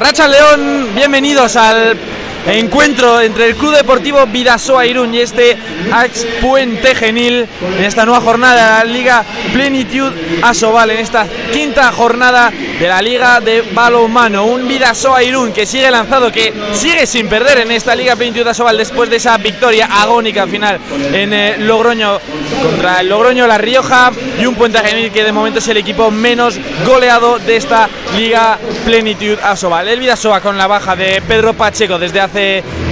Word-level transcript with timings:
Arracha 0.00 0.28
León, 0.28 0.94
bienvenidos 0.94 1.56
al 1.56 1.98
encuentro 2.46 3.20
entre 3.20 3.46
el 3.46 3.56
Club 3.56 3.74
Deportivo 3.74 4.24
Vidasoa 4.26 4.86
Irún 4.86 5.14
y 5.14 5.20
este 5.20 5.56
Ax 5.92 6.26
Puente 6.40 6.94
Genil 6.94 7.46
en 7.78 7.84
esta 7.84 8.04
nueva 8.04 8.20
jornada 8.20 8.54
de 8.54 8.86
la 8.86 8.92
Liga 8.92 9.24
Plenitud 9.52 10.12
Asobal, 10.42 10.90
en 10.90 10.98
esta 10.98 11.26
quinta 11.52 11.90
jornada 11.92 12.50
de 12.50 12.88
la 12.88 13.02
Liga 13.02 13.40
de 13.40 13.62
Balonmano. 13.72 14.44
Un 14.44 14.66
Vidasoa 14.66 15.22
Irún 15.22 15.52
que 15.52 15.66
sigue 15.66 15.90
lanzado, 15.90 16.30
que 16.32 16.52
sigue 16.72 17.06
sin 17.06 17.28
perder 17.28 17.58
en 17.58 17.70
esta 17.72 17.94
Liga 17.94 18.16
Plenitud 18.16 18.46
Asobal 18.46 18.76
después 18.76 19.10
de 19.10 19.16
esa 19.16 19.36
victoria 19.38 19.86
agónica 19.86 20.46
final 20.46 20.78
en 21.12 21.32
eh, 21.32 21.56
Logroño 21.58 22.18
contra 22.62 23.00
el 23.00 23.08
Logroño 23.08 23.46
La 23.46 23.58
Rioja 23.58 24.12
y 24.38 24.46
un 24.46 24.54
Puente 24.54 24.78
Genil 24.78 25.10
que 25.10 25.24
de 25.24 25.32
momento 25.32 25.58
es 25.58 25.68
el 25.68 25.76
equipo 25.76 26.10
menos 26.10 26.58
goleado 26.86 27.38
de 27.38 27.56
esta 27.56 27.88
Liga 28.16 28.58
Plenitud 28.84 29.38
Asobal. 29.42 29.88
El 29.88 30.00
Vidasoa 30.00 30.40
con 30.40 30.56
la 30.56 30.66
baja 30.66 30.96
de 30.96 31.22
Pedro 31.26 31.54
Pacheco 31.54 31.98
desde 31.98 32.20
hace 32.20 32.27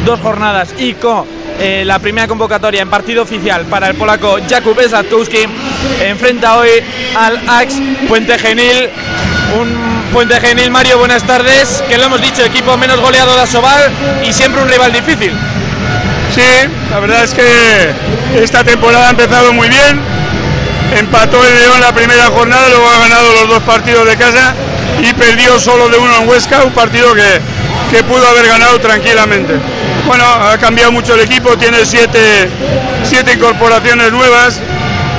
dos 0.05 0.21
jornadas 0.21 0.75
y 0.79 0.95
con 0.95 1.25
eh, 1.59 1.85
la 1.87 1.99
primera 1.99 2.27
convocatoria 2.27 2.83
en 2.83 2.91
partido 2.91 3.23
oficial 3.23 3.65
para 3.67 3.89
el 3.89 3.95
polaco 3.97 4.39
Jakub 4.49 4.79
Zlatowski 4.81 5.47
enfrenta 6.03 6.59
hoy 6.59 6.69
al 7.15 7.41
Ax 7.49 7.75
Puente 8.09 8.39
Genil. 8.39 8.91
Un 9.59 10.11
Puente 10.13 10.41
Genil 10.41 10.71
Mario 10.71 10.99
buenas 10.99 11.23
tardes 11.25 11.83
que 11.89 11.97
lo 11.99 12.05
hemos 12.05 12.21
dicho 12.21 12.45
equipo 12.45 12.77
menos 12.77 13.01
goleado 13.01 13.35
de 13.35 13.43
Asobal 13.43 13.91
y 14.23 14.33
siempre 14.33 14.63
un 14.63 14.69
rival 14.69 14.93
difícil. 14.93 15.33
Sí, 16.35 16.69
la 16.91 17.01
verdad 17.01 17.25
es 17.25 17.33
que 17.33 18.43
esta 18.43 18.65
temporada 18.65 19.07
ha 19.07 19.11
empezado 19.11 19.53
muy 19.53 19.69
bien. 19.69 20.01
Empató 20.99 21.45
el 21.45 21.55
León 21.55 21.81
la 21.81 21.93
primera 21.93 22.27
jornada 22.27 22.69
luego 22.69 22.89
ha 22.89 22.99
ganado 23.01 23.33
los 23.33 23.49
dos 23.49 23.63
partidos 23.63 24.07
de 24.07 24.17
casa 24.17 24.55
y 25.03 25.13
perdió 25.15 25.59
solo 25.59 25.89
de 25.89 25.99
uno 25.99 26.21
en 26.21 26.29
Huesca 26.29 26.63
un 26.65 26.73
partido 26.73 27.13
que 27.15 27.41
que 27.91 28.03
pudo 28.05 28.27
haber 28.27 28.47
ganado 28.47 28.79
tranquilamente. 28.81 29.55
Bueno, 30.07 30.25
ha 30.25 30.57
cambiado 30.59 30.93
mucho 30.93 31.15
el 31.15 31.21
equipo, 31.21 31.57
tiene 31.57 31.85
siete, 31.85 32.49
siete 33.05 33.33
incorporaciones 33.35 34.13
nuevas. 34.13 34.61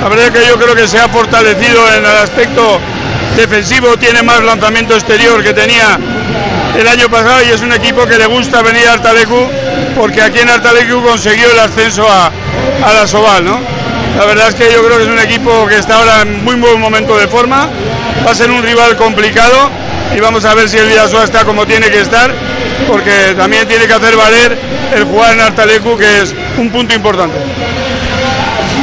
La 0.02 0.08
verdad 0.08 0.26
es 0.26 0.32
que 0.32 0.46
yo 0.46 0.58
creo 0.58 0.74
que 0.74 0.86
se 0.86 0.98
ha 0.98 1.08
fortalecido 1.08 1.86
en 1.94 2.04
el 2.04 2.16
aspecto 2.16 2.80
defensivo, 3.36 3.96
tiene 3.98 4.22
más 4.22 4.42
lanzamiento 4.42 4.94
exterior 4.94 5.42
que 5.42 5.52
tenía 5.52 5.98
el 6.78 6.86
año 6.86 7.08
pasado 7.08 7.42
y 7.44 7.50
es 7.50 7.60
un 7.60 7.72
equipo 7.72 8.06
que 8.06 8.18
le 8.18 8.26
gusta 8.26 8.62
venir 8.62 8.86
a 8.86 8.94
Artalecu 8.94 9.48
porque 9.96 10.22
aquí 10.22 10.40
en 10.40 10.48
Artalecu 10.48 11.02
consiguió 11.02 11.50
el 11.50 11.58
ascenso 11.58 12.06
a, 12.08 12.30
la 12.92 13.06
Soval, 13.06 13.44
¿no? 13.44 13.60
La 14.16 14.24
verdad 14.26 14.48
es 14.48 14.54
que 14.54 14.72
yo 14.72 14.80
creo 14.84 14.98
que 14.98 15.04
es 15.04 15.08
un 15.08 15.18
equipo 15.18 15.66
que 15.66 15.76
está 15.76 15.96
ahora 15.96 16.22
en 16.22 16.44
muy 16.44 16.54
buen 16.54 16.80
momento 16.80 17.16
de 17.16 17.28
forma, 17.28 17.68
va 18.26 18.30
a 18.30 18.34
ser 18.34 18.50
un 18.50 18.62
rival 18.62 18.96
complicado 18.96 19.70
y 20.16 20.20
vamos 20.20 20.44
a 20.44 20.54
ver 20.54 20.68
si 20.68 20.78
el 20.78 20.86
Vidasoa 20.86 21.24
está 21.24 21.44
como 21.44 21.66
tiene 21.66 21.90
que 21.90 22.00
estar 22.00 22.32
porque 22.86 23.34
también 23.36 23.66
tiene 23.66 23.86
que 23.86 23.94
hacer 23.94 24.16
valer 24.16 24.58
el 24.94 25.04
jugar 25.04 25.32
en 25.34 25.40
Artalecu, 25.40 25.96
que 25.96 26.22
es 26.22 26.34
un 26.56 26.70
punto 26.70 26.94
importante. 26.94 27.38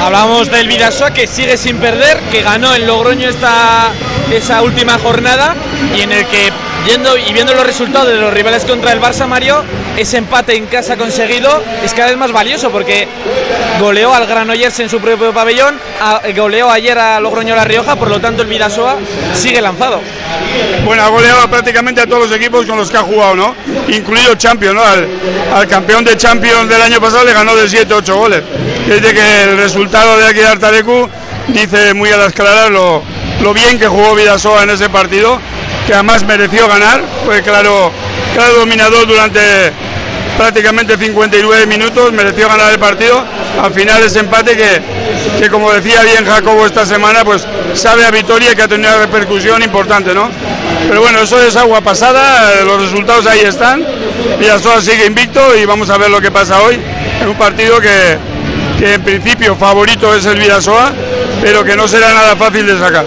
Hablamos 0.02 0.52
del 0.52 0.68
Vidasoa 0.68 1.12
que 1.12 1.26
sigue 1.26 1.58
sin 1.58 1.78
perder, 1.78 2.20
que 2.32 2.42
ganó 2.42 2.76
en 2.76 2.86
Logroño 2.86 3.30
esta, 3.30 3.92
esa 4.32 4.62
última 4.62 5.00
jornada 5.00 5.56
y 5.96 6.02
en 6.02 6.12
el 6.12 6.26
que 6.28 6.52
viendo 6.86 7.18
y 7.18 7.34
viendo 7.34 7.54
los 7.54 7.66
resultados 7.66 8.08
de 8.10 8.18
los 8.18 8.34
rivales 8.34 8.66
contra 8.66 8.92
el 8.92 9.02
Barça 9.02 9.26
Mario, 9.26 9.64
ese 9.98 10.18
empate 10.18 10.56
en 10.56 10.66
casa 10.68 10.98
conseguido 10.98 11.64
es 11.84 11.94
cada 11.94 12.10
vez 12.10 12.18
más 12.18 12.32
valioso 12.32 12.70
porque 12.70 13.08
goleó 13.80 14.14
al 14.14 14.26
Granollers 14.26 14.80
en 14.80 14.90
su 14.90 15.00
propio 15.00 15.34
pabellón, 15.34 15.80
goleó 16.36 16.70
ayer 16.70 16.98
a 16.98 17.20
Logroño 17.20 17.56
La 17.56 17.64
Rioja, 17.64 17.96
por 17.96 18.10
lo 18.10 18.20
tanto 18.20 18.42
el 18.42 18.48
Vidasoa 18.48 18.98
sigue 19.34 19.62
lanzado. 19.62 20.02
Bueno, 20.84 21.04
ha 21.04 21.10
goleado 21.10 21.50
prácticamente 21.50 22.02
a 22.02 22.08
todos 22.08 22.30
los 22.30 22.36
equipos 22.36 22.66
con 22.66 22.78
los 22.78 22.90
que 22.90 22.98
ha 22.98 23.02
jugado, 23.02 23.36
¿no? 23.36 23.56
Incluido 23.88 24.36
Champions, 24.36 24.76
¿no? 24.76 24.84
Al, 24.84 25.68
campeón 25.68 26.04
de 26.04 26.16
Champions 26.18 26.70
del 26.70 26.82
año 26.82 27.00
pasado 27.02 27.24
le 27.26 27.34
ganó 27.34 27.56
de 27.56 27.66
7-8 27.66 28.16
goles. 28.16 28.44
Desde 28.88 29.14
que 29.14 29.44
el 29.44 29.58
resultado 29.58 30.18
de 30.18 30.28
aquí 30.28 30.40
de 30.40 30.48
Artarecu 30.48 31.10
dice 31.48 31.94
muy 31.94 32.12
a 32.12 32.18
las 32.18 32.34
claras 32.34 32.70
lo, 32.70 33.04
lo 33.42 33.54
bien 33.54 33.80
que 33.80 33.88
jugó 33.88 34.16
Vidasoa 34.16 34.64
en 34.64 34.72
ese 34.72 34.90
partido 34.90 35.40
que 35.86 35.94
además 35.94 36.24
mereció 36.26 36.68
ganar, 36.68 37.02
fue 37.26 37.42
claro, 37.44 37.92
claro 38.36 38.60
dominador 38.60 39.08
durante 39.08 39.40
prácticamente 40.38 40.98
59 40.98 41.66
minutos, 41.66 42.12
mereció 42.12 42.50
ganar 42.50 42.74
el 42.74 42.80
partido, 42.80 43.24
al 43.62 43.74
final 43.74 44.04
ese 44.04 44.20
empate 44.20 44.58
que, 44.58 44.82
que 45.40 45.50
como 45.50 45.72
decía 45.72 46.04
bien 46.04 46.26
Jacobo 46.26 46.66
esta 46.66 46.86
semana, 46.86 47.24
pues 47.24 47.48
sabe 47.74 48.06
a 48.06 48.12
victoria 48.12 48.54
que 48.54 48.64
ha 48.64 48.68
tenido 48.68 48.90
una 48.90 49.00
repercusión 49.00 49.64
importante, 49.64 50.14
¿no? 50.14 50.30
Pero 50.90 51.02
bueno, 51.02 51.22
eso 51.22 51.42
es 51.42 51.56
agua 51.56 51.80
pasada, 51.80 52.64
los 52.66 52.82
resultados 52.84 53.26
ahí 53.28 53.40
están, 53.42 53.86
Villasoa 54.38 54.82
sigue 54.82 55.06
invicto 55.06 55.56
y 55.56 55.66
vamos 55.66 55.90
a 55.90 55.98
ver 55.98 56.10
lo 56.10 56.20
que 56.20 56.32
pasa 56.32 56.62
hoy, 56.62 56.78
en 57.22 57.30
un 57.30 57.38
partido 57.38 57.80
que, 57.80 58.18
que 58.78 58.96
en 58.96 59.04
principio 59.04 59.56
favorito 59.56 60.14
es 60.14 60.26
el 60.26 60.38
Villasoa, 60.38 60.92
pero 61.42 61.64
que 61.64 61.78
no 61.78 61.88
será 61.88 62.14
nada 62.14 62.36
fácil 62.36 62.68
de 62.68 62.78
sacar. 62.78 63.06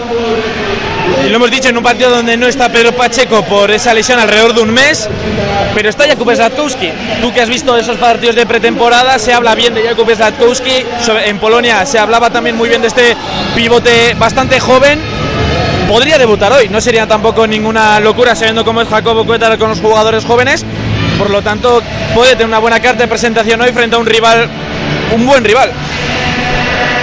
Y 1.28 1.30
lo 1.30 1.36
hemos 1.36 1.50
dicho 1.50 1.68
en 1.68 1.76
un 1.76 1.82
partido 1.82 2.08
donde 2.08 2.38
no 2.38 2.46
está 2.46 2.70
Pedro 2.70 2.92
Pacheco 2.92 3.44
por 3.44 3.70
esa 3.70 3.92
lesión 3.92 4.18
alrededor 4.18 4.54
de 4.54 4.62
un 4.62 4.70
mes, 4.70 5.10
pero 5.74 5.90
está 5.90 6.08
Jakub 6.08 6.34
Zlatkowski. 6.34 6.90
Tú 7.20 7.34
que 7.34 7.42
has 7.42 7.50
visto 7.50 7.76
esos 7.76 7.98
partidos 7.98 8.34
de 8.34 8.46
pretemporada, 8.46 9.18
se 9.18 9.34
habla 9.34 9.54
bien 9.54 9.74
de 9.74 9.82
Jakub 9.82 10.10
Zlatkowski. 10.10 10.86
En 11.26 11.38
Polonia 11.38 11.84
se 11.84 11.98
hablaba 11.98 12.30
también 12.30 12.56
muy 12.56 12.70
bien 12.70 12.80
de 12.80 12.88
este 12.88 13.14
pivote 13.54 14.14
bastante 14.14 14.58
joven. 14.58 14.98
Podría 15.86 16.16
debutar 16.16 16.50
hoy, 16.50 16.70
no 16.70 16.80
sería 16.80 17.06
tampoco 17.06 17.46
ninguna 17.46 18.00
locura 18.00 18.34
sabiendo 18.34 18.64
cómo 18.64 18.80
es 18.80 18.88
Jacobo 18.88 19.26
Cuétara 19.26 19.58
con 19.58 19.68
los 19.68 19.80
jugadores 19.80 20.24
jóvenes. 20.24 20.64
Por 21.18 21.28
lo 21.28 21.42
tanto, 21.42 21.82
puede 22.14 22.30
tener 22.32 22.46
una 22.46 22.58
buena 22.58 22.80
carta 22.80 23.02
de 23.02 23.08
presentación 23.08 23.60
hoy 23.60 23.72
frente 23.74 23.96
a 23.96 23.98
un 23.98 24.06
rival, 24.06 24.48
un 25.14 25.26
buen 25.26 25.44
rival. 25.44 25.70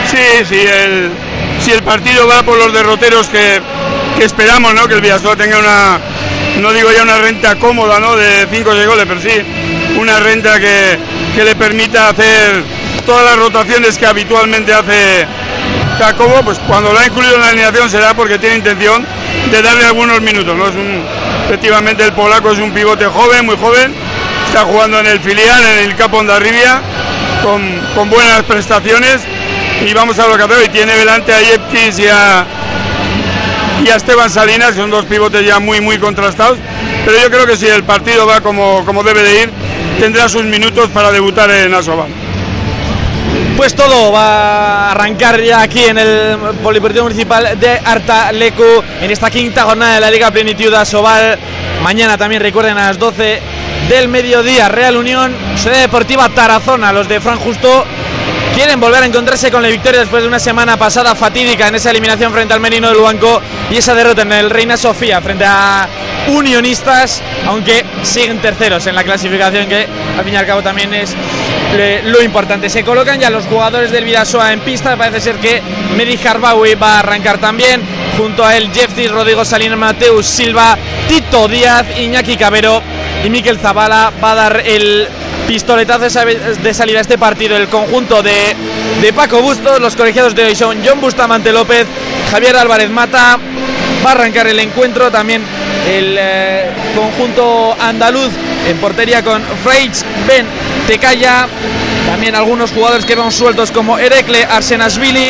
Sí, 0.10 0.46
sí, 0.50 0.58
el, 0.62 1.12
si 1.60 1.74
el 1.74 1.84
partido 1.84 2.28
va 2.28 2.42
por 2.42 2.58
los 2.58 2.74
derroteros 2.74 3.28
que, 3.28 3.62
que 4.18 4.26
esperamos, 4.26 4.74
¿no? 4.74 4.88
Que 4.88 4.96
el 4.96 5.02
Villasoa 5.02 5.36
tenga 5.36 5.58
una, 5.58 6.00
no 6.62 6.72
digo 6.74 6.92
ya 6.92 7.04
una 7.04 7.18
renta 7.20 7.56
cómoda, 7.56 8.00
¿no? 8.00 8.16
De 8.16 8.48
5 8.50 8.70
o 8.70 8.88
goles, 8.88 9.06
pero 9.08 9.22
sí 9.22 9.30
una 9.98 10.20
renta 10.20 10.60
que, 10.60 10.98
que, 11.36 11.44
le 11.44 11.56
permita 11.56 12.10
hacer 12.10 12.64
todas 13.06 13.24
las 13.24 13.38
rotaciones 13.38 13.98
que 13.98 14.06
habitualmente 14.06 14.74
hace 14.74 15.26
Jacobo, 15.98 16.42
pues 16.44 16.60
cuando 16.68 16.92
lo 16.92 17.00
ha 17.00 17.06
incluido 17.06 17.36
en 17.36 17.42
la 17.42 17.50
alineación 17.50 17.90
será 17.90 18.14
porque 18.14 18.38
tiene 18.38 18.56
intención 18.56 19.06
de 19.52 19.62
darle 19.62 19.86
algunos 19.86 20.22
minutos, 20.22 20.56
¿no? 20.56 20.68
Es 20.68 20.76
un, 20.76 21.04
efectivamente 21.46 22.04
el 22.04 22.14
polaco 22.14 22.52
es 22.52 22.60
un 22.60 22.72
pivote 22.72 23.06
joven, 23.06 23.46
muy 23.46 23.56
joven, 23.56 23.94
está 24.48 24.64
jugando 24.64 25.00
en 25.00 25.08
el 25.08 25.20
filial, 25.20 25.64
en 25.66 25.80
el 25.80 25.96
Capo 25.96 26.18
Ondarribia, 26.18 26.82
con, 27.42 27.62
con 27.96 28.10
buenas 28.10 28.44
prestaciones 28.44 29.22
y 29.86 29.94
vamos 29.94 30.18
a 30.20 30.28
lo 30.28 30.38
que 30.38 30.44
hace 30.44 30.54
hoy. 30.56 30.70
Tiene 30.70 30.94
delante 30.94 31.34
a 31.34 31.42
Yepkis 31.42 32.00
y 32.00 32.08
a, 32.08 32.46
y 33.84 33.90
a 33.90 33.96
Esteban 33.96 34.30
Salinas, 34.30 34.72
que 34.72 34.80
son 34.80 34.90
dos 34.90 35.06
pivotes 35.06 35.46
ya 35.46 35.60
muy, 35.60 35.82
muy 35.82 35.98
contrastados. 35.98 36.58
Pero 37.06 37.18
yo 37.20 37.30
creo 37.30 37.46
que 37.46 37.58
si 37.58 37.68
el 37.68 37.84
partido 37.84 38.26
va 38.26 38.42
como, 38.42 38.84
como 38.86 39.04
debe 39.04 39.22
de 39.24 39.42
ir, 39.44 39.52
tendrá 40.00 40.28
sus 40.30 40.44
minutos 40.44 40.90
para 40.90 41.12
debutar 41.12 41.50
en 41.52 41.74
Asobal. 41.74 42.08
Pues 43.58 43.74
todo 43.74 44.12
va 44.12 44.90
a 44.90 44.92
arrancar 44.92 45.42
ya 45.42 45.62
aquí 45.62 45.84
en 45.86 45.98
el 45.98 46.38
Polideportivo 46.62 47.06
Municipal 47.06 47.58
de 47.60 47.80
Artalecu 47.84 48.84
en 49.02 49.12
esta 49.12 49.32
quinta 49.32 49.64
jornada 49.64 49.94
de 49.96 50.00
la 50.02 50.12
Liga 50.12 50.32
Plenitud 50.32 50.74
Asobal. 50.74 51.38
Mañana 51.82 52.18
también 52.18 52.42
recuerden 52.42 52.78
a 52.78 52.88
las 52.88 53.00
12 53.00 53.42
del 53.90 54.08
mediodía 54.10 54.68
Real 54.68 54.98
Unión, 54.98 55.34
sede 55.56 55.82
deportiva 55.82 56.28
Tarazona, 56.30 56.92
los 56.92 57.08
de 57.08 57.22
Fran 57.22 57.38
Justo 57.38 57.86
quieren 58.56 58.80
volver 58.80 59.04
a 59.04 59.06
encontrarse 59.06 59.52
con 59.52 59.62
la 59.62 59.68
victoria 59.68 60.00
después 60.00 60.24
de 60.24 60.30
una 60.30 60.40
semana 60.40 60.78
pasada 60.78 61.14
fatídica 61.14 61.68
en 61.68 61.76
esa 61.76 61.92
eliminación 61.92 62.32
frente 62.32 62.54
al 62.54 62.62
Merino 62.62 62.88
del 62.88 63.02
Banco 63.02 63.42
y 63.70 63.76
esa 63.76 63.94
derrota 63.94 64.22
en 64.22 64.32
el 64.32 64.50
Reina 64.50 64.78
Sofía 64.78 65.20
frente 65.22 65.44
a 65.46 65.86
Unionistas, 66.28 67.22
aunque 67.46 67.86
siguen 68.02 68.40
terceros 68.40 68.88
en 68.88 68.96
la 68.96 69.04
clasificación, 69.04 69.68
que 69.68 69.86
al 70.18 70.24
fin 70.24 70.34
y 70.34 70.38
al 70.38 70.46
cabo 70.46 70.64
también 70.64 70.94
es 70.94 71.14
lo 72.06 72.24
importante. 72.24 72.70
Se 72.70 72.84
colocan 72.84 73.20
ya 73.20 73.30
los 73.30 73.46
jugadores 73.46 73.92
del 73.92 74.06
Vidasoa 74.06 74.54
en 74.54 74.62
pista, 74.62 74.96
parece 74.96 75.20
ser 75.20 75.36
que 75.36 75.62
Medi 75.98 76.18
Harbawi 76.26 76.76
va 76.76 76.94
a 76.94 77.00
arrancar 77.00 77.40
también, 77.40 77.82
junto 78.18 78.46
a 78.46 78.56
él 78.56 78.72
Jeffy, 78.74 79.08
Rodrigo 79.08 79.44
Salinas, 79.44 79.78
Mateus 79.78 80.26
Silva, 80.26 80.78
Tito 81.10 81.50
Díaz, 81.50 81.86
Iñaki 81.98 82.38
Cabero 82.38 82.82
y 83.22 83.30
Miquel 83.30 83.60
Zavala 83.60 84.14
va 84.24 84.32
a 84.32 84.36
dar 84.36 84.64
el 84.66 85.10
pistoletazo 85.48 86.06
de 86.06 86.74
salida 86.74 87.00
a 87.00 87.02
este 87.02 87.18
partido 87.18 87.56
el 87.56 87.68
conjunto 87.68 88.22
de, 88.22 88.56
de 89.02 89.14
Paco 89.14 89.42
Bustos, 89.42 89.80
los 89.80 89.96
colegiados 89.96 90.36
de 90.36 90.46
hoy 90.46 90.56
son 90.56 90.80
John 90.86 91.00
Bustamante 91.02 91.52
López, 91.52 91.86
Javier 92.32 92.58
Álvarez 92.58 92.90
Mata, 92.90 93.40
va 94.06 94.10
a 94.10 94.14
arrancar 94.14 94.48
el 94.48 94.60
encuentro 94.60 95.12
también 95.12 95.44
el 95.88 96.16
eh, 96.20 96.70
conjunto 96.96 97.76
andaluz 97.80 98.32
en 98.68 98.78
portería 98.78 99.24
con 99.24 99.42
Freitz, 99.64 100.04
Ben 100.28 100.46
Tecaya, 100.88 101.48
también 102.08 102.36
algunos 102.36 102.72
jugadores 102.72 103.06
que 103.06 103.16
van 103.16 103.32
sueltos 103.32 103.72
como 103.72 104.00
Erecle, 104.00 104.44
Arsenasvili 104.44 105.30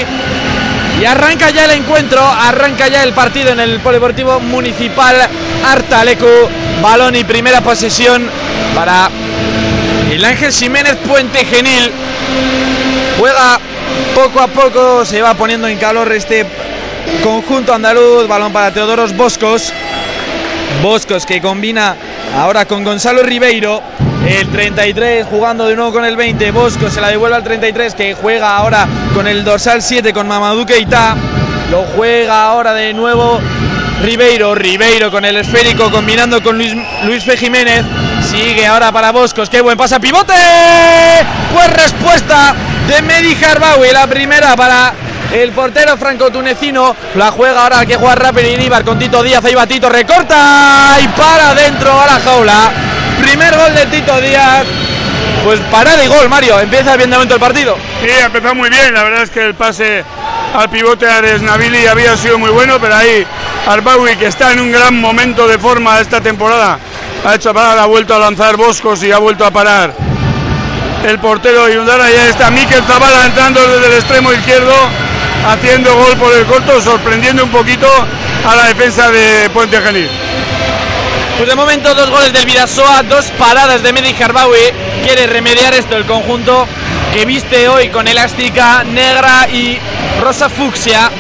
y 1.02 1.06
arranca 1.06 1.50
ya 1.50 1.66
el 1.66 1.72
encuentro, 1.72 2.26
arranca 2.26 2.88
ya 2.88 3.04
el 3.04 3.14
partido 3.14 3.52
en 3.52 3.60
el 3.60 3.80
Polideportivo 3.82 4.40
Municipal 4.40 5.16
Artalecu. 5.66 6.26
Balón 6.82 7.16
y 7.16 7.24
primera 7.24 7.62
posesión 7.62 8.30
para 8.76 9.10
el 10.12 10.24
Ángel 10.24 10.52
Jiménez 10.52 10.96
Puente 11.08 11.46
Genil. 11.46 11.92
Juega 13.20 13.60
poco 14.14 14.42
a 14.42 14.48
poco, 14.48 15.06
se 15.06 15.22
va 15.22 15.34
poniendo 15.34 15.68
en 15.68 15.78
calor 15.78 16.12
este 16.12 16.46
conjunto 17.24 17.74
andaluz. 17.74 18.28
Balón 18.28 18.54
para 18.54 18.72
Teodoros 18.72 19.16
Boscos. 19.16 19.74
Boscos 20.82 21.26
que 21.26 21.42
combina 21.42 21.96
ahora 22.36 22.66
con 22.66 22.84
Gonzalo 22.84 23.24
Ribeiro. 23.24 23.82
El 24.28 24.50
33 24.50 25.26
jugando 25.28 25.68
de 25.68 25.76
nuevo 25.76 25.92
con 25.94 26.06
el 26.06 26.16
20. 26.16 26.52
Boscos 26.52 26.94
se 26.94 27.02
la 27.02 27.10
devuelve 27.10 27.36
al 27.36 27.44
33 27.44 27.94
que 27.94 28.14
juega 28.16 28.58
ahora 28.58 28.88
con 29.14 29.28
el 29.28 29.44
dorsal 29.44 29.82
7 29.82 30.14
con 30.14 30.28
Mamadou 30.28 30.66
Keita. 30.66 31.16
Lo 31.72 31.84
juega 31.96 32.46
ahora 32.46 32.74
de 32.74 32.94
nuevo 32.94 33.40
Ribeiro. 34.06 34.54
Ribeiro 34.54 35.10
con 35.10 35.26
el 35.26 35.36
esférico 35.38 35.90
combinando 35.90 36.44
con 36.44 36.56
Luis, 36.56 36.76
Luis 37.06 37.24
Fe 37.24 37.36
Jiménez. 37.38 37.84
Sigue 38.30 38.68
ahora 38.68 38.92
para 38.92 39.12
Boscos. 39.12 39.50
Qué 39.50 39.62
buen 39.62 39.76
pasa 39.76 40.00
pivote. 40.00 40.36
Pues 41.52 41.74
respuesta 41.74 42.54
de 42.88 43.02
Medi 43.02 43.36
Harbawi. 43.44 43.92
La 43.92 44.06
primera 44.06 44.56
para 44.56 44.94
el 45.34 45.52
portero 45.54 45.98
franco-tunecino 45.98 46.96
la 47.16 47.32
juega 47.32 47.64
ahora 47.64 47.84
que 47.88 47.96
juega 47.96 48.14
rápido 48.14 48.48
Iríbar 48.48 48.84
con 48.84 49.00
Tito 49.00 49.24
Díaz. 49.24 49.44
Ahí 49.44 49.56
va 49.56 49.66
Tito, 49.66 49.90
recorta 49.90 51.00
y 51.02 51.08
para 51.08 51.50
adentro 51.50 52.00
a 52.00 52.06
la 52.06 52.20
jaula. 52.20 52.72
Primer 53.20 53.58
gol 53.58 53.74
de 53.74 53.88
Tito 53.88 54.22
Díaz. 54.22 54.66
Pues 55.44 55.60
parada 55.72 56.04
y 56.04 56.08
gol, 56.08 56.30
Mario. 56.30 56.60
Empieza 56.60 56.96
bien 56.96 57.10
de 57.10 57.16
momento 57.16 57.34
el 57.34 57.42
partido. 57.42 57.76
Sí, 58.04 58.12
ha 58.12 58.26
empezado 58.26 58.54
muy 58.54 58.70
bien. 58.70 58.94
La 58.94 59.04
verdad 59.04 59.24
es 59.24 59.32
que 59.32 59.44
el 59.44 59.56
pase 59.56 60.04
al 60.56 60.70
pivote 60.70 61.08
Ares 61.08 61.42
Navili 61.42 61.88
había 61.88 62.16
sido 62.16 62.38
muy 62.38 62.52
bueno, 62.52 62.78
pero 62.80 62.96
ahí 62.96 63.26
Arbawi, 63.68 64.16
que 64.18 64.28
está 64.28 64.54
en 64.54 64.62
un 64.62 64.72
gran 64.72 65.00
momento 65.00 65.48
de 65.48 65.58
forma 65.58 66.00
esta 66.00 66.22
temporada, 66.22 66.80
ha 67.26 67.36
hecho 67.36 67.54
parar, 67.54 67.80
ha 67.80 67.86
vuelto 67.86 68.16
a 68.16 68.20
lanzar 68.20 68.58
Boscos 68.58 69.04
y 69.04 69.12
ha 69.12 69.18
vuelto 69.18 69.46
a 69.46 69.52
parar 69.52 69.94
el 71.08 71.20
portero 71.20 71.70
Yundara. 71.70 72.12
Ya 72.12 72.30
está 72.30 72.50
Miquel 72.52 72.84
Zavala 72.84 73.26
entrando 73.26 73.66
desde 73.68 73.88
el 73.88 73.94
extremo 73.94 74.32
izquierdo, 74.34 74.74
haciendo 75.48 75.96
gol 75.96 76.16
por 76.18 76.34
el 76.34 76.46
corto, 76.46 76.82
sorprendiendo 76.82 77.44
un 77.44 77.52
poquito 77.52 77.88
a 78.46 78.56
la 78.56 78.68
defensa 78.68 79.10
de 79.12 79.50
Puente 79.50 79.82
Genil. 79.82 80.10
Pues 81.38 81.50
de 81.50 81.56
momento 81.56 81.94
dos 81.94 82.10
goles 82.10 82.32
de 82.32 82.46
Vidasoa, 82.46 83.04
dos 83.04 83.26
paradas 83.38 83.84
de 83.84 83.92
Medi 83.92 84.16
Harbawi. 84.22 84.72
Quiere 85.04 85.28
remediar 85.28 85.74
esto 85.74 85.98
el 85.98 86.06
conjunto 86.06 86.68
que 87.14 87.26
viste 87.26 87.68
hoy 87.68 87.90
con 87.90 88.08
elástica 88.08 88.84
negra 88.84 89.48
y 89.52 89.78
rosa 90.22 90.50
fucsia. 90.50 91.12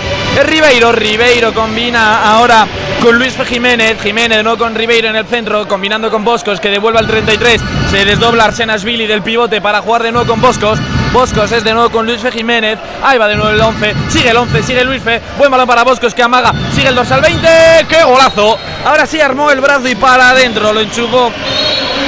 Ribeiro, 0.44 0.92
Ribeiro 0.92 1.54
combina 1.54 2.24
ahora 2.24 2.68
con 3.01 3.18
Luis 3.18 3.36
Jiménez, 3.48 4.01
Jiménez 4.01 4.44
no 4.44 4.58
con 4.58 4.75
Ribeiro 4.75 5.10
en 5.10 5.15
el 5.15 5.25
centro, 5.25 5.68
combinando 5.68 6.12
con 6.12 6.24
Boscos 6.24 6.60
que 6.60 6.70
devuelve 6.70 7.00
al 7.00 7.08
33, 7.08 7.62
se 7.89 8.06
desdobla 8.06 8.51
Billy 8.84 9.08
del 9.08 9.22
pivote 9.22 9.62
para 9.62 9.82
jugar 9.82 10.04
de 10.04 10.12
nuevo 10.12 10.27
con 10.27 10.42
Boscos, 10.42 10.80
Boscos 11.15 11.50
es 11.54 11.63
de 11.63 11.74
nuevo 11.74 11.89
con 11.89 12.06
Luis 12.06 12.22
Jiménez. 12.30 12.77
Ahí 13.01 13.18
va 13.18 13.30
de 13.30 13.38
nuevo 13.38 13.50
el 13.50 13.62
11. 13.62 13.96
Sigue 14.10 14.32
el 14.32 14.36
11, 14.36 14.63
sigue 14.63 14.84
Luis 14.84 15.01
Fe. 15.01 15.22
Buen 15.38 15.50
balón 15.50 15.65
para 15.65 15.86
Boscos 15.86 16.13
que 16.13 16.22
amaga. 16.22 16.54
Sigue 16.74 16.89
el 16.89 16.96
dorsal 16.96 17.22
20. 17.22 17.48
¡Qué 17.88 18.04
golazo! 18.04 18.60
Ahora 18.84 19.06
sí 19.06 19.22
armó 19.22 19.50
el 19.50 19.62
brazo 19.62 19.88
y 19.88 19.96
para 19.96 20.32
adentro. 20.32 20.74
Lo 20.74 20.82
enchufó 20.82 21.32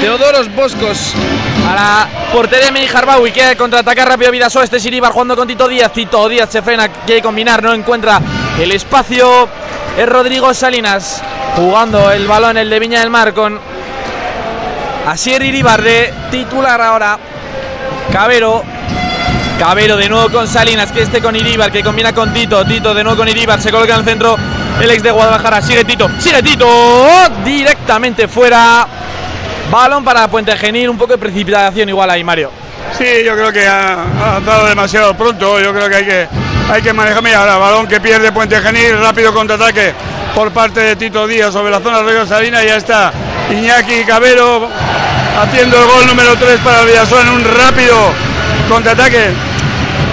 Teodoros 0.02 0.54
Boscos 0.54 1.14
a 1.68 1.76
la 1.76 2.10
portería 2.32 2.72
Mini 2.72 2.88
Harbawi. 2.88 3.32
Quiere 3.32 3.56
contraatacar 3.58 4.08
rápido 4.08 4.32
Vidasoa. 4.32 4.64
Este 4.64 4.80
Siribar 4.80 5.12
jugando 5.12 5.36
con 5.36 5.48
Tito 5.48 5.68
Díaz. 5.68 5.92
Tito 5.92 6.28
Díaz 6.30 6.50
se 6.50 6.62
frena. 6.62 6.88
Quiere 6.88 7.22
combinar. 7.22 7.62
No 7.62 7.74
encuentra 7.74 8.22
el 8.60 8.72
espacio. 8.72 9.50
Es 9.98 10.08
Rodrigo 10.08 10.54
Salinas 10.54 11.22
jugando 11.56 12.12
el 12.12 12.28
balón, 12.28 12.58
el 12.58 12.70
de 12.70 12.80
Viña 12.80 13.00
del 13.00 13.10
Mar 13.10 13.34
con 13.34 13.60
Asier 15.08 15.42
Iribar 15.42 15.82
de 15.82 16.14
titular 16.30 16.80
ahora. 16.80 17.18
Cabero 18.12 18.64
Cabero 19.58 19.98
de 19.98 20.08
nuevo 20.08 20.30
con 20.30 20.48
Salinas, 20.48 20.92
que 20.92 21.02
este 21.02 21.20
con 21.20 21.36
Iribar, 21.36 21.72
que 21.72 21.82
combina 21.82 22.14
con 22.14 22.32
Tito. 22.32 22.64
Tito 22.64 22.94
de 22.94 23.04
nuevo 23.04 23.18
con 23.18 23.28
Iribar, 23.28 23.60
se 23.60 23.72
coloca 23.72 23.96
en 23.96 24.02
el 24.02 24.06
centro 24.06 24.38
el 24.80 24.92
ex 24.92 25.02
de 25.02 25.10
Guadalajara. 25.10 25.64
Sigue 25.64 25.84
Tito, 25.84 26.08
sigue 26.20 26.44
Tito. 26.44 26.68
Directamente 27.44 28.28
fuera. 28.28 28.88
Balón 29.72 30.04
para 30.04 30.28
Puente 30.30 30.56
Genil, 30.56 30.90
un 30.90 30.98
poco 30.98 31.14
de 31.14 31.18
precipitación 31.18 31.90
igual 31.90 32.10
ahí, 32.10 32.24
Mario. 32.24 32.52
Sí, 32.98 33.06
yo 33.26 33.36
creo 33.36 33.52
que 33.52 33.68
ha, 33.68 34.40
dado 34.46 34.68
demasiado 34.68 35.14
pronto. 35.14 35.60
Yo 35.60 35.74
creo 35.74 35.90
que 35.90 35.96
hay 35.96 36.06
que, 36.06 36.28
hay 36.72 36.82
que 36.82 36.94
manejar. 36.94 37.22
Mira, 37.22 37.42
ahora 37.42 37.58
balón 37.58 37.88
que 37.88 38.00
pierde 38.00 38.32
Puente 38.32 38.60
Genil, 38.62 38.98
rápido 39.00 39.34
contraataque 39.34 39.94
por 40.34 40.52
parte 40.52 40.80
de 40.82 40.96
Tito 40.96 41.28
Díaz 41.28 41.52
sobre 41.52 41.72
la 41.72 41.80
zona 41.80 42.02
de 42.02 42.12
Río 42.12 42.26
Salinas. 42.26 42.64
Y 42.64 42.68
ya 42.68 42.76
está 42.78 43.12
Iñaki 43.52 44.06
Cabero 44.06 44.70
haciendo 45.40 45.78
el 45.78 45.86
gol 45.86 46.08
número 46.08 46.36
3 46.38 46.60
para 46.64 46.82
el 46.82 46.88
Villasoa 46.88 47.22
en 47.22 47.30
un 47.30 47.44
rápido 47.44 47.98
contraataque. 48.70 49.32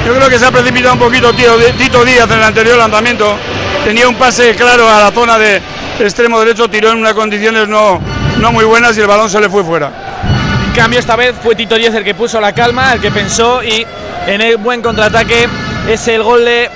Yo 0.04 0.14
creo 0.16 0.28
que 0.28 0.38
se 0.38 0.46
ha 0.46 0.50
precipitado 0.50 0.94
un 0.94 1.00
poquito 1.00 1.32
Tito 1.32 2.04
Díaz 2.04 2.28
en 2.28 2.38
el 2.38 2.44
anterior 2.44 2.76
lanzamiento. 2.76 3.38
Tenía 3.84 4.08
un 4.08 4.16
pase 4.16 4.54
claro 4.54 4.88
a 4.88 5.04
la 5.04 5.10
zona 5.12 5.38
de 5.38 5.62
extremo 6.00 6.40
derecho, 6.40 6.68
tiró 6.68 6.90
en 6.90 6.98
unas 6.98 7.14
condiciones 7.14 7.68
no, 7.68 8.00
no 8.38 8.52
muy 8.52 8.64
buenas 8.64 8.96
y 8.96 9.00
el 9.00 9.06
balón 9.06 9.30
se 9.30 9.40
le 9.40 9.48
fue 9.48 9.64
fuera. 9.64 9.90
En 10.66 10.72
cambio, 10.72 10.98
esta 10.98 11.16
vez 11.16 11.34
fue 11.42 11.54
Tito 11.54 11.76
Díaz 11.76 11.94
el 11.94 12.04
que 12.04 12.14
puso 12.14 12.40
la 12.40 12.52
calma, 12.52 12.92
el 12.92 13.00
que 13.00 13.10
pensó 13.10 13.62
y 13.62 13.86
en 14.26 14.40
el 14.40 14.56
buen 14.56 14.82
contraataque 14.82 15.48
es 15.88 16.08
el 16.08 16.22
gol 16.22 16.44
de 16.44 16.70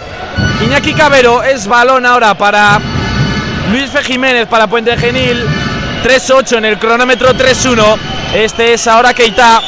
Iñaki 0.65 0.95
Cabero. 0.95 1.43
Es 1.43 1.67
balón 1.67 2.07
ahora 2.07 2.35
para 2.35 2.79
Luis 3.71 3.91
Fe 3.91 4.03
Jiménez, 4.05 4.47
para 4.47 4.67
Puente 4.67 4.97
Genil. 4.97 5.45
3-8 6.05 6.59
en 6.59 6.65
el 6.67 6.79
cronómetro 6.79 7.33
3-1. 7.33 7.83
Este 8.35 8.75
es 8.75 8.87
ahora 8.87 9.15
Keita. 9.15 9.61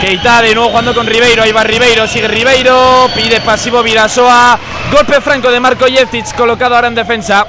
Keita 0.00 0.42
de 0.42 0.54
nuevo 0.54 0.70
jugando 0.70 0.94
con 0.94 1.06
Ribeiro. 1.06 1.42
Ahí 1.42 1.52
va 1.52 1.62
Ribeiro, 1.62 2.06
sigue 2.06 2.28
Ribeiro. 2.28 3.08
Pide 3.14 3.40
pasivo 3.40 3.82
Virasoa. 3.82 4.58
Golpe 4.92 5.20
franco 5.20 5.50
de 5.50 5.60
Marco 5.60 5.86
Jeftic 5.86 6.34
colocado 6.34 6.74
ahora 6.74 6.88
en 6.88 6.94
defensa. 6.94 7.46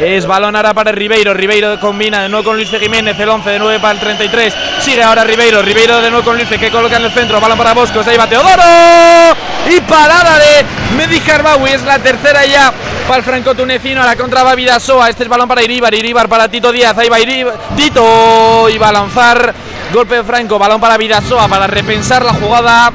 Es 0.00 0.26
balón 0.26 0.56
ahora 0.56 0.72
para 0.72 0.92
Ribeiro. 0.92 1.34
Ribeiro 1.34 1.78
combina 1.78 2.22
de 2.22 2.30
nuevo 2.30 2.42
con 2.44 2.56
Luis 2.56 2.70
Jiménez. 2.70 3.20
El 3.20 3.28
11 3.28 3.50
de 3.50 3.58
9 3.58 3.80
para 3.80 3.92
el 3.92 4.00
33. 4.00 4.54
Sigue 4.80 5.02
ahora 5.02 5.24
Ribeiro. 5.24 5.60
Ribeiro 5.60 6.00
de 6.00 6.10
nuevo 6.10 6.24
con 6.24 6.36
Luis 6.36 6.48
que 6.48 6.70
coloca 6.70 6.96
en 6.96 7.04
el 7.04 7.12
centro. 7.12 7.38
Balón 7.38 7.58
para 7.58 7.74
Boscos. 7.74 8.06
Ahí 8.06 8.16
va 8.16 8.26
Teodoro. 8.26 9.36
Y 9.68 9.78
parada 9.82 10.38
de 10.38 10.64
Medi. 10.96 11.20
Es 11.68 11.82
la 11.82 11.98
tercera 11.98 12.46
ya 12.46 12.72
para 13.06 13.18
el 13.18 13.24
franco 13.24 13.54
tunecino. 13.54 14.02
A 14.02 14.06
la 14.06 14.16
contra 14.16 14.42
va 14.42 14.54
Vidasoa. 14.54 15.10
Este 15.10 15.24
es 15.24 15.28
balón 15.28 15.48
para 15.48 15.62
Iribar. 15.62 15.92
Iribar 15.92 16.30
para 16.30 16.48
Tito 16.48 16.72
Díaz. 16.72 16.96
Ahí 16.96 17.10
va 17.10 17.20
Iribar. 17.20 17.58
Tito. 17.76 18.70
Y 18.70 18.78
va 18.78 18.88
a 18.88 18.92
lanzar. 18.92 19.54
Golpe 19.92 20.14
de 20.14 20.24
franco. 20.24 20.58
Balón 20.58 20.80
para 20.80 20.96
Vidasoa. 20.96 21.46
Para 21.46 21.66
repensar 21.66 22.24
la 22.24 22.32
jugada. 22.32 22.90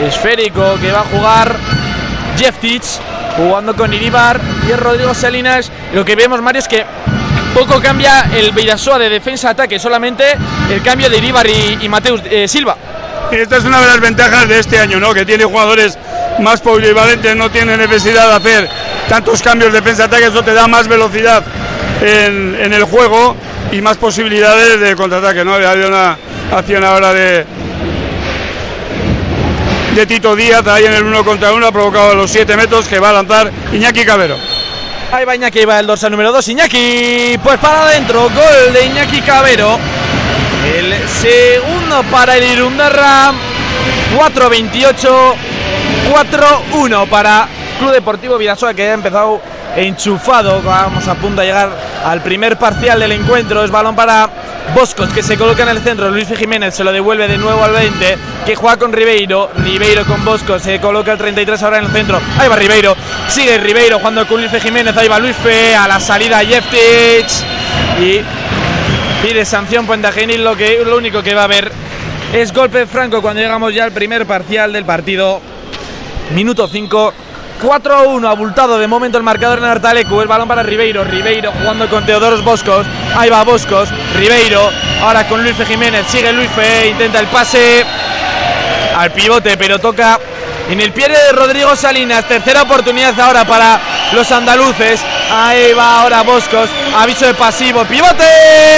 Esférico 0.00 0.78
que 0.80 0.92
va 0.92 1.00
a 1.00 1.04
jugar 1.04 1.56
Jeff 2.36 2.58
Titch 2.58 3.00
jugando 3.36 3.74
con 3.74 3.92
Iribar 3.92 4.40
y 4.68 4.72
Rodrigo 4.72 5.14
Salinas. 5.14 5.70
Lo 5.92 6.04
que 6.04 6.16
vemos, 6.16 6.40
Mario, 6.42 6.60
es 6.60 6.68
que 6.68 6.84
poco 7.54 7.80
cambia 7.80 8.30
el 8.36 8.52
Vidasoa 8.52 8.98
de 8.98 9.08
defensa-ataque, 9.08 9.78
solamente 9.78 10.24
el 10.70 10.82
cambio 10.82 11.08
de 11.08 11.18
Iribar 11.18 11.46
y, 11.48 11.88
Mateus 11.88 12.20
eh, 12.24 12.48
Silva. 12.48 12.76
Esta 13.30 13.56
es 13.56 13.64
una 13.64 13.80
de 13.80 13.86
las 13.86 14.00
ventajas 14.00 14.48
de 14.48 14.58
este 14.58 14.78
año, 14.78 15.00
¿no? 15.00 15.12
Que 15.14 15.24
tiene 15.24 15.44
jugadores 15.44 15.98
más 16.40 16.60
polivalentes, 16.60 17.34
no 17.36 17.50
tiene 17.50 17.76
necesidad 17.76 18.28
de 18.28 18.36
hacer 18.36 18.70
tantos 19.08 19.42
cambios 19.42 19.72
de 19.72 19.80
defensa-ataque, 19.80 20.26
eso 20.26 20.42
te 20.42 20.52
da 20.52 20.66
más 20.66 20.88
velocidad 20.88 21.42
en, 22.00 22.56
en, 22.60 22.72
el 22.72 22.84
juego 22.84 23.36
y 23.72 23.80
más 23.80 23.96
posibilidades 23.96 24.80
de 24.80 24.94
contraataque, 24.96 25.44
¿no? 25.44 25.54
Hay 25.54 25.80
una 25.80 26.16
acción 26.52 26.84
ahora 26.84 27.12
de, 27.12 27.46
de 29.94 30.06
Tito 30.06 30.34
Díaz 30.34 30.66
ahí 30.66 30.84
en 30.84 30.94
el 30.94 31.04
uno 31.04 31.24
contra 31.24 31.52
uno, 31.52 31.68
ha 31.68 31.72
provocado 31.72 32.14
los 32.14 32.30
7 32.30 32.56
metros 32.56 32.88
que 32.88 32.98
va 32.98 33.10
a 33.10 33.12
lanzar 33.12 33.50
Iñaki 33.72 34.04
Cabero. 34.04 34.36
Ahí 35.12 35.24
va 35.24 35.36
Iñaki, 35.36 35.64
va 35.64 35.78
el 35.78 35.86
dorsal 35.86 36.10
número 36.10 36.32
2, 36.32 36.48
Iñaki, 36.48 37.38
pues 37.42 37.58
para 37.58 37.84
adentro, 37.84 38.22
gol 38.22 38.72
de 38.72 38.86
Iñaki 38.86 39.20
Cabero. 39.20 39.78
El 40.76 41.08
segundo 41.08 42.02
para 42.10 42.36
el 42.36 42.44
Irundarra, 42.44 43.32
4-28, 44.16 45.34
4-1 46.72 47.08
para 47.08 47.46
Club 47.78 47.92
Deportivo 47.92 48.36
Vidasoa 48.36 48.74
que 48.74 48.90
ha 48.90 48.94
empezado 48.94 49.40
enchufado. 49.76 50.60
Vamos 50.62 51.06
a 51.06 51.14
punto 51.14 51.40
a 51.40 51.44
llegar 51.44 51.70
al 52.04 52.20
primer 52.22 52.56
parcial 52.56 52.98
del 52.98 53.12
encuentro. 53.12 53.62
Es 53.62 53.70
balón 53.70 53.94
para 53.94 54.28
Boscos 54.74 55.12
que 55.12 55.22
se 55.22 55.36
coloca 55.36 55.62
en 55.62 55.68
el 55.68 55.80
centro. 55.80 56.10
Luis 56.10 56.28
Jiménez 56.36 56.74
se 56.74 56.82
lo 56.82 56.92
devuelve 56.92 57.28
de 57.28 57.38
nuevo 57.38 57.62
al 57.62 57.72
20. 57.72 58.18
Que 58.44 58.56
juega 58.56 58.76
con 58.76 58.92
Ribeiro. 58.92 59.50
Ribeiro 59.56 60.04
con 60.04 60.24
Boscos. 60.24 60.62
Se 60.62 60.80
coloca 60.80 61.12
el 61.12 61.18
33 61.18 61.62
ahora 61.62 61.78
en 61.78 61.84
el 61.84 61.90
centro. 61.92 62.20
Ahí 62.38 62.48
va 62.48 62.56
Ribeiro. 62.56 62.96
Sigue 63.28 63.56
Ribeiro 63.58 63.98
jugando 63.98 64.26
con 64.26 64.40
Luis 64.40 64.52
Jiménez. 64.60 64.96
Ahí 64.96 65.06
va 65.06 65.20
Luis 65.20 65.36
Fe. 65.36 65.76
A 65.76 65.86
la 65.86 66.00
salida 66.00 66.40
Jeftich. 66.40 67.44
Y 68.00 68.20
pide 69.26 69.44
sanción 69.44 69.86
Puente 69.86 70.10
Genil. 70.10 70.42
Lo, 70.42 70.56
que, 70.56 70.82
lo 70.84 70.96
único 70.96 71.22
que 71.22 71.34
va 71.34 71.42
a 71.42 71.44
haber 71.44 71.70
es 72.32 72.52
golpe 72.52 72.86
franco 72.86 73.22
cuando 73.22 73.40
llegamos 73.40 73.72
ya 73.72 73.84
al 73.84 73.92
primer 73.92 74.26
parcial 74.26 74.72
del 74.72 74.84
partido. 74.84 75.40
Minuto 76.34 76.66
5. 76.66 77.14
4-1 77.62 78.28
abultado 78.28 78.78
de 78.78 78.86
momento 78.86 79.18
el 79.18 79.24
marcador 79.24 79.58
en 79.58 79.64
Artalecu. 79.64 80.20
El 80.20 80.28
balón 80.28 80.48
para 80.48 80.62
Ribeiro. 80.62 81.04
Ribeiro 81.04 81.52
jugando 81.52 81.88
con 81.88 82.04
Teodoros 82.04 82.44
Boscos. 82.44 82.86
Ahí 83.16 83.30
va 83.30 83.42
Boscos. 83.44 83.88
Ribeiro. 84.16 84.70
Ahora 85.02 85.26
con 85.28 85.42
Luis 85.42 85.56
Jiménez. 85.66 86.06
Sigue 86.08 86.32
Luis 86.32 86.50
Fe. 86.50 86.88
Intenta 86.88 87.20
el 87.20 87.26
pase 87.26 87.84
al 88.96 89.10
pivote, 89.10 89.56
pero 89.56 89.78
toca 89.78 90.18
en 90.68 90.80
el 90.80 90.92
pie 90.92 91.08
de 91.08 91.32
Rodrigo 91.32 91.74
Salinas. 91.76 92.26
Tercera 92.26 92.62
oportunidad 92.62 93.18
ahora 93.20 93.44
para 93.44 93.80
los 94.12 94.30
andaluces. 94.32 95.00
Ahí 95.30 95.72
va 95.72 96.00
ahora 96.00 96.22
Boscos. 96.22 96.68
Aviso 96.96 97.26
de 97.26 97.34
pasivo. 97.34 97.84
Pivote. 97.84 98.24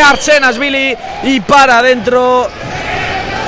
Arsenas 0.05 0.59
Billy. 0.59 0.97
Y 1.25 1.41
para 1.41 1.79
adentro. 1.79 2.49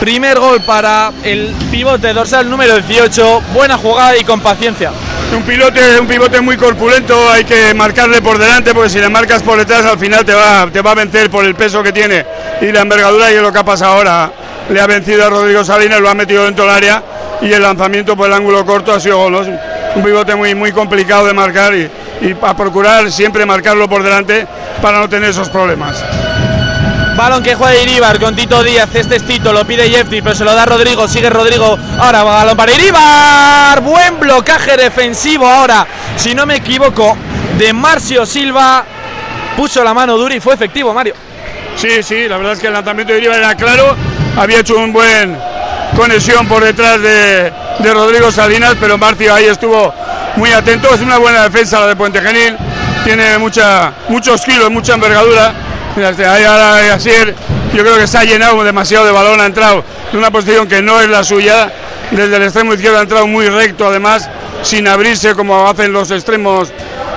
Primer 0.01 0.39
gol 0.39 0.61
para 0.61 1.13
el 1.25 1.53
pivote 1.73 2.13
dorsal 2.13 2.49
número 2.49 2.75
18. 2.79 3.43
Buena 3.53 3.77
jugada 3.77 4.17
y 4.17 4.23
con 4.23 4.41
paciencia. 4.41 4.93
Un 5.35 5.43
pivote, 5.43 6.01
un 6.01 6.07
pivote 6.07 6.41
muy 6.41 6.57
corpulento, 6.57 7.15
hay 7.31 7.45
que 7.45 7.75
marcarle 7.75 8.23
por 8.23 8.39
delante 8.39 8.73
porque 8.73 8.91
si 8.91 9.01
le 9.01 9.09
marcas 9.09 9.43
por 9.43 9.59
detrás 9.59 9.85
al 9.85 9.99
final 9.99 10.25
te 10.25 10.33
va, 10.33 10.69
te 10.73 10.81
va 10.81 10.93
a 10.93 10.95
vencer 10.95 11.29
por 11.29 11.45
el 11.45 11.55
peso 11.55 11.83
que 11.83 11.93
tiene 11.93 12.25
y 12.63 12.73
la 12.73 12.81
envergadura 12.81 13.31
y 13.31 13.35
es 13.35 13.43
lo 13.43 13.53
que 13.53 13.59
ha 13.59 13.65
pasado 13.65 13.95
ahora. 13.95 14.31
Le 14.71 14.81
ha 14.81 14.87
vencido 14.87 15.27
a 15.27 15.31
Rodrigo 15.31 15.65
Salinas, 15.65 16.01
lo 16.01 16.09
ha 16.09 16.15
metido 16.15 16.45
dentro 16.45 16.65
del 16.65 16.75
área 16.75 17.03
y 17.43 17.53
el 17.53 17.63
lanzamiento 17.63 18.17
por 18.17 18.29
el 18.29 18.35
ángulo 18.35 18.65
corto 18.65 18.95
ha 18.95 19.01
sido 19.01 19.19
gol. 19.19 19.35
Un 19.97 20.03
pivote 20.05 20.37
muy, 20.37 20.55
muy 20.55 20.71
complicado 20.71 21.27
de 21.27 21.35
marcar 21.35 21.75
y, 21.75 21.91
y 22.23 22.37
a 22.41 22.57
procurar 22.57 23.11
siempre 23.11 23.45
marcarlo 23.45 23.89
por 23.89 24.03
delante 24.05 24.47
para 24.81 25.01
no 25.01 25.09
tener 25.09 25.31
esos 25.31 25.49
problemas. 25.49 26.05
Balón 27.19 27.43
que 27.43 27.57
juega 27.57 27.83
Iribar 27.83 28.21
con 28.21 28.37
Tito 28.37 28.63
Díaz. 28.63 28.95
Este 28.95 29.17
es 29.17 29.27
Tito, 29.27 29.53
lo 29.53 29.67
pide 29.67 29.91
Jeffrey, 29.91 30.23
pero 30.23 30.37
se 30.37 30.45
lo 30.45 30.55
da 30.55 30.65
Rodrigo. 30.65 31.09
Sigue 31.09 31.29
Rodrigo. 31.29 31.77
Ahora 31.99 32.23
balón 32.23 32.57
para 32.57 32.73
Iribar. 32.73 33.81
Buen 33.81 34.21
blocaje 34.21 34.77
defensivo 34.77 35.45
ahora, 35.45 35.85
si 36.15 36.33
no 36.33 36.47
me 36.47 36.55
equivoco, 36.55 37.17
de 37.59 37.73
Marcio 37.73 38.25
Silva. 38.25 38.85
Puso 39.57 39.83
la 39.83 39.93
mano 39.93 40.17
dura 40.17 40.37
y 40.37 40.39
fue 40.39 40.55
efectivo, 40.55 40.95
Mario. 40.95 41.15
Sí, 41.75 42.05
sí, 42.05 42.29
la 42.29 42.37
verdad 42.37 42.53
es 42.53 42.61
que 42.61 42.69
el 42.69 42.73
lanzamiento 42.75 43.13
de 43.13 43.19
Iribar 43.19 43.39
era 43.39 43.57
claro. 43.57 43.97
Había 44.37 44.61
hecho 44.61 44.79
un 44.79 44.93
buen 44.93 45.37
conexión 45.97 46.47
por 46.47 46.63
detrás 46.63 47.03
de, 47.03 47.53
de 47.81 47.95
Rodrigo 47.95 48.31
Salinas, 48.31 48.77
pero 48.79 48.97
Marcio 48.97 49.35
ahí 49.35 49.47
estuvo 49.47 49.93
muy 50.37 50.53
atento. 50.53 50.95
Es 50.95 51.01
una 51.01 51.19
buena 51.19 51.43
defensa 51.43 51.81
la 51.81 51.89
de 51.89 51.97
Puente 51.97 52.21
Genil. 52.23 52.57
Tiene 53.03 53.39
mucha, 53.39 53.93
muchos 54.09 54.45
kilos, 54.45 54.71
mucha 54.71 54.95
envergadura 54.95 55.53
Ahí 55.97 56.45
ahora 56.45 56.95
Asier, 56.95 57.35
yo 57.75 57.83
creo 57.83 57.97
que 57.97 58.07
se 58.07 58.19
ha 58.19 58.25
llenado 58.25 58.63
demasiado 58.63 59.05
de 59.05 59.13
balón, 59.13 59.41
ha 59.41 59.47
entrado 59.47 59.85
en 60.13 60.19
una 60.19 60.31
posición 60.31 60.69
que 60.69 60.81
no 60.81 61.01
es 61.01 61.09
la 61.09 61.25
suya. 61.25 61.73
Desde 62.11 62.37
el 62.37 62.43
extremo 62.45 62.75
izquierdo 62.75 62.99
ha 62.99 63.03
entrado 63.03 63.27
muy 63.27 63.47
recto, 63.47 63.89
además, 63.89 64.31
sin 64.63 64.87
abrirse 64.87 65.35
como 65.35 65.67
hacen 65.67 65.93
los 65.93 66.11
extremos 66.11 66.73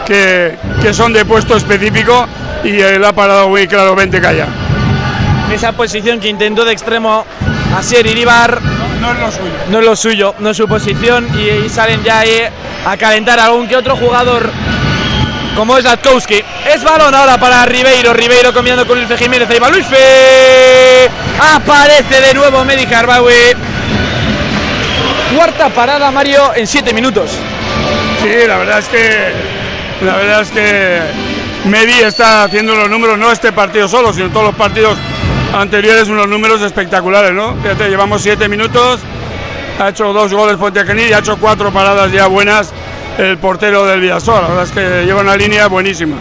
que, 0.06 0.58
que 0.82 0.94
son 0.94 1.14
de 1.14 1.26
puesto 1.26 1.56
específico. 1.56 2.28
Y 2.64 2.80
él 2.80 3.04
ha 3.06 3.14
parado 3.14 3.50
muy 3.50 3.68
claramente 3.68 4.20
Calla. 4.20 4.48
Esa 5.54 5.72
posición 5.74 6.20
que 6.20 6.30
intentó 6.30 6.66
de 6.66 6.72
extremo 6.72 7.26
Asier 7.76 8.06
Iribar. 8.06 8.62
No, 9.00 9.14
no, 9.14 9.14
es 9.14 9.20
lo 9.20 9.32
suyo. 9.32 9.54
No 9.70 9.80
es 9.80 9.86
lo 9.86 9.96
suyo, 9.96 10.36
no 10.40 10.50
es 10.50 10.58
su 10.58 10.68
posición. 10.68 11.28
Y, 11.38 11.66
y 11.66 11.70
salen 11.70 12.04
ya 12.04 12.20
ahí 12.20 12.44
a 12.86 12.98
calentar 12.98 13.40
a 13.40 13.46
algún 13.46 13.68
que 13.68 13.76
otro 13.76 13.96
jugador 13.96 14.50
como 15.56 15.78
es 15.78 15.84
Latkowski. 15.84 16.44
Es 16.66 16.84
balón 16.84 17.14
ahora 17.14 17.40
para 17.40 17.66
Ribeiro. 17.66 18.14
Ribeiro 18.14 18.54
combinando 18.54 18.86
con 18.86 19.02
Luis 19.02 19.20
Jiménez. 19.20 19.50
Ahí 19.50 19.60
va 19.60 19.70
Luis. 19.70 19.86
Aparece 21.40 22.22
de 22.22 22.34
nuevo 22.34 22.64
Medi 22.66 22.86
Carbaue. 22.86 23.56
Cuarta 25.36 25.70
parada, 25.70 26.12
Mario, 26.12 26.54
en 26.56 26.68
siete 26.68 26.94
minutos. 26.94 27.32
Sí, 28.22 28.48
la 28.48 28.58
verdad 28.58 28.80
es 28.80 28.86
que. 28.88 29.34
La 30.06 30.16
verdad 30.16 30.42
es 30.42 30.50
que 30.50 31.00
Medi 31.66 31.94
está 32.02 32.44
haciendo 32.44 32.76
los 32.76 32.90
números, 32.90 33.20
no 33.20 33.32
este 33.32 33.52
partido 33.52 33.88
solo, 33.88 34.12
sino 34.12 34.30
todos 34.30 34.48
los 34.48 34.56
partidos 34.56 34.98
anteriores, 35.54 36.08
unos 36.08 36.28
números 36.28 36.60
espectaculares, 36.62 37.34
¿no? 37.34 37.56
Fíjate, 37.62 37.88
llevamos 37.88 38.24
siete 38.24 38.50
minutos, 38.50 39.00
ha 39.80 39.90
hecho 39.90 40.12
dos 40.12 40.34
goles 40.34 40.58
Genil 40.88 41.10
y 41.10 41.14
ha 41.14 41.20
hecho 41.20 41.38
cuatro 41.38 41.72
paradas 41.72 42.12
ya 42.12 42.26
buenas 42.26 42.74
el 43.18 43.38
portero 43.38 43.86
del 43.86 44.00
Vidasoa. 44.00 44.42
La 44.42 44.48
verdad 44.48 44.64
es 44.64 44.72
que 44.72 45.06
lleva 45.06 45.22
una 45.22 45.36
línea 45.36 45.68
buenísima. 45.68 46.18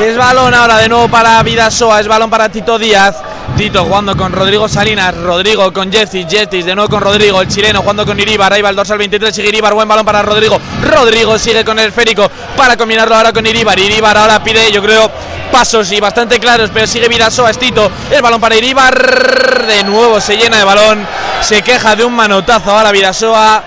Es 0.00 0.16
balón 0.16 0.52
ahora 0.54 0.78
de 0.78 0.88
nuevo 0.88 1.08
para 1.08 1.42
Vidasoa, 1.42 2.00
es 2.00 2.08
balón 2.08 2.28
para 2.28 2.48
Tito 2.48 2.78
Díaz. 2.78 3.16
Tito 3.56 3.84
jugando 3.84 4.14
con 4.16 4.32
Rodrigo 4.32 4.68
Salinas, 4.68 5.16
Rodrigo 5.16 5.72
con 5.72 5.90
Jeffy, 5.90 6.26
Jeffy 6.28 6.62
de 6.62 6.74
nuevo 6.74 6.90
con 6.90 7.00
Rodrigo, 7.00 7.40
el 7.40 7.48
chileno 7.48 7.80
jugando 7.80 8.04
con 8.04 8.18
Iribar, 8.20 8.52
ahí 8.52 8.60
va 8.60 8.68
el 8.68 8.76
dorsal 8.76 8.98
23, 8.98 9.34
sigue 9.34 9.48
Iribar, 9.48 9.72
buen 9.72 9.88
balón 9.88 10.04
para 10.04 10.20
Rodrigo, 10.20 10.60
Rodrigo 10.82 11.38
sigue 11.38 11.64
con 11.64 11.78
el 11.78 11.88
esférico 11.88 12.30
para 12.54 12.76
combinarlo 12.76 13.14
ahora 13.14 13.32
con 13.32 13.46
Iribar, 13.46 13.78
Iribar 13.78 14.18
ahora 14.18 14.42
pide 14.42 14.70
yo 14.70 14.82
creo 14.82 15.10
pasos 15.50 15.90
y 15.92 16.00
bastante 16.00 16.38
claros, 16.38 16.70
pero 16.74 16.86
sigue 16.86 17.08
Vidasoa, 17.08 17.48
es 17.48 17.58
Tito, 17.58 17.90
el 18.10 18.20
balón 18.20 18.40
para 18.40 18.56
Iribar, 18.56 19.64
de 19.66 19.84
nuevo 19.84 20.20
se 20.20 20.36
llena 20.36 20.58
de 20.58 20.64
balón, 20.64 21.06
se 21.40 21.62
queja 21.62 21.96
de 21.96 22.04
un 22.04 22.12
manotazo 22.12 22.72
ahora 22.72 22.92
Vidasoa, 22.92 23.62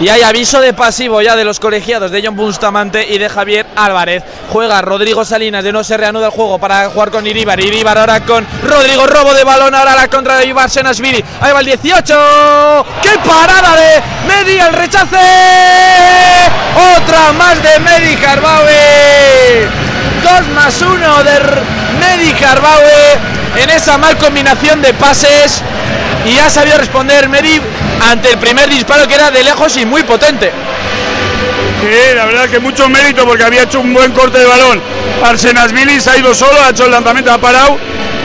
y 0.00 0.08
hay 0.08 0.22
aviso 0.22 0.60
de 0.60 0.72
pasivo 0.74 1.20
ya 1.22 1.34
de 1.34 1.44
los 1.44 1.58
colegiados 1.58 2.10
de 2.10 2.22
John 2.24 2.36
Bustamante 2.36 3.06
y 3.08 3.18
de 3.18 3.28
Javier 3.28 3.66
Álvarez. 3.74 4.22
Juega 4.52 4.80
Rodrigo 4.80 5.24
Salinas, 5.24 5.64
de 5.64 5.72
no 5.72 5.82
se 5.82 5.96
reanuda 5.96 6.26
el 6.26 6.32
juego 6.32 6.58
para 6.58 6.88
jugar 6.90 7.10
con 7.10 7.26
Iribar. 7.26 7.58
Iribar 7.58 7.98
ahora 7.98 8.20
con 8.20 8.46
Rodrigo, 8.62 9.06
robo 9.06 9.34
de 9.34 9.44
balón, 9.44 9.74
ahora 9.74 9.96
la 9.96 10.08
contra 10.08 10.36
de 10.36 10.46
Ibar 10.46 10.70
Senasvili. 10.70 11.22
Ahí 11.40 11.52
va 11.52 11.60
el 11.60 11.66
18. 11.66 12.86
¡Qué 13.02 13.18
parada 13.26 13.76
de 13.76 14.02
Medi! 14.28 14.58
¡El 14.58 14.72
rechace! 14.72 15.16
Otra 16.96 17.32
más 17.32 17.60
de 17.62 17.80
Medi 17.80 18.16
Carbaue. 18.16 19.68
2 20.22 20.48
más 20.48 20.80
1 20.80 21.24
de 21.24 21.40
Medi 22.00 22.32
Carbaue 22.34 23.18
en 23.56 23.70
esa 23.70 23.98
mal 23.98 24.16
combinación 24.16 24.80
de 24.80 24.94
pases. 24.94 25.62
Y 26.28 26.38
ha 26.38 26.50
sabido 26.50 26.76
responder 26.76 27.28
Medi 27.28 27.58
ante 28.00 28.30
el 28.30 28.38
primer 28.38 28.68
disparo 28.68 29.08
que 29.08 29.14
era 29.14 29.30
de 29.30 29.42
lejos 29.42 29.74
y 29.78 29.86
muy 29.86 30.02
potente. 30.02 30.52
Sí, 31.80 32.14
la 32.14 32.26
verdad 32.26 32.48
que 32.50 32.58
mucho 32.58 32.86
mérito 32.88 33.24
porque 33.24 33.44
había 33.44 33.62
hecho 33.62 33.80
un 33.80 33.94
buen 33.94 34.12
corte 34.12 34.38
de 34.38 34.44
balón. 34.44 34.82
Arsenas 35.24 35.72
Billy 35.72 35.98
se 36.00 36.10
ha 36.10 36.18
ido 36.18 36.34
solo, 36.34 36.60
ha 36.60 36.70
hecho 36.70 36.84
el 36.84 36.90
lanzamiento, 36.90 37.32
ha 37.32 37.38
parado. 37.38 37.78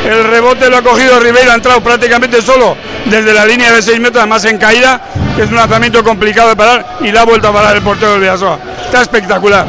El 0.05 0.21
rebote 0.25 0.69
lo 0.69 0.77
ha 0.77 0.81
cogido 0.81 1.17
Ribeiro, 1.17 1.51
ha 1.51 1.55
entrado 1.55 1.81
prácticamente 1.81 2.41
solo 2.41 2.75
desde 3.05 3.31
la 3.31 3.45
línea 3.45 3.71
de 3.71 3.81
6 3.81 4.01
metros, 4.01 4.17
además 4.17 4.43
en 4.43 4.57
caída, 4.57 4.99
que 5.37 5.43
es 5.43 5.49
un 5.49 5.55
lanzamiento 5.55 6.03
complicado 6.03 6.49
de 6.49 6.55
parar 6.57 6.97
y 6.99 7.11
la 7.11 7.21
ha 7.21 7.25
vuelto 7.25 7.47
a 7.47 7.53
parar 7.53 7.75
el 7.75 7.81
portero 7.81 8.11
del 8.11 8.19
Villasoa. 8.19 8.59
Está 8.83 9.01
espectacular. 9.01 9.65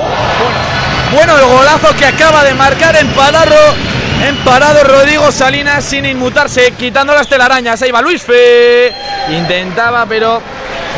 Bueno, 1.13 1.39
el 1.39 1.45
golazo 1.45 1.95
que 1.97 2.07
acaba 2.07 2.43
de 2.43 2.55
marcar 2.55 2.97
en 2.97 3.07
Palarro 3.13 3.94
en 4.27 4.37
parado 4.39 4.83
Rodrigo 4.85 5.31
Salinas 5.31 5.85
sin 5.85 6.07
inmutarse, 6.07 6.73
quitando 6.73 7.15
las 7.15 7.29
telarañas. 7.29 7.81
Ahí 7.83 7.91
va 7.91 8.01
Luis 8.01 8.23
Fe. 8.23 8.93
Intentaba, 9.31 10.07
pero 10.07 10.41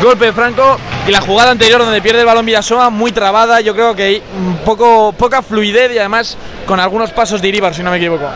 golpe 0.01 0.31
franco. 0.31 0.77
Y 1.07 1.11
la 1.11 1.21
jugada 1.21 1.51
anterior 1.51 1.79
donde 1.81 2.01
pierde 2.01 2.21
el 2.21 2.25
balón 2.25 2.45
Villasoa, 2.45 2.89
muy 2.89 3.11
trabada. 3.11 3.61
Yo 3.61 3.73
creo 3.73 3.95
que 3.95 4.03
hay 4.03 4.23
poco, 4.65 5.13
poca 5.13 5.41
fluidez 5.41 5.91
y 5.93 5.99
además 5.99 6.37
con 6.65 6.79
algunos 6.79 7.11
pasos 7.11 7.41
de 7.41 7.49
Iribar, 7.49 7.73
si 7.73 7.83
no 7.83 7.91
me 7.91 7.97
equivoco. 7.97 8.29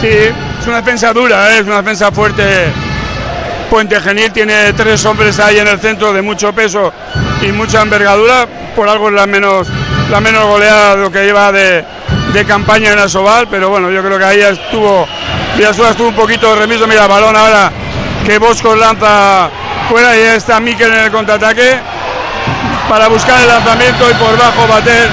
Sí, 0.00 0.08
es 0.08 0.66
una 0.66 0.78
defensa 0.78 1.12
dura, 1.12 1.50
¿eh? 1.50 1.60
es 1.60 1.66
una 1.66 1.82
defensa 1.82 2.10
fuerte. 2.10 2.44
Puente 3.70 3.98
Genil 4.00 4.32
tiene 4.32 4.72
tres 4.74 5.04
hombres 5.06 5.40
ahí 5.40 5.58
en 5.58 5.68
el 5.68 5.78
centro 5.78 6.12
de 6.12 6.20
mucho 6.20 6.52
peso 6.52 6.92
y 7.40 7.52
mucha 7.52 7.82
envergadura. 7.82 8.46
Por 8.76 8.88
algo 8.88 9.08
es 9.08 9.14
la 9.14 9.26
menos, 9.26 9.66
la 10.10 10.20
menos 10.20 10.44
goleada 10.46 10.96
de 10.96 11.02
lo 11.02 11.10
que 11.10 11.24
lleva 11.24 11.52
de, 11.52 11.84
de 12.32 12.44
campaña 12.46 12.92
en 12.92 12.98
Asobal, 12.98 13.46
pero 13.48 13.68
bueno, 13.68 13.90
yo 13.90 14.02
creo 14.02 14.18
que 14.18 14.24
ahí 14.24 14.40
estuvo, 14.40 15.06
Villasua 15.56 15.90
estuvo 15.90 16.08
un 16.08 16.14
poquito 16.14 16.54
remiso, 16.54 16.86
mira, 16.86 17.06
balón 17.06 17.36
ahora 17.36 17.70
que 18.24 18.38
Bosco 18.38 18.74
lanza 18.74 19.50
fuera 19.88 20.16
y 20.16 20.20
está 20.22 20.60
Miquel 20.60 20.92
en 20.92 21.04
el 21.04 21.10
contraataque 21.10 21.78
para 22.88 23.08
buscar 23.08 23.40
el 23.40 23.48
lanzamiento 23.48 24.10
y 24.10 24.14
por 24.14 24.36
bajo 24.36 24.66
bater 24.66 25.08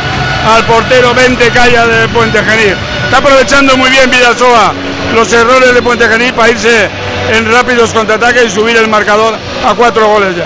al 0.48 0.66
portero 0.66 1.14
20 1.14 1.50
Calla 1.52 1.88
de 1.88 2.08
Puente 2.10 2.40
Genil. 2.44 2.76
Está 3.06 3.18
aprovechando 3.18 3.76
muy 3.78 3.90
bien 3.90 4.10
Vidasoa 4.10 4.74
los 5.14 5.32
errores 5.34 5.74
de 5.74 5.82
Puente 5.82 6.08
Genil 6.08 6.34
para 6.34 6.52
irse 6.52 6.90
en 7.34 7.52
rápidos 7.52 7.92
contraataques 7.92 8.46
y 8.46 8.50
subir 8.50 8.78
el 8.78 8.88
marcador 8.88 9.36
a 9.66 9.74
cuatro 9.74 10.08
goles 10.08 10.36
ya. 10.38 10.46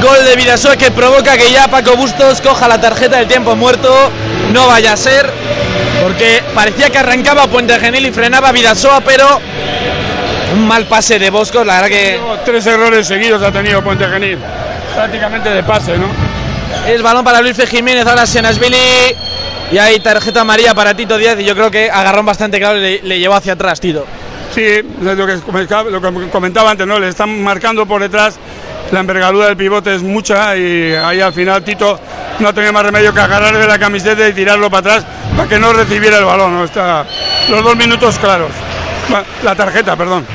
Gol 0.00 0.24
de 0.24 0.36
Vidasoa 0.36 0.76
que 0.76 0.90
provoca 0.90 1.36
que 1.36 1.52
ya 1.52 1.68
Paco 1.68 1.96
Bustos 1.96 2.40
coja 2.40 2.68
la 2.68 2.80
tarjeta 2.80 3.16
del 3.18 3.28
tiempo 3.28 3.54
muerto. 3.54 4.10
No 4.52 4.66
vaya 4.66 4.92
a 4.92 4.96
ser, 4.96 5.30
porque 6.02 6.42
parecía 6.54 6.90
que 6.90 6.98
arrancaba 6.98 7.46
Puente 7.46 7.78
Genil 7.78 8.06
y 8.06 8.10
frenaba 8.10 8.52
Vidasoa, 8.52 9.00
pero 9.00 9.40
un 10.54 10.66
mal 10.66 10.86
pase 10.86 11.18
de 11.18 11.30
Boscos, 11.30 11.64
la 11.64 11.76
verdad 11.76 11.88
que. 11.88 12.20
Tres 12.44 12.66
errores 12.66 13.06
seguidos 13.06 13.42
ha 13.42 13.52
tenido 13.52 13.82
Puente 13.82 14.06
Genil, 14.06 14.38
prácticamente 14.94 15.50
de 15.50 15.62
pase, 15.62 15.96
¿no? 15.96 16.08
Es 16.86 17.02
balón 17.02 17.24
para 17.24 17.40
Luis 17.40 17.56
Jiménez, 17.68 18.06
ahora 18.06 18.26
Senasvili. 18.26 19.14
Y 19.72 19.78
hay 19.78 20.00
tarjeta 20.00 20.42
María 20.42 20.74
para 20.74 20.94
Tito 20.94 21.16
Díaz 21.16 21.36
y 21.38 21.44
yo 21.44 21.54
creo 21.54 21.70
que 21.70 21.88
agarrón 21.88 22.26
bastante 22.26 22.58
claro 22.58 22.78
le, 22.78 23.02
le 23.02 23.20
llevó 23.20 23.36
hacia 23.36 23.52
atrás, 23.52 23.78
Tito. 23.80 24.04
Sí, 24.52 24.64
es 24.64 24.84
lo 25.00 25.26
que, 25.26 25.38
lo 25.90 26.00
que 26.00 26.28
comentaba 26.30 26.72
antes, 26.72 26.86
¿no? 26.86 26.98
Le 26.98 27.08
están 27.08 27.40
marcando 27.40 27.86
por 27.86 28.02
detrás 28.02 28.36
la 28.92 29.00
envergadura 29.00 29.46
del 29.46 29.56
pivote 29.56 29.94
es 29.94 30.02
mucha 30.02 30.56
y 30.56 30.92
ahí 30.94 31.20
al 31.20 31.32
final 31.32 31.62
Tito 31.62 31.98
no 32.40 32.52
tenía 32.52 32.72
más 32.72 32.82
remedio 32.82 33.12
que 33.14 33.20
agarrarle 33.20 33.66
la 33.66 33.78
camiseta 33.78 34.26
y 34.28 34.32
tirarlo 34.32 34.70
para 34.70 34.80
atrás 34.80 35.06
para 35.36 35.48
que 35.48 35.58
no 35.58 35.72
recibiera 35.72 36.18
el 36.18 36.24
balón. 36.24 36.64
Está 36.64 37.06
los 37.48 37.62
dos 37.62 37.76
minutos 37.76 38.18
claros. 38.18 38.50
La 39.42 39.54
tarjeta, 39.54 39.96
perdón. 39.96 40.26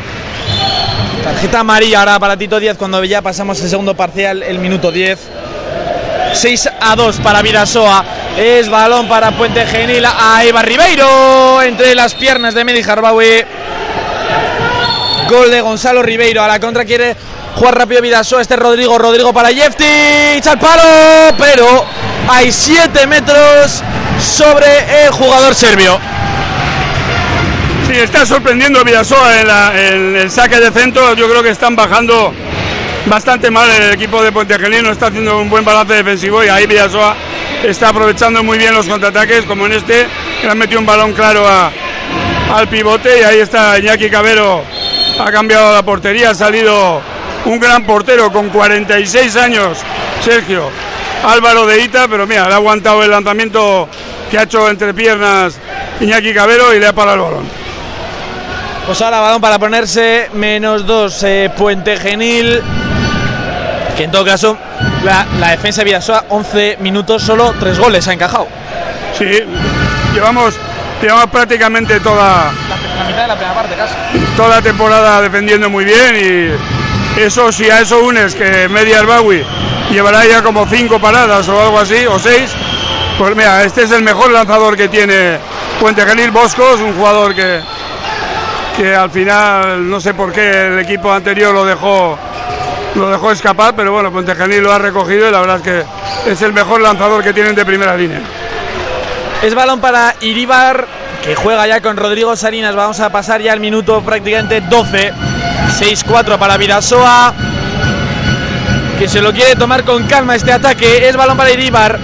Tarjeta 1.24 1.60
amarilla 1.60 2.00
ahora 2.00 2.20
para 2.20 2.38
Tito 2.38 2.60
10 2.60 2.78
cuando 2.78 3.04
ya 3.04 3.22
pasamos 3.22 3.62
el 3.62 3.70
segundo 3.70 3.96
parcial, 3.96 4.44
el 4.44 4.60
minuto 4.60 4.92
10. 4.92 5.20
6 6.34 6.70
a 6.82 6.96
2 6.96 7.18
para 7.18 7.42
Virasoa. 7.42 8.04
Es 8.38 8.70
balón 8.70 9.08
para 9.08 9.32
Puente 9.32 9.66
Genil. 9.66 10.06
Ahí 10.06 10.52
va 10.52 10.62
Ribeiro 10.62 11.62
entre 11.62 11.96
las 11.96 12.14
piernas 12.14 12.54
de 12.54 12.64
Medi 12.64 12.82
Harbawi. 12.82 13.44
Gol 15.30 15.50
de 15.50 15.62
Gonzalo 15.62 16.04
Ribeiro. 16.04 16.44
A 16.44 16.48
la 16.48 16.60
contra 16.60 16.84
quiere 16.84 17.16
jugar 17.56 17.78
rápido 17.78 18.02
Vidasoa. 18.02 18.42
Este 18.42 18.56
Rodrigo. 18.56 18.98
Rodrigo 18.98 19.34
para 19.34 19.50
Jeftic. 19.50 20.46
Al 20.46 20.60
palo. 20.60 21.36
Pero 21.38 21.86
hay 22.30 22.52
7 22.52 23.08
metros 23.08 23.84
sobre 24.20 25.04
el 25.04 25.12
jugador 25.12 25.56
serbio. 25.56 26.00
Sí, 27.88 27.94
está 27.94 28.26
sorprendiendo 28.26 28.84
Vidasoa 28.84 29.42
en, 29.80 30.16
el 30.16 30.32
saque 30.32 30.60
de 30.60 30.72
centro. 30.72 31.14
Yo 31.14 31.30
creo 31.30 31.44
que 31.44 31.50
están 31.50 31.76
bajando 31.76 32.34
bastante 33.06 33.52
mal 33.52 33.70
el 33.70 33.94
equipo 33.94 34.24
de 34.24 34.32
Puente 34.32 34.56
está 34.90 35.08
haciendo 35.08 35.40
un 35.40 35.48
buen 35.48 35.64
balance 35.64 35.94
defensivo 35.94 36.44
y 36.44 36.48
ahí 36.48 36.66
Vidasoa 36.66 37.16
está 37.64 37.90
aprovechando 37.90 38.44
muy 38.44 38.58
bien 38.58 38.74
los 38.74 38.88
contraataques, 38.88 39.46
como 39.46 39.68
en 39.68 39.74
este, 39.74 40.08
que 40.42 40.48
le 40.48 40.52
han 40.52 40.58
metido 40.58 40.80
un 40.80 40.88
balón 40.88 41.14
claro 41.14 41.46
al 41.48 42.68
pivote 42.68 43.20
y 43.20 43.24
ahí 43.24 43.40
está 43.40 43.78
Iñaki 43.78 44.10
Cabero, 44.10 44.64
ha 45.20 45.32
cambiado 45.32 45.74
la 45.74 45.84
portería, 45.84 46.32
ha 46.32 46.36
salido 46.36 47.02
un 47.46 47.60
gran 47.60 47.86
portero 47.86 48.32
con 48.32 48.50
46 48.50 49.36
años, 49.36 49.78
Sergio 50.24 50.70
Álvaro 51.24 51.66
de 51.66 51.84
Ita, 51.84 52.08
pero 52.08 52.28
mira, 52.28 52.48
le 52.48 52.54
ha 52.54 52.58
aguantado 52.58 53.04
el 53.04 53.12
lanzamiento 53.12 53.88
que 54.30 54.38
ha 54.38 54.44
hecho 54.44 54.70
entre 54.70 54.94
piernas 54.94 55.58
Iñaki 56.00 56.34
Cabero 56.34 56.74
y 56.74 56.80
le 56.80 56.88
ha 56.88 56.94
parado 56.94 57.16
el 57.18 57.22
balón. 57.24 57.46
Pues 58.86 59.02
ahora 59.02 59.20
balón 59.20 59.42
para 59.42 59.58
ponerse 59.58 60.30
menos 60.34 60.86
dos 60.86 61.24
eh, 61.24 61.52
Puente 61.56 61.98
Genil 61.98 62.62
que 63.96 64.04
en 64.04 64.12
todo 64.12 64.26
caso 64.26 64.58
la, 65.04 65.26
defensa 65.52 65.82
de 65.82 65.86
Vidasoa 65.86 66.26
11 66.30 66.78
minutos, 66.82 67.24
solo 67.24 67.54
3 67.60 67.80
goles 67.80 68.08
ha 68.08 68.14
encajado. 68.14 68.48
Sí, 69.18 69.26
llevamos, 70.14 70.56
llevamos 71.02 71.28
prácticamente 71.28 72.00
toda 72.02 72.52
la, 72.70 73.06
mitad 73.08 73.22
de 73.22 73.28
la 73.28 73.36
primera 73.36 73.56
parte 73.56 73.76
casi. 73.76 73.94
Toda 74.36 74.50
la 74.50 74.62
temporada 74.62 75.22
defendiendo 75.22 75.70
muy 75.70 75.86
bien 75.86 76.16
y 76.16 76.75
eso 77.18 77.52
si 77.52 77.70
a 77.70 77.82
eso 77.82 78.02
unes 78.04 78.36
que 78.36 78.68
Media 78.70 79.00
Arbawi 79.00 79.44
llevará 79.92 80.26
ya 80.26 80.42
como 80.42 80.66
5 80.66 81.00
paradas 81.00 81.48
o 81.48 81.62
algo 81.62 81.80
así, 81.80 82.06
o 82.06 82.20
6, 82.20 82.52
pues 83.18 83.36
mira, 83.36 83.64
este 83.64 83.84
es 83.84 83.92
el 83.92 84.04
mejor 84.04 84.32
lanzador 84.32 84.76
que 84.76 84.90
tiene 84.90 85.38
Puente 85.80 86.06
Genil 86.06 86.32
Boscos, 86.32 86.82
un 86.82 86.94
jugador 86.94 87.34
que, 87.34 87.62
que 88.78 88.94
al 88.94 89.10
final 89.10 89.90
no 89.90 90.00
sé 90.02 90.14
por 90.14 90.34
qué 90.34 90.68
el 90.68 90.80
equipo 90.80 91.12
anterior 91.12 91.54
lo 91.54 91.66
dejó 91.66 92.18
lo 92.96 93.10
dejó 93.10 93.32
escapar, 93.32 93.76
pero 93.76 93.92
bueno, 93.92 94.12
Genil 94.12 94.64
lo 94.64 94.72
ha 94.72 94.80
recogido 94.80 95.28
y 95.28 95.32
la 95.32 95.42
verdad 95.42 95.58
es 95.58 95.64
que 95.64 96.32
es 96.32 96.42
el 96.42 96.54
mejor 96.54 96.82
lanzador 96.82 97.24
que 97.24 97.34
tienen 97.34 97.56
de 97.56 97.66
primera 97.66 97.96
línea. 97.96 98.22
Es 99.44 99.54
balón 99.54 99.80
para 99.80 100.16
Iribar, 100.22 100.88
que 101.24 101.36
juega 101.36 101.68
ya 101.68 101.82
con 101.82 101.98
Rodrigo 101.98 102.36
Salinas. 102.36 102.76
Vamos 102.76 103.00
a 103.00 103.12
pasar 103.12 103.42
ya 103.42 103.52
al 103.52 103.60
minuto 103.60 104.02
prácticamente 104.02 104.62
12. 104.62 105.14
6-4 105.78 106.38
para 106.38 106.56
Vidasoa, 106.58 107.34
que 108.98 109.10
se 109.10 109.22
lo 109.22 109.34
quiere 109.34 109.56
tomar 109.56 109.84
con 109.84 110.08
calma 110.08 110.36
este 110.36 110.54
ataque. 110.54 111.08
Es 111.08 111.18
balón 111.18 111.36
para 111.36 111.52
Iribar. 111.52 112.00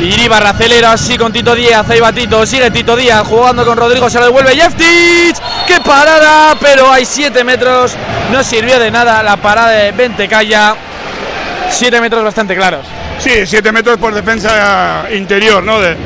Iribar 0.00 0.46
acelera 0.46 0.92
así 0.92 1.18
con 1.18 1.32
Tito 1.32 1.54
Díaz, 1.54 1.90
ahí 1.90 1.98
va 1.98 2.12
Tito, 2.12 2.46
sigue 2.46 2.70
Tito 2.70 2.94
Díaz 2.96 3.26
jugando 3.26 3.66
con 3.66 3.76
Rodrigo, 3.76 4.08
se 4.08 4.18
lo 4.20 4.26
devuelve 4.26 4.54
Jeftic, 4.54 5.36
qué 5.66 5.80
parada, 5.84 6.56
pero 6.60 6.90
hay 6.92 7.04
7 7.04 7.42
metros, 7.42 7.96
no 8.30 8.44
sirvió 8.44 8.78
de 8.78 8.92
nada 8.92 9.24
la 9.24 9.36
parada 9.36 9.70
de 9.70 9.90
Ventecaya, 9.90 10.76
7 11.70 12.00
metros 12.00 12.22
bastante 12.22 12.54
claros. 12.54 12.86
Sí, 13.18 13.44
7 13.44 13.72
metros 13.72 13.98
por 13.98 14.14
defensa 14.14 15.06
interior, 15.12 15.64
¿no? 15.64 15.80
De 15.80 15.96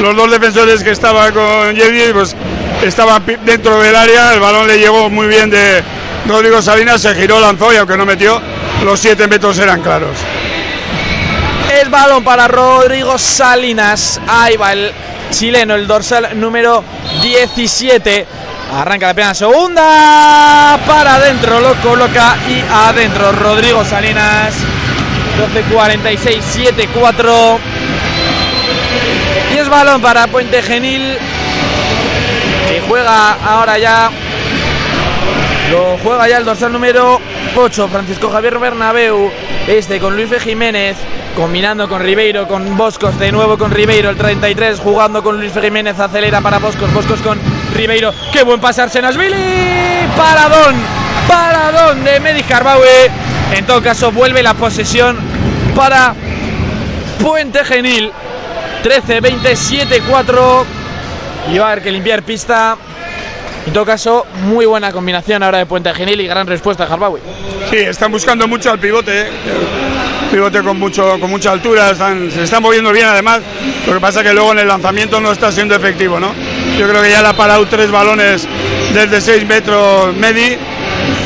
los 0.00 0.16
dos 0.16 0.30
defensores 0.30 0.82
que 0.82 0.90
estaban 0.90 1.34
con 1.34 1.76
Jeftic, 1.76 2.14
pues 2.14 2.34
estaban 2.82 3.22
dentro 3.44 3.82
del 3.82 3.94
área, 3.94 4.32
el 4.32 4.40
balón 4.40 4.66
le 4.66 4.78
llegó 4.78 5.10
muy 5.10 5.26
bien 5.26 5.50
de 5.50 5.82
Rodrigo 6.26 6.62
Salinas, 6.62 7.02
se 7.02 7.14
giró, 7.14 7.40
lanzó 7.40 7.72
y 7.72 7.76
aunque 7.76 7.96
no 7.96 8.06
metió, 8.06 8.40
los 8.84 9.00
7 9.00 9.26
metros 9.28 9.58
eran 9.58 9.82
claros. 9.82 10.16
Es 11.80 11.90
balón 11.90 12.22
para 12.22 12.48
Rodrigo 12.48 13.18
Salinas. 13.18 14.20
Ahí 14.28 14.56
va 14.56 14.72
el 14.72 14.92
chileno, 15.30 15.74
el 15.74 15.86
dorsal 15.86 16.38
número 16.38 16.84
17. 17.22 18.26
Arranca 18.74 19.08
la 19.08 19.14
pena 19.14 19.34
segunda. 19.34 20.78
Para 20.86 21.14
adentro 21.16 21.60
lo 21.60 21.74
coloca 21.76 22.36
y 22.48 22.62
adentro 22.72 23.32
Rodrigo 23.32 23.84
Salinas. 23.84 24.54
12.46, 25.72 26.40
7-4. 26.94 27.58
Y 29.54 29.58
es 29.58 29.68
balón 29.68 30.00
para 30.00 30.26
Puente 30.28 30.62
Genil. 30.62 31.18
Que 32.68 32.80
juega 32.86 33.32
ahora 33.44 33.78
ya. 33.78 34.10
Juega 36.02 36.28
ya 36.28 36.38
el 36.38 36.44
dorsal 36.44 36.72
número 36.72 37.18
8. 37.56 37.88
Francisco 37.88 38.30
Javier 38.30 38.58
Bernabeu. 38.58 39.30
Este 39.66 39.98
con 40.00 40.16
Luis 40.16 40.30
Jiménez 40.42 40.96
combinando 41.36 41.88
con 41.88 42.02
Ribeiro, 42.02 42.46
con 42.46 42.76
Boscos, 42.76 43.18
de 43.18 43.32
nuevo 43.32 43.56
con 43.56 43.70
Ribeiro, 43.70 44.10
el 44.10 44.16
33, 44.16 44.78
jugando 44.80 45.22
con 45.22 45.38
Luis 45.38 45.52
Jiménez, 45.58 45.98
acelera 45.98 46.42
para 46.42 46.58
Boscos, 46.58 46.92
Boscos 46.92 47.20
con 47.22 47.38
Ribeiro, 47.74 48.12
qué 48.32 48.42
buen 48.42 48.60
pase 48.60 48.82
Billy 49.16 50.06
paradón, 50.14 50.74
paradón 51.26 52.04
de 52.04 52.20
Medi 52.20 52.42
Carbaue, 52.42 53.10
en 53.54 53.64
todo 53.64 53.82
caso 53.82 54.12
vuelve 54.12 54.42
la 54.42 54.52
posesión 54.54 55.16
para 55.74 56.14
Puente 57.18 57.64
Genil, 57.64 58.12
13, 58.82 59.20
27, 59.20 60.02
4, 60.06 60.66
y 61.52 61.58
va 61.58 61.68
a 61.68 61.72
haber 61.72 61.82
que 61.82 61.92
limpiar 61.92 62.22
pista 62.22 62.76
en 63.66 63.72
todo 63.72 63.84
caso, 63.84 64.26
muy 64.44 64.66
buena 64.66 64.92
combinación 64.92 65.42
ahora 65.42 65.58
de 65.58 65.66
Puente 65.66 65.92
Genil 65.94 66.20
y 66.20 66.26
gran 66.26 66.46
respuesta 66.46 66.86
de 66.86 66.92
Harbawi. 66.92 67.20
Sí, 67.70 67.76
están 67.76 68.10
buscando 68.10 68.48
mucho 68.48 68.70
al 68.70 68.78
pivote, 68.78 69.22
¿eh? 69.22 69.30
pivote 70.32 70.62
con, 70.62 70.78
mucho, 70.78 71.20
con 71.20 71.30
mucha 71.30 71.52
altura, 71.52 71.94
se 71.94 72.42
están 72.42 72.62
moviendo 72.62 72.90
bien 72.90 73.06
además, 73.06 73.40
lo 73.86 73.94
que 73.94 74.00
pasa 74.00 74.20
es 74.20 74.26
que 74.26 74.34
luego 74.34 74.52
en 74.52 74.60
el 74.60 74.68
lanzamiento 74.68 75.20
no 75.20 75.30
está 75.32 75.52
siendo 75.52 75.74
efectivo, 75.74 76.18
¿no? 76.18 76.32
Yo 76.78 76.88
creo 76.88 77.02
que 77.02 77.10
ya 77.10 77.22
le 77.22 77.28
ha 77.28 77.36
parado 77.36 77.66
tres 77.66 77.90
balones 77.90 78.48
desde 78.94 79.20
6 79.20 79.46
metros 79.46 80.14
Medi 80.16 80.56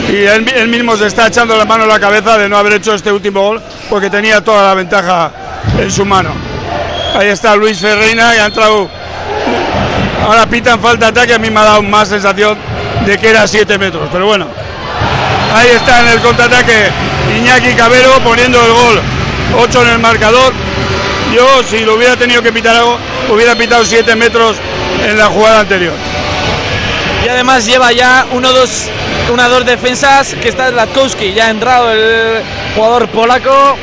y 0.08 0.24
él, 0.24 0.68
mismo 0.68 0.96
se 0.96 1.06
está 1.06 1.26
echando 1.26 1.56
la 1.56 1.64
mano 1.64 1.84
a 1.84 1.86
la 1.86 1.98
cabeza 1.98 2.38
de 2.38 2.48
no 2.48 2.56
haber 2.56 2.74
hecho 2.74 2.94
este 2.94 3.10
último 3.10 3.42
gol 3.42 3.62
porque 3.90 4.08
tenía 4.08 4.40
toda 4.40 4.68
la 4.68 4.74
ventaja 4.74 5.32
en 5.78 5.90
su 5.90 6.04
mano. 6.04 6.30
Ahí 7.14 7.28
está 7.28 7.56
Luis 7.56 7.78
Ferreira 7.78 8.36
y 8.36 8.38
ha 8.38 8.46
entrado 8.46 8.88
Ahora 10.24 10.46
pitan 10.46 10.80
falta 10.80 11.08
ataque, 11.08 11.34
a 11.34 11.38
mí 11.38 11.50
me 11.50 11.60
ha 11.60 11.64
dado 11.64 11.82
más 11.82 12.08
sensación 12.08 12.58
de 13.04 13.18
que 13.18 13.30
era 13.30 13.46
7 13.46 13.78
metros, 13.78 14.08
pero 14.12 14.26
bueno. 14.26 14.46
Ahí 15.54 15.68
está 15.70 16.00
en 16.00 16.08
el 16.08 16.20
contraataque 16.20 16.90
Iñaki 17.36 17.74
Cabero 17.74 18.20
poniendo 18.22 18.60
el 18.64 18.72
gol 18.72 19.00
8 19.58 19.82
en 19.82 19.88
el 19.88 19.98
marcador. 19.98 20.52
Yo, 21.34 21.62
si 21.68 21.84
lo 21.84 21.94
hubiera 21.94 22.16
tenido 22.16 22.42
que 22.42 22.52
pitar 22.52 22.76
algo, 22.76 22.98
hubiera 23.30 23.54
pitado 23.54 23.84
7 23.84 24.14
metros 24.16 24.56
en 25.08 25.18
la 25.18 25.26
jugada 25.26 25.60
anterior. 25.60 25.94
Y 27.24 27.28
además 27.28 27.66
lleva 27.66 27.92
ya 27.92 28.26
uno, 28.32 28.52
dos, 28.52 28.88
una, 29.32 29.48
dos 29.48 29.64
defensas 29.64 30.34
que 30.34 30.48
está 30.48 30.70
Latkowski. 30.70 31.32
Ya 31.32 31.46
ha 31.46 31.50
entrado 31.50 31.92
el 31.92 32.42
jugador 32.74 33.08
polaco. 33.08 33.76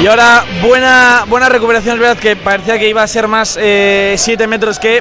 Y 0.00 0.06
ahora 0.06 0.44
buena, 0.62 1.24
buena 1.28 1.48
recuperación, 1.48 1.94
es 1.94 2.00
verdad 2.00 2.18
que 2.18 2.36
parecía 2.36 2.78
que 2.78 2.88
iba 2.88 3.02
a 3.02 3.06
ser 3.06 3.28
más 3.28 3.50
7 3.50 3.60
eh, 3.64 4.46
metros 4.48 4.78
que 4.78 5.00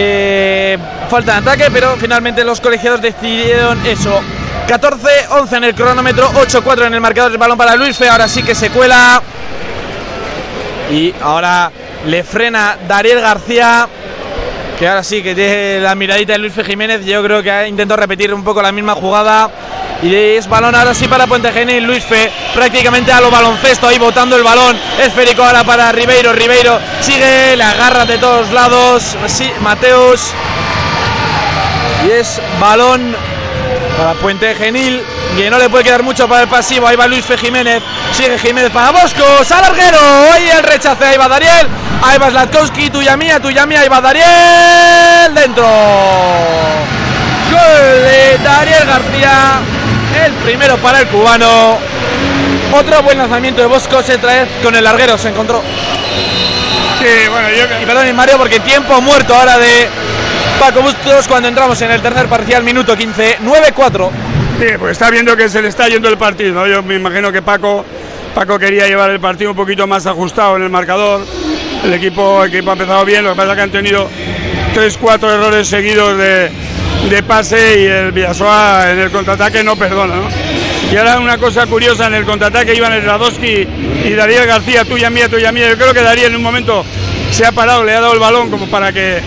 eh, 0.00 0.78
falta 1.08 1.32
de 1.32 1.38
ataque, 1.38 1.70
pero 1.72 1.96
finalmente 1.96 2.44
los 2.44 2.60
colegiados 2.60 3.00
decidieron 3.00 3.84
eso. 3.86 4.20
14-11 4.68 5.56
en 5.56 5.64
el 5.64 5.74
cronómetro, 5.74 6.28
8-4 6.34 6.86
en 6.86 6.94
el 6.94 7.00
marcador 7.00 7.30
del 7.30 7.38
balón 7.38 7.58
para 7.58 7.74
Luis 7.74 7.96
Fe, 7.96 8.08
ahora 8.08 8.28
sí 8.28 8.42
que 8.42 8.54
se 8.54 8.70
cuela. 8.70 9.22
Y 10.92 11.14
ahora 11.20 11.70
le 12.06 12.22
frena 12.22 12.76
Dariel 12.86 13.20
García, 13.20 13.88
que 14.78 14.88
ahora 14.88 15.02
sí 15.02 15.22
que 15.22 15.34
tiene 15.34 15.80
la 15.80 15.94
miradita 15.94 16.34
de 16.34 16.38
Luis 16.38 16.52
Fe 16.52 16.64
Jiménez. 16.64 17.04
Yo 17.04 17.22
creo 17.22 17.42
que 17.42 17.50
ha 17.50 17.66
intentado 17.66 18.00
repetir 18.00 18.32
un 18.32 18.44
poco 18.44 18.62
la 18.62 18.72
misma 18.72 18.94
jugada. 18.94 19.50
Y 20.02 20.14
es 20.14 20.48
balón 20.48 20.74
ahora 20.74 20.94
sí 20.94 21.08
para 21.08 21.26
Puente 21.26 21.52
Genil. 21.52 21.84
Luis 21.84 22.04
Fe 22.04 22.30
prácticamente 22.54 23.12
a 23.12 23.20
lo 23.20 23.30
baloncesto 23.30 23.88
ahí 23.88 23.98
botando 23.98 24.36
el 24.36 24.44
balón. 24.44 24.78
Esférico 24.98 25.42
ahora 25.42 25.64
para 25.64 25.90
Ribeiro. 25.92 26.32
Ribeiro 26.32 26.78
sigue, 27.00 27.56
le 27.56 27.64
agarra 27.64 28.04
de 28.04 28.18
todos 28.18 28.50
lados. 28.52 29.16
Sí, 29.26 29.50
Mateus. 29.60 30.32
Y 32.06 32.10
es 32.12 32.40
balón 32.60 33.16
para 33.96 34.14
Puente 34.14 34.54
Genil. 34.54 35.02
que 35.36 35.50
no 35.50 35.58
le 35.58 35.68
puede 35.68 35.84
quedar 35.84 36.02
mucho 36.02 36.28
para 36.28 36.42
el 36.42 36.48
pasivo. 36.48 36.86
Ahí 36.86 36.96
va 36.96 37.06
Luis 37.06 37.24
Fe 37.24 37.36
Jiménez, 37.38 37.82
sigue 38.12 38.38
Jiménez 38.38 38.70
para 38.70 38.90
Bosco, 38.90 39.44
Salarguero, 39.44 39.98
ahí 40.32 40.48
el 40.48 40.62
rechace, 40.62 41.04
ahí 41.04 41.16
va 41.16 41.28
Dariel, 41.28 41.68
ahí 42.02 42.18
va 42.18 42.30
Slatkowski, 42.30 42.90
tuya 42.90 43.16
mía, 43.16 43.40
tuya 43.40 43.66
mía, 43.66 43.80
ahí 43.80 43.88
va 43.88 44.00
Dariel, 44.00 45.34
dentro. 45.34 45.64
Gol 47.50 48.04
de 48.04 48.38
Dariel 48.42 48.86
García, 48.86 49.60
el 50.24 50.32
primero 50.44 50.76
para 50.78 51.00
el 51.00 51.06
cubano. 51.08 51.78
Otro 52.72 53.02
buen 53.02 53.18
lanzamiento 53.18 53.62
de 53.62 53.66
Bosco, 53.66 54.02
se 54.02 54.18
trae 54.18 54.46
con 54.62 54.74
el 54.74 54.84
larguero, 54.84 55.16
se 55.16 55.28
encontró. 55.28 55.62
Sí, 56.98 57.28
bueno, 57.30 57.48
yo... 57.48 57.82
Y 57.82 57.86
perdón, 57.86 58.14
Mario, 58.16 58.38
porque 58.38 58.60
tiempo 58.60 59.00
muerto 59.00 59.34
ahora 59.34 59.58
de 59.58 59.88
Paco 60.58 60.82
Bustos 60.82 61.28
cuando 61.28 61.48
entramos 61.48 61.80
en 61.80 61.92
el 61.92 62.02
tercer 62.02 62.26
parcial, 62.26 62.62
minuto 62.62 62.96
15, 62.96 63.38
9-4. 63.40 64.10
Sí, 64.58 64.66
pues 64.78 64.92
está 64.92 65.10
viendo 65.10 65.36
que 65.36 65.48
se 65.48 65.62
le 65.62 65.68
está 65.68 65.88
yendo 65.88 66.08
el 66.08 66.18
partido, 66.18 66.52
¿no? 66.52 66.66
Yo 66.66 66.82
me 66.82 66.96
imagino 66.96 67.30
que 67.30 67.40
Paco, 67.40 67.84
Paco 68.34 68.58
quería 68.58 68.86
llevar 68.86 69.10
el 69.10 69.20
partido 69.20 69.50
un 69.52 69.56
poquito 69.56 69.86
más 69.86 70.06
ajustado 70.06 70.56
en 70.56 70.64
el 70.64 70.70
marcador. 70.70 71.24
El 71.84 71.94
equipo, 71.94 72.42
el 72.42 72.52
equipo 72.52 72.70
ha 72.70 72.72
empezado 72.72 73.04
bien, 73.04 73.22
lo 73.22 73.30
que 73.30 73.36
pasa 73.36 73.50
es 73.52 73.56
que 73.56 73.62
han 73.62 73.70
tenido 73.70 74.10
3-4 74.74 75.32
errores 75.32 75.68
seguidos 75.68 76.18
de, 76.18 76.50
de 77.08 77.22
pase 77.22 77.80
y 77.80 77.86
el 77.86 78.12
Villasoa 78.12 78.90
en 78.90 78.98
el 78.98 79.10
contraataque 79.10 79.64
no 79.64 79.76
perdona, 79.76 80.16
¿no? 80.16 80.28
Y 80.92 80.96
ahora 80.96 81.18
una 81.18 81.38
cosa 81.38 81.66
curiosa, 81.66 82.06
en 82.06 82.14
el 82.14 82.24
contraataque 82.24 82.74
iban 82.74 82.92
el 82.92 83.02
Radowski 83.02 83.66
y 84.04 84.12
Darío 84.12 84.46
García, 84.46 84.84
tuya 84.84 85.10
mía, 85.10 85.28
tuya 85.28 85.52
mía. 85.52 85.68
Yo 85.68 85.76
creo 85.76 85.94
que 85.94 86.02
Darío 86.02 86.26
en 86.26 86.36
un 86.36 86.42
momento 86.42 86.84
se 87.30 87.46
ha 87.46 87.52
parado, 87.52 87.84
le 87.84 87.94
ha 87.94 88.00
dado 88.00 88.12
el 88.12 88.20
balón 88.20 88.50
como 88.50 88.66
para 88.66 88.92
que, 88.92 89.20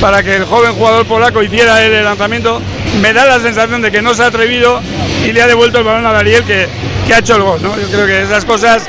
para 0.00 0.22
que 0.22 0.36
el 0.36 0.44
joven 0.44 0.72
jugador 0.72 1.06
polaco 1.06 1.42
hiciera 1.42 1.82
el 1.82 2.04
lanzamiento. 2.04 2.60
Me 3.00 3.12
da 3.12 3.24
la 3.24 3.38
sensación 3.38 3.82
de 3.82 3.90
que 3.90 4.02
no 4.02 4.14
se 4.14 4.22
ha 4.22 4.26
atrevido 4.26 4.80
y 5.24 5.32
le 5.32 5.42
ha 5.42 5.46
devuelto 5.46 5.78
el 5.78 5.84
balón 5.84 6.06
a 6.06 6.12
Dariel 6.12 6.44
que, 6.44 6.68
que 7.06 7.14
ha 7.14 7.18
hecho 7.18 7.36
el 7.36 7.42
gol. 7.42 7.62
¿no? 7.62 7.78
Yo 7.78 7.88
creo 7.88 8.06
que 8.06 8.22
esas 8.22 8.44
cosas, 8.44 8.88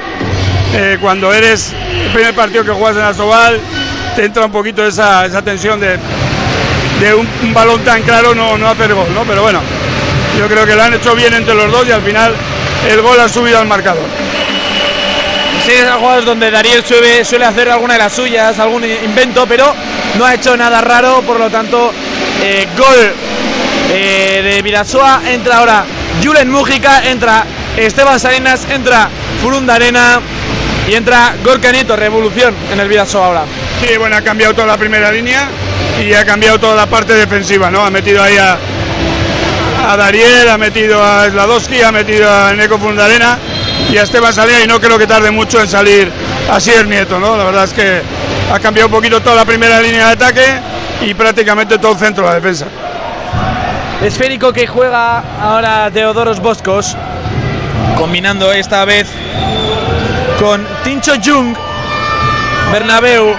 eh, 0.74 0.98
cuando 1.02 1.34
eres 1.34 1.74
el 1.74 2.12
primer 2.12 2.34
partido 2.34 2.64
que 2.64 2.72
juegas 2.72 2.98
en 2.98 3.04
Asobal, 3.04 3.60
te 4.16 4.26
entra 4.26 4.46
un 4.46 4.52
poquito 4.52 4.86
esa, 4.86 5.26
esa 5.26 5.42
tensión 5.42 5.80
de, 5.80 5.98
de 7.00 7.14
un, 7.14 7.28
un, 7.44 7.54
balón 7.54 7.84
tan 7.84 8.02
claro 8.04 8.34
no, 8.34 8.58
no 8.58 8.70
hacer 8.70 8.94
gol, 8.94 9.14
¿no? 9.14 9.24
Pero 9.24 9.42
bueno, 9.42 9.62
yo 10.38 10.48
creo 10.48 10.66
que 10.66 10.76
lo 10.76 10.84
han 10.84 10.94
hecho 10.94 11.16
bien 11.16 11.34
entre 11.34 11.54
los 11.56 11.72
dos 11.72 11.88
y 11.88 11.92
al 11.92 12.02
final 12.02 12.34
el 12.90 13.02
gol 13.02 13.20
ha 13.20 13.30
subido 13.30 13.60
al 13.60 13.68
marcador. 13.68 14.06
Sí, 15.66 15.74
son 15.84 16.00
jugadas 16.00 16.26
donde 16.26 16.52
Dariel 16.52 16.86
suele, 16.86 17.26
suele, 17.26 17.46
hacer 17.46 17.70
alguna 17.72 17.96
de 17.96 18.00
las 18.02 18.14
suyas, 18.14 18.60
algún 18.60 18.86
invento, 18.86 19.48
pero 19.48 19.74
no 20.18 20.26
ha 20.26 20.36
hecho 20.36 20.56
nada 20.56 20.80
raro, 20.82 21.22
por 21.24 21.40
lo 21.40 21.50
tanto, 21.50 21.92
eh, 22.44 22.68
gol 22.78 23.14
eh, 23.92 24.42
de 24.44 24.62
Vidasoa. 24.62 25.22
Entra 25.26 25.58
ahora 25.58 25.86
Julen 26.24 26.52
Mújica, 26.52 27.02
entra 27.06 27.46
Esteban 27.78 28.20
Salinas, 28.20 28.68
entra 28.70 29.10
Furunda 29.42 29.76
Arena 29.76 30.20
y 30.88 30.94
entra 30.94 31.36
Gorka 31.44 31.72
Nieto, 31.72 31.96
revolución 31.96 32.54
en 32.72 32.80
el 32.80 32.88
Vidasoa 32.88 33.26
ahora. 33.26 33.46
Sí, 33.82 33.98
bueno, 33.98 34.18
ha 34.18 34.22
cambiado 34.22 34.54
toda 34.54 34.68
la 34.68 34.78
primera 34.78 35.12
línea 35.12 35.50
y 36.02 36.14
ha 36.14 36.26
cambiado 36.26 36.60
toda 36.60 36.76
la 36.76 36.88
parte 36.88 37.16
defensiva, 37.16 37.70
¿no? 37.72 37.86
Ha 37.86 37.90
metido 37.90 38.22
ahí 38.22 38.38
a, 38.38 38.58
a 39.92 39.98
Dariel, 39.98 40.50
ha 40.50 40.58
metido 40.58 41.04
a 41.04 41.30
Sladowski, 41.30 41.82
ha 41.82 41.92
metido 41.92 42.30
a 42.32 42.54
Neko 42.54 42.78
Fundarena 42.78 43.38
y 43.92 43.98
a 43.98 44.04
Esteban 44.04 44.34
Salía 44.34 44.64
y 44.64 44.68
no 44.68 44.80
creo 44.80 44.98
que 44.98 45.08
tarde 45.08 45.32
mucho 45.32 45.62
en 45.62 45.68
salir 45.68 46.12
así 46.52 46.72
el 46.72 46.90
Nieto, 46.90 47.20
¿no? 47.20 47.38
La 47.38 47.46
verdad 47.46 47.64
es 47.66 47.74
que 47.74 48.02
ha 48.52 48.60
cambiado 48.60 48.88
un 48.88 48.94
poquito 48.94 49.22
toda 49.22 49.36
la 49.36 49.46
primera 49.46 49.80
línea 49.80 50.08
de 50.08 50.12
ataque 50.14 50.60
y 51.02 51.14
prácticamente 51.14 51.78
todo 51.78 51.94
el 51.94 51.98
centro 52.00 52.24
de 52.24 52.30
la 52.30 52.36
defensa. 52.36 52.66
Esférico 54.02 54.52
que 54.52 54.68
juega 54.68 55.24
ahora 55.42 55.90
Teodoros 55.92 56.40
Boscos, 56.40 56.96
combinando 57.98 58.52
esta 58.52 58.86
vez 58.86 59.08
con 60.40 60.68
Tincho 60.84 61.14
Jung, 61.24 61.56
Bernabeu, 62.72 63.36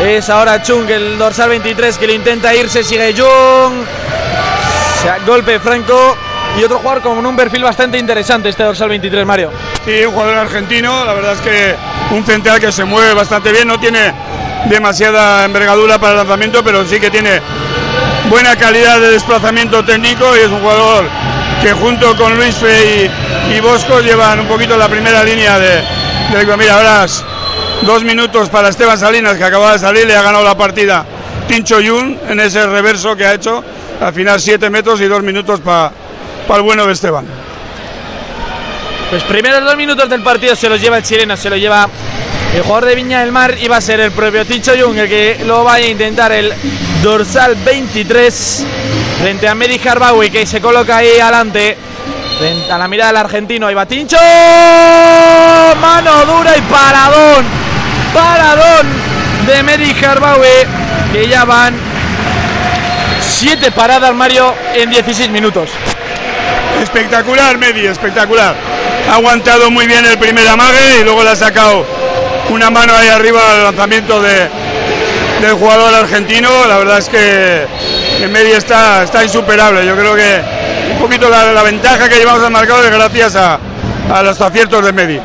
es 0.00 0.30
ahora 0.30 0.62
Chung, 0.62 0.88
el 0.88 1.18
dorsal 1.18 1.48
23 1.50 1.98
que 1.98 2.06
le 2.06 2.14
intenta 2.14 2.54
irse, 2.54 2.84
sigue 2.84 3.14
Jung, 3.16 3.84
golpe 5.26 5.58
franco. 5.58 6.16
Y 6.58 6.64
otro 6.64 6.78
jugador 6.78 7.02
con 7.02 7.24
un 7.24 7.36
perfil 7.36 7.62
bastante 7.62 7.98
interesante 7.98 8.48
este 8.48 8.64
dorsal 8.64 8.88
23 8.88 9.24
Mario. 9.24 9.52
Sí, 9.84 10.04
un 10.04 10.12
jugador 10.12 10.38
argentino, 10.38 11.04
la 11.04 11.12
verdad 11.12 11.34
es 11.34 11.40
que 11.40 11.76
un 12.14 12.24
central 12.24 12.58
que 12.58 12.72
se 12.72 12.84
mueve 12.84 13.14
bastante 13.14 13.52
bien, 13.52 13.68
no 13.68 13.78
tiene 13.78 14.12
demasiada 14.66 15.44
envergadura 15.44 15.98
para 15.98 16.12
el 16.12 16.18
lanzamiento, 16.18 16.64
pero 16.64 16.84
sí 16.84 16.98
que 16.98 17.10
tiene 17.10 17.40
buena 18.28 18.56
calidad 18.56 18.98
de 18.98 19.10
desplazamiento 19.10 19.84
técnico 19.84 20.36
y 20.36 20.40
es 20.40 20.48
un 20.48 20.60
jugador 20.60 21.08
que 21.62 21.72
junto 21.72 22.16
con 22.16 22.34
Luis 22.36 22.56
Fe 22.56 23.10
y, 23.54 23.60
Bosco 23.60 24.00
llevan 24.00 24.40
un 24.40 24.46
poquito 24.46 24.76
la 24.76 24.88
primera 24.88 25.22
línea 25.24 25.58
de, 25.58 25.82
de 26.32 26.56
mira, 26.56 27.06
dos 27.82 28.04
minutos 28.04 28.48
para 28.48 28.68
Esteban 28.68 28.98
Salinas 28.98 29.36
que 29.36 29.44
acaba 29.44 29.72
de 29.72 29.78
salir, 29.78 30.06
le 30.06 30.16
ha 30.16 30.22
ganado 30.22 30.44
la 30.44 30.56
partida. 30.56 31.04
Tincho 31.46 31.80
Yun 31.80 32.18
en 32.28 32.40
ese 32.40 32.66
reverso 32.66 33.16
que 33.16 33.24
ha 33.24 33.34
hecho 33.34 33.64
al 34.00 34.12
final 34.12 34.40
7 34.40 34.68
metros 34.70 35.00
y 35.00 35.06
2 35.06 35.22
minutos 35.22 35.60
para 35.60 35.90
pa 36.46 36.56
el 36.56 36.62
bueno 36.62 36.86
de 36.86 36.92
Esteban. 36.92 37.26
Pues 39.10 39.22
primeros 39.24 39.64
dos 39.64 39.76
minutos 39.76 40.08
del 40.08 40.22
partido 40.22 40.54
se 40.54 40.68
los 40.68 40.80
lleva 40.80 40.98
el 40.98 41.02
chileno, 41.02 41.36
se 41.36 41.48
lo 41.48 41.56
lleva 41.56 41.88
el 42.54 42.62
jugador 42.62 42.86
de 42.86 42.94
Viña 42.94 43.20
del 43.20 43.32
Mar 43.32 43.56
y 43.60 43.68
va 43.68 43.78
a 43.78 43.80
ser 43.80 44.00
el 44.00 44.12
propio 44.12 44.44
Tincho 44.44 44.72
Jung 44.78 44.96
el 44.98 45.08
que 45.08 45.42
lo 45.46 45.64
vaya 45.64 45.86
a 45.86 45.90
intentar 45.90 46.32
el 46.32 46.52
dorsal 47.02 47.54
23 47.56 48.66
frente 49.20 49.48
a 49.48 49.54
Medi 49.54 49.80
Harbawi 49.86 50.30
que 50.30 50.46
se 50.46 50.60
coloca 50.60 50.98
ahí 50.98 51.18
adelante 51.18 51.76
frente 52.38 52.70
a 52.70 52.78
la 52.78 52.88
mirada 52.88 53.12
del 53.12 53.20
argentino. 53.20 53.66
Ahí 53.66 53.74
va 53.74 53.86
Tincho 53.86 54.18
mano 55.80 56.24
dura 56.26 56.56
y 56.56 56.60
paradón 56.62 57.67
paradón 58.12 58.86
de 59.46 59.62
Medi 59.62 59.94
Harbawi 60.04 60.66
que 61.12 61.28
ya 61.28 61.44
van 61.44 61.74
7 63.20 63.70
paradas 63.72 64.14
Mario 64.14 64.54
en 64.74 64.90
16 64.90 65.30
minutos. 65.30 65.70
Espectacular, 66.82 67.58
Medi, 67.58 67.86
espectacular. 67.86 68.54
Ha 69.10 69.14
aguantado 69.14 69.70
muy 69.70 69.86
bien 69.86 70.04
el 70.04 70.18
primer 70.18 70.46
amague 70.48 71.00
y 71.00 71.04
luego 71.04 71.22
le 71.22 71.30
ha 71.30 71.36
sacado 71.36 71.86
una 72.50 72.70
mano 72.70 72.94
ahí 72.94 73.08
arriba 73.08 73.54
al 73.54 73.62
lanzamiento 73.64 74.20
de, 74.20 74.48
del 75.40 75.52
jugador 75.54 75.94
argentino. 75.94 76.66
La 76.66 76.78
verdad 76.78 76.98
es 76.98 77.08
que, 77.08 77.66
que 78.18 78.28
Medi 78.28 78.52
está, 78.52 79.02
está 79.02 79.24
insuperable. 79.24 79.84
Yo 79.86 79.96
creo 79.96 80.14
que 80.14 80.42
un 80.92 80.98
poquito 80.98 81.28
la, 81.28 81.62
ventaja 81.62 82.08
que 82.08 82.16
llevamos 82.16 82.42
al 82.42 82.50
marcador 82.50 82.84
es 82.84 82.90
gracias 82.90 83.36
a, 83.36 83.58
a 84.12 84.22
los 84.22 84.40
aciertos 84.40 84.84
de 84.84 84.92
Medi. 84.92 85.20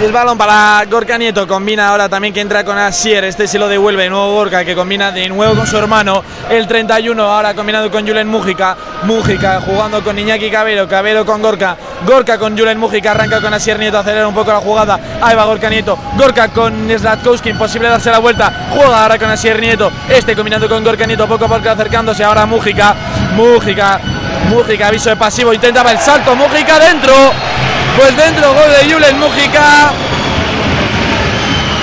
El 0.00 0.12
balón 0.12 0.38
para 0.38 0.84
Gorka 0.88 1.18
Nieto, 1.18 1.48
combina 1.48 1.88
ahora 1.88 2.08
también 2.08 2.32
que 2.32 2.40
entra 2.40 2.62
con 2.62 2.78
Asier, 2.78 3.24
este 3.24 3.48
se 3.48 3.58
lo 3.58 3.66
devuelve 3.66 4.04
de 4.04 4.10
nuevo 4.10 4.32
Gorka 4.32 4.64
que 4.64 4.76
combina 4.76 5.10
de 5.10 5.28
nuevo 5.28 5.56
con 5.56 5.66
su 5.66 5.76
hermano, 5.76 6.22
el 6.48 6.68
31 6.68 7.20
ahora 7.20 7.52
combinado 7.52 7.90
con 7.90 8.06
Julen 8.06 8.28
Mújica, 8.28 8.76
Mújica 9.02 9.60
jugando 9.60 10.04
con 10.04 10.16
Iñaki 10.16 10.52
Cabero, 10.52 10.86
Cabero 10.86 11.26
con 11.26 11.42
Gorka, 11.42 11.76
Gorka 12.06 12.38
con 12.38 12.56
Julen 12.56 12.78
Mújica, 12.78 13.10
arranca 13.10 13.40
con 13.40 13.52
Asier 13.52 13.76
Nieto, 13.80 13.98
acelera 13.98 14.28
un 14.28 14.34
poco 14.36 14.52
la 14.52 14.60
jugada, 14.60 15.00
ahí 15.20 15.34
va 15.34 15.44
Gorka 15.46 15.68
Nieto, 15.68 15.98
Gorka 16.16 16.46
con 16.46 16.88
Slatkowski, 16.88 17.48
imposible 17.48 17.88
darse 17.88 18.12
la 18.12 18.20
vuelta, 18.20 18.68
juega 18.70 19.02
ahora 19.02 19.18
con 19.18 19.28
Asier 19.28 19.60
Nieto, 19.60 19.90
este 20.08 20.36
combinando 20.36 20.68
con 20.68 20.84
Gorka 20.84 21.06
Nieto, 21.06 21.26
poco 21.26 21.46
a 21.46 21.48
poco 21.48 21.70
acercándose 21.70 22.22
ahora 22.22 22.46
Mújica, 22.46 22.94
Mújica, 23.34 24.00
Mújica, 24.48 24.86
aviso 24.86 25.10
de 25.10 25.16
pasivo, 25.16 25.52
intentaba 25.52 25.90
el 25.90 25.98
salto, 25.98 26.36
Mújica 26.36 26.78
dentro, 26.78 27.12
pues 27.98 28.16
dentro 28.16 28.54
gol 28.54 28.70
de 28.70 28.92
Julen 28.92 29.18
Mújica. 29.18 29.92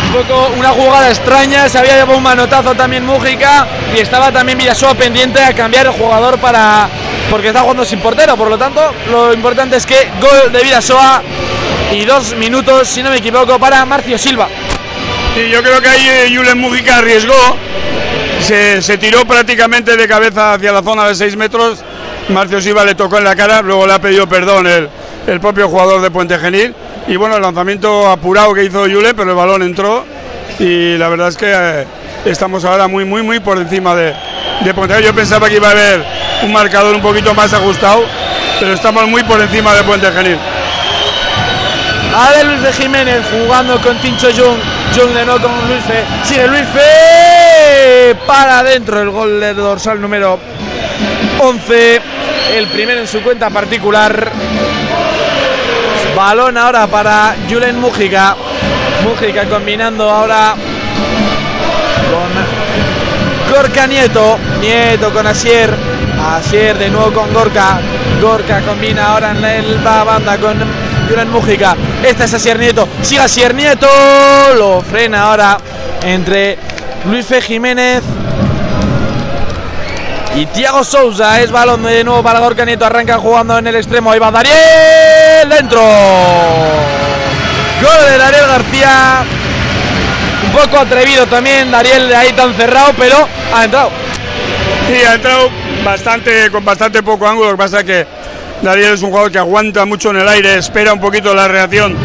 Un 0.07 0.13
poco 0.13 0.53
una 0.57 0.69
jugada 0.69 1.09
extraña, 1.09 1.67
se 1.67 1.77
había 1.77 1.95
llevado 1.95 2.17
un 2.17 2.23
manotazo 2.23 2.73
también 2.73 3.05
Mújica 3.05 3.67
y 3.93 3.99
estaba 3.99 4.31
también 4.31 4.57
Villasoa 4.57 4.93
pendiente 4.93 5.43
a 5.43 5.53
cambiar 5.53 5.87
el 5.87 5.91
jugador 5.91 6.39
para 6.39 6.87
porque 7.29 7.49
está 7.49 7.61
jugando 7.61 7.83
sin 7.83 7.99
portero, 7.99 8.37
por 8.37 8.49
lo 8.49 8.57
tanto 8.57 8.93
lo 9.11 9.33
importante 9.33 9.75
es 9.75 9.85
que 9.85 10.09
gol 10.21 10.53
de 10.53 10.63
Villasoa 10.63 11.21
y 11.91 12.05
dos 12.05 12.33
minutos, 12.35 12.87
si 12.87 13.03
no 13.03 13.09
me 13.09 13.17
equivoco, 13.17 13.59
para 13.59 13.83
Marcio 13.83 14.17
Silva. 14.17 14.47
Sí, 15.35 15.49
yo 15.49 15.61
creo 15.61 15.81
que 15.81 15.89
ahí 15.89 16.33
Julen 16.33 16.59
Mújica 16.59 16.97
arriesgó, 16.97 17.57
se, 18.39 18.81
se 18.81 18.97
tiró 18.97 19.25
prácticamente 19.25 19.97
de 19.97 20.07
cabeza 20.07 20.53
hacia 20.53 20.71
la 20.71 20.81
zona 20.81 21.09
de 21.09 21.15
6 21.15 21.35
metros, 21.35 21.83
Marcio 22.29 22.61
Silva 22.61 22.85
le 22.85 22.95
tocó 22.95 23.17
en 23.17 23.25
la 23.25 23.35
cara, 23.35 23.61
luego 23.61 23.85
le 23.85 23.93
ha 23.93 23.99
pedido 23.99 24.29
perdón 24.29 24.65
el, 24.67 24.89
el 25.27 25.39
propio 25.39 25.67
jugador 25.69 26.01
de 26.01 26.11
Puente 26.11 26.37
Genil. 26.37 26.73
Y 27.07 27.15
bueno, 27.15 27.35
el 27.35 27.41
lanzamiento 27.41 28.09
apurado 28.09 28.53
que 28.53 28.63
hizo 28.63 28.87
Yule, 28.87 29.13
pero 29.13 29.31
el 29.31 29.35
balón 29.35 29.61
entró. 29.63 30.05
Y 30.59 30.97
la 30.97 31.09
verdad 31.09 31.29
es 31.29 31.37
que 31.37 31.51
eh, 31.53 31.85
estamos 32.25 32.65
ahora 32.65 32.87
muy, 32.87 33.05
muy, 33.05 33.21
muy 33.21 33.39
por 33.39 33.57
encima 33.57 33.95
de, 33.95 34.13
de 34.61 34.73
Puente. 34.73 35.01
Yo 35.01 35.13
pensaba 35.13 35.47
que 35.47 35.55
iba 35.57 35.67
a 35.67 35.71
haber 35.71 36.03
un 36.43 36.51
marcador 36.51 36.95
un 36.95 37.01
poquito 37.01 37.33
más 37.33 37.53
ajustado, 37.53 38.03
pero 38.59 38.73
estamos 38.73 39.07
muy 39.07 39.23
por 39.23 39.39
encima 39.41 39.73
de 39.73 39.83
Puente 39.83 40.11
Genil. 40.11 40.37
Ahora 42.15 42.43
Luis 42.43 42.61
de 42.61 42.71
Jiménez 42.71 43.23
jugando 43.29 43.81
con 43.81 43.97
Tincho 43.97 44.27
Jung. 44.31 44.57
Jung 44.95 45.13
de 45.13 45.25
nuevo 45.25 45.41
con 45.41 45.67
Luis 45.67 45.83
Fe. 45.83 46.03
Sigue 46.23 46.47
Luis 46.47 46.63
Fe. 46.73 48.15
Para 48.25 48.59
adentro 48.59 49.01
el 49.01 49.09
gol 49.09 49.39
del 49.39 49.57
dorsal 49.57 49.99
número 49.99 50.39
11. 51.39 52.01
El 52.53 52.67
primero 52.67 53.01
en 53.01 53.07
su 53.07 53.21
cuenta 53.21 53.49
particular 53.49 54.31
Balón 56.15 56.57
ahora 56.57 56.87
para 56.87 57.35
Julen 57.49 57.77
Mújica. 57.79 58.37
Mújica 59.03 59.45
combinando 59.49 60.09
ahora 60.09 60.55
con 62.09 63.53
Gorka 63.53 63.85
Nieto. 63.85 64.39
Nieto 64.61 65.11
con 65.11 65.27
Asier. 65.27 65.73
Asier 66.25 66.77
de 66.77 66.89
nuevo 66.89 67.11
con 67.11 67.33
Gorka. 67.33 67.79
Gorka 68.21 68.61
combina 68.61 69.07
ahora 69.07 69.31
en 69.31 69.83
la 69.83 70.03
banda 70.05 70.37
con 70.37 70.57
Julen 71.09 71.29
Mújica. 71.29 71.75
Esta 72.01 72.23
es 72.23 72.33
Asier 72.33 72.59
Nieto. 72.59 72.87
Sigue 73.01 73.21
Asier 73.21 73.53
Nieto. 73.53 73.87
Lo 74.57 74.81
frena 74.81 75.23
ahora 75.23 75.57
entre 76.01 76.57
Luis 77.09 77.25
Fe 77.25 77.41
Jiménez 77.41 78.03
y 80.35 80.45
Tiago 80.47 80.83
Sousa 80.83 81.39
es 81.41 81.49
balón 81.49 81.83
de 81.83 82.03
nuevo 82.03 82.21
para 82.21 82.39
Gorka 82.39 82.65
Nieto. 82.65 82.85
Arranca 82.85 83.17
jugando 83.17 83.57
en 83.57 83.67
el 83.67 83.75
extremo. 83.77 84.11
Ahí 84.11 84.19
va 84.19 84.31
Dariel. 84.31 85.49
Dentro. 85.49 85.79
Gol 87.81 88.09
de 88.09 88.17
Dariel 88.17 88.47
García. 88.47 89.23
Un 90.45 90.51
poco 90.51 90.77
atrevido 90.77 91.25
también. 91.27 91.71
Dariel 91.71 92.09
de 92.09 92.15
ahí 92.15 92.33
tan 92.33 92.53
cerrado, 92.53 92.91
pero 92.97 93.27
ha 93.53 93.63
entrado. 93.63 93.91
Y 94.89 95.03
ha 95.03 95.15
entrado 95.15 95.49
bastante, 95.85 96.51
con 96.51 96.65
bastante 96.65 97.01
poco 97.01 97.27
ángulo. 97.27 97.51
Lo 97.51 97.53
que 97.53 97.63
pasa 97.63 97.79
es 97.79 97.85
que 97.85 98.07
Dariel 98.61 98.93
es 98.93 99.01
un 99.03 99.11
jugador 99.11 99.31
que 99.31 99.39
aguanta 99.39 99.85
mucho 99.85 100.09
en 100.09 100.17
el 100.17 100.27
aire. 100.27 100.55
Espera 100.57 100.91
un 100.91 100.99
poquito 100.99 101.33
la 101.33 101.47
reacción 101.47 101.95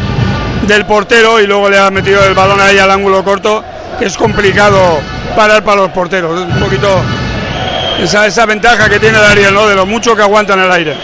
del 0.67 0.85
portero 0.85 1.41
y 1.41 1.47
luego 1.47 1.69
le 1.69 1.77
ha 1.77 1.91
metido 1.91 2.23
el 2.25 2.33
balón 2.33 2.61
ahí 2.61 2.79
al 2.79 2.91
ángulo 2.91 3.25
corto. 3.25 3.61
Que 3.99 4.05
es 4.05 4.15
complicado 4.15 4.79
parar 5.35 5.63
para 5.63 5.81
los 5.81 5.91
porteros. 5.91 6.39
Es 6.39 6.55
un 6.55 6.59
poquito 6.61 6.87
esa, 8.01 8.25
esa 8.25 8.45
ventaja 8.45 8.89
que 8.89 8.99
tiene 8.99 9.19
Dariel, 9.19 9.53
¿no? 9.53 9.67
De 9.67 9.75
lo 9.75 9.85
mucho 9.85 10.15
que 10.15 10.23
aguanta 10.23 10.53
en 10.53 10.61
el 10.61 10.71
aire. 10.71 10.97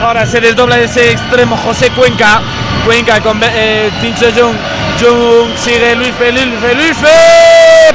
Ahora 0.00 0.26
se 0.26 0.40
desdobla 0.40 0.78
ese 0.78 1.12
extremo 1.12 1.56
José 1.56 1.90
Cuenca. 1.90 2.42
Cuenca 2.84 3.20
con 3.20 3.40
eh, 3.42 3.90
Tincho 4.00 4.26
Jung. 4.36 4.54
Jung 5.00 5.56
sigue 5.56 5.96
Luis 5.96 6.12
Felipe. 6.18 6.74
Luis 6.74 6.96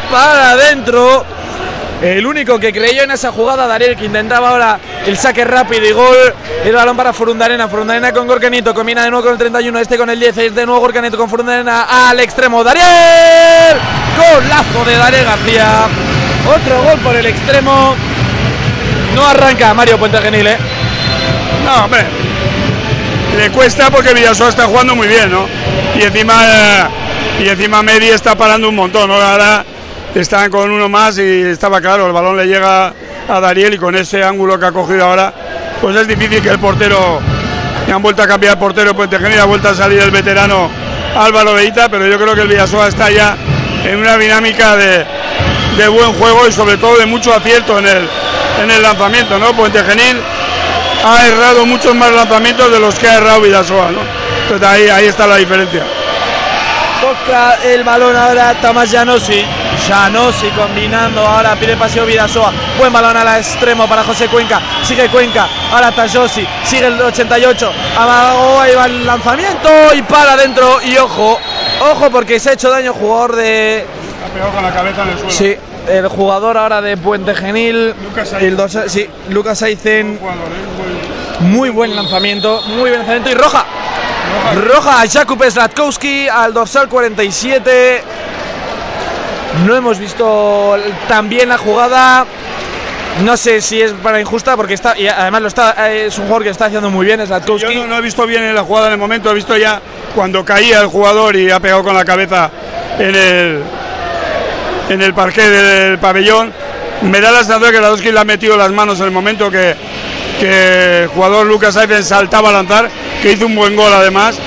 para 0.10 0.52
adentro. 0.52 1.24
El 2.02 2.26
único 2.26 2.58
que 2.58 2.72
creyó 2.72 3.04
en 3.04 3.12
esa 3.12 3.32
jugada, 3.32 3.68
Dariel, 3.68 3.96
que 3.96 4.06
intentaba 4.06 4.50
ahora 4.50 4.80
el 5.06 5.18
saque 5.18 5.46
rápido 5.46 5.86
y 5.86 5.92
gol. 5.92 6.34
El 6.64 6.74
balón 6.74 6.98
para 6.98 7.14
Furundarena. 7.14 7.68
Furundarena 7.68 8.12
con 8.12 8.26
Gorcanito. 8.26 8.74
Combina 8.74 9.04
de 9.04 9.12
nuevo 9.12 9.26
con 9.26 9.34
el 9.34 9.38
31. 9.38 9.80
Este 9.80 9.98
con 9.98 10.10
el 10.10 10.20
10. 10.20 10.38
Es 10.38 10.56
de 10.56 10.66
nuevo 10.66 10.82
Gorcanito 10.82 11.18
con 11.18 11.30
Furundarena 11.30 12.10
al 12.10 12.20
extremo. 12.20 12.64
Dariel. 12.64 13.78
Golazo 14.18 14.86
de 14.86 14.96
Dariel 14.96 15.26
García. 15.26 16.19
Otro 16.48 16.84
gol 16.84 17.00
por 17.00 17.16
el 17.16 17.26
extremo. 17.26 17.96
No 19.16 19.28
arranca 19.28 19.74
Mario 19.74 19.98
Puente 19.98 20.20
Genil, 20.20 20.48
¿eh? 20.48 20.58
No, 21.66 21.86
hombre. 21.86 22.06
Le 23.38 23.50
cuesta 23.52 23.90
porque 23.90 24.14
Villasoa 24.14 24.50
está 24.50 24.66
jugando 24.66 24.96
muy 24.96 25.08
bien, 25.08 25.32
¿no? 25.32 25.48
Y 25.96 26.04
encima, 26.04 26.34
eh, 26.46 26.84
y 27.46 27.50
encima 27.50 27.82
Medi 27.82 28.10
está 28.10 28.36
parando 28.36 28.70
un 28.70 28.76
montón. 28.76 29.12
Ahora 29.12 29.64
están 30.16 30.50
con 30.50 30.72
uno 30.72 30.90
más 30.90 31.18
y 31.18 31.42
estaba 31.44 31.80
claro, 31.82 32.08
el 32.08 32.14
balón 32.14 32.38
le 32.38 32.48
llega 32.48 32.94
a 33.28 33.40
Dariel 33.40 33.76
y 33.76 33.78
con 33.78 33.96
ese 33.96 34.24
ángulo 34.24 34.60
que 34.60 34.66
ha 34.66 34.72
cogido 34.72 35.06
ahora, 35.06 35.34
pues 35.82 35.96
es 35.96 36.08
difícil 36.08 36.42
que 36.42 36.50
el 36.50 36.60
portero, 36.60 37.20
y 37.88 37.92
han 37.92 38.02
vuelto 38.02 38.24
a 38.24 38.28
cambiar 38.28 38.54
el 38.54 38.60
portero 38.60 38.96
Puente 38.96 39.20
Genil, 39.20 39.40
ha 39.40 39.46
vuelto 39.46 39.70
a 39.70 39.76
salir 39.76 40.00
el 40.00 40.12
veterano 40.12 40.70
Álvaro 41.16 41.54
Beita, 41.54 41.90
pero 41.90 42.08
yo 42.08 42.18
creo 42.18 42.34
que 42.34 42.42
el 42.42 42.48
Villasoa 42.48 42.88
está 42.88 43.10
ya 43.10 43.38
en 43.84 44.00
una 44.00 44.18
dinámica 44.18 44.76
de, 44.76 45.06
de 45.80 45.88
buen 45.88 46.14
juego 46.14 46.46
y 46.48 46.52
sobre 46.52 46.78
todo 46.78 46.98
de 46.98 47.06
mucho 47.06 47.34
acierto 47.34 47.78
en 47.80 47.88
el, 47.88 48.10
en 48.62 48.70
el 48.70 48.82
lanzamiento, 48.82 49.40
¿no? 49.40 49.54
Puente 49.54 49.82
Genil 49.84 50.22
ha 51.06 51.28
errado 51.28 51.66
muchos 51.66 51.96
más 51.96 52.12
lanzamientos 52.12 52.70
de 52.70 52.80
los 52.80 53.00
que 53.00 53.08
ha 53.08 53.16
errado 53.16 53.42
Vidasoa, 53.42 53.90
¿no? 53.92 54.02
Entonces 54.44 54.68
ahí, 54.68 54.90
ahí 54.90 55.06
está 55.06 55.26
la 55.26 55.38
diferencia. 55.38 55.86
Toca 57.00 57.60
el 57.64 57.86
balón 57.86 58.14
ahora 58.14 58.54
Tamás 58.62 58.92
Janosi. 58.92 59.46
Janosi 59.88 60.50
combinando 60.50 61.26
ahora, 61.26 61.56
pide 61.56 61.78
paseo 61.78 62.06
Vidasoa. 62.06 62.52
Buen 62.78 62.92
balón 62.92 63.16
al 63.16 63.38
extremo 63.38 63.88
para 63.88 64.04
José 64.04 64.28
Cuenca. 64.28 64.60
Sigue 64.84 65.08
Cuenca, 65.08 65.48
ahora 65.72 65.94
Tayosi. 65.94 66.46
Sigue 66.66 66.88
el 66.88 67.02
88. 67.02 67.72
Abajo 67.98 68.60
ahí 68.60 68.76
va 68.76 68.86
el 68.86 69.06
lanzamiento 69.06 69.70
y 69.96 70.02
para 70.02 70.34
adentro. 70.34 70.82
Y 70.84 70.98
ojo, 70.98 71.40
ojo 71.80 72.12
porque 72.12 72.38
se 72.38 72.50
ha 72.50 72.54
hecho 72.54 72.70
daño 72.70 72.94
jugador 72.94 73.38
de. 73.38 73.86
Ha 74.26 74.34
pegado 74.34 74.52
con 74.52 74.64
la 74.64 74.74
cabeza 74.74 75.04
en 75.04 75.10
el 75.10 75.18
suelo. 75.18 75.32
Sí, 75.32 75.56
el 75.90 76.08
jugador 76.08 76.58
ahora 76.58 76.82
de 76.82 76.98
Puente 76.98 77.34
Genil. 77.36 77.94
Lucas 78.04 78.34
el 78.34 78.56
dos, 78.56 78.78
sí, 78.88 79.08
Lucas 79.30 79.62
Aizen. 79.62 80.20
Muy 81.42 81.70
buen 81.70 81.96
lanzamiento, 81.96 82.62
muy 82.68 82.90
buen 82.90 82.98
lanzamiento 82.98 83.32
y 83.32 83.34
roja. 83.34 83.66
Roja 84.56 85.02
a 85.02 85.08
Jakub 85.08 85.44
Slatkowski 85.44 86.28
al 86.28 86.54
dorsal 86.54 86.90
47. 86.90 88.04
No 89.66 89.76
hemos 89.76 89.98
visto 90.00 90.78
tan 91.08 91.30
bien 91.30 91.50
la 91.50 91.58
jugada. 91.58 92.26
No 93.24 93.36
sé 93.36 93.60
si 93.62 93.82
es 93.82 93.92
para 93.92 94.22
injusta 94.22 94.56
porque 94.56 94.76
está 94.76 94.98
y 94.98 95.08
además 95.08 95.42
lo 95.42 95.48
está 95.48 95.92
es 95.92 96.18
un 96.18 96.26
jugador 96.26 96.44
que 96.44 96.50
está 96.50 96.66
haciendo 96.66 96.90
muy 96.90 97.06
bien 97.06 97.26
Slatkowski. 97.26 97.74
Yo 97.74 97.82
no, 97.82 97.88
no 97.88 97.98
he 97.98 98.02
visto 98.02 98.26
bien 98.26 98.44
en 98.44 98.56
la 98.56 98.64
jugada 98.64 98.88
en 98.88 98.94
el 98.94 99.00
momento, 99.00 99.30
he 99.32 99.34
visto 99.34 99.58
ya 99.58 99.82
cuando 100.16 100.46
caía 100.46 100.80
el 100.82 100.88
jugador 100.88 101.36
y 101.36 101.50
ha 101.50 101.60
pegado 101.60 101.84
con 101.84 101.96
la 101.96 102.06
cabeza 102.06 102.50
en 102.98 103.16
el 103.16 103.64
en 104.90 105.02
el 105.02 105.14
parqué 105.14 105.48
del 105.50 106.00
pabellón. 106.00 106.52
Me 107.04 107.22
da 107.22 107.32
la 107.32 107.40
sensación 107.40 107.72
que 107.72 107.78
Slatkowski 107.78 108.12
le 108.12 108.20
ha 108.20 108.26
metido 108.26 108.58
las 108.58 108.72
manos 108.72 109.00
en 109.00 109.06
el 109.06 109.12
momento 109.12 109.50
que, 109.50 109.76
que 110.40 111.04
el 111.04 111.08
jugador 111.08 111.46
Lucas 111.46 111.78
Aizen 111.78 112.04
saltaba 112.04 112.50
a 112.50 112.54
lanzar, 112.54 112.90
que 113.22 113.32
hizo 113.32 113.46
un 113.46 113.56
buen 113.56 113.76
gol 113.76 113.92
además, 113.94 114.38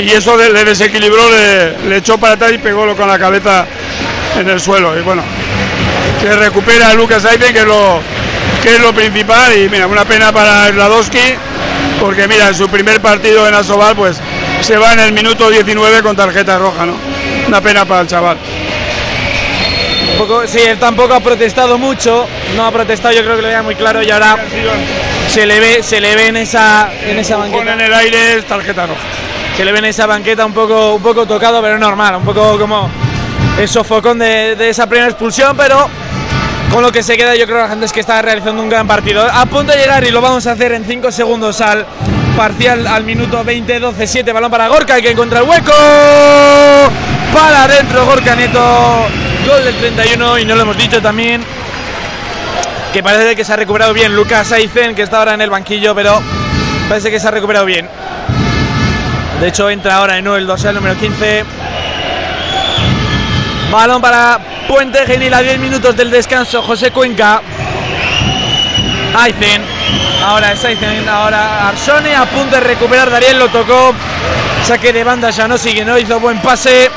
y 0.00 0.10
eso 0.10 0.36
le, 0.36 0.64
desequilibró, 0.64 1.22
le, 1.30 1.96
echó 1.96 2.18
para 2.18 2.34
atrás 2.34 2.52
y 2.52 2.58
pegó 2.58 2.94
con 2.96 3.08
la 3.08 3.18
cabeza 3.18 3.66
en 4.38 4.48
el 4.48 4.60
suelo. 4.60 4.98
Y 4.98 5.02
bueno, 5.02 5.22
que 6.20 6.32
recupera 6.32 6.90
a 6.90 6.94
Lucas 6.94 7.24
Aizen, 7.24 7.52
que 7.52 7.60
es 7.60 7.66
lo, 7.66 8.00
que 8.62 8.74
es 8.74 8.80
lo 8.80 8.92
principal, 8.92 9.56
y 9.56 9.68
mira, 9.68 9.86
una 9.86 10.04
pena 10.04 10.32
para 10.32 10.68
Sladowski, 10.68 11.34
porque 12.00 12.26
mira, 12.28 12.48
en 12.48 12.54
su 12.54 12.68
primer 12.68 13.00
partido 13.00 13.46
en 13.48 13.54
Asobal, 13.54 13.94
pues 13.94 14.20
se 14.60 14.76
va 14.76 14.92
en 14.92 15.00
el 15.00 15.12
minuto 15.12 15.48
19 15.50 16.02
con 16.02 16.16
tarjeta 16.16 16.58
roja, 16.58 16.84
¿no? 16.84 16.96
Una 17.46 17.60
pena 17.60 17.84
para 17.84 18.02
el 18.02 18.06
chaval. 18.06 18.36
Un 20.22 20.28
poco, 20.28 20.46
sí, 20.46 20.58
él 20.58 20.78
tampoco 20.78 21.14
ha 21.14 21.20
protestado 21.20 21.78
mucho, 21.78 22.28
no 22.54 22.64
ha 22.64 22.70
protestado, 22.70 23.12
yo 23.12 23.24
creo 23.24 23.34
que 23.34 23.42
lo 23.42 23.48
veía 23.48 23.62
muy 23.62 23.74
claro 23.74 24.04
y 24.04 24.10
ahora 24.12 24.36
se 25.26 25.44
le 25.44 25.58
ve, 25.58 25.82
se 25.82 26.00
le 26.00 26.14
ve 26.14 26.28
en 26.28 26.36
esa, 26.36 26.92
en 27.04 27.18
esa 27.18 27.38
banqueta. 27.38 27.72
en 27.72 27.80
el 27.80 27.92
aire 27.92 28.40
tarjeta 28.42 28.86
roja. 28.86 29.00
Se 29.56 29.64
le 29.64 29.72
ve 29.72 29.80
en 29.80 29.86
esa 29.86 30.06
banqueta 30.06 30.46
un 30.46 30.52
poco, 30.52 30.94
un 30.94 31.02
poco 31.02 31.26
tocado, 31.26 31.60
pero 31.60 31.76
normal, 31.76 32.14
un 32.14 32.24
poco 32.24 32.56
como 32.56 32.88
el 33.58 33.68
sofocón 33.68 34.20
de, 34.20 34.54
de 34.54 34.68
esa 34.68 34.86
primera 34.86 35.08
expulsión, 35.08 35.56
pero 35.56 35.90
con 36.72 36.82
lo 36.84 36.92
que 36.92 37.02
se 37.02 37.16
queda 37.16 37.34
yo 37.34 37.44
creo 37.44 37.56
que 37.56 37.62
la 37.64 37.68
gente 37.70 37.86
es 37.86 37.92
que 37.92 38.00
está 38.00 38.22
realizando 38.22 38.62
un 38.62 38.68
gran 38.68 38.86
partido. 38.86 39.26
A 39.28 39.44
punto 39.46 39.72
de 39.72 39.78
llegar 39.78 40.04
y 40.04 40.10
lo 40.10 40.20
vamos 40.20 40.46
a 40.46 40.52
hacer 40.52 40.70
en 40.70 40.84
5 40.84 41.10
segundos 41.10 41.60
al 41.60 41.84
parcial 42.36 42.86
al 42.86 43.02
minuto 43.02 43.42
20, 43.42 43.80
12, 43.80 44.06
7, 44.06 44.32
balón 44.32 44.52
para 44.52 44.68
Gorka, 44.68 45.00
que 45.00 45.10
encuentra 45.10 45.40
el 45.40 45.48
hueco. 45.48 45.72
Para 47.34 47.64
adentro 47.64 48.04
Gorka 48.06 48.36
Neto, 48.36 49.06
gol 49.46 49.64
del 49.64 49.74
31 49.76 50.38
y 50.38 50.44
no 50.44 50.54
lo 50.54 50.62
hemos 50.62 50.76
dicho 50.76 51.00
también 51.00 51.44
que 52.92 53.02
parece 53.02 53.34
que 53.34 53.44
se 53.44 53.52
ha 53.52 53.56
recuperado 53.56 53.94
bien 53.94 54.14
Lucas 54.14 54.52
Aizen, 54.52 54.94
que 54.94 55.02
está 55.02 55.18
ahora 55.18 55.32
en 55.32 55.40
el 55.40 55.48
banquillo, 55.48 55.94
pero 55.94 56.20
parece 56.88 57.10
que 57.10 57.18
se 57.18 57.26
ha 57.26 57.30
recuperado 57.30 57.64
bien. 57.64 57.88
De 59.40 59.48
hecho, 59.48 59.70
entra 59.70 59.96
ahora 59.96 60.18
en 60.18 60.26
el 60.26 60.46
dorsal 60.46 60.74
número 60.74 60.94
15. 60.96 61.44
Balón 63.70 64.02
para 64.02 64.38
Puente 64.68 65.06
Genil 65.06 65.32
a 65.32 65.40
10 65.40 65.58
minutos 65.58 65.96
del 65.96 66.10
descanso. 66.10 66.62
José 66.62 66.90
Cuenca. 66.90 67.40
Aizen. 69.14 69.62
Ahora 70.22 70.52
es 70.52 70.62
Aizen. 70.62 71.08
Ahora 71.08 71.68
Arsone 71.68 72.14
a 72.14 72.26
punto 72.26 72.56
de 72.56 72.60
recuperar. 72.60 73.10
Dariel 73.10 73.38
lo 73.38 73.48
tocó. 73.48 73.94
Saque 74.66 74.92
de 74.92 75.02
banda 75.02 75.32
Janosi 75.32 75.74
que 75.74 75.84
no 75.84 75.98
hizo 75.98 76.20
buen 76.20 76.38
pase. 76.40 76.90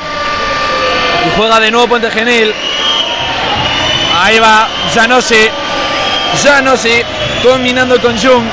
Y 1.25 1.38
juega 1.38 1.59
de 1.59 1.71
nuevo 1.71 1.88
Puente 1.88 2.11
Genil. 2.11 2.53
Ahí 4.21 4.39
va 4.39 4.67
Janosi. 4.93 5.49
Janosi 6.43 7.01
combinando 7.43 7.99
con 7.99 8.17
Jung. 8.17 8.45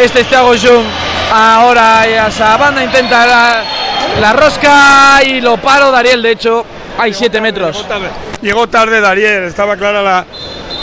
Este 0.00 0.20
es 0.20 0.28
Thiago 0.28 0.52
Jung. 0.54 0.84
Ahora 1.32 2.06
esa 2.06 2.56
banda 2.56 2.82
intenta 2.82 3.26
la, 3.26 3.64
la, 4.20 4.32
rosca 4.32 5.22
y 5.24 5.40
lo 5.40 5.56
paro 5.56 5.90
Dariel. 5.90 6.22
De 6.22 6.32
hecho, 6.32 6.64
hay 6.98 7.12
7 7.12 7.40
metros. 7.40 7.76
Llegó 7.76 7.88
tarde. 7.88 8.10
llegó 8.40 8.66
tarde 8.68 9.00
Dariel. 9.00 9.44
Estaba 9.44 9.76
clara 9.76 10.02
la, 10.02 10.24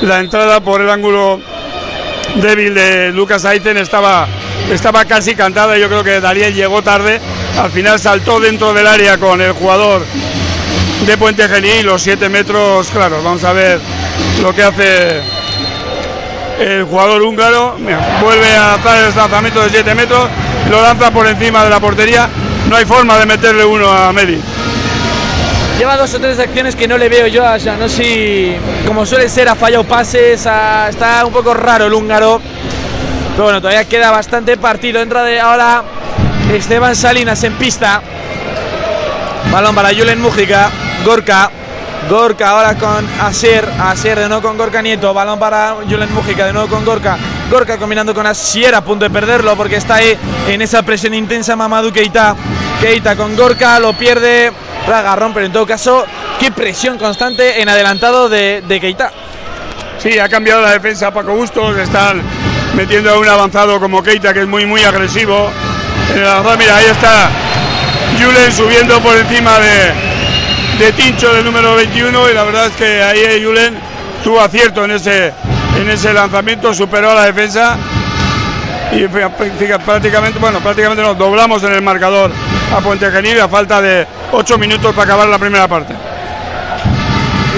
la, 0.01 0.19
entrada 0.19 0.59
por 0.59 0.81
el 0.81 0.89
ángulo 0.89 1.39
débil 2.35 2.73
de 2.73 3.11
Lucas 3.11 3.45
Aizen. 3.45 3.77
Estaba, 3.77 4.27
estaba 4.69 5.05
casi 5.05 5.35
cantada. 5.35 5.77
Yo 5.77 5.87
creo 5.87 6.03
que 6.03 6.19
Dariel 6.19 6.53
llegó 6.53 6.81
tarde. 6.81 7.19
Al 7.59 7.71
final 7.71 7.99
saltó 7.99 8.39
dentro 8.39 8.73
del 8.73 8.87
área 8.87 9.17
con 9.17 9.41
el 9.41 9.51
jugador 9.53 10.05
de 11.05 11.17
Puente 11.17 11.47
Genil. 11.47 11.85
Los 11.85 12.01
7 12.01 12.29
metros, 12.29 12.89
claro. 12.91 13.21
Vamos 13.23 13.43
a 13.43 13.53
ver 13.53 13.79
lo 14.41 14.53
que 14.53 14.63
hace 14.63 15.21
el 16.59 16.83
jugador 16.83 17.21
húngaro, 17.23 17.75
vuelve 18.21 18.55
a 18.55 18.75
hacer 18.75 19.09
el 19.09 19.15
lanzamiento 19.15 19.63
de 19.63 19.69
7 19.71 19.95
metros, 19.95 20.27
lo 20.69 20.81
lanza 20.81 21.09
por 21.09 21.27
encima 21.27 21.63
de 21.63 21.71
la 21.71 21.79
portería, 21.79 22.29
no 22.69 22.75
hay 22.75 22.85
forma 22.85 23.17
de 23.17 23.25
meterle 23.25 23.65
uno 23.65 23.89
a 23.89 24.13
Medi. 24.13 24.39
Lleva 25.79 25.97
dos 25.97 26.13
o 26.13 26.19
tres 26.19 26.37
acciones 26.37 26.75
que 26.75 26.87
no 26.87 26.99
le 26.99 27.09
veo 27.09 27.25
yo 27.25 27.43
a 27.47 27.57
si 27.89 28.55
como 28.85 29.07
suele 29.07 29.27
ser, 29.27 29.49
ha 29.49 29.55
fallado 29.55 29.83
pases, 29.85 30.41
está 30.41 31.23
un 31.25 31.33
poco 31.33 31.55
raro 31.55 31.87
el 31.87 31.93
húngaro. 31.93 32.39
Bueno, 33.37 33.59
todavía 33.59 33.85
queda 33.85 34.11
bastante 34.11 34.57
partido. 34.57 35.01
Entra 35.01 35.23
de 35.23 35.39
ahora 35.39 35.83
Esteban 36.53 36.95
Salinas 36.95 37.43
en 37.43 37.53
pista. 37.53 38.01
Balón 39.51 39.73
para 39.73 39.89
Julen 39.89 40.21
Mújica. 40.21 40.69
Gorka. 41.03 41.49
Gorka 42.09 42.49
ahora 42.49 42.75
con 42.77 43.07
Asier. 43.19 43.67
Asier 43.79 44.19
de 44.19 44.27
nuevo 44.27 44.41
con 44.41 44.57
Gorka 44.57 44.81
Nieto. 44.81 45.13
Balón 45.13 45.39
para 45.39 45.75
Julen 45.89 46.13
Mújica. 46.13 46.45
De 46.45 46.53
nuevo 46.53 46.67
con 46.67 46.85
Gorka. 46.85 47.17
Gorka 47.49 47.77
combinando 47.77 48.13
con 48.13 48.25
Asier 48.25 48.75
a 48.75 48.81
punto 48.81 49.05
de 49.05 49.11
perderlo 49.11 49.55
porque 49.55 49.77
está 49.77 49.95
ahí 49.95 50.17
en 50.47 50.61
esa 50.61 50.83
presión 50.83 51.13
intensa 51.13 51.55
Mamadou 51.55 51.91
Keita. 51.91 52.35
Keita 52.79 53.15
con 53.15 53.35
Gorka. 53.35 53.79
Lo 53.79 53.93
pierde 53.93 54.51
Ragarrón, 54.87 55.33
pero 55.33 55.45
en 55.45 55.51
todo 55.51 55.65
caso, 55.65 56.05
qué 56.39 56.51
presión 56.51 56.97
constante 56.97 57.61
en 57.61 57.69
adelantado 57.69 58.29
de, 58.29 58.63
de 58.67 58.79
Keita. 58.79 59.11
Sí, 59.99 60.17
ha 60.17 60.27
cambiado 60.27 60.61
la 60.61 60.71
defensa 60.71 61.11
Paco 61.11 61.33
Bustos, 61.33 61.77
están 61.77 62.21
metiendo 62.75 63.11
a 63.11 63.19
un 63.19 63.27
avanzado 63.27 63.79
como 63.79 64.01
Keita 64.01 64.33
que 64.33 64.41
es 64.41 64.47
muy 64.47 64.65
muy 64.65 64.81
agresivo. 64.83 65.51
mira, 66.57 66.77
ahí 66.77 66.85
está 66.85 67.29
Julen 68.19 68.51
subiendo 68.51 68.99
por 69.01 69.15
encima 69.15 69.59
de, 69.59 70.10
de 70.81 70.91
Tincho 70.93 71.31
del 71.31 71.45
número 71.45 71.75
21 71.75 72.31
y 72.31 72.33
la 72.33 72.43
verdad 72.43 72.65
es 72.65 72.71
que 72.71 73.03
ahí 73.03 73.43
Julen 73.43 73.77
tuvo 74.23 74.41
acierto 74.41 74.83
en 74.83 74.89
ese, 74.89 75.31
en 75.79 75.87
ese 75.87 76.11
lanzamiento, 76.11 76.73
superó 76.73 77.11
a 77.11 77.13
la 77.13 77.25
defensa 77.25 77.77
y 78.91 79.05
prácticamente, 79.05 80.39
bueno, 80.39 80.59
prácticamente 80.59 81.03
nos 81.03 81.15
doblamos 81.19 81.61
en 81.65 81.73
el 81.73 81.83
marcador 81.83 82.31
a 82.75 82.81
Puente 82.81 83.11
Genil 83.11 83.39
a 83.41 83.47
falta 83.47 83.79
de 83.79 84.07
8 84.31 84.57
minutos 84.57 84.95
para 84.95 85.03
acabar 85.03 85.27
la 85.27 85.37
primera 85.37 85.67
parte. 85.67 85.93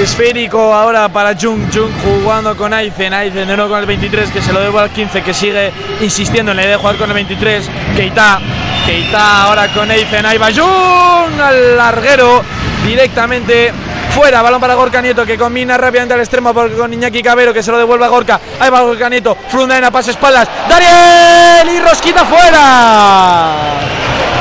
Esférico 0.02 0.74
ahora 0.74 1.08
para 1.08 1.34
Jung, 1.34 1.74
Jung 1.74 1.92
jugando 2.04 2.58
con 2.58 2.74
Aizen, 2.74 3.14
Aizen 3.14 3.48
de 3.48 3.56
nuevo 3.56 3.70
con 3.70 3.80
el 3.80 3.86
23 3.86 4.32
que 4.32 4.42
se 4.42 4.52
lo 4.52 4.60
debo 4.60 4.80
al 4.80 4.90
15 4.90 5.22
que 5.22 5.34
sigue 5.34 5.72
insistiendo 6.02 6.52
en 6.52 6.58
la 6.58 6.64
idea 6.64 6.74
de 6.74 6.78
jugar 6.78 6.98
con 6.98 7.10
el 7.10 7.14
23, 7.14 7.70
Keita, 7.96 8.40
Keita 8.86 9.44
ahora 9.44 9.70
con 9.70 9.90
Aizen, 9.90 10.26
ahí 10.26 10.38
va 10.38 10.48
Jung 10.48 11.40
al 11.40 11.78
larguero 11.78 12.44
directamente 12.84 13.72
fuera, 14.14 14.42
balón 14.42 14.62
para 14.62 14.76
Gorka 14.76 15.02
Nieto 15.02 15.26
que 15.26 15.38
combina 15.38 15.78
rápidamente 15.78 16.14
al 16.14 16.20
extremo 16.20 16.54
con 16.54 16.94
Iñaki 16.94 17.24
Cabero 17.24 17.54
que 17.54 17.64
se 17.64 17.72
lo 17.72 17.78
devuelve 17.78 18.06
a 18.06 18.10
Gorka, 18.10 18.40
ahí 18.60 18.70
va 18.70 18.82
Gorka 18.82 19.10
Nieto, 19.10 19.38
Frundaina 19.50 19.90
pasa 19.92 20.12
espaldas, 20.12 20.48
Dariel 20.70 21.70
y 21.76 21.80
Rosquita 21.80 22.26
fuera. 22.26 23.54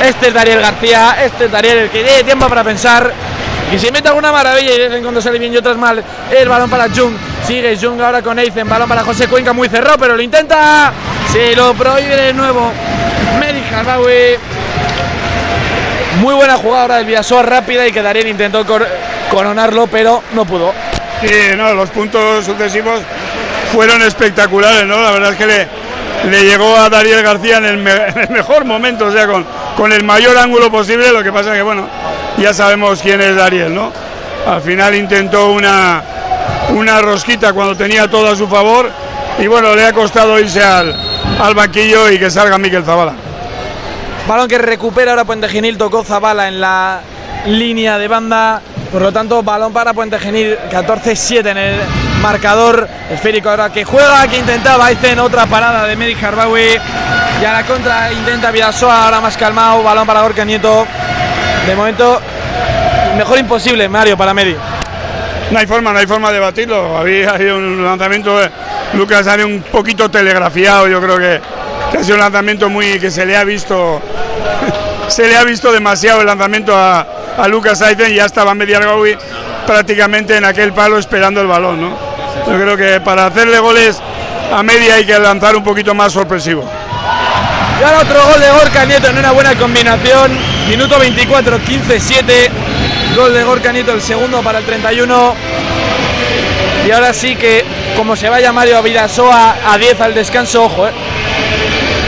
Este 0.05 0.28
es 0.28 0.35
Dariel 0.35 0.61
García, 0.61 1.16
este 1.22 1.44
es 1.44 1.50
Dariel 1.52 1.78
el 1.78 1.90
que 1.90 2.02
tiene 2.02 2.24
tiempo 2.24 2.48
para 2.48 2.64
pensar. 2.64 3.12
Y 3.72 3.78
si 3.78 3.90
mete 3.90 4.09
alguna 4.09 4.33
maravilla 4.33 4.74
y 4.74 4.78
de 4.78 4.96
en 4.96 5.02
cuando 5.02 5.22
sale 5.22 5.38
bien 5.38 5.55
y 5.55 5.57
otras 5.57 5.78
mal. 5.78 6.02
El 6.31 6.48
balón 6.48 6.68
para 6.68 6.88
Jung. 6.90 7.14
Sigue 7.46 7.78
Jung 7.81 7.98
ahora 8.02 8.20
con 8.20 8.38
Eizen. 8.38 8.68
Balón 8.68 8.87
para 8.87 9.02
José 9.02 9.28
Cuenca 9.28 9.55
muy 9.55 9.68
cerrado, 9.68 9.96
pero 9.98 10.14
lo 10.14 10.22
intenta. 10.22 10.92
Se 11.33 11.57
lo 11.57 11.72
prohíbe 11.72 12.16
de 12.16 12.33
nuevo. 12.35 12.70
Medi 13.40 13.62
Harbawi. 13.74 14.37
Muy 16.21 16.35
buena 16.35 16.56
jugada 16.56 16.96
del 16.96 17.06
Villasoa 17.06 17.42
rápida 17.42 17.87
y 17.87 17.92
que 17.92 18.02
Dariel 18.02 18.29
intentó 18.29 18.65
coronarlo, 19.31 19.87
pero 19.87 20.23
no 20.35 20.44
pudo. 20.44 20.73
Sí, 21.21 21.56
no, 21.56 21.73
los 21.75 21.90
puntos 21.90 22.44
sucesivos 22.44 23.00
fueron 23.73 24.02
espectaculares, 24.02 24.87
¿no? 24.87 25.00
La 25.00 25.13
verdad 25.13 25.33
es 25.33 25.38
que 25.38 25.46
le, 25.46 25.69
le 26.31 26.44
llegó 26.44 26.77
a 26.77 26.90
Dariel 26.90 27.23
García 27.23 27.58
en 27.58 27.65
el, 27.65 27.79
mejor 28.31 28.65
momento, 28.65 29.06
o 29.06 29.13
sea, 29.13 29.27
con, 29.27 29.46
con 29.77 29.92
el 29.92 30.02
mayor 30.02 30.37
ángulo 30.37 30.71
posible. 30.71 31.10
Lo 31.13 31.23
que 31.23 31.33
pasa 31.33 31.50
es 31.50 31.56
que, 31.56 31.63
bueno, 31.63 31.88
ya 32.38 32.52
sabemos 32.52 33.00
quién 33.00 33.21
es 33.21 33.37
Dariel, 33.37 33.75
¿no? 33.75 33.92
Al 34.46 34.60
final 34.60 34.94
intentó 34.94 35.52
una, 35.52 36.02
una 36.71 37.00
rosquita 37.00 37.52
cuando 37.52 37.77
tenía 37.77 38.08
todo 38.08 38.31
a 38.31 38.37
su 38.37 38.48
favor 38.48 38.90
y, 39.38 39.46
bueno, 39.46 39.75
le 39.75 39.87
ha 39.87 39.92
costado 39.92 40.38
irse 40.38 40.63
al, 40.63 40.94
al 41.40 41.54
banquillo 41.54 42.10
y 42.10 42.19
que 42.19 42.31
salga 42.31 42.58
Miquel 42.58 42.85
Zabala. 42.85 43.15
Balón 44.27 44.48
que 44.48 44.58
recupera 44.58 45.10
ahora 45.10 45.25
Puente 45.25 45.48
Genil, 45.48 45.77
tocó 45.77 46.04
Zabala 46.04 46.48
en 46.48 46.60
la 46.60 47.00
línea 47.46 47.98
de 47.98 48.08
banda. 48.08 48.62
Por 48.92 49.02
lo 49.02 49.12
tanto, 49.12 49.42
balón 49.42 49.73
para 49.73 49.92
Puente 49.92 50.18
Genil, 50.18 50.56
14-7 50.70 51.46
en 51.50 51.56
el 51.56 51.75
marcador 52.20 52.88
esférico 53.10 53.50
ahora 53.50 53.73
que 53.73 53.85
juega, 53.85 54.27
que 54.29 54.38
intentaba 54.38 54.90
en 54.90 55.18
otra 55.18 55.46
parada 55.46 55.87
de 55.87 55.96
Medi 55.96 56.14
Harbawi. 56.14 56.79
Y 57.40 57.44
a 57.44 57.52
la 57.52 57.64
contra 57.64 58.12
intenta 58.12 58.52
Vidasoa, 58.52 59.04
ahora 59.04 59.20
más 59.20 59.37
calmado, 59.37 59.83
balón 59.83 60.06
para 60.06 60.23
Gorka 60.23 60.44
Nieto. 60.44 60.87
De 61.66 61.75
momento, 61.75 62.20
mejor 63.16 63.38
imposible, 63.38 63.88
Mario, 63.88 64.16
para 64.16 64.33
Medi. 64.33 64.54
No 65.50 65.58
hay 65.58 65.66
forma, 65.66 65.92
no 65.92 65.98
hay 65.98 66.06
forma 66.06 66.31
de 66.31 66.38
batirlo. 66.38 66.96
Había, 66.96 67.35
un 67.54 67.85
lanzamiento, 67.85 68.38
de 68.38 68.48
Lucas 68.94 69.25
sale 69.25 69.44
un 69.44 69.62
poquito 69.62 70.08
telegrafiado, 70.10 70.87
yo 70.87 71.00
creo 71.00 71.18
que, 71.18 71.40
ha 71.99 72.03
sido 72.03 72.15
un 72.15 72.21
lanzamiento 72.21 72.69
muy 72.69 72.99
que 72.99 73.11
se 73.11 73.25
le 73.27 73.37
ha 73.37 73.45
visto, 73.45 74.01
se 75.09 75.29
le 75.29 75.37
ha 75.37 75.45
visto 75.45 75.73
demasiado 75.73 76.21
el 76.21 76.27
lanzamiento 76.27 76.77
a, 76.77 77.07
Lucas 77.49 77.81
Aiden 77.81 78.13
y 78.13 78.17
ya 78.17 78.27
estaba 78.27 78.55
Medi 78.55 78.75
Harbawi 78.75 79.17
prácticamente 79.67 80.37
en 80.37 80.45
aquel 80.45 80.73
palo 80.73 80.99
esperando 80.99 81.40
el 81.40 81.47
balón, 81.47 81.81
¿no? 81.81 81.97
Yo 82.47 82.61
creo 82.61 82.77
que 82.77 83.01
para 83.01 83.27
hacerle 83.27 83.59
goles 83.59 84.01
a 84.53 84.63
media 84.63 84.97
hay 84.97 85.07
que 85.07 85.19
lanzar 85.19 85.57
un 85.57 85.65
poquito 85.65 85.95
más 85.95 86.13
sorpresivo. 86.13 86.63
Y 87.81 87.85
ahora 87.85 88.01
otro 88.01 88.25
gol 88.27 88.40
de 88.40 88.51
Gorka 88.51 88.85
Nieto 88.85 89.09
en 89.09 89.19
una 89.19 89.33
buena 89.33 89.55
combinación. 89.55 90.38
Minuto 90.69 90.99
24, 90.99 91.59
15-7. 91.59 92.51
Gol 93.17 93.33
de 93.33 93.45
Gorka 93.45 93.73
Nieto, 93.73 93.93
el 93.93 94.03
segundo 94.03 94.43
para 94.43 94.59
el 94.59 94.65
31. 94.65 95.35
Y 96.87 96.90
ahora 96.90 97.13
sí 97.15 97.35
que, 97.37 97.65
como 97.97 98.15
se 98.15 98.29
vaya 98.29 98.53
Mario 98.53 98.83
Vidasoa 98.83 99.57
a 99.67 99.79
10 99.79 100.01
al 100.01 100.15
descanso, 100.15 100.65
ojo, 100.65 100.87
eh. 100.87 100.93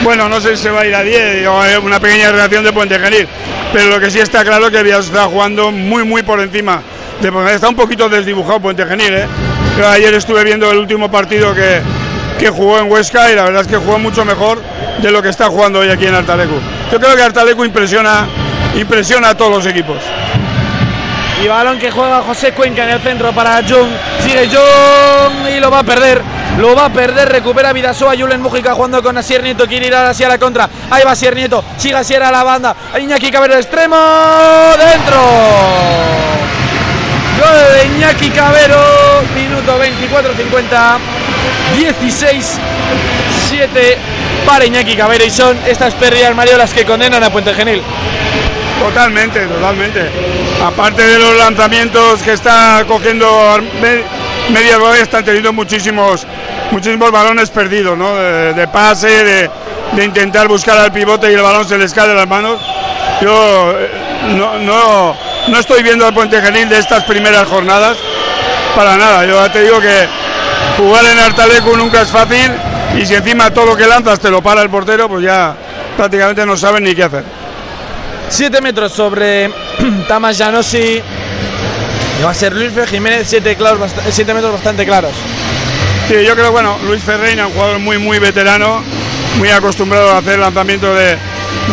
Bueno, 0.05 0.29
no 0.29 0.39
sé 0.39 0.55
si 0.55 0.61
se 0.61 0.69
va 0.69 0.81
a 0.81 0.85
ir 0.85 0.93
a 0.93 1.01
10, 1.01 1.47
una 1.81 1.99
pequeña 1.99 2.31
reacción 2.31 2.63
de 2.63 2.71
Puente 2.71 2.99
Genil. 2.99 3.27
Pero 3.73 3.89
lo 3.89 3.99
que 3.99 4.11
sí 4.11 4.19
está 4.19 4.43
claro 4.43 4.65
es 4.65 4.71
que 4.71 4.83
Vidasoa 4.83 5.05
está 5.07 5.23
jugando 5.23 5.71
muy, 5.71 6.03
muy 6.03 6.21
por 6.21 6.39
encima. 6.39 6.79
De, 7.19 7.31
está 7.51 7.69
un 7.69 7.75
poquito 7.75 8.07
desdibujado 8.07 8.59
Puente 8.59 8.85
Genil, 8.85 9.15
¿eh? 9.15 9.27
ayer 9.83 10.13
estuve 10.13 10.43
viendo 10.43 10.69
el 10.69 10.77
último 10.77 11.09
partido 11.09 11.55
que, 11.55 11.81
que 12.37 12.49
jugó 12.51 12.77
en 12.77 12.91
Huesca 12.91 13.31
y 13.31 13.35
la 13.35 13.45
verdad 13.45 13.63
es 13.63 13.67
que 13.67 13.77
jugó 13.77 13.97
mucho 13.97 14.23
mejor 14.23 14.61
de 15.01 15.11
lo 15.11 15.23
que 15.23 15.29
está 15.29 15.47
jugando 15.47 15.79
hoy 15.79 15.89
aquí 15.89 16.05
en 16.05 16.13
Artalecu. 16.13 16.59
Yo 16.91 16.99
creo 16.99 17.15
que 17.15 17.23
Artalecu 17.23 17.65
impresiona, 17.65 18.27
impresiona 18.75 19.29
a 19.29 19.33
todos 19.35 19.55
los 19.55 19.65
equipos. 19.65 19.97
Y 21.43 21.47
balón 21.47 21.79
que 21.79 21.89
juega 21.89 22.21
José 22.21 22.51
Cuenca 22.51 22.83
en 22.83 22.91
el 22.91 23.01
centro 23.01 23.33
para 23.33 23.55
Jung. 23.67 23.89
Sigue 24.19 24.49
Jung 24.49 25.49
y 25.49 25.59
lo 25.59 25.71
va 25.71 25.79
a 25.79 25.83
perder. 25.83 26.34
Lo 26.57 26.75
va 26.75 26.85
a 26.85 26.93
perder. 26.93 27.29
Recupera 27.29 27.73
Vidasoa. 27.73 28.15
Julen 28.17 28.41
Mujica 28.41 28.73
jugando 28.73 29.01
con 29.01 29.17
Asier 29.17 29.43
Nieto. 29.43 29.67
Quiere 29.67 29.87
ir 29.87 29.95
hacia 29.95 30.29
la 30.29 30.37
contra. 30.37 30.69
Ahí 30.89 31.03
va 31.03 31.11
Asier 31.11 31.35
Nieto. 31.35 31.63
Sigue 31.77 31.95
Asier 31.95 32.23
a 32.23 32.31
la 32.31 32.43
banda. 32.43 32.75
Iñaki 32.99 33.31
Cabero 33.31 33.55
extremo. 33.55 33.95
Dentro. 34.77 36.45
Gol 37.37 37.75
de 37.75 37.85
Iñaki 37.87 38.29
Cabero, 38.29 38.77
minuto 39.35 39.77
24-50, 39.77 40.97
16-7 41.75 43.97
para 44.45 44.65
Iñaki 44.65 44.95
Cabero 44.95 45.25
y 45.25 45.29
son 45.29 45.59
estas 45.67 45.93
pérdidas 45.95 46.33
Mario 46.33 46.55
las 46.57 46.73
que 46.73 46.85
condenan 46.85 47.21
a 47.23 47.29
Puente 47.29 47.53
Genil. 47.53 47.83
Totalmente, 48.79 49.45
totalmente. 49.47 50.09
Aparte 50.63 51.05
de 51.05 51.19
los 51.19 51.35
lanzamientos 51.35 52.23
que 52.23 52.31
está 52.33 52.85
cogiendo 52.87 53.27
Media 54.49 54.77
Roy, 54.77 54.99
están 54.99 55.25
teniendo 55.25 55.51
muchísimos, 55.53 56.25
muchísimos 56.71 57.11
balones 57.11 57.49
perdidos, 57.49 57.97
¿no? 57.97 58.15
De, 58.15 58.67
pase, 58.67 59.23
de, 59.95 60.03
intentar 60.03 60.47
buscar 60.47 60.79
al 60.79 60.91
pivote 60.91 61.31
y 61.31 61.35
el 61.35 61.41
balón 61.41 61.67
se 61.67 61.77
les 61.77 61.93
cae 61.93 62.09
de 62.09 62.15
las 62.15 62.27
manos. 62.27 62.59
Yo 63.21 63.73
eh, 63.77 63.89
no, 64.35 64.59
no, 64.59 65.15
no 65.47 65.59
estoy 65.59 65.83
viendo 65.83 66.05
al 66.05 66.13
Puente 66.13 66.41
Genil 66.41 66.69
de 66.69 66.77
estas 66.77 67.03
primeras 67.05 67.47
jornadas 67.47 67.97
para 68.75 68.97
nada. 68.97 69.25
Yo 69.25 69.49
te 69.51 69.63
digo 69.63 69.79
que 69.79 70.07
jugar 70.77 71.05
en 71.05 71.19
Artalecu 71.19 71.75
nunca 71.75 72.01
es 72.01 72.09
fácil 72.09 72.51
y 72.97 73.05
si 73.05 73.15
encima 73.15 73.51
todo 73.51 73.65
lo 73.65 73.75
que 73.75 73.87
lanzas 73.87 74.19
te 74.19 74.29
lo 74.29 74.41
para 74.41 74.61
el 74.61 74.69
portero, 74.69 75.09
pues 75.09 75.23
ya 75.23 75.55
prácticamente 75.97 76.45
no 76.45 76.55
saben 76.55 76.83
ni 76.83 76.93
qué 76.93 77.03
hacer. 77.03 77.23
7 78.29 78.61
metros 78.61 78.91
sobre 78.91 79.51
Tamas 80.07 80.37
Janosi. 80.37 81.01
Va 82.23 82.31
a 82.31 82.33
ser 82.33 82.53
Luis 82.53 82.71
Jiménez, 82.89 83.27
7 83.27 83.55
metros 84.33 84.53
bastante 84.53 84.85
claros. 84.85 85.11
Sí, 86.07 86.15
yo 86.25 86.35
creo, 86.35 86.51
bueno, 86.51 86.77
Luis 86.85 87.03
Ferreira, 87.03 87.47
un 87.47 87.53
jugador 87.53 87.79
muy, 87.79 87.97
muy 87.97 88.19
veterano, 88.19 88.83
muy 89.37 89.49
acostumbrado 89.49 90.11
a 90.11 90.19
hacer 90.19 90.39
lanzamiento 90.39 90.93
de, 90.93 91.17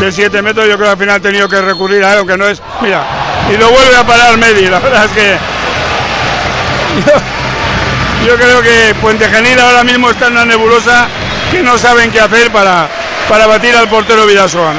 de 0.00 0.12
7 0.12 0.42
metros, 0.42 0.66
yo 0.66 0.74
creo 0.74 0.86
que 0.86 0.90
al 0.92 0.98
final 0.98 1.16
ha 1.16 1.20
tenido 1.20 1.48
que 1.48 1.60
recurrir 1.60 2.04
a 2.04 2.12
él, 2.12 2.18
aunque 2.18 2.36
no 2.36 2.46
es. 2.46 2.60
Mira, 2.80 3.04
y 3.52 3.56
lo 3.56 3.70
vuelve 3.70 3.96
a 3.96 4.06
parar 4.06 4.36
Medi, 4.36 4.66
la 4.66 4.78
verdad 4.78 5.04
es 5.04 5.10
que. 5.12 5.36
yo 8.26 8.36
creo 8.36 8.62
que 8.62 8.94
Puente 9.00 9.28
Genil 9.28 9.60
ahora 9.60 9.84
mismo 9.84 10.10
está 10.10 10.26
en 10.26 10.32
una 10.32 10.44
nebulosa 10.44 11.06
que 11.50 11.62
no 11.62 11.78
saben 11.78 12.10
qué 12.10 12.20
hacer 12.20 12.50
para, 12.50 12.88
para 13.28 13.46
batir 13.46 13.74
al 13.74 13.88
portero 13.88 14.26
Vidasoa. 14.26 14.74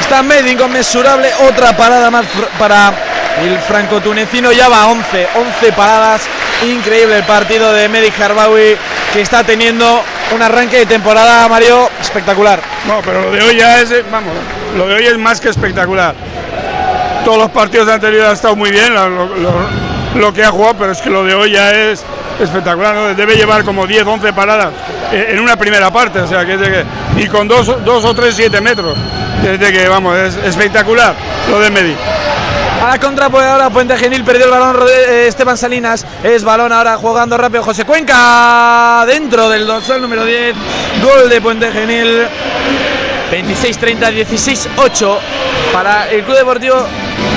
Está 0.00 0.22
medio 0.22 0.50
inconmensurable, 0.52 1.30
otra 1.48 1.76
parada 1.76 2.10
más 2.10 2.26
para 2.58 3.11
el 3.40 3.58
franco-tunecino, 3.60 4.52
ya 4.52 4.68
va 4.68 4.86
11, 4.86 5.28
11 5.34 5.72
paradas, 5.72 6.22
increíble 6.66 7.16
el 7.16 7.24
partido 7.24 7.72
de 7.72 7.88
Medi 7.88 8.12
Harbawi 8.20 8.76
que 9.12 9.20
está 9.20 9.44
teniendo 9.44 10.02
un 10.34 10.42
arranque 10.42 10.78
de 10.78 10.86
temporada, 10.86 11.46
Mario, 11.48 11.88
espectacular. 12.00 12.60
No, 12.86 13.00
pero 13.04 13.22
lo 13.22 13.30
de 13.30 13.42
hoy 13.42 13.56
ya 13.56 13.80
es, 13.80 13.90
vamos, 14.10 14.32
lo 14.76 14.88
de 14.88 14.94
hoy 14.94 15.06
es 15.06 15.18
más 15.18 15.40
que 15.40 15.50
espectacular. 15.50 16.14
Todos 17.24 17.38
los 17.38 17.50
partidos 17.50 17.88
anteriores 17.88 18.26
han 18.26 18.34
estado 18.34 18.56
muy 18.56 18.70
bien, 18.70 18.94
lo, 18.94 20.32
que 20.32 20.44
ha 20.44 20.50
jugado, 20.50 20.74
pero 20.78 20.92
es 20.92 21.00
que 21.00 21.10
lo 21.10 21.24
de 21.24 21.34
hoy 21.34 21.52
ya 21.52 21.70
es 21.70 22.02
espectacular, 22.40 23.14
debe 23.14 23.36
llevar 23.36 23.64
como 23.64 23.86
10, 23.86 24.06
11 24.06 24.32
paradas 24.32 24.72
en 25.12 25.38
una 25.40 25.56
primera 25.56 25.92
parte, 25.92 26.20
o 26.20 26.26
sea, 26.26 26.44
que, 26.44 26.56
que 26.56 26.84
y 27.18 27.26
con 27.28 27.46
dos, 27.46 27.84
dos 27.84 28.04
o 28.04 28.14
tres, 28.14 28.34
siete 28.34 28.60
metros, 28.60 28.96
desde 29.42 29.72
que, 29.72 29.88
vamos, 29.88 30.16
es 30.16 30.36
espectacular 30.36 31.14
lo 31.50 31.60
de 31.60 31.70
Medi. 31.70 31.96
A 32.82 32.88
la 32.88 32.98
contra, 32.98 33.30
pues 33.30 33.44
ahora 33.44 33.70
Puente 33.70 33.96
Genil 33.96 34.24
perdió 34.24 34.46
el 34.46 34.50
balón 34.50 34.76
eh, 34.88 35.26
Esteban 35.28 35.56
Salinas. 35.56 36.04
Es 36.24 36.42
balón 36.42 36.72
ahora 36.72 36.96
jugando 36.96 37.38
rápido 37.38 37.62
José 37.62 37.84
Cuenca 37.84 39.04
dentro 39.06 39.48
del 39.48 39.68
dorsal 39.68 40.02
número 40.02 40.24
10. 40.24 40.56
Gol 41.00 41.28
de 41.28 41.40
Puente 41.40 41.70
Genil. 41.70 42.26
26-30, 43.30 44.26
16-8 44.26 45.18
para 45.72 46.10
el 46.10 46.24
Club 46.24 46.36
Deportivo 46.36 46.84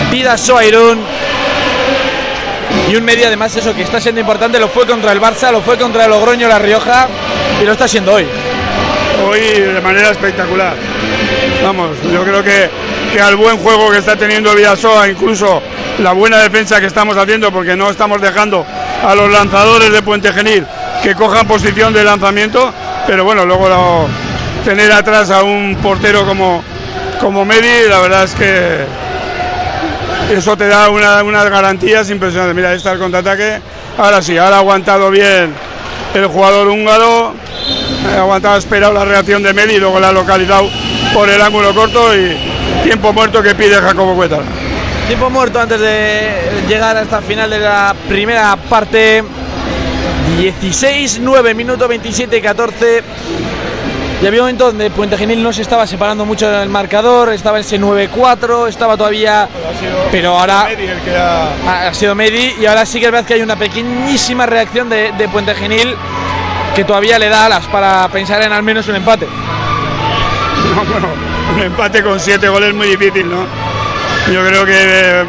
Vida 0.10 0.36
Soairún. 0.36 1.04
Y 2.89 2.96
un 2.96 3.06
medio 3.06 3.28
además 3.28 3.56
eso 3.56 3.76
que 3.76 3.84
está 3.84 4.02
siendo 4.02 4.22
importante, 4.22 4.60
lo 4.60 4.68
fue 4.68 4.88
contra 4.88 5.12
el 5.12 5.22
Barça, 5.22 5.52
lo 5.52 5.62
fue 5.62 5.78
contra 5.78 6.06
el 6.06 6.10
Logroño 6.10 6.48
La 6.48 6.58
Rioja 6.58 7.08
y 7.62 7.66
lo 7.66 7.74
está 7.74 7.88
siendo 7.88 8.14
hoy. 8.14 8.26
Hoy 9.30 9.41
de 9.41 9.82
manera 9.82 10.10
espectacular. 10.10 10.74
Vamos, 11.62 11.91
yo 12.12 12.24
creo 12.24 12.43
que 12.43 12.72
que 13.12 13.22
al 13.22 13.36
buen 13.36 13.58
juego 13.58 13.91
que 13.91 13.99
está 13.99 14.16
teniendo 14.16 14.53
Vidasoa, 14.53 15.08
incluso 15.10 15.62
la 15.99 16.14
buena 16.14 16.39
defensa 16.39 16.80
que 16.80 16.88
estamos 16.88 17.16
haciendo, 17.18 17.51
porque 17.51 17.76
no 17.76 17.89
estamos 17.89 18.22
dejando 18.22 18.66
a 19.03 19.16
los 19.16 19.32
lanzadores 19.32 19.91
de 19.91 20.01
Puente 20.01 20.34
Genil 20.34 20.66
que 21.03 21.16
cojan 21.16 21.47
posición 21.47 21.93
de 21.93 22.03
lanzamiento, 22.03 22.74
pero 23.08 23.24
bueno, 23.24 23.45
luego 23.45 24.08
tener 24.64 24.91
atrás 24.91 25.30
a 25.30 25.43
un 25.43 25.78
portero 25.82 26.26
como, 26.26 26.64
como 27.20 27.45
Medi, 27.45 27.88
la 27.88 27.99
verdad 27.99 28.24
es 28.24 28.34
que 28.34 28.86
eso 30.36 30.58
te 30.58 30.68
da 30.68 30.89
unas 30.89 31.49
garantías 31.49 32.10
impresionantes. 32.10 32.56
Mira, 32.56 32.72
ahí 32.72 32.78
está 32.78 32.93
el 32.93 32.99
contraataque. 32.99 33.62
Ahora 33.97 34.22
sí, 34.22 34.38
ahora 34.38 34.58
ha 34.58 34.60
aguantado 34.60 35.12
bien 35.12 35.53
el 36.14 36.28
jugador 36.28 36.68
húngaro, 36.68 37.34
ha 38.10 38.20
aguantado, 38.20 38.56
ha 38.56 38.58
esperado 38.58 38.93
la 38.93 39.06
reacción 39.06 39.43
de 39.43 39.53
Medi, 39.53 39.78
luego 39.78 39.99
la 39.99 40.10
ha 40.10 40.12
localizado 40.12 40.70
por 41.14 41.30
el 41.30 41.41
ángulo 41.41 41.74
corto 41.76 42.16
y, 42.16 42.55
tiempo 42.84 43.14
muerto 43.14 43.42
que 43.42 43.56
pide 43.56 43.76
Jacobo 43.76 44.16
Cuetar. 44.16 44.44
Tiempo 45.08 45.30
muerto 45.30 45.60
antes 45.60 45.80
de 45.80 46.32
llegar 46.68 46.98
hasta 46.98 47.20
el 47.20 47.24
final 47.24 47.50
de 47.50 47.60
la 47.60 47.96
primera 48.08 48.56
parte. 48.56 49.24
16, 50.38 51.20
9 51.22 51.54
minutos, 51.54 51.88
27, 51.88 52.42
14. 52.42 53.04
Y 54.22 54.28
había 54.28 54.40
un 54.42 54.46
momento 54.46 54.66
donde 54.68 54.90
Puente 54.90 55.18
Genil 55.18 55.44
no 55.44 55.54
se 55.54 55.62
estaba 55.62 55.86
separando 55.86 56.26
mucho 56.26 56.48
en 56.48 56.62
el 56.62 56.70
marcador, 56.70 57.32
estaba 57.34 57.60
ese 57.60 57.80
9-4, 57.80 58.68
estaba 58.68 58.98
todavía. 58.98 59.48
Pero 60.12 60.38
ahora. 60.40 60.68
ha... 61.68 61.94
sido 61.94 62.16
Medi 62.16 62.56
y 62.60 62.66
ahora 62.66 62.86
sí 62.86 63.00
que 63.00 63.06
es 63.06 63.12
verdad 63.12 63.28
que 63.28 63.36
hay 63.36 63.42
una 63.42 63.58
pequeñísima 63.58 64.46
reacción 64.46 64.90
de, 64.90 65.12
de 65.12 65.28
Puente 65.28 65.54
Genil 65.54 65.96
que 66.76 66.84
todavía 66.84 67.20
le 67.20 67.30
da 67.30 67.46
alas 67.46 67.66
para 67.68 68.08
pensar 68.10 68.42
en 68.42 68.52
al 68.52 68.64
menos 68.64 68.88
un 68.88 68.96
empate. 68.96 69.28
un 71.55 71.61
empate 71.61 72.03
con 72.03 72.20
siete 72.20 72.47
goles 72.49 72.74
muy 72.74 72.88
difícil, 72.88 73.30
¿no? 73.30 73.45
Yo 74.32 74.45
creo 74.45 74.66
que 74.66 75.26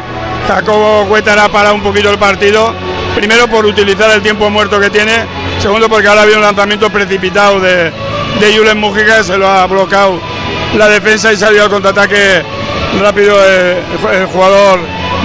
Jacobo 0.47 1.05
Cuétara 1.07 1.45
ha 1.45 1.49
parado 1.49 1.75
un 1.75 1.83
poquito 1.83 2.09
el 2.09 2.17
partido, 2.17 2.73
primero 3.15 3.47
por 3.47 3.65
utilizar 3.65 4.09
el 4.11 4.21
tiempo 4.21 4.49
muerto 4.49 4.79
que 4.79 4.89
tiene, 4.89 5.25
segundo 5.59 5.87
porque 5.87 6.07
ahora 6.07 6.23
había 6.23 6.37
un 6.37 6.43
lanzamiento 6.43 6.89
precipitado 6.89 7.59
de, 7.59 7.91
de 8.39 8.57
Julen 8.57 8.79
Mujica, 8.79 9.23
se 9.23 9.37
lo 9.37 9.47
ha 9.47 9.65
bloqueado 9.67 10.19
la 10.75 10.89
defensa 10.89 11.31
y 11.31 11.37
salió 11.37 11.63
al 11.63 11.69
contraataque 11.69 12.43
rápido 12.99 13.35
el, 13.43 14.15
el 14.15 14.25
jugador 14.27 14.79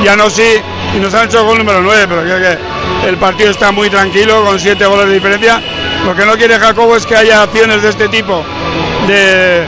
Yanosi 0.05 0.61
y 0.95 0.99
nos 0.99 1.15
han 1.15 1.27
hecho 1.27 1.45
gol 1.45 1.59
número 1.59 1.81
9, 1.81 2.07
pero 2.09 2.23
creo 2.23 2.39
que 2.39 3.09
el 3.09 3.17
partido 3.17 3.51
está 3.51 3.73
muy 3.73 3.89
tranquilo 3.89 4.45
con 4.45 4.59
siete 4.61 4.85
goles 4.85 5.07
de 5.07 5.15
diferencia. 5.15 5.63
Lo 6.05 6.15
que 6.15 6.25
no 6.25 6.37
quiere 6.37 6.59
Jacobo 6.59 6.97
es 6.97 7.07
que 7.07 7.17
haya 7.17 7.43
acciones 7.43 7.83
de 7.83 7.89
este 7.89 8.09
tipo 8.09 8.45
de, 9.07 9.67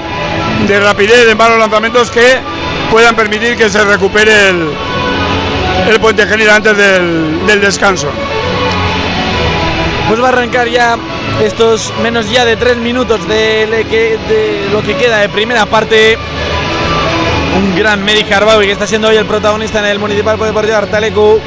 de 0.66 0.80
rapidez 0.80 1.28
en 1.28 1.36
varios 1.36 1.58
lanzamientos 1.58 2.10
que 2.10 2.38
puedan 2.90 3.14
permitir 3.14 3.56
que 3.56 3.68
se 3.68 3.84
recupere 3.84 4.48
el, 4.48 4.70
el 5.88 6.00
puente 6.00 6.26
general 6.26 6.56
antes 6.56 6.76
del, 6.76 7.60
descanso. 7.60 8.08
Pues 10.08 10.20
va 10.20 10.26
a 10.26 10.28
arrancar 10.28 10.68
ya 10.68 10.96
estos 11.42 11.92
menos 12.02 12.30
ya 12.30 12.44
de 12.44 12.56
tres 12.56 12.76
minutos 12.76 13.26
de, 13.28 14.66
lo 14.72 14.82
que 14.82 14.96
queda 14.96 15.18
de 15.18 15.28
primera 15.28 15.66
parte. 15.66 16.16
Un 17.56 17.76
gran 17.76 18.02
Medi 18.04 18.24
Harbaui 18.32 18.66
que 18.66 18.72
está 18.72 18.86
siendo 18.86 19.08
hoy 19.08 19.16
el 19.16 19.26
protagonista 19.26 19.78
en 19.78 19.86
el 19.86 19.98
Municipal 19.98 20.38
Deportivo 20.38 20.76
Artalecu. 20.76 21.40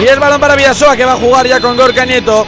Y 0.00 0.04
es 0.04 0.18
balón 0.18 0.40
para 0.40 0.56
Villasoa 0.56 0.96
que 0.96 1.04
va 1.04 1.12
a 1.12 1.16
jugar 1.16 1.46
ya 1.46 1.60
con 1.60 1.76
Gorka 1.76 2.04
Nieto. 2.04 2.46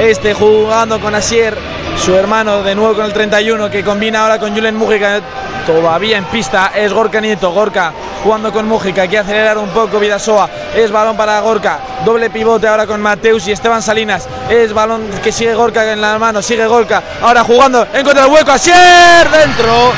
Este 0.00 0.34
jugando 0.34 0.98
con 1.00 1.14
Asier 1.14 1.69
su 2.00 2.14
hermano 2.14 2.62
de 2.62 2.74
nuevo 2.74 2.94
con 2.94 3.04
el 3.04 3.12
31 3.12 3.70
que 3.70 3.84
combina 3.84 4.22
ahora 4.22 4.38
con 4.38 4.54
Julen 4.54 4.74
Mujica 4.74 5.20
todavía 5.66 6.16
en 6.16 6.24
pista 6.24 6.72
es 6.74 6.92
Gorka 6.92 7.20
Nieto. 7.20 7.50
Gorka 7.50 7.92
jugando 8.22 8.50
con 8.52 8.66
Mujica 8.66 9.06
que 9.06 9.18
acelerar 9.18 9.58
un 9.58 9.68
poco 9.68 10.00
Vidasoa. 10.00 10.48
Es 10.74 10.90
balón 10.90 11.16
para 11.16 11.38
Gorka. 11.40 11.78
Doble 12.04 12.30
pivote 12.30 12.66
ahora 12.66 12.86
con 12.86 13.02
Mateus 13.02 13.46
y 13.48 13.52
Esteban 13.52 13.82
Salinas. 13.82 14.26
Es 14.48 14.72
balón 14.72 15.02
que 15.22 15.30
sigue 15.30 15.54
Gorka 15.54 15.92
en 15.92 16.00
la 16.00 16.18
mano 16.18 16.40
sigue 16.40 16.66
Gorka. 16.66 17.02
Ahora 17.20 17.44
jugando 17.44 17.86
en 17.92 18.04
contra 18.04 18.24
del 18.24 18.32
hueco 18.32 18.52
Asier 18.52 19.28
dentro. 19.30 19.92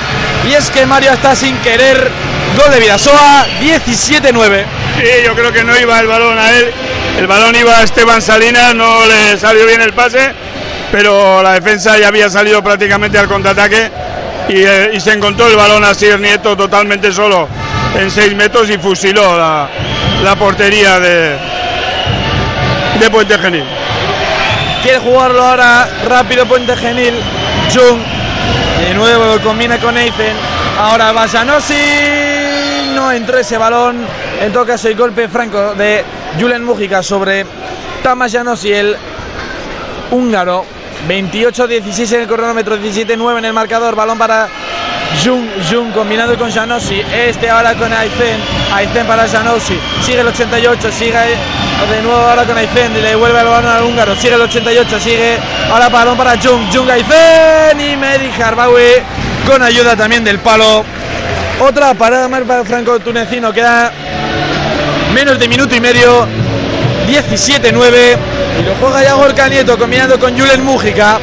Y 0.48 0.54
es 0.54 0.70
que 0.70 0.84
Mario 0.86 1.12
está 1.12 1.36
sin 1.36 1.56
querer. 1.58 2.10
Gol 2.56 2.70
de 2.70 2.80
Vidasoa 2.80 3.46
17-9 3.60 4.64
sí, 4.96 5.24
yo 5.24 5.34
creo 5.34 5.52
que 5.52 5.64
no 5.64 5.78
iba 5.78 6.00
el 6.00 6.06
balón 6.06 6.38
a 6.38 6.52
él. 6.52 6.72
El 7.18 7.26
balón 7.26 7.54
iba 7.54 7.78
a 7.78 7.82
Esteban 7.82 8.20
Salinas 8.20 8.74
no 8.74 9.06
le 9.06 9.36
salió 9.36 9.66
bien 9.66 9.80
el 9.80 9.92
pase 9.92 10.32
pero 10.92 11.42
la 11.42 11.54
defensa 11.54 11.98
ya 11.98 12.08
había 12.08 12.28
salido 12.28 12.62
prácticamente 12.62 13.18
al 13.18 13.26
contraataque 13.26 13.90
eh, 14.48 14.90
y, 14.92 15.00
se 15.00 15.12
encontró 15.12 15.48
el 15.48 15.56
balón 15.56 15.82
a 15.84 15.94
Sier 15.94 16.20
Nieto 16.20 16.54
totalmente 16.54 17.10
solo 17.10 17.48
en 17.98 18.10
6 18.10 18.34
metros 18.36 18.68
y 18.68 18.76
fusiló 18.76 19.38
la, 19.38 20.36
portería 20.38 21.00
de, 21.00 21.38
de 23.00 23.10
Puente 23.10 23.38
Genil. 23.38 23.64
Quiere 24.82 24.98
jugarlo 24.98 25.42
ahora 25.42 25.88
rápido 26.06 26.44
Puente 26.46 26.76
Genil. 26.76 27.14
Jung 27.72 28.00
de 28.82 28.94
nuevo 28.94 29.38
combina 29.42 29.78
con 29.78 29.96
Eifen. 29.96 30.36
Ahora 30.78 31.12
Basanosi. 31.12 31.74
No 32.94 33.10
entró 33.10 33.38
ese 33.38 33.56
balón. 33.56 34.04
En 34.40 34.52
todo 34.52 34.66
caso, 34.66 34.88
el 34.88 34.96
golpe 34.96 35.28
franco 35.28 35.74
de 35.74 36.04
Julen 36.38 36.62
Mujica 36.62 37.02
sobre 37.02 37.46
Tamas 38.02 38.34
y 38.64 38.72
el 38.72 38.96
húngaro 40.10 40.66
28-16 41.08 42.14
en 42.14 42.20
el 42.22 42.26
cronómetro, 42.26 42.76
17-9 42.78 43.38
en 43.38 43.44
el 43.46 43.52
marcador. 43.52 43.94
Balón 43.94 44.18
para 44.18 44.48
Jung, 45.24 45.46
Jung 45.70 45.92
combinando 45.92 46.36
con 46.38 46.50
Janosi. 46.50 47.02
Este 47.12 47.50
ahora 47.50 47.74
con 47.74 47.92
Aizen. 47.92 48.40
Aizen 48.72 49.06
para 49.06 49.28
Janosi. 49.28 49.78
Sigue 50.04 50.20
el 50.20 50.28
88, 50.28 50.92
sigue 50.92 51.18
de 51.90 52.02
nuevo 52.02 52.16
ahora 52.16 52.44
con 52.44 52.56
Aizen. 52.56 52.92
Le 52.94 53.02
devuelve 53.02 53.38
el 53.40 53.46
balón 53.46 53.66
al 53.66 53.82
húngaro. 53.82 54.16
Sigue 54.16 54.34
el 54.34 54.42
88, 54.42 55.00
sigue 55.00 55.38
ahora 55.70 55.88
balón 55.88 56.16
para 56.16 56.32
Jung. 56.40 56.72
Jung 56.72 56.90
Aizen 56.90 57.80
y 57.80 57.96
Medi 57.96 58.30
Harbawi 58.40 59.02
con 59.46 59.62
ayuda 59.62 59.96
también 59.96 60.24
del 60.24 60.38
palo. 60.38 60.84
Otra 61.60 61.94
parada 61.94 62.28
más 62.28 62.42
para 62.42 62.64
Franco 62.64 62.98
Tunecino. 63.00 63.52
Queda 63.52 63.92
menos 65.14 65.38
de 65.38 65.48
minuto 65.48 65.74
y 65.74 65.80
medio. 65.80 66.26
17-9. 67.06 68.16
Y 68.60 68.62
lo 68.62 68.74
juega 68.76 69.02
ya 69.02 69.14
Gorka 69.14 69.48
Nieto 69.48 69.78
combinando 69.78 70.18
con 70.18 70.38
Julen 70.38 70.62
Mújica. 70.64 71.20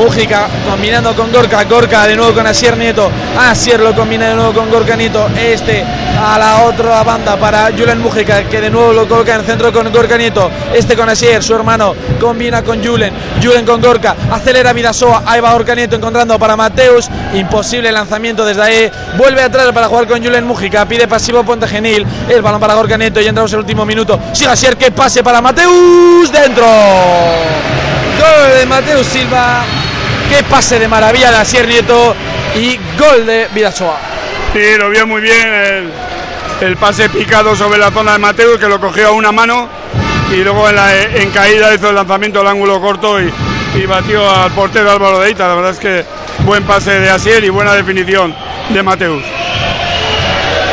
Mújica 0.00 0.48
combinando 0.66 1.14
con 1.14 1.30
Gorka, 1.30 1.62
Gorka 1.64 2.06
de 2.06 2.16
nuevo 2.16 2.32
con 2.32 2.46
Asier 2.46 2.74
Nieto, 2.74 3.10
Asier 3.38 3.80
lo 3.80 3.94
combina 3.94 4.30
de 4.30 4.34
nuevo 4.34 4.54
con 4.54 4.70
Gorka 4.70 4.96
Nieto, 4.96 5.28
este 5.38 5.84
a 6.18 6.38
la 6.38 6.64
otra 6.64 7.02
banda 7.02 7.36
para 7.36 7.70
Julen 7.76 8.00
Mújica 8.00 8.44
que 8.44 8.62
de 8.62 8.70
nuevo 8.70 8.94
lo 8.94 9.06
coloca 9.06 9.34
en 9.34 9.44
centro 9.44 9.70
con 9.70 9.92
Gorka 9.92 10.16
Nieto, 10.16 10.50
este 10.72 10.96
con 10.96 11.06
Asier, 11.06 11.42
su 11.42 11.54
hermano, 11.54 11.94
combina 12.18 12.62
con 12.64 12.82
Julen, 12.82 13.12
Julen 13.42 13.66
con 13.66 13.82
Gorka, 13.82 14.16
acelera 14.30 14.72
Vidasoa, 14.72 15.22
ahí 15.26 15.38
va 15.42 15.52
Gorka 15.52 15.74
Nieto 15.74 15.96
encontrando 15.96 16.38
para 16.38 16.56
Mateus, 16.56 17.10
imposible 17.34 17.92
lanzamiento 17.92 18.46
desde 18.46 18.62
ahí, 18.62 18.90
vuelve 19.18 19.42
atrás 19.42 19.70
para 19.70 19.86
jugar 19.88 20.06
con 20.06 20.24
Julen 20.24 20.46
Mújica, 20.46 20.86
pide 20.86 21.08
pasivo 21.08 21.44
Ponte 21.44 21.68
Genil, 21.68 22.06
el 22.26 22.40
balón 22.40 22.58
para 22.58 22.72
Gorka 22.72 22.96
Nieto 22.96 23.20
y 23.20 23.26
entramos 23.26 23.52
en 23.52 23.58
el 23.58 23.64
último 23.64 23.84
minuto, 23.84 24.18
sigue 24.32 24.50
Asier 24.50 24.78
que 24.78 24.90
pase 24.92 25.22
para 25.22 25.42
Mateus, 25.42 26.32
dentro. 26.32 26.64
Gol 28.20 28.58
de 28.58 28.66
Mateus 28.66 29.06
Silva, 29.06 29.64
que 30.30 30.44
pase 30.44 30.78
de 30.78 30.86
maravilla 30.86 31.32
de 31.32 31.38
Asier 31.38 31.66
Nieto 31.66 32.14
y 32.54 32.78
gol 32.96 33.26
de 33.26 33.48
Vidasoa. 33.52 33.98
Sí, 34.52 34.60
lo 34.78 34.88
vio 34.88 35.04
muy 35.06 35.20
bien 35.20 35.52
el, 35.52 35.90
el 36.60 36.76
pase 36.76 37.08
picado 37.08 37.56
sobre 37.56 37.78
la 37.78 37.90
zona 37.90 38.12
de 38.12 38.18
Mateus 38.18 38.58
que 38.58 38.68
lo 38.68 38.80
cogió 38.80 39.08
a 39.08 39.10
una 39.10 39.32
mano 39.32 39.68
y 40.30 40.36
luego 40.36 40.68
en, 40.68 40.76
la, 40.76 40.94
en 40.94 41.30
caída 41.30 41.74
hizo 41.74 41.88
el 41.88 41.96
lanzamiento 41.96 42.40
al 42.40 42.46
ángulo 42.46 42.80
corto 42.80 43.20
y, 43.20 43.32
y 43.74 43.86
batió 43.86 44.28
al 44.30 44.52
portero 44.52 44.92
Álvaro 44.92 45.18
Deita. 45.18 45.48
La 45.48 45.54
verdad 45.56 45.72
es 45.72 45.78
que 45.78 46.04
buen 46.44 46.62
pase 46.64 47.00
de 47.00 47.10
Asier 47.10 47.42
y 47.42 47.48
buena 47.48 47.72
definición 47.74 48.32
de 48.68 48.82
Mateus. 48.84 49.24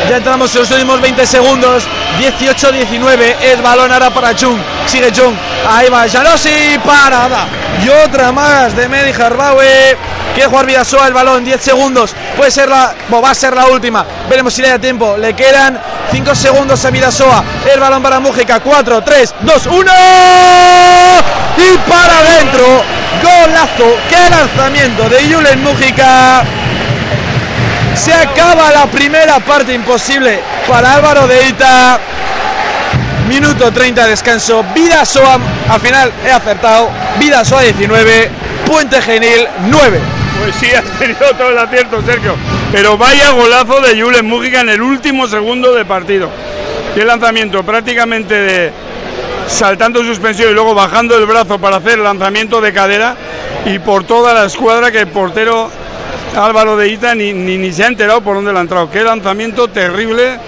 Ya 0.08 0.18
entramos 0.18 0.54
en 0.54 0.60
los 0.60 0.70
últimos 0.70 1.00
20 1.00 1.26
segundos. 1.26 1.84
18-19. 2.20 3.36
Es 3.42 3.60
balón 3.60 3.92
ahora 3.92 4.10
para 4.10 4.34
Chung. 4.34 4.58
Sigue 4.86 5.10
Chung. 5.12 5.34
Ahí 5.68 5.88
va 5.90 6.08
Janosi. 6.08 6.78
Parada. 6.84 7.46
Y 7.84 7.88
otra 7.88 8.32
más 8.32 8.74
de 8.76 8.88
Medi 8.88 9.12
Harbaue. 9.12 9.96
Quiere 10.34 10.48
jugar 10.48 10.66
Vidasoa 10.66 11.06
el 11.06 11.14
balón. 11.14 11.44
10 11.44 11.60
segundos. 11.60 12.14
Puede 12.36 12.50
ser 12.50 12.68
la. 12.68 12.94
o 13.10 13.20
va 13.20 13.30
a 13.30 13.34
ser 13.34 13.54
la 13.54 13.66
última. 13.66 14.04
Veremos 14.28 14.54
si 14.54 14.62
le 14.62 14.68
da 14.68 14.78
tiempo. 14.78 15.16
Le 15.16 15.34
quedan 15.34 15.80
5 16.10 16.34
segundos 16.34 16.84
a 16.84 16.90
Vidasoa. 16.90 17.44
El 17.72 17.80
balón 17.80 18.02
para 18.02 18.20
Mújica. 18.20 18.60
4, 18.60 19.02
3, 19.02 19.34
2, 19.40 19.66
1. 19.66 19.92
Y 21.58 21.78
para 21.88 22.18
adentro. 22.18 22.82
Golazo. 23.22 23.96
Qué 24.08 24.30
lanzamiento 24.30 25.08
de 25.08 25.32
Julen 25.32 25.62
Mújica. 25.62 26.44
Se 27.94 28.14
acaba 28.14 28.70
la 28.70 28.86
primera 28.86 29.40
parte 29.40 29.74
imposible 29.74 30.40
para 30.68 30.94
Álvaro 30.94 31.26
de 31.26 31.48
Ita. 31.48 31.98
Minuto 33.28 33.72
30 33.72 34.04
de 34.04 34.10
descanso. 34.10 34.64
Vidasoa, 34.74 35.38
al 35.68 35.80
final 35.80 36.12
he 36.26 36.30
acertado. 36.30 36.90
Vidasoa 37.18 37.62
19, 37.62 38.30
Puente 38.66 39.00
Genil 39.02 39.46
9. 39.70 40.00
Pues 40.40 40.54
sí, 40.56 40.70
has 40.72 40.84
tenido 40.98 41.30
todo 41.36 41.50
el 41.50 41.58
acierto, 41.58 42.00
Sergio. 42.02 42.36
Pero 42.72 42.96
vaya 42.96 43.32
golazo 43.32 43.80
de 43.80 44.00
Julen 44.00 44.26
Mújica 44.26 44.60
en 44.60 44.68
el 44.68 44.82
último 44.82 45.26
segundo 45.26 45.74
de 45.74 45.84
partido. 45.84 46.30
Qué 46.94 47.04
lanzamiento, 47.04 47.62
prácticamente 47.64 48.34
de 48.34 48.72
saltando 49.48 50.02
suspensión 50.04 50.50
y 50.50 50.54
luego 50.54 50.74
bajando 50.74 51.16
el 51.16 51.24
brazo 51.24 51.58
para 51.58 51.78
hacer 51.78 51.98
lanzamiento 51.98 52.60
de 52.60 52.72
cadera 52.72 53.16
y 53.64 53.78
por 53.78 54.04
toda 54.04 54.34
la 54.34 54.44
escuadra 54.44 54.92
que 54.92 55.00
el 55.00 55.08
portero 55.08 55.70
Álvaro 56.36 56.76
de 56.76 56.88
Ita 56.88 57.14
ni, 57.14 57.32
ni, 57.32 57.56
ni, 57.56 57.72
se 57.72 57.84
ha 57.84 57.86
enterado 57.88 58.20
por 58.20 58.36
dónde 58.36 58.52
le 58.52 58.58
ha 58.58 58.62
entrado. 58.62 58.90
Qué 58.90 59.02
lanzamiento 59.02 59.68
terrible 59.68 60.38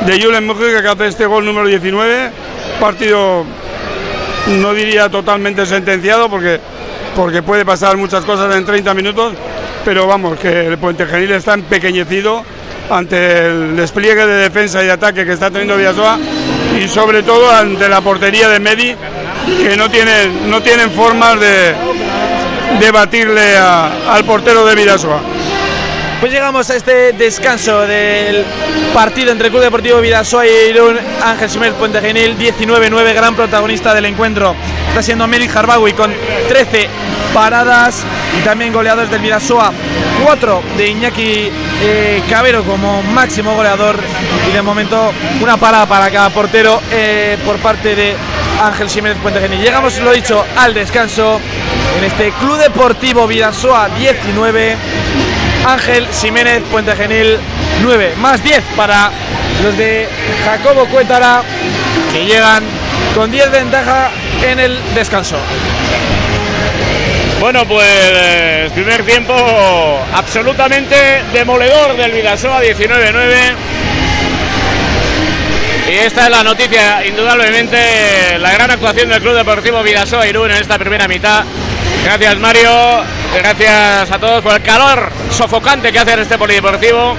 de 0.00 0.22
Julen 0.22 0.46
Mújica 0.46 0.82
que 0.82 0.88
hace 0.88 1.06
este 1.06 1.26
gol 1.26 1.44
número 1.44 1.66
19. 1.66 2.30
Partido, 2.80 3.44
no 4.48 4.74
diría 4.74 5.08
totalmente 5.08 5.66
sentenciado 5.66 6.28
porque, 6.28 6.60
porque 7.14 7.42
puede 7.42 7.64
pasar 7.64 7.96
muchas 7.96 8.24
cosas 8.24 8.54
en 8.56 8.64
30 8.64 8.94
minutos, 8.94 9.34
pero 9.84 10.06
vamos, 10.06 10.38
que 10.38 10.66
el 10.66 10.78
Puente 10.78 11.06
Genil 11.06 11.32
está 11.32 11.54
empequeñecido 11.54 12.44
ante 12.90 13.46
el 13.46 13.76
despliegue 13.76 14.26
de 14.26 14.36
defensa 14.36 14.82
y 14.82 14.86
de 14.86 14.92
ataque 14.92 15.24
que 15.24 15.32
está 15.32 15.50
teniendo 15.50 15.76
Villasoa 15.76 16.18
y 16.82 16.88
sobre 16.88 17.22
todo 17.22 17.50
ante 17.50 17.88
la 17.88 18.00
portería 18.00 18.48
de 18.48 18.60
Medi 18.60 18.94
que 19.62 19.76
no 19.76 19.90
tienen, 19.90 20.50
no 20.50 20.62
tienen 20.62 20.90
formas 20.90 21.38
de, 21.40 21.74
de 22.80 22.90
batirle 22.90 23.56
al 23.56 24.24
portero 24.24 24.64
de 24.64 24.74
Vidasoa. 24.74 25.20
Pues 26.20 26.32
llegamos 26.32 26.68
a 26.68 26.74
este 26.74 27.12
descanso 27.12 27.86
del 27.86 28.44
partido 28.92 29.30
entre 29.30 29.50
Club 29.50 29.62
Deportivo 29.62 30.00
Vidasoa 30.00 30.48
y 30.48 30.50
Irún. 30.70 30.98
Ángel 31.22 31.48
Siménez 31.48 31.76
Puente 31.76 32.00
Genil, 32.00 32.36
19-9, 32.36 33.14
gran 33.14 33.36
protagonista 33.36 33.94
del 33.94 34.06
encuentro. 34.06 34.56
Está 34.88 35.00
siendo 35.00 35.28
Meli 35.28 35.46
Harbawi 35.46 35.92
con 35.92 36.12
13 36.48 36.88
paradas 37.32 38.04
y 38.36 38.42
también 38.42 38.72
goleadores 38.72 39.10
del 39.10 39.20
Vidasoa. 39.20 39.72
4 40.24 40.62
de 40.76 40.90
Iñaki 40.90 41.52
eh, 41.82 42.22
Cabero 42.28 42.64
como 42.64 43.00
máximo 43.00 43.54
goleador 43.54 44.00
y 44.48 44.52
de 44.52 44.60
momento 44.60 45.12
una 45.40 45.56
parada 45.56 45.86
para 45.86 46.10
cada 46.10 46.30
portero 46.30 46.82
eh, 46.90 47.38
por 47.46 47.58
parte 47.58 47.94
de 47.94 48.16
Ángel 48.60 48.88
Jiménez 48.88 49.18
Puente 49.22 49.40
Genil. 49.40 49.60
Llegamos, 49.60 49.96
lo 50.00 50.10
dicho, 50.10 50.44
al 50.56 50.74
descanso 50.74 51.40
en 51.96 52.04
este 52.04 52.32
Club 52.32 52.58
Deportivo 52.58 53.28
Vidasoa 53.28 53.88
19, 53.90 54.76
Ángel 55.68 56.06
Jiménez 56.20 56.62
Puente 56.70 56.96
Genil 56.96 57.38
9, 57.82 58.14
más 58.18 58.42
10 58.42 58.62
para 58.74 59.10
los 59.62 59.76
de 59.76 60.08
Jacobo 60.44 60.86
Cuétara 60.86 61.42
que 62.12 62.24
llegan 62.24 62.64
con 63.14 63.30
10 63.30 63.52
de 63.52 63.58
ventaja 63.58 64.10
en 64.42 64.58
el 64.58 64.78
descanso. 64.94 65.36
Bueno, 67.38 67.66
pues 67.66 68.72
primer 68.72 69.04
tiempo 69.04 69.34
absolutamente 70.14 71.22
demoledor 71.32 71.96
del 71.96 72.12
Vidasoa 72.12 72.62
19-9. 72.62 73.36
Y 75.88 75.92
esta 75.92 76.24
es 76.24 76.30
la 76.30 76.42
noticia, 76.42 77.06
indudablemente, 77.06 78.38
la 78.38 78.52
gran 78.52 78.70
actuación 78.70 79.08
del 79.08 79.20
Club 79.20 79.36
Deportivo 79.36 79.82
Vidasoa 79.82 80.26
Irún 80.26 80.50
en 80.50 80.56
esta 80.56 80.78
primera 80.78 81.06
mitad. 81.06 81.44
Gracias 82.04 82.38
Mario, 82.38 83.04
gracias 83.34 84.10
a 84.10 84.18
todos 84.18 84.42
por 84.42 84.54
el 84.54 84.62
calor 84.62 85.10
sofocante 85.30 85.92
que 85.92 85.98
hace 85.98 86.12
en 86.12 86.20
este 86.20 86.38
polideportivo. 86.38 87.16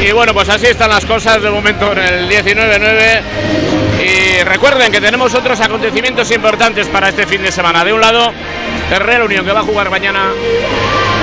Y 0.00 0.12
bueno, 0.12 0.32
pues 0.32 0.48
así 0.48 0.66
están 0.66 0.90
las 0.90 1.04
cosas 1.04 1.42
de 1.42 1.50
momento 1.50 1.92
en 1.92 1.98
el 1.98 2.28
19-9. 2.28 3.22
Y 4.00 4.44
recuerden 4.44 4.92
que 4.92 5.00
tenemos 5.00 5.34
otros 5.34 5.60
acontecimientos 5.60 6.30
importantes 6.30 6.86
para 6.88 7.08
este 7.08 7.26
fin 7.26 7.42
de 7.42 7.50
semana. 7.50 7.84
De 7.84 7.92
un 7.92 8.00
lado, 8.00 8.32
Real 8.98 9.22
Unión 9.22 9.44
que 9.44 9.52
va 9.52 9.60
a 9.60 9.64
jugar 9.64 9.90
mañana 9.90 10.30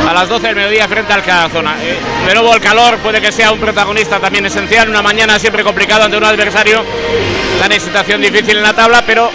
a 0.08 0.14
las 0.14 0.30
12 0.30 0.47
del 0.47 0.56
mediodía 0.56 0.88
frente 0.88 1.14
al 1.14 1.24
Cazona. 1.24 1.76
De 1.76 2.34
nuevo 2.34 2.53
el 2.53 2.62
calor 2.62 2.97
puede 2.99 3.20
que 3.22 3.32
sea 3.32 3.51
un 3.51 3.60
protagonista 3.60 4.20
también 4.20 4.45
esencial, 4.45 4.89
una 4.89 5.01
mañana 5.01 5.39
siempre 5.39 5.64
complicada 5.64 6.06
ante 6.06 6.18
un 6.18 6.24
adversario 6.24 6.84
tan 7.60 7.72
en 7.72 7.80
situación 7.80 8.22
difícil 8.22 8.58
en 8.58 8.64
la 8.64 8.74
tabla, 8.74 9.03
pero 9.06 9.32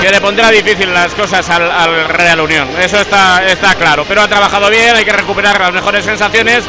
que 0.00 0.10
le 0.10 0.20
pondrá 0.20 0.50
difícil 0.50 0.92
las 0.92 1.14
cosas 1.14 1.48
al, 1.50 1.70
al, 1.70 2.08
Real 2.08 2.40
Unión. 2.40 2.68
Eso 2.80 2.98
está, 2.98 3.44
está 3.46 3.74
claro. 3.74 4.04
Pero 4.06 4.22
ha 4.22 4.28
trabajado 4.28 4.68
bien, 4.70 4.94
hay 4.94 5.04
que 5.04 5.12
recuperar 5.12 5.60
las 5.60 5.72
mejores 5.72 6.04
sensaciones 6.04 6.64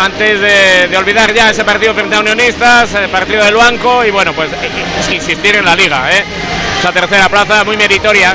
antes 0.00 0.40
de, 0.40 0.96
olvidar 0.96 1.32
ya 1.32 1.50
ese 1.50 1.64
partido 1.64 1.94
frente 1.94 2.16
a 2.16 2.20
Unionistas, 2.20 2.94
el 2.94 3.08
partido 3.08 3.44
del 3.44 3.54
Banco 3.54 4.04
y 4.04 4.10
bueno, 4.10 4.32
pues 4.32 4.50
insistir 5.10 5.56
en 5.56 5.64
la 5.64 5.74
liga. 5.74 6.10
¿eh? 6.10 6.24
Esa 6.78 6.92
tercera 6.92 7.28
plaza 7.28 7.64
muy 7.64 7.76
meritoria 7.76 8.34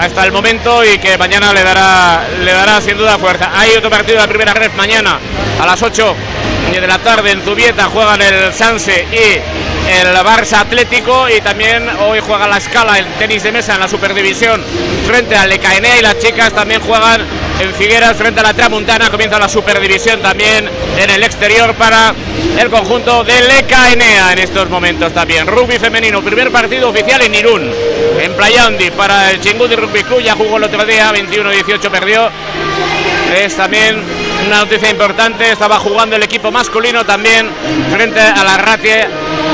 hasta 0.00 0.24
el 0.24 0.32
momento 0.32 0.84
y 0.84 0.98
que 0.98 1.16
mañana 1.18 1.52
le 1.52 1.62
dará 1.62 2.26
le 2.42 2.52
dará 2.52 2.80
sin 2.80 2.96
duda 2.96 3.18
fuerza. 3.18 3.50
Hay 3.54 3.72
otro 3.74 3.90
partido 3.90 4.20
de 4.20 4.28
primera 4.28 4.54
red 4.54 4.70
mañana 4.72 5.18
a 5.60 5.66
las 5.66 5.82
8 5.82 6.16
de 6.72 6.86
la 6.86 6.98
tarde 6.98 7.30
en 7.30 7.42
Zubieta. 7.42 7.86
Juegan 7.86 8.20
el 8.20 8.52
Sanse 8.52 9.06
y 9.12 9.90
el 9.90 10.14
Barça 10.16 10.60
Atlético 10.60 11.28
y 11.28 11.40
también 11.40 11.88
hoy 12.00 12.20
juega 12.20 12.48
la 12.48 12.58
escala 12.58 12.98
en 12.98 13.06
tenis 13.18 13.42
de 13.42 13.52
mesa 13.52 13.74
en 13.74 13.80
la 13.80 13.88
Superdivisión 13.88 14.62
frente 15.06 15.36
al 15.36 15.48
Lecaenea 15.48 15.98
y 15.98 16.02
las 16.02 16.18
chicas 16.18 16.52
también 16.52 16.80
juegan 16.80 17.22
en 17.60 17.74
Figueras 17.74 18.16
frente 18.16 18.40
a 18.40 18.42
la 18.42 18.54
Tramuntana. 18.54 19.10
Comienza 19.10 19.38
la 19.38 19.48
Superdivisión 19.48 20.20
también 20.20 20.68
en 20.98 21.10
el 21.10 21.22
exterior 21.22 21.74
para 21.74 22.14
el 22.58 22.68
conjunto 22.68 23.24
de 23.24 23.40
Lecaenea 23.42 24.32
en 24.32 24.40
estos 24.40 24.68
momentos 24.68 25.12
también. 25.14 25.46
Rugby 25.46 25.78
femenino 25.78 26.22
primer 26.22 26.50
partido 26.50 26.90
oficial 26.90 27.22
en 27.22 27.34
Irún 27.34 27.72
en 28.26 28.32
Playandi 28.34 28.90
para 28.90 29.30
el 29.30 29.40
Chingundi 29.40 29.76
Rugby 29.76 30.02
Club 30.02 30.20
ya 30.20 30.34
jugó 30.34 30.56
el 30.56 30.64
otro 30.64 30.84
día 30.84 31.12
21-18 31.12 31.90
perdió 31.90 32.28
es 33.36 33.56
también 33.56 34.02
una 34.46 34.58
noticia 34.58 34.90
importante 34.90 35.50
estaba 35.50 35.78
jugando 35.78 36.16
el 36.16 36.22
equipo 36.22 36.50
masculino 36.50 37.04
también 37.04 37.48
frente 37.90 38.20
a 38.20 38.44
la 38.44 38.56
Ratie 38.56 39.06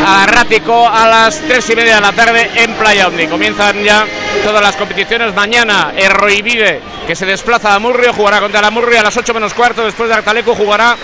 a 0.07 0.27
Rático 0.27 0.89
a 0.89 1.07
las 1.07 1.41
3 1.41 1.70
y 1.70 1.77
media 1.77 1.97
de 1.97 2.01
la 2.01 2.12
tarde 2.12 2.51
en 2.57 2.75
Playa 2.75 3.09
Omni. 3.09 3.27
Comienzan 3.29 3.83
ya 3.85 4.05
todas 4.45 4.61
las 4.61 4.77
competiciones. 4.77 5.35
Mañana 5.35 5.93
Erroivide, 5.97 6.81
que 7.07 7.16
se 7.16 7.26
desplaza 7.26 7.74
a 7.74 7.78
Murrio, 7.78 8.12
jugará 8.12 8.40
contra 8.40 8.61
la 8.61 8.70
Murrio 8.70 9.00
a 9.00 9.03
las 9.03 9.16
8 9.16 9.34
menos 9.34 9.55
cuarto. 9.55 9.84
Después 9.84 10.09
de 10.09 10.14
Artaleco 10.14 10.55
jugará 10.55 10.96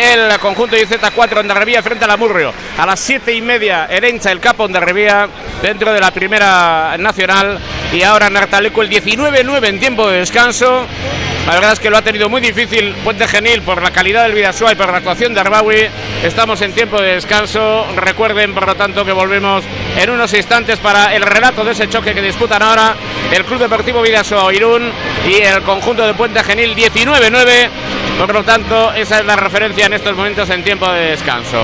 el 0.00 0.38
conjunto 0.38 0.76
IZ4 0.76 1.40
en 1.40 1.48
Darrevía 1.48 1.82
frente 1.82 2.04
a 2.04 2.08
la 2.08 2.16
Murrio. 2.16 2.52
A 2.78 2.86
las 2.86 3.00
7 3.00 3.32
y 3.32 3.42
media 3.42 3.86
Erencha, 3.86 4.30
el 4.30 4.40
capo 4.40 4.66
en 4.66 4.72
Darrevía 4.72 5.28
dentro 5.62 5.92
de 5.92 6.00
la 6.00 6.10
primera 6.10 6.96
nacional. 6.98 7.58
Y 7.92 8.02
ahora 8.02 8.28
en 8.28 8.36
Artaleco 8.36 8.82
el 8.82 8.90
19-9 8.90 9.68
en 9.68 9.80
tiempo 9.80 10.08
de 10.08 10.18
descanso. 10.18 10.86
La 11.46 11.54
verdad 11.54 11.72
es 11.72 11.80
que 11.80 11.90
lo 11.90 11.96
ha 11.96 12.02
tenido 12.02 12.28
muy 12.28 12.40
difícil 12.40 12.94
Puente 13.02 13.26
Genil 13.26 13.62
por 13.62 13.82
la 13.82 13.90
calidad 13.90 14.22
del 14.22 14.34
Vidasoa 14.34 14.72
y 14.72 14.74
por 14.76 14.90
la 14.90 14.98
actuación 14.98 15.34
de 15.34 15.40
Arbawi. 15.40 15.88
Estamos 16.22 16.60
en 16.62 16.72
tiempo 16.72 17.00
de 17.00 17.14
descanso. 17.14 17.84
Recuerden, 17.96 18.54
por 18.54 18.66
lo 18.66 18.76
tanto, 18.76 19.04
que 19.04 19.10
volvemos 19.10 19.64
en 19.96 20.10
unos 20.10 20.32
instantes 20.34 20.78
para 20.78 21.14
el 21.14 21.22
relato 21.22 21.64
de 21.64 21.72
ese 21.72 21.88
choque 21.88 22.14
que 22.14 22.22
disputan 22.22 22.62
ahora 22.62 22.94
el 23.32 23.44
Club 23.44 23.58
Deportivo 23.58 24.02
Vidasoa 24.02 24.54
Irún 24.54 24.92
y 25.28 25.42
el 25.42 25.62
conjunto 25.62 26.06
de 26.06 26.14
Puente 26.14 26.44
Genil 26.44 26.76
19-9. 26.76 27.68
Por 28.18 28.32
lo 28.32 28.44
tanto, 28.44 28.92
esa 28.92 29.18
es 29.18 29.24
la 29.24 29.34
referencia 29.34 29.86
en 29.86 29.94
estos 29.94 30.16
momentos 30.16 30.48
en 30.48 30.62
tiempo 30.62 30.90
de 30.92 31.10
descanso. 31.10 31.60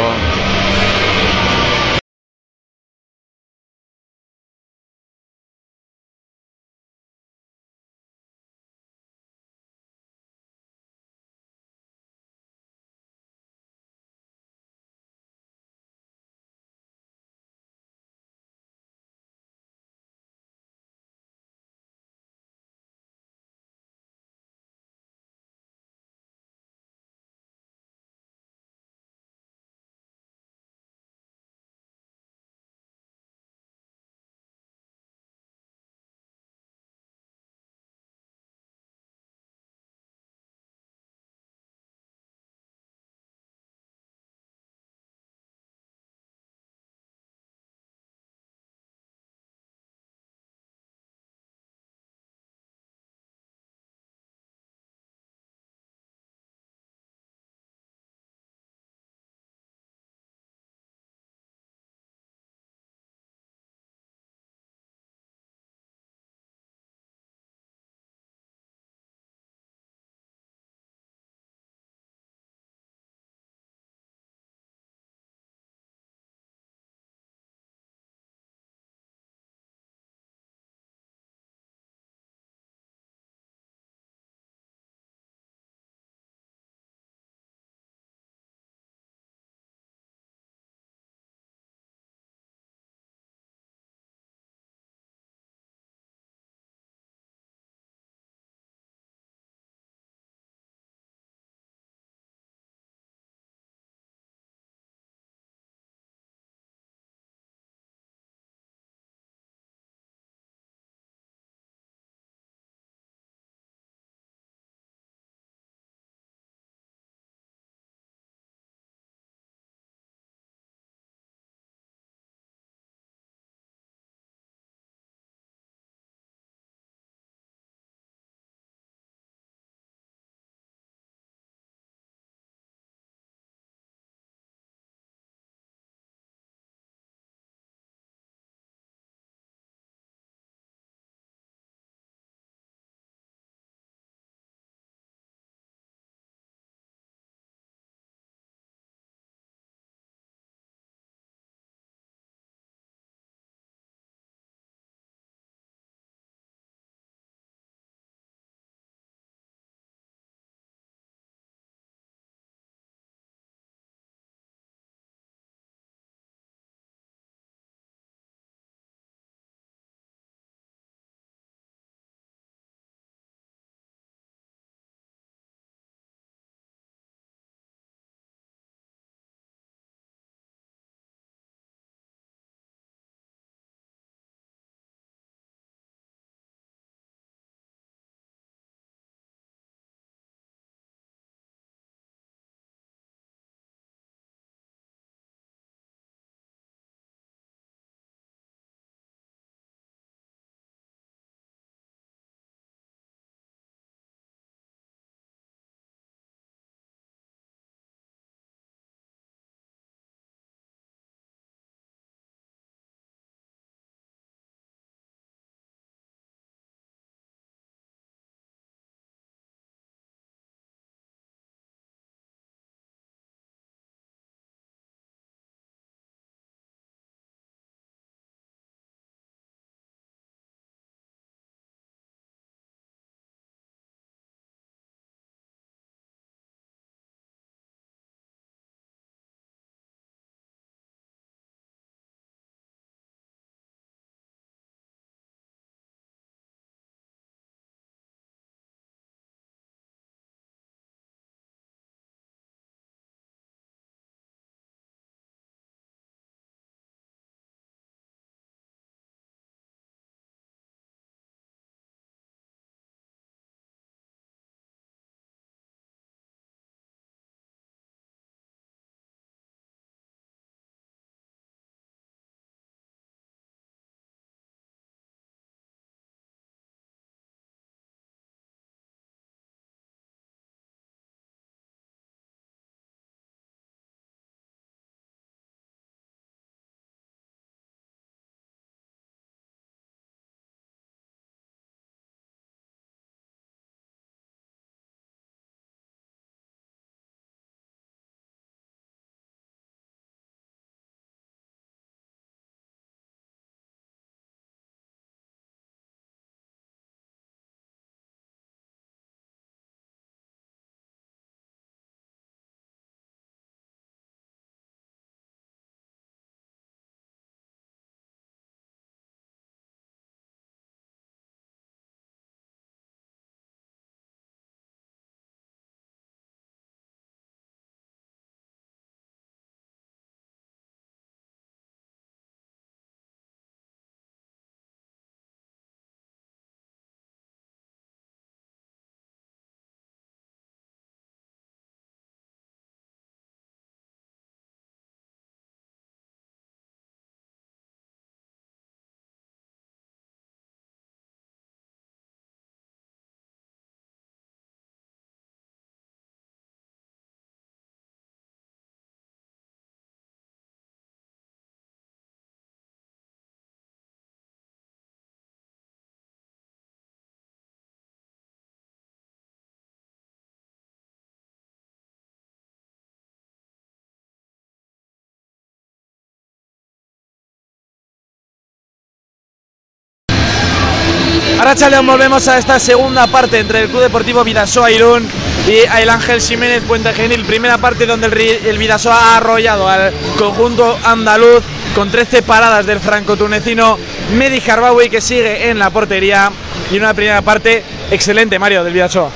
Ahora 381.39 381.71
León 381.71 381.87
volvemos 381.87 382.27
a 382.27 382.37
esta 382.37 382.59
segunda 382.59 383.07
parte 383.07 383.39
entre 383.39 383.61
el 383.61 383.69
Club 383.69 383.83
Deportivo 383.83 384.25
Vidasoa 384.25 384.73
Irún 384.73 385.09
y 385.47 385.61
el 385.81 385.89
Ángel 385.89 386.21
Jiménez 386.21 386.65
Puente 386.65 386.93
Genil. 386.93 387.25
Primera 387.25 387.59
parte 387.59 387.87
donde 387.87 388.09
el, 388.09 388.47
el 388.47 388.59
Vidasoa 388.59 388.95
ha 388.95 389.17
arrollado 389.19 389.69
al 389.69 389.93
conjunto 390.19 390.77
andaluz 390.85 391.45
con 391.77 391.93
13 391.93 392.23
paradas 392.23 392.67
del 392.67 392.81
franco-tunecino 392.81 393.79
Medi 394.17 394.43
Harbawi 394.51 394.91
que 394.91 395.01
sigue 395.01 395.49
en 395.49 395.61
la 395.61 395.71
portería 395.71 396.29
y 396.73 396.77
una 396.77 396.93
primera 396.93 397.23
parte 397.23 397.63
excelente, 397.93 398.37
Mario, 398.41 398.65
del 398.65 398.75
Vidasoa. 398.75 399.11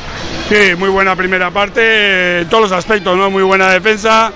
Sí, 0.48 0.76
muy 0.76 0.90
buena 0.90 1.16
primera 1.16 1.50
parte, 1.50 2.40
en 2.40 2.48
todos 2.48 2.70
los 2.70 2.72
aspectos, 2.72 3.16
¿no? 3.16 3.30
Muy 3.30 3.42
buena 3.42 3.68
defensa, 3.68 4.32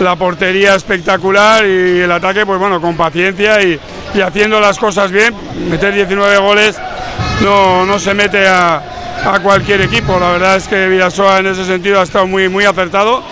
la 0.00 0.16
portería 0.16 0.74
espectacular 0.74 1.64
y 1.64 2.00
el 2.00 2.10
ataque, 2.10 2.44
pues 2.44 2.58
bueno, 2.58 2.80
con 2.80 2.96
paciencia 2.96 3.62
y, 3.62 3.78
y 4.14 4.20
haciendo 4.20 4.60
las 4.60 4.78
cosas 4.78 5.12
bien. 5.12 5.34
Meter 5.68 5.94
19 5.94 6.38
goles 6.38 6.76
no, 7.40 7.86
no 7.86 7.98
se 7.98 8.14
mete 8.14 8.46
a, 8.46 8.82
a, 9.24 9.40
cualquier 9.42 9.80
equipo. 9.82 10.18
La 10.18 10.32
verdad 10.32 10.56
es 10.56 10.68
que 10.68 10.88
Vidasoa 10.88 11.38
en 11.38 11.48
ese 11.48 11.64
sentido 11.64 12.00
ha 12.00 12.02
estado 12.02 12.26
muy, 12.26 12.48
muy 12.48 12.64
acertado, 12.64 13.22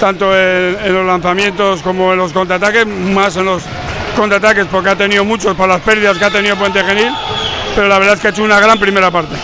tanto 0.00 0.36
en, 0.36 0.92
los 0.92 1.06
lanzamientos 1.06 1.82
como 1.82 2.12
en 2.12 2.18
los 2.18 2.32
contraataques, 2.32 2.86
más 2.86 3.36
en 3.36 3.46
los 3.46 3.62
contraataques 4.16 4.66
porque 4.66 4.90
ha 4.90 4.96
tenido 4.96 5.24
muchos 5.24 5.54
por 5.54 5.68
las 5.68 5.80
pérdidas 5.80 6.16
que 6.18 6.24
ha 6.24 6.30
tenido 6.30 6.56
Puente 6.56 6.82
Genil, 6.82 7.12
pero 7.74 7.88
la 7.88 7.98
verdad 7.98 8.14
es 8.14 8.20
que 8.20 8.28
ha 8.28 8.30
hecho 8.30 8.42
una 8.42 8.60
gran 8.60 8.78
primera 8.78 9.10
parte. 9.10 9.36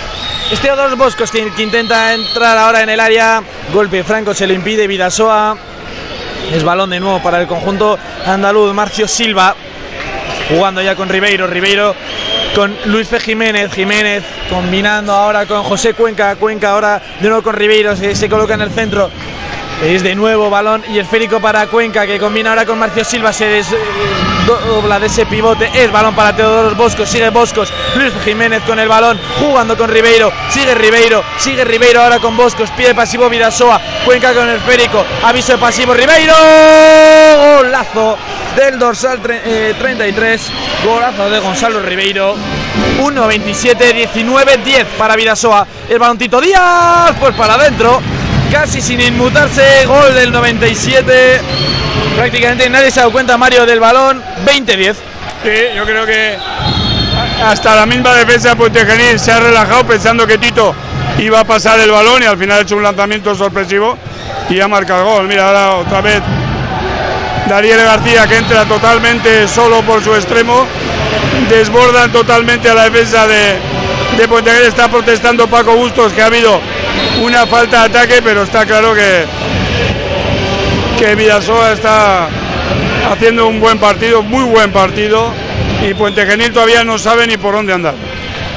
Este 0.50 0.68
dos 0.68 0.96
Boscos 0.96 1.30
que, 1.30 1.50
intenta 1.58 2.12
entrar 2.12 2.58
ahora 2.58 2.82
en 2.82 2.90
el 2.90 3.00
área, 3.00 3.42
golpe 3.72 4.04
franco 4.04 4.34
se 4.34 4.46
le 4.46 4.54
impide 4.54 4.86
Vidasoa. 4.86 5.56
Es 6.52 6.62
balón 6.64 6.90
de 6.90 7.00
nuevo 7.00 7.22
para 7.22 7.40
el 7.40 7.46
conjunto 7.46 7.98
andaluz, 8.26 8.74
Marcio 8.74 9.08
Silva, 9.08 9.54
jugando 10.50 10.82
ya 10.82 10.94
con 10.94 11.08
Ribeiro, 11.08 11.46
Ribeiro 11.46 11.94
con 12.54 12.76
Luis 12.86 13.08
Fe 13.08 13.20
Jiménez, 13.20 13.72
Jiménez 13.72 14.22
combinando 14.50 15.12
ahora 15.12 15.46
con 15.46 15.62
José 15.62 15.94
Cuenca, 15.94 16.36
Cuenca 16.36 16.70
ahora 16.70 17.00
de 17.20 17.28
nuevo 17.28 17.42
con 17.42 17.54
Ribeiro, 17.54 17.96
se, 17.96 18.28
coloca 18.28 18.54
en 18.54 18.60
el 18.60 18.70
centro, 18.70 19.10
es 19.82 20.02
de 20.02 20.14
nuevo 20.14 20.50
balón 20.50 20.82
y 20.88 20.98
esférico 20.98 21.40
para 21.40 21.66
Cuenca 21.68 22.06
que 22.06 22.18
combina 22.18 22.50
ahora 22.50 22.66
con 22.66 22.78
Marcio 22.78 23.04
Silva, 23.04 23.32
se 23.32 23.46
des, 23.46 23.66
dobla 24.46 24.98
de 24.98 25.06
ese 25.06 25.24
pivote, 25.24 25.70
es 25.74 25.90
balón 25.90 26.14
para 26.14 26.34
Teodoros 26.34 26.76
Boscos, 26.76 27.08
sigue 27.08 27.30
Boscos, 27.30 27.72
Luis 27.96 28.12
Jiménez 28.24 28.62
con 28.64 28.78
el 28.78 28.88
balón, 28.88 29.18
jugando 29.38 29.76
con 29.76 29.88
Ribeiro, 29.88 30.30
sigue 30.50 30.74
Ribeiro, 30.74 31.24
sigue 31.38 31.64
Ribeiro 31.64 32.02
ahora 32.02 32.18
con 32.18 32.36
Boscos, 32.36 32.70
pie 32.72 32.94
pasivo 32.94 33.30
Vidasoa, 33.30 33.80
Cuenca 34.04 34.34
con 34.34 34.48
el 34.48 34.56
esférico, 34.56 35.04
aviso 35.22 35.52
de 35.52 35.58
pasivo 35.58 35.94
Ribeiro, 35.94 36.34
golazo 37.58 38.18
del 38.56 38.78
dorsal 38.78 39.20
eh, 39.28 39.74
33, 39.78 40.52
golazo 40.84 41.30
de 41.30 41.38
Gonzalo 41.40 41.80
Ribeiro, 41.80 42.36
1-27, 43.00 44.12
19-10 44.14 44.84
para 44.98 45.16
Vidasoa, 45.16 45.66
el 45.88 45.98
baloncito 45.98 46.40
Díaz, 46.40 47.12
pues 47.18 47.34
para 47.34 47.54
adentro, 47.54 48.00
casi 48.50 48.80
sin 48.80 49.00
inmutarse, 49.00 49.86
gol 49.86 50.14
del 50.14 50.30
97. 50.32 51.40
Prácticamente 52.16 52.68
nadie 52.68 52.90
se 52.90 53.00
ha 53.00 53.04
dado 53.04 53.12
cuenta, 53.12 53.38
Mario, 53.38 53.64
del 53.64 53.80
balón. 53.80 54.22
20-10. 54.44 54.94
Sí, 55.42 55.50
yo 55.74 55.84
creo 55.84 56.04
que 56.04 56.36
hasta 57.42 57.74
la 57.74 57.86
misma 57.86 58.14
defensa 58.14 58.50
de 58.50 58.56
Puente 58.56 59.18
se 59.18 59.32
ha 59.32 59.40
relajado 59.40 59.84
pensando 59.86 60.26
que 60.26 60.38
Tito 60.38 60.74
iba 61.18 61.40
a 61.40 61.44
pasar 61.44 61.80
el 61.80 61.90
balón 61.90 62.22
y 62.22 62.26
al 62.26 62.36
final 62.36 62.58
ha 62.58 62.62
hecho 62.62 62.76
un 62.76 62.82
lanzamiento 62.82 63.34
sorpresivo 63.34 63.98
y 64.48 64.60
ha 64.60 64.68
marcado 64.68 65.00
el 65.00 65.06
gol. 65.06 65.28
Mira, 65.28 65.48
ahora 65.48 65.76
otra 65.76 66.00
vez 66.00 66.20
Dariel 67.48 67.82
García 67.82 68.26
que 68.26 68.36
entra 68.36 68.64
totalmente 68.64 69.48
solo 69.48 69.82
por 69.82 70.02
su 70.02 70.14
extremo. 70.14 70.66
Desbordan 71.48 72.12
totalmente 72.12 72.68
a 72.68 72.74
la 72.74 72.84
defensa 72.84 73.26
de, 73.26 73.58
de. 74.16 74.66
Está 74.66 74.88
protestando 74.88 75.46
Paco 75.48 75.74
Bustos 75.74 76.12
que 76.12 76.22
ha 76.22 76.26
habido 76.26 76.60
una 77.22 77.46
falta 77.46 77.80
de 77.80 77.84
ataque, 77.98 78.20
pero 78.22 78.42
está 78.42 78.64
claro 78.64 78.94
que, 78.94 79.26
que 80.98 81.14
Vidasoa 81.14 81.72
está 81.72 82.28
haciendo 83.10 83.48
un 83.48 83.60
buen 83.60 83.78
partido, 83.78 84.22
muy 84.22 84.44
buen 84.44 84.72
partido, 84.72 85.32
y 85.82 85.94
Puente 85.94 86.24
Genil 86.26 86.52
todavía 86.52 86.84
no 86.84 86.98
sabe 86.98 87.26
ni 87.26 87.36
por 87.36 87.54
dónde 87.54 87.72
andar. 87.72 87.94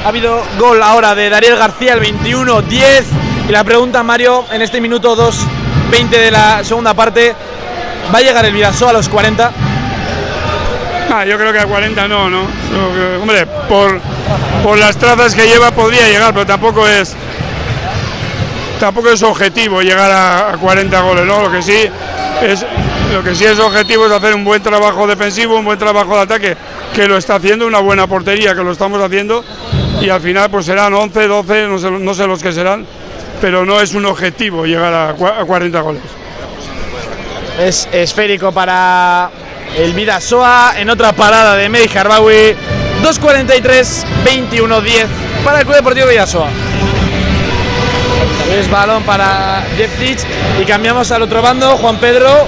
Ha 0.04 0.08
habido 0.08 0.42
gol 0.58 0.82
ahora 0.82 1.14
de 1.14 1.28
Dariel 1.28 1.56
García, 1.56 1.94
el 1.94 2.00
21-10, 2.00 3.04
y 3.48 3.52
la 3.52 3.64
pregunta, 3.64 4.02
Mario, 4.02 4.46
en 4.52 4.62
este 4.62 4.80
minuto 4.80 5.16
2-20 5.16 6.08
de 6.08 6.30
la 6.30 6.64
segunda 6.64 6.94
parte, 6.94 7.34
¿va 8.14 8.18
a 8.18 8.22
llegar 8.22 8.44
el 8.44 8.52
Vidasoa 8.52 8.90
a 8.90 8.92
los 8.94 9.08
40? 9.08 9.52
Ah, 11.10 11.24
yo 11.24 11.38
creo 11.38 11.52
que 11.52 11.60
a 11.60 11.66
40 11.66 12.08
no, 12.08 12.28
¿no? 12.28 12.42
Hombre, 13.20 13.46
por, 13.68 14.00
por 14.62 14.76
las 14.78 14.96
trazas 14.96 15.34
que 15.34 15.46
lleva 15.46 15.70
podría 15.70 16.08
llegar, 16.08 16.32
pero 16.32 16.46
tampoco 16.46 16.86
es 16.86 17.14
tampoco 18.80 19.08
es 19.08 19.22
objetivo 19.22 19.80
llegar 19.80 20.10
a, 20.10 20.50
a 20.52 20.56
40 20.58 21.00
goles, 21.00 21.24
¿no? 21.24 21.40
Lo 21.42 21.50
que 21.50 21.62
sí 21.62 21.88
es 22.42 22.66
lo 23.12 23.22
que 23.22 23.34
sí 23.34 23.44
es 23.44 23.58
objetivo 23.58 24.06
es 24.06 24.12
hacer 24.12 24.34
un 24.34 24.44
buen 24.44 24.62
trabajo 24.62 25.06
defensivo, 25.06 25.56
un 25.56 25.64
buen 25.64 25.78
trabajo 25.78 26.16
de 26.16 26.22
ataque, 26.22 26.56
que 26.94 27.06
lo 27.06 27.16
está 27.16 27.36
haciendo, 27.36 27.66
una 27.66 27.78
buena 27.78 28.06
portería, 28.06 28.54
que 28.54 28.62
lo 28.62 28.72
estamos 28.72 29.00
haciendo, 29.00 29.44
y 30.00 30.08
al 30.08 30.20
final 30.20 30.50
pues 30.50 30.66
serán 30.66 30.92
11, 30.92 31.28
12, 31.28 31.66
no 31.68 31.78
sé, 31.78 31.90
no 31.90 32.14
sé 32.14 32.26
los 32.26 32.42
que 32.42 32.52
serán, 32.52 32.84
pero 33.40 33.64
no 33.64 33.80
es 33.80 33.94
un 33.94 34.06
objetivo 34.06 34.66
llegar 34.66 34.92
a, 34.92 35.10
a 35.10 35.44
40 35.44 35.80
goles. 35.80 36.02
Es 37.58 37.88
esférico 37.90 38.52
para 38.52 39.30
el 39.76 39.94
Vidasoa 39.94 40.74
en 40.76 40.90
otra 40.90 41.12
parada 41.12 41.56
de 41.56 41.68
Medi 41.68 41.88
Harbawi. 41.96 42.54
2.43, 43.02 44.04
21-10 44.24 45.06
para 45.44 45.60
el 45.60 45.64
Club 45.64 45.76
Deportivo 45.76 46.06
Vidasoa. 46.06 46.48
Es 48.58 48.70
balón 48.70 49.02
para 49.04 49.64
Jeff 49.76 49.98
Tich 49.98 50.20
y 50.60 50.64
cambiamos 50.64 51.10
al 51.12 51.22
otro 51.22 51.40
bando, 51.40 51.76
Juan 51.78 51.96
Pedro. 51.96 52.46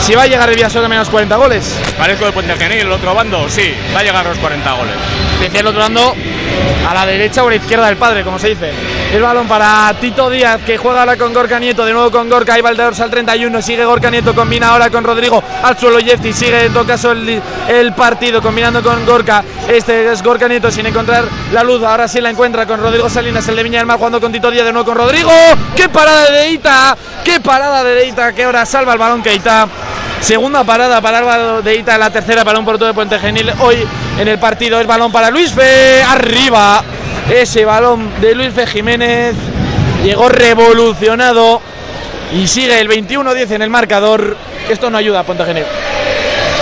Si 0.00 0.14
va 0.14 0.22
a 0.22 0.26
llegar 0.26 0.48
el 0.48 0.56
Vidasoa 0.56 0.82
también 0.82 0.98
a 0.98 1.02
los 1.02 1.10
40 1.10 1.36
goles. 1.36 1.78
Parezco 1.96 2.24
de 2.24 2.32
Puente 2.32 2.56
Genil, 2.56 2.80
el 2.80 2.92
otro 2.92 3.14
bando, 3.14 3.48
sí, 3.48 3.74
va 3.94 4.00
a 4.00 4.02
llegar 4.02 4.26
los 4.26 4.38
40 4.38 4.72
goles. 4.72 4.94
Decía 5.42 5.60
el 5.60 5.66
otro 5.66 5.80
bando 5.80 6.14
a 6.88 6.94
la 6.94 7.04
derecha 7.04 7.42
o 7.42 7.48
a 7.48 7.50
la 7.50 7.56
izquierda 7.56 7.86
del 7.86 7.96
padre, 7.96 8.22
como 8.22 8.38
se 8.38 8.50
dice. 8.50 8.70
El 9.12 9.20
balón 9.20 9.48
para 9.48 9.92
Tito 10.00 10.30
Díaz, 10.30 10.60
que 10.64 10.78
juega 10.78 11.00
ahora 11.00 11.16
con 11.16 11.34
Gorka 11.34 11.58
Nieto, 11.58 11.84
de 11.84 11.92
nuevo 11.92 12.12
con 12.12 12.30
Gorka, 12.30 12.54
ahí 12.54 12.60
va 12.60 12.70
el 12.70 12.76
dorsal 12.76 13.10
31, 13.10 13.60
sigue 13.60 13.84
Gorka 13.84 14.08
Nieto, 14.08 14.36
combina 14.36 14.68
ahora 14.68 14.88
con 14.88 15.02
Rodrigo 15.02 15.42
al 15.64 15.76
suelo 15.76 15.98
Jefti, 15.98 16.32
sigue 16.32 16.66
en 16.66 16.72
todo 16.72 16.86
caso 16.86 17.10
el, 17.10 17.42
el, 17.68 17.92
partido, 17.92 18.40
combinando 18.40 18.84
con 18.84 19.04
Gorka, 19.04 19.42
este 19.68 20.12
es 20.12 20.22
Gorka 20.22 20.46
Nieto 20.46 20.70
sin 20.70 20.86
encontrar 20.86 21.24
la 21.52 21.64
luz, 21.64 21.82
ahora 21.82 22.06
sí 22.06 22.20
la 22.20 22.30
encuentra 22.30 22.64
con 22.64 22.80
Rodrigo 22.80 23.10
Salinas, 23.10 23.46
el 23.48 23.56
de 23.56 23.64
Viña 23.64 23.78
del 23.80 23.86
Mar, 23.86 23.98
jugando 23.98 24.20
con 24.20 24.30
Tito 24.30 24.48
Díaz, 24.48 24.64
de 24.64 24.72
nuevo 24.72 24.86
con 24.86 24.96
Rodrigo, 24.96 25.32
qué 25.76 25.88
parada 25.88 26.30
de 26.30 26.38
Deita, 26.38 26.96
qué 27.24 27.40
parada 27.40 27.82
de 27.82 27.96
Deita, 27.96 28.32
que 28.32 28.44
ahora 28.44 28.64
salva 28.64 28.92
el 28.92 28.98
balón 28.98 29.22
Keita. 29.22 29.68
Segunda 30.22 30.62
parada 30.62 31.00
para 31.00 31.18
Álvaro 31.18 31.62
de 31.62 31.74
Ita, 31.74 31.98
la 31.98 32.08
tercera 32.08 32.44
para 32.44 32.56
un 32.56 32.64
porto 32.64 32.86
de 32.86 32.94
Puente 32.94 33.18
Genil. 33.18 33.52
Hoy 33.58 33.84
en 34.16 34.28
el 34.28 34.38
partido 34.38 34.80
es 34.80 34.86
balón 34.86 35.10
para 35.10 35.30
Luis 35.30 35.52
Fe. 35.52 36.00
Arriba 36.00 36.82
ese 37.28 37.64
balón 37.64 38.08
de 38.20 38.32
Luis 38.36 38.54
Fe 38.54 38.68
Jiménez. 38.68 39.34
Llegó 40.04 40.28
revolucionado 40.28 41.60
y 42.32 42.46
sigue 42.46 42.80
el 42.80 42.88
21-10 42.88 43.50
en 43.50 43.62
el 43.62 43.70
marcador. 43.70 44.36
Esto 44.68 44.90
no 44.90 44.98
ayuda 44.98 45.20
a 45.20 45.22
Puente 45.24 45.44
Genil. 45.44 45.64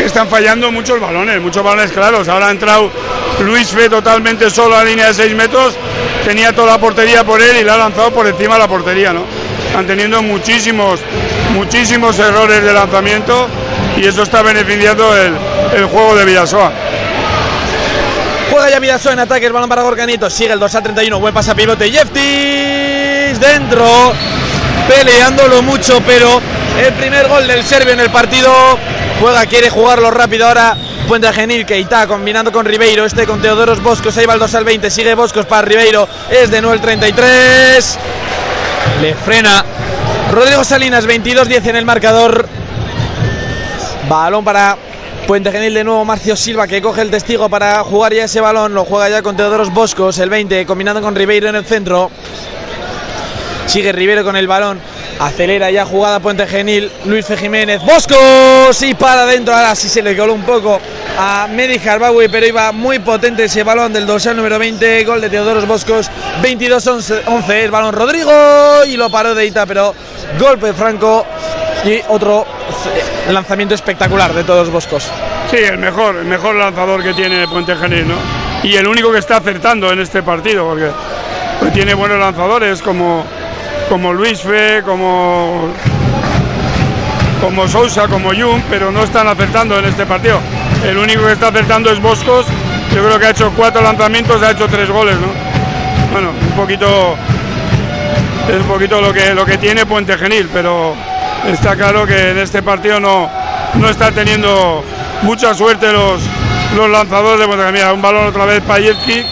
Están 0.02 0.26
fallando 0.28 0.72
muchos 0.72 0.98
balones, 0.98 1.38
muchos 1.42 1.62
balones 1.62 1.92
claros. 1.92 2.28
Ahora 2.28 2.48
ha 2.48 2.50
entrado 2.52 2.90
Luis 3.40 3.68
Fe 3.68 3.90
totalmente 3.90 4.48
solo 4.48 4.74
a 4.74 4.82
línea 4.82 5.08
de 5.08 5.14
6 5.14 5.34
metros. 5.34 5.74
Tenía 6.24 6.54
toda 6.54 6.72
la 6.72 6.78
portería 6.78 7.24
por 7.24 7.42
él 7.42 7.58
y 7.60 7.64
la 7.64 7.74
ha 7.74 7.78
lanzado 7.78 8.10
por 8.10 8.26
encima 8.26 8.54
de 8.54 8.60
la 8.60 8.68
portería, 8.68 9.12
¿no? 9.12 9.24
Están 9.66 9.86
teniendo 9.86 10.22
muchísimos, 10.22 11.00
muchísimos 11.50 12.18
errores 12.18 12.62
de 12.62 12.72
lanzamiento 12.72 13.48
y 13.96 14.06
eso 14.06 14.22
está 14.22 14.42
beneficiando 14.42 15.16
el, 15.16 15.36
el 15.76 15.84
juego 15.86 16.14
de 16.14 16.24
Vidasoa. 16.24 16.72
Juega 18.50 18.70
ya 18.70 18.80
Vidasoa 18.80 19.12
en 19.12 19.20
ataque, 19.20 19.46
el 19.46 19.52
balón 19.52 19.68
para 19.68 19.82
Gorganito, 19.82 20.28
sigue 20.28 20.52
el 20.52 20.58
2 20.58 20.74
a 20.74 20.82
31, 20.82 21.20
buen 21.20 21.32
pasapivote, 21.32 21.90
Jeftis 21.90 23.38
dentro, 23.38 24.12
peleándolo 24.88 25.62
mucho, 25.62 26.00
pero 26.04 26.40
el 26.84 26.92
primer 26.94 27.28
gol 27.28 27.46
del 27.46 27.64
serbio 27.64 27.92
en 27.92 28.00
el 28.00 28.10
partido, 28.10 28.52
juega, 29.20 29.46
quiere 29.46 29.70
jugarlo 29.70 30.10
rápido 30.10 30.48
ahora, 30.48 30.76
Puente 31.06 31.32
Genil, 31.32 31.64
Keita 31.64 32.06
combinando 32.06 32.50
con 32.50 32.64
Ribeiro, 32.66 33.04
este 33.04 33.26
con 33.26 33.40
Teodoros 33.40 33.80
Boscos, 33.82 34.16
ahí 34.16 34.26
va 34.26 34.34
el 34.34 34.40
2 34.40 34.54
al 34.54 34.64
20, 34.64 34.90
sigue 34.90 35.14
Boscos 35.14 35.46
para 35.46 35.62
Ribeiro, 35.62 36.08
es 36.28 36.50
de 36.50 36.60
nuevo 36.60 36.74
el 36.74 36.80
33, 36.80 37.98
le 39.00 39.14
frena 39.14 39.64
Rodrigo 40.30 40.62
Salinas, 40.62 41.08
22-10 41.08 41.66
en 41.70 41.76
el 41.76 41.84
marcador. 41.84 42.46
Balón 44.08 44.44
para 44.44 44.76
Puente 45.26 45.50
Genil 45.50 45.74
de 45.74 45.82
nuevo, 45.82 46.04
Marcio 46.04 46.36
Silva 46.36 46.68
que 46.68 46.80
coge 46.80 47.02
el 47.02 47.10
testigo 47.10 47.48
para 47.48 47.82
jugar 47.82 48.14
ya 48.14 48.24
ese 48.24 48.40
balón. 48.40 48.72
Lo 48.72 48.84
juega 48.84 49.08
ya 49.08 49.22
con 49.22 49.36
Teodoros 49.36 49.74
Boscos, 49.74 50.18
el 50.20 50.30
20, 50.30 50.66
combinando 50.66 51.02
con 51.02 51.16
Ribeiro 51.16 51.48
en 51.48 51.56
el 51.56 51.64
centro. 51.64 52.12
Sigue 53.66 53.90
Ribeiro 53.90 54.22
con 54.22 54.36
el 54.36 54.46
balón. 54.46 54.80
Acelera 55.18 55.68
ya 55.72 55.84
jugada 55.84 56.20
Puente 56.20 56.46
Genil. 56.46 56.92
Luis 57.06 57.26
Fe 57.26 57.36
Jiménez. 57.36 57.82
Boscos 57.82 58.80
y 58.82 58.94
para 58.94 59.22
adentro. 59.22 59.52
Ahora 59.54 59.74
sí 59.74 59.88
se 59.88 60.00
le 60.00 60.16
coló 60.16 60.32
un 60.32 60.44
poco 60.44 60.80
a 61.22 61.46
Medi 61.48 61.76
Harbawi, 61.76 62.28
pero 62.28 62.46
iba 62.46 62.72
muy 62.72 62.98
potente 62.98 63.44
ese 63.44 63.62
balón 63.62 63.92
del 63.92 64.06
dorsal 64.06 64.34
número 64.34 64.58
20, 64.58 65.04
gol 65.04 65.20
de 65.20 65.28
Teodoros 65.28 65.66
Boscos, 65.66 66.10
22-11, 66.42 67.50
el 67.50 67.70
balón 67.70 67.92
Rodrigo 67.92 68.32
y 68.86 68.96
lo 68.96 69.10
paró 69.10 69.34
de 69.34 69.44
Ita, 69.44 69.66
pero 69.66 69.94
golpe 70.38 70.72
franco 70.72 71.26
y 71.84 72.00
otro 72.08 72.46
lanzamiento 73.28 73.74
espectacular 73.74 74.32
de 74.32 74.44
todos 74.44 74.70
Boscos. 74.70 75.10
Sí, 75.50 75.58
el 75.58 75.76
mejor, 75.76 76.16
el 76.16 76.24
mejor 76.24 76.54
lanzador 76.54 77.02
que 77.02 77.12
tiene 77.12 77.46
Puente 77.48 77.76
Genil, 77.76 78.08
¿no? 78.08 78.14
Y 78.62 78.74
el 78.76 78.88
único 78.88 79.12
que 79.12 79.18
está 79.18 79.36
acertando 79.36 79.92
en 79.92 80.00
este 80.00 80.22
partido, 80.22 80.66
porque 80.66 80.90
tiene 81.74 81.92
buenos 81.92 82.18
lanzadores 82.18 82.80
como, 82.80 83.26
como 83.90 84.14
Luis 84.14 84.40
Fe, 84.40 84.82
como, 84.86 85.68
como 87.42 87.68
Sousa, 87.68 88.08
como 88.08 88.30
Jung, 88.30 88.62
pero 88.70 88.90
no 88.90 89.02
están 89.02 89.28
acertando 89.28 89.78
en 89.78 89.84
este 89.84 90.06
partido. 90.06 90.40
El 90.84 90.96
único 90.98 91.24
que 91.26 91.32
está 91.32 91.48
acertando 91.48 91.90
es 91.90 92.00
Boscos, 92.00 92.46
yo 92.94 93.04
creo 93.04 93.18
que 93.18 93.26
ha 93.26 93.30
hecho 93.30 93.52
cuatro 93.56 93.82
lanzamientos, 93.82 94.42
ha 94.42 94.52
hecho 94.52 94.66
tres 94.66 94.88
goles, 94.88 95.14
¿no? 95.16 95.28
Bueno, 96.12 96.30
un 96.30 96.56
poquito 96.56 97.16
es 98.48 98.56
un 98.56 98.66
poquito 98.66 99.00
lo 99.00 99.12
que, 99.12 99.34
lo 99.34 99.44
que 99.44 99.58
tiene 99.58 99.86
Puente 99.86 100.16
Genil, 100.18 100.48
pero 100.52 100.94
está 101.46 101.76
claro 101.76 102.06
que 102.06 102.30
en 102.30 102.38
este 102.38 102.62
partido 102.62 102.98
no, 102.98 103.30
no 103.74 103.88
está 103.88 104.10
teniendo 104.10 104.82
mucha 105.22 105.54
suerte 105.54 105.92
los, 105.92 106.20
los 106.74 106.90
lanzadores 106.90 107.40
de 107.40 107.46
Puente 107.46 107.64
Genil. 107.66 107.94
Un 107.94 108.02
balón 108.02 108.26
otra 108.26 108.46
vez 108.46 108.60
Payetki, 108.62 109.24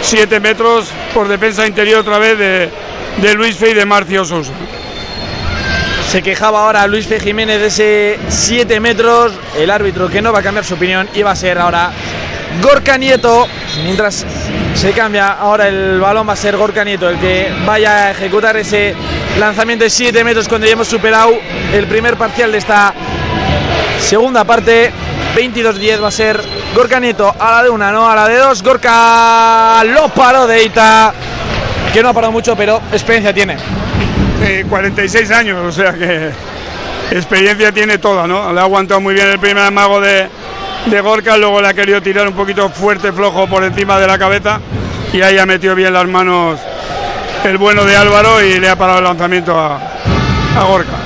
7 0.00 0.40
metros 0.40 0.88
por 1.12 1.28
defensa 1.28 1.66
interior 1.66 2.00
otra 2.00 2.18
vez 2.18 2.36
de, 2.38 2.70
de 3.18 3.34
Luis 3.34 3.56
Fe 3.56 3.70
y 3.70 3.74
de 3.74 3.84
Marcio 3.84 4.24
Sousa. 4.24 4.52
Se 6.14 6.22
quejaba 6.22 6.60
ahora 6.60 6.86
Luis 6.86 7.08
Fe 7.08 7.18
Jiménez 7.18 7.58
de 7.58 7.66
ese 7.66 8.18
7 8.28 8.78
metros. 8.78 9.32
El 9.58 9.68
árbitro 9.68 10.08
que 10.08 10.22
no 10.22 10.32
va 10.32 10.38
a 10.38 10.42
cambiar 10.42 10.64
su 10.64 10.74
opinión 10.74 11.08
iba 11.14 11.32
a 11.32 11.34
ser 11.34 11.58
ahora 11.58 11.90
Gorka 12.62 12.96
Nieto. 12.96 13.48
Mientras 13.82 14.24
se 14.74 14.92
cambia 14.92 15.32
ahora 15.32 15.66
el 15.66 15.98
balón, 15.98 16.28
va 16.28 16.34
a 16.34 16.36
ser 16.36 16.56
Gorka 16.56 16.84
Nieto 16.84 17.08
el 17.08 17.18
que 17.18 17.52
vaya 17.66 18.06
a 18.06 18.10
ejecutar 18.12 18.56
ese 18.56 18.94
lanzamiento 19.40 19.82
de 19.82 19.90
7 19.90 20.22
metros 20.22 20.46
cuando 20.46 20.68
ya 20.68 20.74
hemos 20.74 20.86
superado 20.86 21.32
el 21.72 21.88
primer 21.88 22.16
parcial 22.16 22.52
de 22.52 22.58
esta 22.58 22.94
segunda 23.98 24.44
parte. 24.44 24.92
22-10 25.34 26.00
va 26.00 26.06
a 26.06 26.12
ser 26.12 26.40
Gorka 26.76 27.00
Nieto 27.00 27.34
a 27.36 27.56
la 27.56 27.62
de 27.64 27.70
una, 27.70 27.90
no 27.90 28.08
a 28.08 28.14
la 28.14 28.28
de 28.28 28.36
dos. 28.36 28.62
Gorka 28.62 29.82
lo 29.82 30.10
paró 30.10 30.46
de 30.46 30.62
Ita, 30.62 31.12
que 31.92 32.00
no 32.04 32.10
ha 32.10 32.12
parado 32.12 32.30
mucho, 32.30 32.54
pero 32.54 32.80
experiencia 32.92 33.34
tiene. 33.34 33.83
Eh, 34.42 34.64
46 34.68 35.30
años, 35.30 35.58
o 35.64 35.72
sea 35.72 35.92
que 35.94 36.30
experiencia 37.10 37.72
tiene 37.72 37.98
toda, 37.98 38.26
¿no? 38.26 38.52
Le 38.52 38.60
ha 38.60 38.64
aguantado 38.64 39.00
muy 39.00 39.14
bien 39.14 39.28
el 39.28 39.38
primer 39.38 39.64
amago 39.64 40.00
de, 40.00 40.28
de 40.86 41.00
Gorka, 41.00 41.36
luego 41.36 41.60
le 41.60 41.68
ha 41.68 41.74
querido 41.74 42.02
tirar 42.02 42.26
un 42.26 42.34
poquito 42.34 42.68
fuerte, 42.68 43.12
flojo 43.12 43.46
por 43.46 43.64
encima 43.64 43.98
de 43.98 44.06
la 44.06 44.18
cabeza 44.18 44.60
y 45.12 45.22
ahí 45.22 45.38
ha 45.38 45.46
metido 45.46 45.74
bien 45.74 45.92
las 45.92 46.06
manos 46.06 46.58
el 47.44 47.58
bueno 47.58 47.84
de 47.84 47.96
Álvaro 47.96 48.42
y 48.42 48.58
le 48.58 48.68
ha 48.68 48.76
parado 48.76 48.98
el 48.98 49.04
lanzamiento 49.04 49.58
a, 49.58 49.76
a 50.58 50.64
Gorka. 50.64 51.03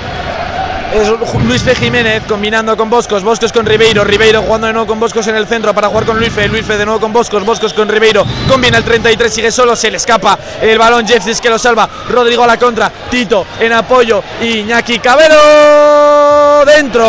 Luis 1.47 1.63
Fe 1.63 1.75
Jiménez 1.75 2.23
combinando 2.27 2.77
con 2.77 2.89
Boscos, 2.89 3.23
Boscos 3.23 3.53
con 3.53 3.67
Ribeiro, 3.67 4.05
Ribeiro 4.05 4.43
jugando 4.43 4.67
de 4.67 4.73
nuevo 4.73 4.87
con 4.87 4.99
Boscos 4.99 5.27
en 5.27 5.37
el 5.37 5.47
centro 5.47 5.75
para 5.75 5.89
jugar 5.89 6.07
con 6.07 6.19
Luis 6.19 6.33
Fe, 6.33 6.49
Luis 6.49 6.65
Fe 6.65 6.79
de 6.79 6.87
nuevo 6.87 7.01
con 7.01 7.13
Boscos, 7.13 7.45
Boscos 7.45 7.75
con 7.75 7.89
Ribeiro, 7.89 8.25
combina 8.49 8.79
el 8.79 8.85
33, 8.85 9.33
sigue 9.33 9.53
solo, 9.53 9.77
se 9.77 9.91
le 9.91 9.99
escapa 9.99 10.39
el 10.61 10.79
balón, 10.79 11.07
Jeffries 11.07 11.41
que 11.41 11.51
lo 11.51 11.59
salva, 11.59 11.89
Rodrigo 12.09 12.43
a 12.43 12.47
la 12.47 12.57
contra, 12.57 12.91
Tito 13.11 13.47
en 13.61 13.73
apoyo, 13.73 14.23
Iñaki 14.41 14.99
Cabero 14.99 16.65
dentro, 16.65 17.05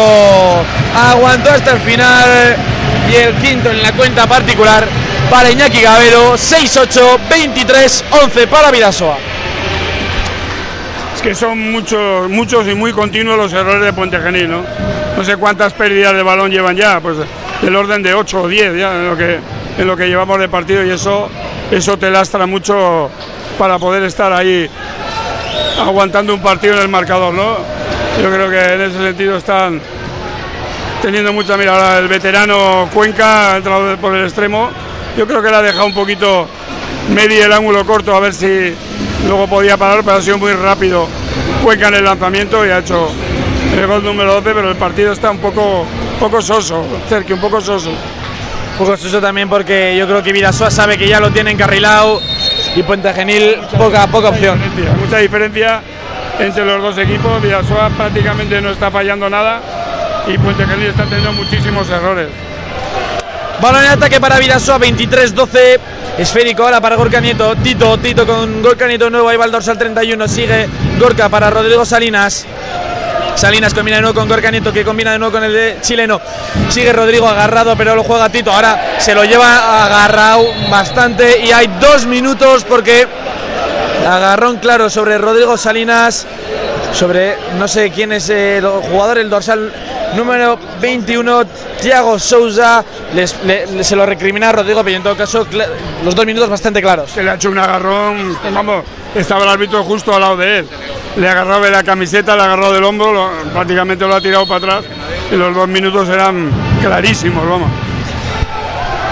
aguantó 0.95 1.51
hasta 1.51 1.71
el 1.71 1.79
final 1.79 2.55
y 3.09 3.15
el 3.15 3.35
quinto 3.35 3.71
en 3.71 3.81
la 3.81 3.93
cuenta 3.93 4.27
particular 4.27 4.85
para 5.29 5.49
Iñaki 5.49 5.81
Cabero, 5.81 6.33
6-8, 6.33 7.17
23-11 7.29 8.47
para 8.47 8.71
Vidasoa. 8.71 9.28
Es 11.19 11.23
que 11.23 11.35
son 11.35 11.59
muchos, 11.73 12.29
muchos 12.29 12.65
y 12.69 12.75
muy 12.75 12.93
continuos 12.93 13.35
los 13.35 13.51
errores 13.51 13.83
de 13.83 13.91
Puente 13.91 14.21
Genil, 14.21 14.49
¿no? 14.49 14.63
No 15.17 15.23
sé 15.25 15.35
cuántas 15.35 15.73
pérdidas 15.73 16.13
de 16.13 16.23
balón 16.23 16.49
llevan 16.49 16.77
ya, 16.77 17.01
pues 17.01 17.17
del 17.61 17.75
orden 17.75 18.01
de 18.01 18.13
8 18.13 18.41
o 18.41 18.47
10 18.47 18.77
ya 18.77 18.95
en 18.95 19.09
lo 19.09 19.17
que, 19.17 19.37
en 19.77 19.85
lo 19.85 19.97
que 19.97 20.07
llevamos 20.07 20.39
de 20.39 20.47
partido 20.47 20.81
y 20.85 20.91
eso, 20.91 21.29
eso 21.71 21.97
te 21.97 22.09
lastra 22.09 22.45
mucho 22.45 23.09
para 23.57 23.77
poder 23.77 24.03
estar 24.03 24.31
ahí 24.31 24.69
aguantando 25.85 26.33
un 26.33 26.41
partido 26.41 26.75
en 26.75 26.83
el 26.83 26.87
marcador, 26.87 27.33
¿no? 27.33 27.57
Yo 28.23 28.31
creo 28.31 28.49
que 28.49 28.75
en 28.75 28.79
ese 28.79 28.99
sentido 28.99 29.35
están 29.35 29.81
teniendo 31.01 31.33
mucha 31.33 31.57
mirada. 31.57 31.99
El 31.99 32.07
veterano 32.07 32.87
Cuenca 32.93 33.55
ha 33.55 33.57
entrado 33.57 33.97
por 33.97 34.15
el 34.15 34.23
extremo. 34.23 34.69
Yo 35.17 35.27
creo 35.27 35.41
que 35.41 35.49
le 35.49 35.57
ha 35.57 35.61
dejado 35.63 35.85
un 35.85 35.93
poquito 35.93 36.47
medio 37.13 37.43
el 37.43 37.51
ángulo 37.51 37.85
corto 37.85 38.15
a 38.15 38.21
ver 38.21 38.33
si 38.33 38.73
luego 39.27 39.47
podía 39.47 39.77
parar, 39.77 40.03
pero 40.03 40.17
ha 40.17 40.21
sido 40.21 40.37
muy 40.37 40.51
rápido 40.53 41.07
Cuenca 41.63 41.89
en 41.89 41.95
el 41.95 42.03
lanzamiento 42.05 42.65
y 42.65 42.69
ha 42.69 42.79
hecho 42.79 43.09
el 43.77 43.85
gol 43.85 44.03
número 44.03 44.33
12, 44.35 44.51
pero 44.53 44.71
el 44.71 44.77
partido 44.77 45.11
está 45.11 45.29
un 45.31 45.39
poco, 45.39 45.85
poco 46.19 46.41
soso, 46.41 46.85
cerca, 47.07 47.33
un 47.33 47.41
poco 47.41 47.59
soso. 47.59 47.89
Un 47.89 48.77
poco 48.77 48.95
soso 48.95 49.19
también 49.19 49.49
porque 49.49 49.95
yo 49.97 50.07
creo 50.07 50.23
que 50.23 50.31
Vidasoa 50.31 50.71
sabe 50.71 50.97
que 50.97 51.07
ya 51.07 51.19
lo 51.19 51.31
tiene 51.31 51.51
encarrilado 51.51 52.21
y 52.75 52.83
Puente 52.83 53.13
Genil 53.13 53.57
poca, 53.77 54.07
poca 54.07 54.29
opción. 54.29 54.57
Diferencia, 54.61 54.95
mucha 54.95 55.17
diferencia 55.17 55.81
entre 56.39 56.65
los 56.65 56.81
dos 56.81 56.97
equipos. 56.97 57.41
Vidasoa 57.41 57.89
prácticamente 57.89 58.61
no 58.61 58.69
está 58.69 58.89
fallando 58.89 59.29
nada 59.29 59.61
y 60.27 60.37
Puente 60.37 60.65
Genil 60.65 60.87
está 60.87 61.03
teniendo 61.03 61.33
muchísimos 61.33 61.89
errores. 61.89 62.29
Balón 63.61 63.83
en 63.83 63.89
ataque 63.89 64.21
para 64.21 64.39
Vidasoa, 64.39 64.79
23-12. 64.79 65.79
Esférico 66.19 66.63
ahora 66.63 66.81
para 66.81 66.97
Gorka 66.97 67.21
Nieto. 67.21 67.55
Tito, 67.55 67.97
Tito 67.97 68.27
con 68.27 68.61
Gorka 68.61 68.85
Nieto 68.87 69.09
nuevo. 69.09 69.29
Ahí 69.29 69.37
va 69.37 69.45
el 69.45 69.51
dorsal 69.51 69.77
31. 69.77 70.27
Sigue 70.27 70.67
Gorka 70.99 71.29
para 71.29 71.49
Rodrigo 71.49 71.85
Salinas. 71.85 72.45
Salinas 73.35 73.73
combina 73.73 73.95
de 73.95 74.01
nuevo 74.01 74.19
con 74.19 74.27
Gorka 74.27 74.51
Nieto, 74.51 74.73
que 74.73 74.83
combina 74.83 75.13
de 75.13 75.19
nuevo 75.19 75.31
con 75.31 75.45
el 75.45 75.53
de 75.53 75.77
chileno. 75.81 76.19
Sigue 76.67 76.91
Rodrigo 76.91 77.25
agarrado, 77.25 77.77
pero 77.77 77.95
lo 77.95 78.03
juega 78.03 78.27
Tito. 78.27 78.51
Ahora 78.51 78.97
se 78.99 79.15
lo 79.15 79.23
lleva 79.23 79.85
agarrado 79.85 80.45
bastante. 80.69 81.39
Y 81.39 81.53
hay 81.53 81.67
dos 81.79 82.05
minutos 82.05 82.65
porque 82.67 83.07
agarrón 84.05 84.57
claro 84.57 84.89
sobre 84.89 85.17
Rodrigo 85.17 85.55
Salinas. 85.55 86.27
Sobre 86.93 87.37
no 87.57 87.67
sé 87.67 87.91
quién 87.91 88.11
es 88.11 88.29
el 88.29 88.65
jugador, 88.65 89.19
el 89.19 89.29
dorsal 89.29 89.71
número 90.15 90.57
21, 90.81 91.45
Thiago 91.81 92.17
Souza. 92.19 92.83
Les, 93.13 93.35
le- 93.43 93.83
se 93.83 93.95
lo 93.95 94.05
recrimina 94.05 94.49
a 94.49 94.51
Rodrigo, 94.51 94.83
pero 94.83 94.97
en 94.97 95.03
todo 95.03 95.15
caso, 95.15 95.45
los 96.03 96.15
dos 96.15 96.25
minutos 96.25 96.49
bastante 96.49 96.81
claros. 96.81 97.11
Se 97.11 97.23
le 97.23 97.29
ha 97.31 97.35
hecho 97.35 97.49
un 97.49 97.59
agarrón, 97.59 98.37
vamos, 98.53 98.83
estaba 99.15 99.43
el 99.43 99.49
árbitro 99.49 99.83
justo 99.83 100.13
al 100.13 100.21
lado 100.21 100.37
de 100.37 100.59
él. 100.59 100.67
Le 101.17 101.29
agarraba 101.29 101.65
de 101.65 101.71
la 101.71 101.83
camiseta, 101.83 102.35
le 102.35 102.41
agarró 102.43 102.71
del 102.73 102.83
hombro, 102.83 103.13
lo- 103.13 103.31
prácticamente 103.53 104.05
lo 104.05 104.15
ha 104.15 104.21
tirado 104.21 104.47
para 104.47 104.57
atrás 104.77 104.85
y 105.31 105.35
los 105.35 105.53
dos 105.55 105.67
minutos 105.67 106.09
eran 106.09 106.49
clarísimos, 106.81 107.47
vamos. 107.47 107.69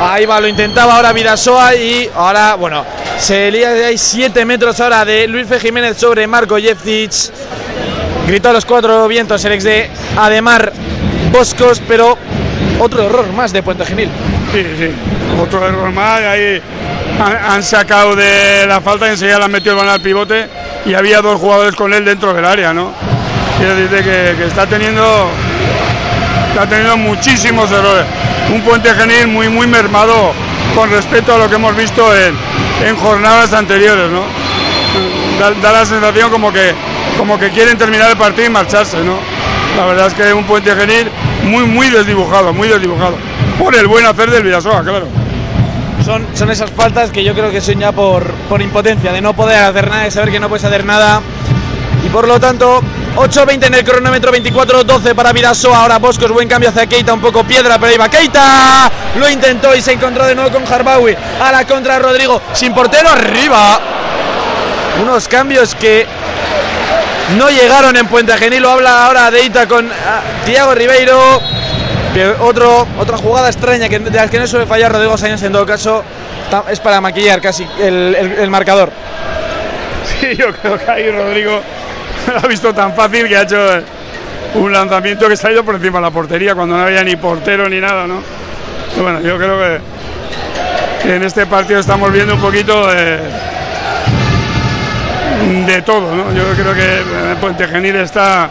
Ahí 0.01 0.25
va, 0.27 0.39
lo 0.39 0.47
intentaba 0.47 0.95
ahora 0.95 1.11
Vidasoa 1.11 1.75
y 1.75 2.07
ahora, 2.15 2.53
bueno, 2.55 2.85
se 3.17 3.49
lía 3.49 3.69
de 3.71 3.85
ahí 3.85 3.97
7 3.97 4.45
metros 4.45 4.79
ahora 4.79 5.03
de 5.03 5.27
Luis 5.27 5.47
Fe 5.47 5.59
Jiménez 5.59 5.97
sobre 5.97 6.27
Marco 6.27 6.55
Jeftic. 6.57 7.11
Gritó 8.27 8.49
a 8.49 8.53
los 8.53 8.65
cuatro 8.65 9.07
vientos 9.07 9.45
el 9.45 9.53
ex 9.53 9.63
de 9.63 9.89
Ademar 10.17 10.73
Boscos, 11.31 11.81
pero 11.87 12.17
otro 12.77 13.03
error 13.03 13.31
más 13.31 13.53
de 13.53 13.63
Puente 13.63 13.85
Genil. 13.85 14.09
Sí, 14.51 14.65
sí, 14.77 14.89
otro 15.41 15.65
error 15.65 15.89
más, 15.93 16.19
ahí 16.19 16.61
han, 17.19 17.63
sacado 17.63 18.17
de 18.17 18.65
la 18.67 18.81
falta 18.81 19.07
y 19.07 19.11
enseguida 19.11 19.37
le 19.37 19.45
han 19.45 19.51
metido 19.51 19.71
el 19.71 19.77
balón 19.77 19.93
al 19.93 20.01
pivote 20.01 20.45
y 20.85 20.93
había 20.93 21.21
dos 21.21 21.39
jugadores 21.39 21.73
con 21.73 21.93
él 21.93 22.03
dentro 22.03 22.33
del 22.33 22.43
área, 22.43 22.73
¿no? 22.73 22.91
Quiero 23.59 23.75
decirte 23.75 24.03
que, 24.03 24.35
que 24.35 24.45
está 24.45 24.67
teniendo 24.67 25.29
está 26.49 26.67
teniendo 26.67 26.97
muchísimos 26.97 27.71
errores. 27.71 28.03
Un 28.53 28.61
puente 28.61 28.89
genil 28.93 29.27
muy 29.27 29.47
muy 29.47 29.67
mermado 29.67 30.33
con 30.75 30.91
respecto 30.91 31.33
a 31.33 31.37
lo 31.37 31.47
que 31.47 31.55
hemos 31.55 31.77
visto 31.77 32.13
en, 32.13 32.35
en 32.85 32.97
jornadas 32.97 33.53
anteriores, 33.53 34.09
¿no? 34.11 34.23
Da, 35.39 35.51
da 35.61 35.71
la 35.71 35.85
sensación 35.85 36.29
como 36.29 36.51
que 36.51 36.73
como 37.17 37.39
que 37.39 37.49
quieren 37.49 37.77
terminar 37.77 38.11
el 38.11 38.17
partido 38.17 38.47
y 38.47 38.49
marcharse, 38.49 38.97
¿no? 39.03 39.17
La 39.77 39.85
verdad 39.85 40.07
es 40.07 40.13
que 40.13 40.33
un 40.33 40.45
puente 40.45 40.71
genil 40.75 41.09
muy 41.43 41.65
muy 41.65 41.89
desdibujado, 41.89 42.53
muy 42.53 42.67
desdibujado. 42.67 43.15
Por 43.59 43.75
el 43.75 43.87
buen 43.87 44.05
hacer 44.05 44.29
del 44.29 44.43
Vidasoa, 44.43 44.83
claro. 44.83 45.07
Son, 46.03 46.25
son 46.33 46.51
esas 46.51 46.71
faltas 46.71 47.11
que 47.11 47.23
yo 47.23 47.33
creo 47.33 47.51
que 47.51 47.59
son 47.59 47.79
ya 47.79 47.91
por, 47.91 48.31
por 48.49 48.61
impotencia, 48.61 49.11
de 49.11 49.21
no 49.21 49.33
poder 49.33 49.63
hacer 49.63 49.89
nada, 49.89 50.03
de 50.03 50.11
saber 50.11 50.31
que 50.31 50.39
no 50.39 50.47
puedes 50.47 50.63
hacer 50.63 50.85
nada. 50.85 51.21
Y 52.05 52.09
por 52.09 52.27
lo 52.27 52.39
tanto, 52.39 52.81
8-20 53.17 53.65
en 53.65 53.73
el 53.73 53.83
cronómetro, 53.83 54.31
24-12 54.31 55.15
para 55.15 55.33
Vidasoa. 55.33 55.79
Ahora 55.79 55.97
Boscos, 55.97 56.31
buen 56.31 56.47
cambio 56.47 56.69
hacia 56.69 56.85
Keita, 56.85 57.13
un 57.13 57.19
poco 57.19 57.43
piedra, 57.43 57.79
pero 57.79 57.91
ahí 57.91 57.97
va 57.97 58.09
Keita. 58.09 58.91
Lo 59.15 59.27
intentó 59.29 59.75
y 59.75 59.81
se 59.81 59.93
encontró 59.93 60.25
de 60.25 60.35
nuevo 60.35 60.51
con 60.51 60.71
Harbawi. 60.71 61.15
A 61.41 61.51
la 61.51 61.65
contra 61.65 61.97
Rodrigo, 61.97 62.41
sin 62.53 62.73
portero 62.73 63.09
arriba. 63.09 63.79
Unos 65.01 65.27
cambios 65.27 65.75
que 65.75 66.05
no 67.35 67.49
llegaron 67.49 67.95
en 67.97 68.07
Puente 68.07 68.33
Genil. 68.37 68.61
Lo 68.61 68.71
habla 68.71 69.05
ahora 69.05 69.31
Deita 69.31 69.67
con 69.67 69.89
ah, 69.91 70.21
Tiago 70.45 70.73
Ribeiro. 70.73 71.41
otro, 72.39 72.87
otra 72.97 73.17
jugada 73.17 73.49
extraña 73.49 73.89
que, 73.89 73.99
de 73.99 74.11
las 74.11 74.29
que 74.29 74.39
no 74.39 74.47
suele 74.47 74.65
fallar 74.65 74.91
Rodrigo 74.91 75.17
Sánchez 75.17 75.43
en 75.43 75.53
todo 75.53 75.65
caso 75.65 76.03
es 76.69 76.79
para 76.79 77.01
maquillar 77.01 77.41
casi 77.41 77.67
el, 77.79 78.49
marcador. 78.49 78.91
Sí, 80.07 80.35
yo 80.37 80.53
creo 80.53 80.79
que 80.79 80.89
ahí 80.89 81.11
Rodrigo 81.11 81.61
lo 82.27 82.37
ha 82.37 82.47
visto 82.47 82.73
tan 82.73 82.95
fácil 82.95 83.27
que 83.27 83.35
ha 83.35 83.41
hecho 83.41 83.57
un 84.55 84.71
lanzamiento 84.71 85.27
que 85.27 85.35
se 85.35 85.47
ha 85.47 85.51
ido 85.51 85.65
por 85.65 85.75
encima 85.75 85.99
de 85.99 86.05
la 86.05 86.11
portería 86.11 86.55
cuando 86.55 86.77
no 86.77 86.83
había 86.83 87.03
ni 87.03 87.17
portero 87.17 87.67
ni 87.67 87.81
nada, 87.81 88.07
¿no? 88.07 88.23
Bueno, 89.01 89.19
yo 89.19 89.37
creo 89.37 89.59
que, 89.59 91.13
en 91.13 91.23
este 91.23 91.45
partido 91.45 91.81
estamos 91.81 92.11
viendo 92.11 92.35
un 92.35 92.41
poquito 92.41 92.87
de, 92.87 93.19
de 95.65 95.81
todo, 95.81 96.15
¿no? 96.15 96.33
Yo 96.33 96.43
creo 96.53 96.73
que 96.73 97.35
Puente 97.39 97.67
Genil 97.67 97.95
está 97.97 98.49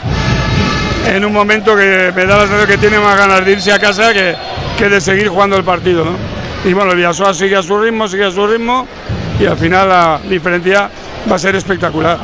en 1.06 1.24
un 1.24 1.32
momento 1.32 1.76
que 1.76 2.12
me 2.14 2.26
da 2.26 2.36
la 2.36 2.42
sensación 2.42 2.66
que 2.66 2.78
tiene 2.78 2.98
más 2.98 3.16
ganas 3.16 3.44
de 3.44 3.52
irse 3.52 3.72
a 3.72 3.78
casa 3.78 4.12
que, 4.12 4.34
que 4.78 4.88
de 4.88 5.00
seguir 5.00 5.28
jugando 5.28 5.56
el 5.56 5.64
partido, 5.64 6.04
¿no? 6.04 6.16
Y 6.64 6.72
bueno, 6.72 6.90
el 6.90 6.96
Villasoa 6.96 7.32
sigue 7.32 7.56
a 7.56 7.62
su 7.62 7.78
ritmo, 7.78 8.08
sigue 8.08 8.24
a 8.24 8.30
su 8.30 8.46
ritmo 8.46 8.86
y 9.38 9.46
al 9.46 9.56
final 9.56 9.88
la 9.88 10.20
diferencia 10.28 10.90
va 11.30 11.36
a 11.36 11.38
ser 11.38 11.54
espectacular. 11.56 12.18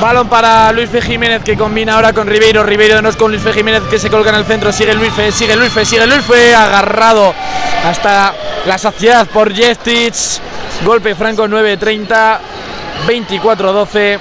Balón 0.00 0.28
para 0.28 0.70
Luis 0.72 0.90
Jiménez 1.02 1.42
que 1.42 1.56
combina 1.56 1.94
ahora 1.94 2.12
con 2.12 2.26
Ribeiro. 2.26 2.62
Ribeiro 2.62 3.00
no 3.00 3.08
es 3.08 3.16
con 3.16 3.30
Luis 3.30 3.42
Fe 3.42 3.52
Jiménez 3.52 3.82
que 3.88 3.98
se 3.98 4.10
coloca 4.10 4.30
en 4.30 4.36
el 4.36 4.44
centro. 4.44 4.70
Sigue 4.70 4.94
Luis 4.94 5.12
Fe, 5.12 5.32
sigue 5.32 5.56
Luis 5.56 5.72
Fe, 5.72 5.84
sigue 5.84 6.06
Luis 6.06 6.22
Fe. 6.22 6.54
Agarrado 6.54 7.34
hasta 7.84 8.34
la 8.66 8.76
saciedad 8.76 9.26
por 9.26 9.54
Jestich. 9.54 10.40
Golpe 10.84 11.14
franco 11.14 11.48
9-30, 11.48 12.38
24-12 13.06 14.18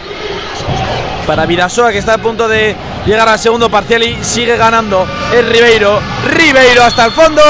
para 1.26 1.46
Vidasoa 1.46 1.92
que 1.92 1.98
está 1.98 2.16
a 2.16 2.18
punto 2.20 2.48
de 2.48 2.76
llegar 3.06 3.28
al 3.28 3.40
segundo 3.40 3.70
parcial 3.70 4.04
y 4.04 4.24
sigue 4.24 4.56
ganando 4.58 5.08
el 5.34 5.48
Ribeiro. 5.48 6.00
Ribeiro 6.26 6.84
hasta 6.84 7.06
el 7.06 7.12
fondo. 7.12 7.42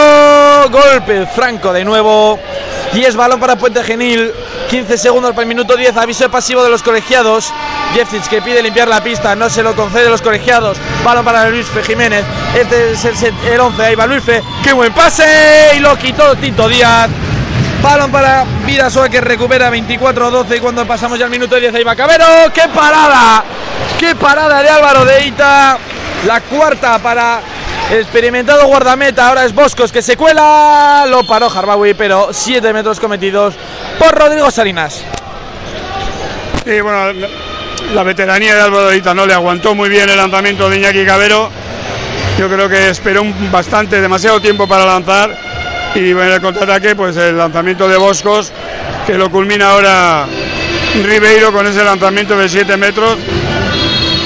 Golpe 0.72 1.26
franco 1.28 1.74
de 1.74 1.84
nuevo. 1.84 2.40
Y 2.94 3.04
es 3.04 3.16
balón 3.16 3.40
para 3.40 3.58
Puente 3.58 3.84
Genil. 3.84 4.32
15 4.70 4.98
segundos 4.98 5.32
para 5.32 5.44
el 5.44 5.48
minuto 5.48 5.76
10. 5.76 5.98
Aviso 5.98 6.30
pasivo 6.30 6.64
de 6.64 6.70
los 6.70 6.82
colegiados. 6.82 7.54
Jeftic 7.94 8.28
que 8.28 8.42
pide 8.42 8.62
limpiar 8.62 8.88
la 8.88 9.02
pista. 9.02 9.36
No 9.36 9.50
se 9.50 9.64
lo 9.64 9.76
concede 9.76 10.10
los 10.10 10.22
colegiados. 10.22 10.78
Balón 11.04 11.26
para 11.26 11.50
Luis 11.50 11.68
Fe 11.68 11.84
Jiménez. 11.84 12.24
Este 12.56 12.92
es 12.92 13.24
el, 13.24 13.60
11. 13.60 13.84
Ahí 13.84 13.96
va 13.96 14.08
Luis 14.08 14.24
Fe. 14.24 14.42
¡Qué 14.64 14.74
buen 14.74 14.94
pase! 14.94 15.74
Y 15.76 15.80
lo 15.80 15.98
quitó 15.98 16.36
Tito 16.36 16.68
Díaz. 16.70 17.10
Balón 17.86 18.12
para 18.12 18.44
Vidasoa 18.66 19.08
que 19.10 19.22
recupera 19.22 19.70
24-12 19.70 20.60
cuando 20.60 20.88
pasamos 20.88 21.20
ya 21.20 21.26
al 21.26 21.32
minuto 21.32 21.56
10 21.56 21.76
ahí 21.76 21.84
va 21.84 21.96
Cabero. 21.96 22.26
¡Qué 22.52 22.64
parada! 22.74 23.44
¡Qué 24.00 24.16
parada 24.16 24.64
de 24.64 24.70
Álvaro 24.70 25.06
de 25.06 25.28
Ita! 25.28 25.78
La 26.26 26.42
cuarta 26.42 26.98
para 26.98 27.42
experimentado 27.92 28.66
guardameta. 28.66 29.28
Ahora 29.28 29.46
es 29.46 29.54
Boscos 29.54 29.92
que 29.92 30.02
se 30.02 30.18
cuela. 30.18 31.06
Lo 31.08 31.28
paró 31.28 31.48
Harbawi, 31.48 31.94
pero 31.94 32.30
7 32.32 32.74
metros 32.74 33.00
cometidos 33.00 33.54
por 34.00 34.18
Rodrigo 34.18 34.50
Salinas. 34.50 35.04
Y 36.66 36.80
bueno, 36.80 37.28
la 37.94 38.02
veteranía 38.02 38.56
de 38.56 38.62
Álvaro 38.62 38.90
de 38.90 38.98
Ita 38.98 39.14
no 39.14 39.28
le 39.28 39.34
aguantó 39.36 39.76
muy 39.76 39.90
bien 39.90 40.10
el 40.10 40.18
lanzamiento 40.18 40.68
de 40.72 40.78
Iñaki 40.78 41.06
Cabero. 41.06 41.52
Yo 42.40 42.50
creo 42.50 42.68
que 42.68 42.90
esperó 42.90 43.24
bastante, 43.52 44.02
demasiado 44.02 44.42
tiempo 44.42 44.68
para 44.68 44.86
lanzar 44.86 45.45
y 45.96 46.12
en 46.12 46.20
el 46.20 46.42
contraataque 46.42 46.96
pues 46.96 47.16
el 47.18 47.38
lanzamiento 47.38 47.88
de 47.88 47.98
Boscos 47.98 48.52
que 49.08 49.14
lo 49.14 49.32
culmina 49.32 49.70
ahora 49.70 50.28
Ribeiro 51.04 51.54
con 51.54 51.66
ese 51.68 51.84
lanzamiento 51.84 52.38
de 52.38 52.50
7 52.50 52.76
metros 52.78 53.18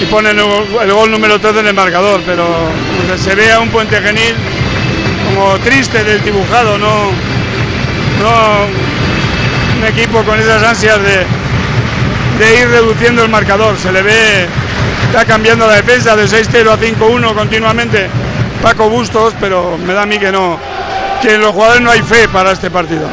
y 0.02 0.06
pone 0.06 0.32
el, 0.32 0.92
gol 0.92 1.12
número 1.12 1.40
13 1.40 1.60
en 1.60 1.68
el 1.68 1.74
marcador, 1.74 2.22
pero 2.26 2.46
se 3.18 3.36
ve 3.36 3.52
a 3.52 3.60
un 3.60 3.70
puente 3.70 4.02
genil 4.02 4.34
como 5.28 5.58
triste, 5.60 6.04
desdibujado, 6.04 6.78
no, 6.78 7.12
no 8.20 8.68
un 9.78 9.86
equipo 9.86 10.24
con 10.24 10.40
esas 10.40 10.64
ansias 10.64 11.00
de, 11.02 11.26
de 12.40 12.62
ir 12.62 12.68
reduciendo 12.70 13.24
el 13.24 13.30
marcador, 13.30 13.78
se 13.78 13.92
le 13.92 14.02
ve, 14.02 14.48
está 15.08 15.26
cambiando 15.26 15.68
la 15.68 15.76
defensa 15.76 16.16
de 16.16 16.26
6-0 16.26 16.70
a 16.70 16.78
5-1 16.80 17.34
continuamente 17.36 18.10
Paco 18.62 18.90
Bustos, 18.90 19.34
pero 19.40 19.78
me 19.78 19.94
da 19.94 20.04
a 20.04 20.06
mí 20.06 20.18
que 20.18 20.32
no, 20.32 20.58
que 21.22 21.34
en 21.34 21.42
los 21.42 21.52
jugadores 21.52 21.82
no 21.82 21.92
hay 21.92 22.02
fe 22.02 22.28
para 22.30 22.52
este 22.52 22.72
partido. 22.72 23.08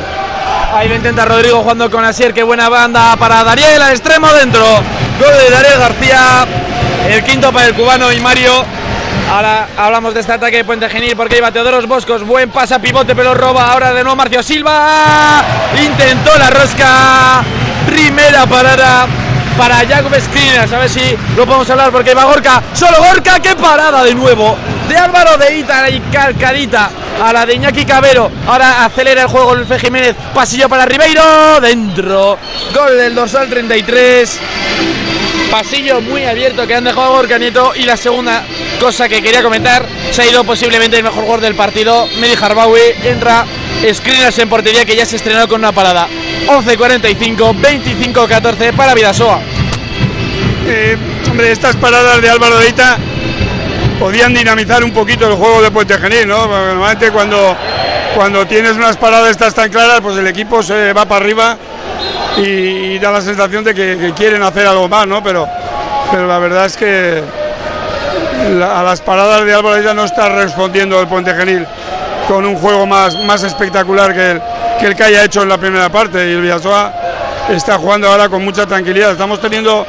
Ahí 0.74 0.88
lo 0.88 0.94
intenta 0.94 1.24
Rodrigo 1.24 1.60
jugando 1.62 1.90
con 1.90 2.04
Asier, 2.04 2.34
qué 2.34 2.42
buena 2.42 2.68
banda 2.68 3.16
para 3.16 3.42
Dariel, 3.42 3.80
al 3.80 3.92
extremo 3.92 4.32
dentro. 4.34 4.62
Gol 4.62 5.32
de 5.32 5.50
Dariel 5.50 5.78
García, 5.78 6.46
el 7.08 7.24
quinto 7.24 7.52
para 7.52 7.66
el 7.66 7.74
cubano 7.74 8.12
y 8.12 8.20
Mario. 8.20 8.52
Ahora 9.30 9.68
hablamos 9.76 10.14
de 10.14 10.20
este 10.20 10.32
ataque 10.32 10.58
de 10.58 10.64
Puente 10.64 10.88
Genil 10.88 11.16
porque 11.16 11.38
iba 11.38 11.50
Teodoros 11.50 11.86
Boscos, 11.88 12.24
buen 12.24 12.50
pasa, 12.50 12.78
pivote, 12.78 13.16
pero 13.16 13.34
roba. 13.34 13.72
Ahora 13.72 13.92
de 13.92 14.02
nuevo 14.04 14.16
Marcio 14.16 14.42
Silva. 14.42 15.42
Intentó 15.82 16.36
la 16.38 16.50
rosca. 16.50 17.42
Primera 17.86 18.46
parada 18.46 19.06
para 19.58 19.76
Jacob 19.78 20.12
Skriniar. 20.20 20.72
A 20.72 20.78
ver 20.78 20.90
si 20.90 21.16
lo 21.36 21.44
podemos 21.46 21.68
hablar 21.70 21.90
porque 21.90 22.14
va 22.14 22.24
Gorka. 22.24 22.62
Solo 22.72 22.98
Gorka, 22.98 23.40
qué 23.40 23.56
parada 23.56 24.04
de 24.04 24.14
nuevo. 24.14 24.56
De 24.88 24.96
Álvaro 24.96 25.36
de 25.38 25.58
Ita 25.58 25.88
y 25.88 26.00
calcadita 26.12 26.90
a 27.20 27.32
la 27.32 27.46
de 27.46 27.54
Iñaki 27.54 27.84
Cabero. 27.84 28.30
Ahora 28.46 28.84
acelera 28.84 29.22
el 29.22 29.28
juego 29.28 29.54
Luis 29.54 29.80
Jiménez. 29.80 30.14
Pasillo 30.34 30.68
para 30.68 30.84
Ribeiro. 30.84 31.60
Dentro. 31.60 32.38
Gol 32.74 32.96
del 32.96 33.14
dorsal 33.14 33.48
33. 33.48 34.40
Pasillo 35.50 36.00
muy 36.00 36.24
abierto 36.24 36.66
que 36.66 36.74
han 36.74 36.84
dejado 36.84 37.06
a 37.06 37.10
Gorka 37.10 37.38
Nieto. 37.38 37.72
Y 37.76 37.84
la 37.84 37.96
segunda 37.96 38.44
cosa 38.80 39.08
que 39.08 39.22
quería 39.22 39.42
comentar. 39.42 39.86
Se 40.10 40.22
ha 40.22 40.30
ido 40.30 40.44
posiblemente 40.44 40.96
el 40.98 41.04
mejor 41.04 41.24
gol 41.24 41.40
del 41.40 41.54
partido. 41.54 42.08
Medi 42.18 42.34
Harbawi 42.40 42.80
entra 43.04 43.44
Screeners 43.92 44.38
en 44.38 44.48
portería 44.48 44.84
que 44.84 44.96
ya 44.96 45.06
se 45.06 45.16
estrenó 45.16 45.48
con 45.48 45.60
una 45.60 45.72
parada. 45.72 46.08
11-45, 46.46 47.54
25-14 48.14 48.72
para 48.74 48.94
Vidasoa. 48.94 49.40
Eh, 50.68 50.96
hombre, 51.30 51.52
estas 51.52 51.76
paradas 51.76 52.20
de 52.20 52.28
Álvaro 52.28 52.58
Deita 52.58 52.98
podían 53.98 54.34
dinamizar 54.34 54.84
un 54.84 54.92
poquito 54.92 55.26
el 55.26 55.34
juego 55.34 55.62
de 55.62 55.70
Puente 55.70 55.98
Genil, 55.98 56.28
¿no? 56.28 56.46
normalmente 56.46 57.10
cuando, 57.10 57.56
cuando 58.14 58.46
tienes 58.46 58.72
unas 58.72 58.96
paradas 58.96 59.30
estas 59.30 59.54
tan 59.54 59.70
claras, 59.70 60.00
pues 60.00 60.16
el 60.16 60.26
equipo 60.26 60.62
se 60.62 60.92
va 60.92 61.04
para 61.04 61.24
arriba 61.24 61.56
y, 62.36 62.98
da 62.98 63.10
la 63.10 63.20
sensación 63.20 63.64
de 63.64 63.74
que, 63.74 64.12
quieren 64.16 64.42
hacer 64.42 64.66
algo 64.66 64.88
más, 64.88 65.06
¿no? 65.06 65.22
Pero, 65.22 65.48
pero 66.10 66.26
la 66.26 66.38
verdad 66.38 66.66
es 66.66 66.76
que 66.76 67.22
a 68.62 68.82
las 68.82 69.00
paradas 69.00 69.44
de 69.44 69.54
Álvaro 69.54 69.74
Deita 69.74 69.94
no 69.94 70.04
está 70.04 70.28
respondiendo 70.28 71.00
el 71.00 71.06
Puente 71.06 71.34
Genil 71.34 71.66
con 72.28 72.44
un 72.44 72.56
juego 72.56 72.86
más, 72.86 73.14
más 73.24 73.42
espectacular 73.42 74.14
que 74.14 74.30
el, 74.32 74.42
que 74.80 74.86
el 74.86 74.96
que 74.96 75.04
haya 75.04 75.24
hecho 75.24 75.42
en 75.42 75.48
la 75.48 75.58
primera 75.58 75.88
parte 75.88 76.18
y 76.18 76.32
el 76.32 76.42
Villasoa 76.42 76.92
está 77.50 77.78
jugando 77.78 78.08
ahora 78.08 78.28
con 78.28 78.44
mucha 78.44 78.66
tranquilidad. 78.66 79.12
Estamos 79.12 79.40
teniendo 79.40 79.86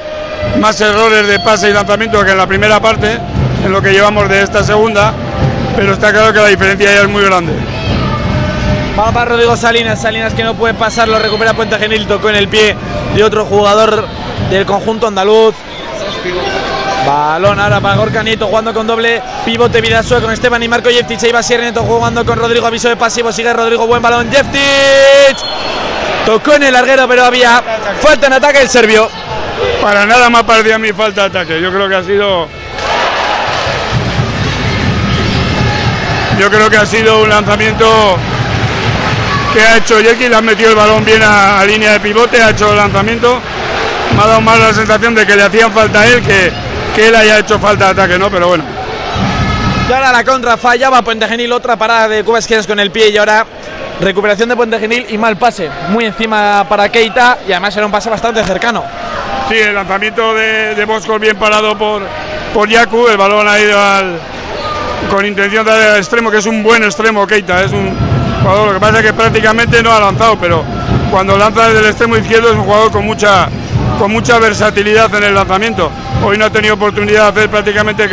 más 0.59 0.79
errores 0.81 1.27
de 1.27 1.39
pase 1.39 1.69
y 1.69 1.73
lanzamiento 1.73 2.23
que 2.23 2.31
en 2.31 2.37
la 2.37 2.47
primera 2.47 2.79
parte, 2.79 3.19
en 3.63 3.71
lo 3.71 3.81
que 3.81 3.91
llevamos 3.91 4.29
de 4.29 4.41
esta 4.41 4.63
segunda, 4.63 5.13
pero 5.75 5.93
está 5.93 6.11
claro 6.11 6.33
que 6.33 6.39
la 6.39 6.47
diferencia 6.47 6.91
ya 6.91 7.01
es 7.01 7.09
muy 7.09 7.23
grande. 7.23 7.53
Va 8.97 9.11
para 9.11 9.25
Rodrigo 9.25 9.55
Salinas, 9.55 10.01
Salinas 10.01 10.33
que 10.33 10.43
no 10.43 10.55
puede 10.55 10.73
pasar, 10.73 11.07
lo 11.07 11.19
recupera 11.19 11.53
Puente 11.53 11.77
Genil, 11.77 12.07
tocó 12.07 12.29
en 12.29 12.35
el 12.35 12.47
pie 12.47 12.75
de 13.15 13.23
otro 13.23 13.45
jugador 13.45 14.07
del 14.49 14.65
conjunto 14.65 15.07
andaluz. 15.07 15.55
Balón 17.05 17.57
ahora 17.59 17.79
para 17.79 17.95
Gorka 17.95 18.21
Nieto 18.21 18.47
jugando 18.47 18.73
con 18.73 18.85
doble 18.85 19.21
pivote 19.45 19.79
Vidasua 19.79 20.19
con 20.19 20.31
Esteban 20.31 20.61
y 20.63 20.67
Marco 20.67 20.89
Jeftic. 20.89 21.23
Ahí 21.23 21.31
va 21.31 21.41
Sierra 21.41 21.63
Nieto 21.63 21.83
jugando 21.83 22.25
con 22.25 22.37
Rodrigo. 22.37 22.67
Aviso 22.67 22.89
de 22.89 22.97
pasivo. 22.97 23.31
Sigue 23.31 23.53
Rodrigo. 23.53 23.87
Buen 23.87 24.01
balón. 24.01 24.29
Jeftic. 24.29 25.37
Tocó 26.25 26.55
en 26.55 26.63
el 26.63 26.73
larguero, 26.73 27.07
pero 27.07 27.23
había 27.23 27.63
falta 28.01 28.27
en 28.27 28.33
ataque 28.33 28.61
el 28.61 28.67
serbio. 28.67 29.09
Para 29.81 30.05
nada 30.05 30.29
más 30.29 30.43
parecía 30.43 30.77
mi 30.77 30.91
falta 30.91 31.29
de 31.29 31.39
ataque. 31.39 31.61
Yo 31.61 31.71
creo 31.71 31.87
que 31.87 31.95
ha 31.95 32.03
sido. 32.03 32.49
Yo 36.39 36.51
creo 36.51 36.69
que 36.69 36.77
ha 36.77 36.85
sido 36.85 37.23
un 37.23 37.29
lanzamiento 37.29 38.15
que 39.53 39.61
ha 39.61 39.77
hecho 39.77 39.99
Yerki. 39.99 40.29
Le 40.29 40.35
ha 40.35 40.41
metido 40.41 40.69
el 40.69 40.75
balón 40.75 41.03
bien 41.03 41.21
a, 41.23 41.63
línea 41.65 41.93
de 41.93 41.99
pivote. 41.99 42.41
Ha 42.41 42.51
hecho 42.51 42.69
el 42.69 42.77
lanzamiento. 42.77 43.41
Me 44.15 44.23
ha 44.23 44.27
dado 44.27 44.41
más 44.41 44.59
la 44.59 44.73
sensación 44.73 45.15
de 45.15 45.25
que 45.25 45.35
le 45.35 45.43
hacían 45.43 45.71
falta 45.71 46.01
a 46.01 46.07
él 46.07 46.21
que, 46.21 46.51
que 46.95 47.07
él 47.07 47.15
haya 47.15 47.39
hecho 47.39 47.59
falta 47.59 47.85
de 47.85 47.91
ataque, 47.91 48.19
¿no? 48.19 48.29
Pero 48.29 48.49
bueno. 48.49 48.63
Y 49.89 49.93
ahora 49.93 50.11
la 50.11 50.23
contra 50.23 50.57
fallaba 50.57 51.01
Puente 51.01 51.27
Genil, 51.27 51.51
otra 51.53 51.75
parada 51.75 52.07
de 52.07 52.23
Cuba 52.23 52.39
Esquinas 52.39 52.67
con 52.67 52.79
el 52.79 52.91
pie 52.91 53.09
y 53.09 53.17
ahora 53.17 53.45
recuperación 53.99 54.49
de 54.49 54.55
Puente 54.55 54.79
Genil 54.79 55.07
y 55.09 55.17
mal 55.17 55.37
pase. 55.37 55.69
Muy 55.89 56.05
encima 56.05 56.65
para 56.69 56.89
Keita 56.89 57.39
y 57.47 57.51
además 57.51 57.75
era 57.75 57.85
un 57.85 57.91
pase 57.91 58.09
bastante 58.09 58.43
cercano. 58.43 58.83
Sí, 59.49 59.55
el 59.55 59.73
lanzamiento 59.73 60.33
de, 60.33 60.75
de 60.75 60.85
bien 61.19 61.37
parado 61.37 61.77
por, 61.77 62.03
por 62.53 62.67
Yaku, 62.67 63.07
el 63.07 63.17
balón 63.17 63.47
ha 63.47 63.59
ido 63.59 63.81
al, 63.81 64.19
con 65.09 65.25
intención 65.25 65.65
de 65.65 65.71
dar 65.71 65.81
al 65.81 65.97
extremo, 65.97 66.29
que 66.29 66.37
es 66.37 66.45
un 66.45 66.63
buen 66.63 66.83
extremo 66.83 67.25
Keita, 67.25 67.61
es 67.63 67.71
un 67.71 67.95
jugador, 68.41 68.67
lo 68.67 68.73
que 68.73 68.79
pasa 68.79 68.99
es 68.99 69.05
que 69.05 69.13
prácticamente 69.13 69.81
no 69.81 69.91
ha 69.91 69.99
lanzado, 69.99 70.37
pero 70.39 70.63
cuando 71.11 71.37
lanza 71.37 71.67
desde 71.67 71.79
el 71.79 71.85
extremo 71.87 72.17
izquierdo 72.17 72.49
es 72.49 72.55
un 72.55 72.63
jugador 72.63 72.91
con 72.91 73.05
mucha 73.05 73.49
con 73.97 74.11
mucha 74.11 74.37
versatilidad 74.37 75.13
en 75.15 75.23
el 75.23 75.33
lanzamiento. 75.33 75.91
Hoy 76.23 76.37
no 76.37 76.45
ha 76.45 76.49
tenido 76.51 76.75
oportunidad 76.75 77.23
de 77.23 77.39
hacer 77.39 77.49
prácticamente 77.49 78.07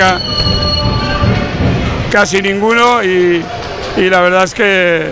casi 2.10 2.40
ninguno 2.40 3.02
y, 3.02 3.44
y 3.96 4.08
la 4.08 4.20
verdad 4.20 4.44
es 4.44 4.54
que, 4.54 5.10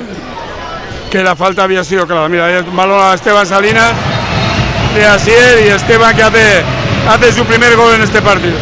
que 1.11 1.23
la 1.23 1.37
falta 1.37 1.65
había 1.65 1.85
sido 1.85 2.07
clara. 2.07 2.29
Mira, 2.29 2.47
ahí 2.47 2.65
balón 2.73 3.01
a 3.03 3.15
Esteban 3.15 3.47
Salinas 3.47 3.93
de 4.95 5.05
Asier 5.05 5.67
y 5.67 5.69
Esteban 5.69 6.17
que 6.17 6.23
hace, 6.23 6.63
hace 7.09 7.33
su 7.33 7.45
primer 7.45 7.77
gol 7.77 7.95
en 7.95 8.03
este 8.03 8.23
partido. 8.23 8.57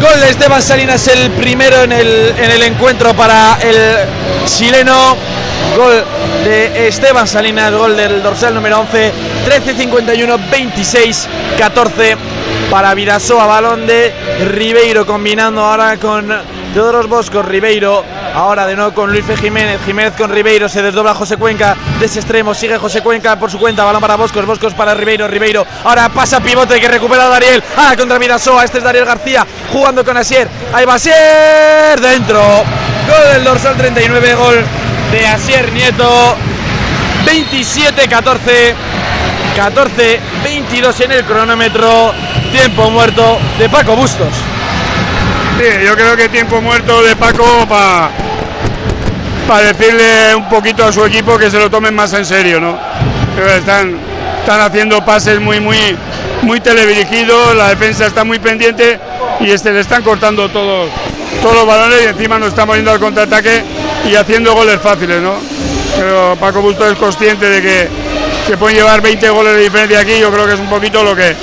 Gol 0.00 0.20
de 0.20 0.30
Esteban 0.30 0.62
Salinas, 0.62 1.08
el 1.08 1.30
primero 1.32 1.82
en 1.82 1.90
el, 1.90 2.34
en 2.38 2.50
el 2.52 2.62
encuentro 2.62 3.14
para 3.14 3.58
el 3.60 4.46
chileno. 4.46 5.16
Gol 5.76 6.04
de 6.44 6.88
Esteban 6.88 7.26
Salinas, 7.26 7.72
gol 7.72 7.96
del 7.96 8.22
dorsal 8.22 8.54
número 8.54 8.78
11, 8.80 9.12
13-51, 9.44 10.38
26-14 10.50 12.16
para 12.70 12.94
Vidasoa, 12.94 13.46
balón 13.46 13.86
de 13.86 14.14
Ribeiro 14.52 15.04
combinando 15.04 15.62
ahora 15.64 15.96
con 15.96 16.28
Teodoros 16.72 17.08
Boscos, 17.08 17.44
Ribeiro, 17.44 18.04
ahora 18.34 18.66
de 18.66 18.76
nuevo 18.76 18.92
con 18.92 19.10
Luis 19.10 19.24
Jiménez, 19.40 19.80
Jiménez 19.84 20.14
con 20.16 20.30
Ribeiro, 20.30 20.68
se 20.68 20.82
desdobla 20.82 21.14
José 21.14 21.36
Cuenca 21.36 21.76
de 21.98 22.06
ese 22.06 22.20
extremo, 22.20 22.54
sigue 22.54 22.78
José 22.78 23.02
Cuenca 23.02 23.38
por 23.38 23.50
su 23.50 23.58
cuenta, 23.58 23.84
balón 23.84 24.00
para 24.00 24.16
Boscos, 24.16 24.46
Boscos 24.46 24.74
para 24.74 24.94
Ribeiro, 24.94 25.28
Ribeiro, 25.28 25.66
ahora 25.84 26.08
pasa 26.08 26.40
pivote 26.40 26.80
que 26.80 26.88
recupera 26.88 27.26
a 27.26 27.28
Dariel, 27.28 27.62
ah, 27.76 27.94
contra 27.96 28.18
Vidasoa, 28.18 28.64
este 28.64 28.78
es 28.78 28.84
Dariel 28.84 29.04
García, 29.04 29.46
jugando 29.72 30.04
con 30.04 30.16
Asier, 30.16 30.48
ahí 30.72 30.84
va 30.84 30.94
Asier, 30.94 32.00
dentro, 32.00 32.40
gol 32.40 33.32
del 33.32 33.44
dorsal 33.44 33.76
39, 33.76 34.34
gol 34.34 34.64
de 35.12 35.26
Asier 35.26 35.72
Nieto, 35.72 36.36
27-14. 37.26 38.74
14-22 39.58 41.00
en 41.00 41.12
el 41.12 41.24
cronómetro. 41.24 42.14
Tiempo 42.52 42.90
muerto 42.90 43.38
de 43.58 43.68
Paco 43.68 43.96
Bustos. 43.96 44.28
Yo 45.84 45.96
creo 45.96 46.16
que 46.16 46.28
tiempo 46.28 46.60
muerto 46.60 47.02
de 47.02 47.16
Paco 47.16 47.66
para 47.68 48.10
para 49.48 49.72
decirle 49.72 50.34
un 50.36 50.46
poquito 50.48 50.84
a 50.84 50.92
su 50.92 51.02
equipo 51.04 51.38
que 51.38 51.50
se 51.50 51.58
lo 51.58 51.70
tomen 51.70 51.94
más 51.94 52.12
en 52.12 52.26
serio, 52.26 52.60
¿no? 52.60 52.78
Están, 53.56 53.98
están 54.40 54.60
haciendo 54.60 55.02
pases 55.02 55.40
muy, 55.40 55.58
muy, 55.58 55.96
muy 56.42 56.60
teledirigidos, 56.60 57.56
la 57.56 57.70
defensa 57.70 58.06
está 58.06 58.24
muy 58.24 58.38
pendiente 58.38 59.00
y 59.40 59.50
este 59.50 59.72
le 59.72 59.80
están 59.80 60.02
cortando 60.02 60.50
todos, 60.50 60.90
todos 61.40 61.54
los 61.54 61.66
balones 61.66 62.02
y 62.04 62.08
encima 62.10 62.38
nos 62.38 62.50
estamos 62.50 62.76
yendo 62.76 62.90
al 62.90 63.00
contraataque 63.00 63.64
y 64.06 64.14
haciendo 64.16 64.54
goles 64.54 64.78
fáciles, 64.82 65.22
¿no? 65.22 65.36
Pero 65.96 66.36
Paco 66.38 66.60
Bustos 66.60 66.92
es 66.92 66.98
consciente 66.98 67.48
de 67.48 67.62
que, 67.62 67.88
que 68.48 68.56
pueden 68.56 68.78
llevar 68.78 69.02
20 69.02 69.28
goles 69.28 69.56
de 69.56 69.60
diferencia 69.60 70.00
aquí, 70.00 70.18
yo 70.18 70.32
creo 70.32 70.46
que 70.46 70.54
es 70.54 70.58
un 70.58 70.70
poquito 70.70 71.04
lo 71.04 71.14
que, 71.14 71.36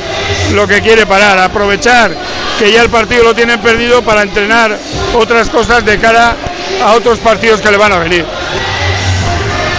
lo 0.53 0.67
que 0.67 0.81
quiere 0.81 1.05
parar, 1.05 1.37
aprovechar 1.37 2.11
que 2.57 2.71
ya 2.71 2.81
el 2.81 2.89
partido 2.89 3.25
lo 3.25 3.35
tienen 3.35 3.59
perdido 3.59 4.01
para 4.01 4.23
entrenar 4.23 4.75
otras 5.13 5.47
cosas 5.49 5.85
de 5.85 5.99
cara 5.99 6.35
a 6.83 6.93
otros 6.93 7.19
partidos 7.19 7.61
que 7.61 7.69
le 7.69 7.77
van 7.77 7.93
a 7.93 7.99
venir. 7.99 8.25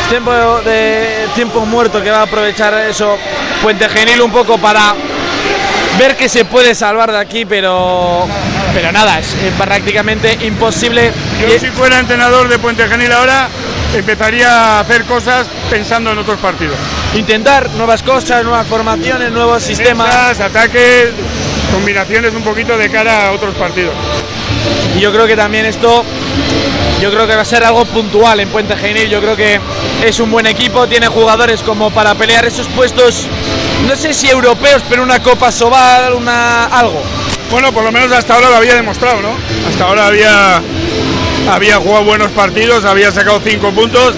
Tiempo 0.08 0.32
de 0.60 1.26
tiempo 1.34 1.66
muerto 1.66 2.00
que 2.00 2.10
va 2.10 2.18
a 2.18 2.22
aprovechar 2.22 2.72
eso 2.74 3.18
Puente 3.60 3.88
Genil 3.88 4.22
un 4.22 4.30
poco 4.30 4.56
para 4.58 4.94
ver 5.98 6.16
que 6.16 6.28
se 6.28 6.44
puede 6.44 6.76
salvar 6.76 7.10
de 7.10 7.18
aquí, 7.18 7.44
pero 7.44 8.24
pero 8.72 8.92
nada, 8.92 9.18
es 9.18 9.34
prácticamente 9.58 10.38
imposible. 10.42 11.10
Yo 11.40 11.58
si 11.58 11.70
fuera 11.70 11.98
entrenador 11.98 12.48
de 12.48 12.60
Puente 12.60 12.86
Genil 12.86 13.10
ahora 13.10 13.48
empezaría 13.94 14.50
a 14.50 14.80
hacer 14.80 15.04
cosas 15.04 15.46
pensando 15.70 16.10
en 16.10 16.18
otros 16.18 16.38
partidos. 16.38 16.76
intentar 17.14 17.70
nuevas 17.70 18.02
cosas, 18.02 18.42
nuevas 18.44 18.66
formaciones, 18.66 19.30
nuevos 19.32 19.62
sistemas. 19.62 20.08
Defensas, 20.08 20.40
ataques, 20.40 21.10
combinaciones 21.72 22.34
un 22.34 22.42
poquito 22.42 22.76
de 22.76 22.90
cara 22.90 23.26
a 23.26 23.32
otros 23.32 23.54
partidos. 23.54 23.94
Y 24.96 25.00
yo 25.00 25.12
creo 25.12 25.26
que 25.26 25.36
también 25.36 25.66
esto, 25.66 26.04
yo 27.00 27.10
creo 27.10 27.26
que 27.26 27.36
va 27.36 27.42
a 27.42 27.44
ser 27.44 27.64
algo 27.64 27.84
puntual 27.84 28.40
en 28.40 28.48
Puente 28.48 28.76
Genil. 28.76 29.08
Yo 29.08 29.20
creo 29.20 29.36
que 29.36 29.60
es 30.04 30.20
un 30.20 30.30
buen 30.30 30.46
equipo, 30.46 30.86
tiene 30.86 31.06
jugadores 31.06 31.62
como 31.62 31.90
para 31.90 32.14
pelear 32.14 32.46
esos 32.46 32.66
puestos, 32.68 33.26
no 33.86 33.94
sé 33.94 34.14
si 34.14 34.28
europeos, 34.28 34.82
pero 34.88 35.02
una 35.02 35.22
Copa 35.22 35.52
Sobal, 35.52 36.14
una 36.14 36.64
algo. 36.64 37.02
Bueno, 37.50 37.72
por 37.72 37.84
lo 37.84 37.92
menos 37.92 38.10
hasta 38.12 38.34
ahora 38.34 38.50
lo 38.50 38.56
había 38.56 38.74
demostrado, 38.74 39.22
¿no? 39.22 39.30
Hasta 39.68 39.84
ahora 39.84 40.06
había, 40.06 40.60
había 41.48 41.76
jugado 41.76 42.04
buenos 42.04 42.30
partidos, 42.32 42.84
había 42.84 43.10
sacado 43.12 43.40
cinco 43.44 43.70
puntos 43.72 44.14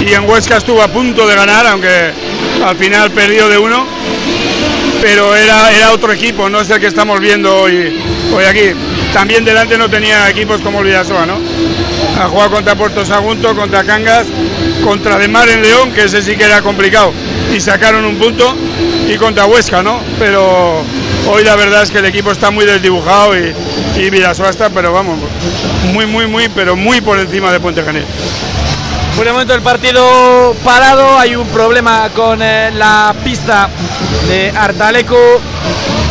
y 0.00 0.12
en 0.12 0.28
Huesca 0.28 0.56
estuvo 0.56 0.82
a 0.82 0.88
punto 0.88 1.26
de 1.26 1.34
ganar, 1.34 1.66
aunque 1.66 2.12
al 2.64 2.76
final 2.76 3.10
perdió 3.10 3.48
de 3.48 3.58
uno. 3.58 3.86
Pero 5.00 5.34
era, 5.34 5.72
era 5.72 5.92
otro 5.92 6.12
equipo, 6.12 6.48
no 6.48 6.60
es 6.60 6.70
el 6.70 6.80
que 6.80 6.88
estamos 6.88 7.20
viendo 7.20 7.54
hoy, 7.56 8.00
hoy 8.34 8.44
aquí. 8.44 8.70
También 9.12 9.44
delante 9.44 9.78
no 9.78 9.88
tenía 9.88 10.28
equipos 10.28 10.60
como 10.60 10.80
el 10.80 10.86
Vidasoa, 10.86 11.24
¿no? 11.24 11.38
Ha 12.20 12.28
jugado 12.28 12.50
contra 12.50 12.74
Puerto 12.74 13.04
Sagunto, 13.06 13.54
contra 13.54 13.84
Cangas, 13.84 14.26
contra 14.82 15.18
De 15.18 15.28
Mar 15.28 15.48
en 15.48 15.62
León, 15.62 15.92
que 15.92 16.02
ese 16.04 16.20
sí 16.20 16.36
que 16.36 16.44
era 16.44 16.62
complicado, 16.62 17.12
y 17.54 17.60
sacaron 17.60 18.04
un 18.04 18.16
punto, 18.16 18.56
y 19.08 19.16
contra 19.16 19.46
Huesca, 19.46 19.82
¿no? 19.82 20.00
Pero 20.18 20.82
hoy 21.28 21.44
la 21.44 21.56
verdad 21.56 21.82
es 21.82 21.90
que 21.90 21.98
el 21.98 22.06
equipo 22.06 22.30
está 22.32 22.50
muy 22.50 22.64
desdibujado 22.64 23.36
y, 23.36 23.54
y 23.96 24.10
Vidasoa 24.10 24.50
está, 24.50 24.70
pero 24.70 24.92
vamos, 24.92 25.18
muy, 25.92 26.06
muy, 26.06 26.26
muy, 26.26 26.48
pero 26.48 26.76
muy 26.76 27.00
por 27.00 27.18
encima 27.18 27.52
de 27.52 27.60
Puente 27.60 27.82
Genil. 27.84 28.04
Por 29.16 29.26
el 29.26 29.32
momento 29.32 29.54
el 29.54 29.62
partido 29.62 30.54
parado, 30.64 31.18
hay 31.18 31.34
un 31.34 31.48
problema 31.48 32.08
con 32.10 32.40
eh, 32.40 32.70
la 32.72 33.14
pista 33.24 33.68
de 34.28 34.50
Artaleco 34.56 35.40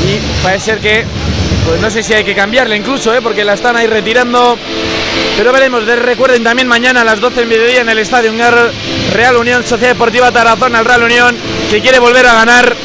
y 0.06 0.44
parece 0.44 0.66
ser 0.66 0.80
que, 0.80 1.06
pues 1.66 1.80
no 1.80 1.90
sé 1.90 2.04
si 2.04 2.14
hay 2.14 2.24
que 2.26 2.36
cambiarla 2.36 2.76
incluso, 2.76 3.14
eh, 3.14 3.22
porque 3.22 3.46
la 3.46 3.54
están 3.54 3.78
ahí 3.78 3.88
retirando. 3.88 4.58
Pero 5.38 5.54
veremos, 5.54 5.86
De- 5.86 5.96
recuerden 5.96 6.44
también 6.44 6.68
mañana 6.68 7.02
a 7.02 7.04
las 7.06 7.20
12 7.22 7.36
del 7.38 7.48
mediodía 7.48 7.82
en 7.82 7.90
el 7.90 8.00
Estadio 8.00 8.30
Ungar, 8.32 8.72
Real 9.14 9.38
Unión 9.38 9.64
Sociedad 9.66 9.94
Deportiva 9.94 10.32
Tarazona, 10.32 10.80
el 10.80 10.86
Real 10.86 11.04
Unión, 11.04 11.36
que 11.70 11.80
quiere 11.82 12.00
volver 12.00 12.26
a 12.28 12.34
ganar 12.34 12.76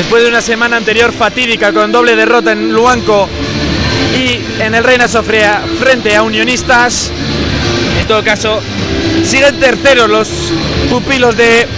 después 0.00 0.22
de 0.22 0.30
una 0.30 0.40
semana 0.40 0.78
anterior 0.78 1.12
fatídica 1.12 1.74
con 1.74 1.92
doble 1.92 2.16
derrota 2.16 2.52
en 2.52 2.72
Luanco 2.72 3.28
y 4.16 4.40
en 4.58 4.74
el 4.74 4.82
Reina 4.82 5.06
Sofía 5.06 5.62
frente 5.78 6.16
a 6.16 6.22
Unionistas. 6.22 7.12
En 8.00 8.06
todo 8.06 8.24
caso, 8.24 8.62
siguen 9.22 9.60
terceros 9.60 10.08
los 10.08 10.30
pupilos 10.88 11.36
de 11.36 11.68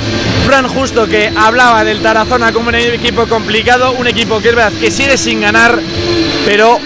Fran 0.47 0.69
Justo 0.69 1.09
que 1.09 1.33
hablaba 1.35 1.83
del 1.83 2.01
Tarazona 2.01 2.53
como 2.53 2.69
un 2.69 2.77
equipo 2.77 3.27
complicado, 3.27 3.91
un 3.91 4.07
equipo 4.07 4.41
que 4.41 4.51
es 4.51 4.55
verdad 4.55 4.73
que 4.81 4.93
sigue 4.93 5.19
sin 5.19 5.41
ganar, 5.41 5.81
pero 6.45 6.79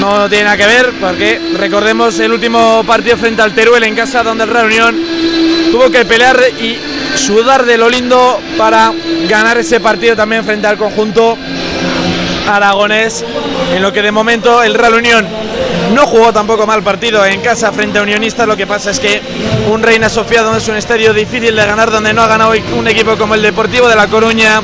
no 0.00 0.28
tiene 0.28 0.44
nada 0.46 0.56
que 0.56 0.66
ver 0.66 0.92
porque 1.00 1.40
recordemos 1.56 2.18
el 2.18 2.32
último 2.32 2.82
partido 2.82 3.16
frente 3.16 3.42
al 3.42 3.54
Teruel 3.54 3.84
en 3.84 3.94
casa 3.94 4.24
donde 4.24 4.42
el 4.42 4.50
Real 4.50 4.66
Unión 4.66 4.96
tuvo 5.70 5.88
que 5.88 6.04
pelear 6.04 6.36
y 6.58 6.76
sudar 7.20 7.64
de 7.66 7.76
lo 7.76 7.88
lindo 7.88 8.40
para 8.56 8.92
ganar 9.28 9.58
ese 9.58 9.78
partido 9.78 10.16
también 10.16 10.44
frente 10.44 10.66
al 10.66 10.78
conjunto 10.78 11.36
aragonés, 12.48 13.24
en 13.74 13.82
lo 13.82 13.92
que 13.92 14.02
de 14.02 14.10
momento 14.10 14.62
el 14.62 14.74
Real 14.74 14.94
Unión 14.94 15.28
no 15.94 16.06
jugó 16.06 16.32
tampoco 16.32 16.66
mal 16.66 16.82
partido 16.82 17.24
en 17.24 17.40
casa 17.40 17.72
frente 17.72 17.98
a 17.98 18.02
Unionistas, 18.02 18.46
lo 18.46 18.56
que 18.56 18.66
pasa 18.66 18.90
es 18.90 18.98
que 18.98 19.20
un 19.70 19.82
Reina 19.82 20.08
Sofía 20.08 20.42
donde 20.42 20.58
es 20.58 20.68
un 20.68 20.76
estadio 20.76 21.12
difícil 21.12 21.54
de 21.54 21.64
ganar, 21.64 21.90
donde 21.90 22.12
no 22.12 22.22
ha 22.22 22.26
ganado 22.26 22.52
un 22.76 22.88
equipo 22.88 23.16
como 23.16 23.34
el 23.34 23.42
Deportivo 23.42 23.86
de 23.86 23.96
La 23.96 24.08
Coruña, 24.08 24.62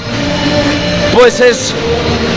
pues 1.13 1.41
es 1.41 1.75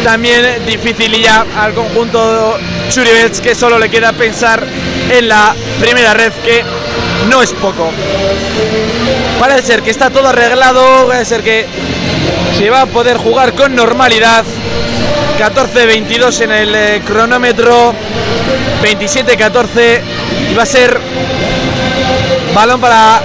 también 0.03 0.65
difícil 0.65 1.13
y 1.15 1.21
ya 1.21 1.45
al 1.57 1.73
conjunto 1.73 2.57
Churibets 2.89 3.41
que 3.41 3.55
solo 3.55 3.79
le 3.79 3.89
queda 3.89 4.13
pensar 4.13 4.65
en 5.09 5.27
la 5.29 5.55
primera 5.79 6.13
red 6.13 6.33
que 6.43 6.63
no 7.29 7.41
es 7.41 7.51
poco. 7.53 7.91
Parece 9.39 9.61
ser 9.61 9.81
que 9.81 9.89
está 9.89 10.09
todo 10.09 10.27
arreglado, 10.27 11.07
parece 11.07 11.25
ser 11.25 11.43
que 11.43 11.65
se 12.57 12.69
va 12.69 12.81
a 12.81 12.85
poder 12.85 13.15
jugar 13.15 13.53
con 13.53 13.73
normalidad. 13.73 14.43
14-22 15.39 16.41
en 16.41 16.51
el 16.51 16.75
eh, 16.75 17.01
cronómetro, 17.05 17.93
27-14 18.83 20.01
y 20.51 20.53
va 20.53 20.63
a 20.63 20.65
ser 20.65 20.99
balón 22.53 22.81
para 22.81 23.21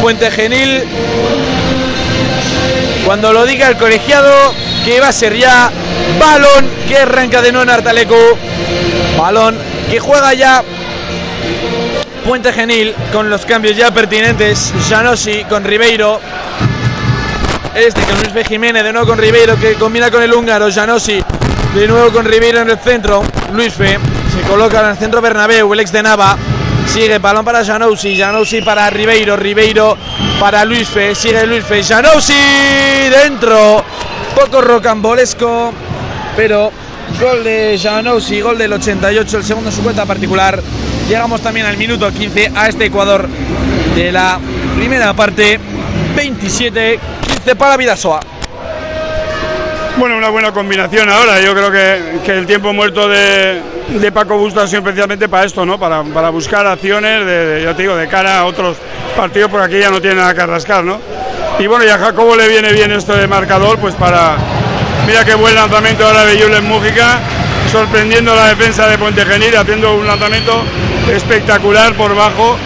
Puente 0.00 0.30
Genil. 0.30 0.84
Cuando 3.04 3.32
lo 3.34 3.44
diga 3.44 3.68
el 3.68 3.76
colegiado, 3.76 4.54
que 4.86 5.00
va 5.00 5.08
a 5.08 5.12
ser 5.12 5.36
ya 5.36 5.70
balón 6.18 6.66
que 6.88 6.96
arranca 6.96 7.42
de 7.42 7.52
nuevo 7.52 7.64
en 7.64 7.74
Artaleco. 7.74 8.16
Balón 9.18 9.58
que 9.90 10.00
juega 10.00 10.32
ya 10.32 10.64
Puente 12.28 12.52
Genil 12.52 12.94
con 13.10 13.30
los 13.30 13.46
cambios 13.46 13.74
ya 13.74 13.90
pertinentes. 13.90 14.70
Janosi 14.86 15.44
con 15.44 15.64
Ribeiro. 15.64 16.20
Este 17.74 18.02
con 18.02 18.16
Luis 18.16 18.34
B. 18.34 18.44
Jiménez, 18.44 18.84
de 18.84 18.92
nuevo 18.92 19.06
con 19.06 19.18
Ribeiro, 19.18 19.58
que 19.58 19.76
combina 19.76 20.10
con 20.10 20.22
el 20.22 20.34
húngaro. 20.34 20.70
Janosi, 20.70 21.24
de 21.74 21.88
nuevo 21.88 22.12
con 22.12 22.26
Ribeiro 22.26 22.60
en 22.60 22.68
el 22.68 22.78
centro. 22.80 23.22
Luis 23.54 23.78
B. 23.78 23.98
Se 24.34 24.46
coloca 24.46 24.80
en 24.80 24.90
el 24.90 24.98
centro 24.98 25.22
Bernabéu, 25.22 25.72
el 25.72 25.80
ex 25.80 25.90
de 25.90 26.02
Nava. 26.02 26.36
Sigue 26.86 27.18
balón 27.18 27.46
para 27.46 27.64
Janousi, 27.64 28.14
Janousi 28.14 28.60
para 28.60 28.90
Ribeiro, 28.90 29.34
Ribeiro 29.34 29.96
para 30.38 30.66
Luis 30.66 30.86
Fe, 30.86 31.14
sigue 31.14 31.46
Luis 31.46 31.64
Fe, 31.64 31.82
Janousi 31.82 32.34
dentro, 33.10 33.84
poco 34.34 34.60
rocambolesco, 34.60 35.72
pero 36.36 36.72
gol 37.20 37.44
de 37.44 37.78
Janousi, 37.82 38.40
gol 38.40 38.56
del 38.56 38.72
88, 38.72 39.36
el 39.38 39.44
segundo 39.44 39.70
su 39.70 39.82
cuenta 39.82 40.06
particular, 40.06 40.62
llegamos 41.08 41.40
también 41.40 41.66
al 41.66 41.76
minuto 41.76 42.12
15 42.12 42.52
a 42.54 42.68
este 42.68 42.86
Ecuador 42.86 43.26
de 43.96 44.12
la 44.12 44.38
primera 44.76 45.14
parte. 45.14 45.58
27-15 46.16 46.98
para 47.56 47.76
Vidasoa. 47.76 48.20
Bueno, 49.96 50.16
una 50.16 50.28
buena 50.28 50.52
combinación 50.52 51.08
ahora. 51.08 51.40
Yo 51.40 51.54
creo 51.54 51.72
que, 51.72 52.20
que 52.24 52.32
el 52.38 52.46
tiempo 52.46 52.72
muerto 52.72 53.08
de, 53.08 53.60
de 53.88 54.12
Paco 54.12 54.36
Busto 54.36 54.60
ha 54.60 54.66
sido 54.66 54.80
especialmente 54.80 55.28
para 55.28 55.44
esto, 55.44 55.64
¿no? 55.64 55.78
Para, 55.78 56.02
para 56.04 56.30
buscar 56.30 56.66
acciones, 56.66 57.24
de, 57.24 57.62
ya 57.64 57.74
te 57.74 57.82
digo, 57.82 57.96
de 57.96 58.06
cara 58.06 58.38
a 58.38 58.44
otros 58.44 58.76
partidos, 59.16 59.50
porque 59.50 59.66
aquí 59.66 59.78
ya 59.80 59.90
no 59.90 60.00
tiene 60.00 60.16
nada 60.16 60.34
que 60.34 60.46
rascar, 60.46 60.84
¿no? 60.84 61.00
Y 61.58 61.66
bueno, 61.66 61.84
y 61.84 61.88
a 61.88 61.98
Jacobo 61.98 62.36
le 62.36 62.48
viene 62.48 62.72
bien 62.72 62.92
esto 62.92 63.16
de 63.16 63.26
marcador, 63.26 63.78
pues 63.78 63.94
para. 63.94 64.36
Mira 65.06 65.24
qué 65.24 65.34
buen 65.34 65.54
lanzamiento 65.54 66.06
ahora 66.06 66.26
de 66.26 66.40
Julen 66.40 66.64
Mújica, 66.66 67.18
sorprendiendo 67.72 68.34
la 68.34 68.48
defensa 68.48 68.86
de 68.86 68.98
Puente 68.98 69.24
Genil, 69.24 69.56
haciendo 69.56 69.94
un 69.94 70.06
lanzamiento 70.06 70.62
espectacular 71.14 71.94
por 71.94 72.14
bajo 72.14 72.56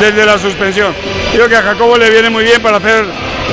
desde 0.00 0.26
la 0.26 0.38
suspensión. 0.38 0.94
Creo 1.32 1.48
que 1.48 1.56
a 1.56 1.62
Jacobo 1.62 1.96
le 1.96 2.10
viene 2.10 2.30
muy 2.30 2.44
bien 2.44 2.60
para 2.62 2.78
hacer 2.78 3.04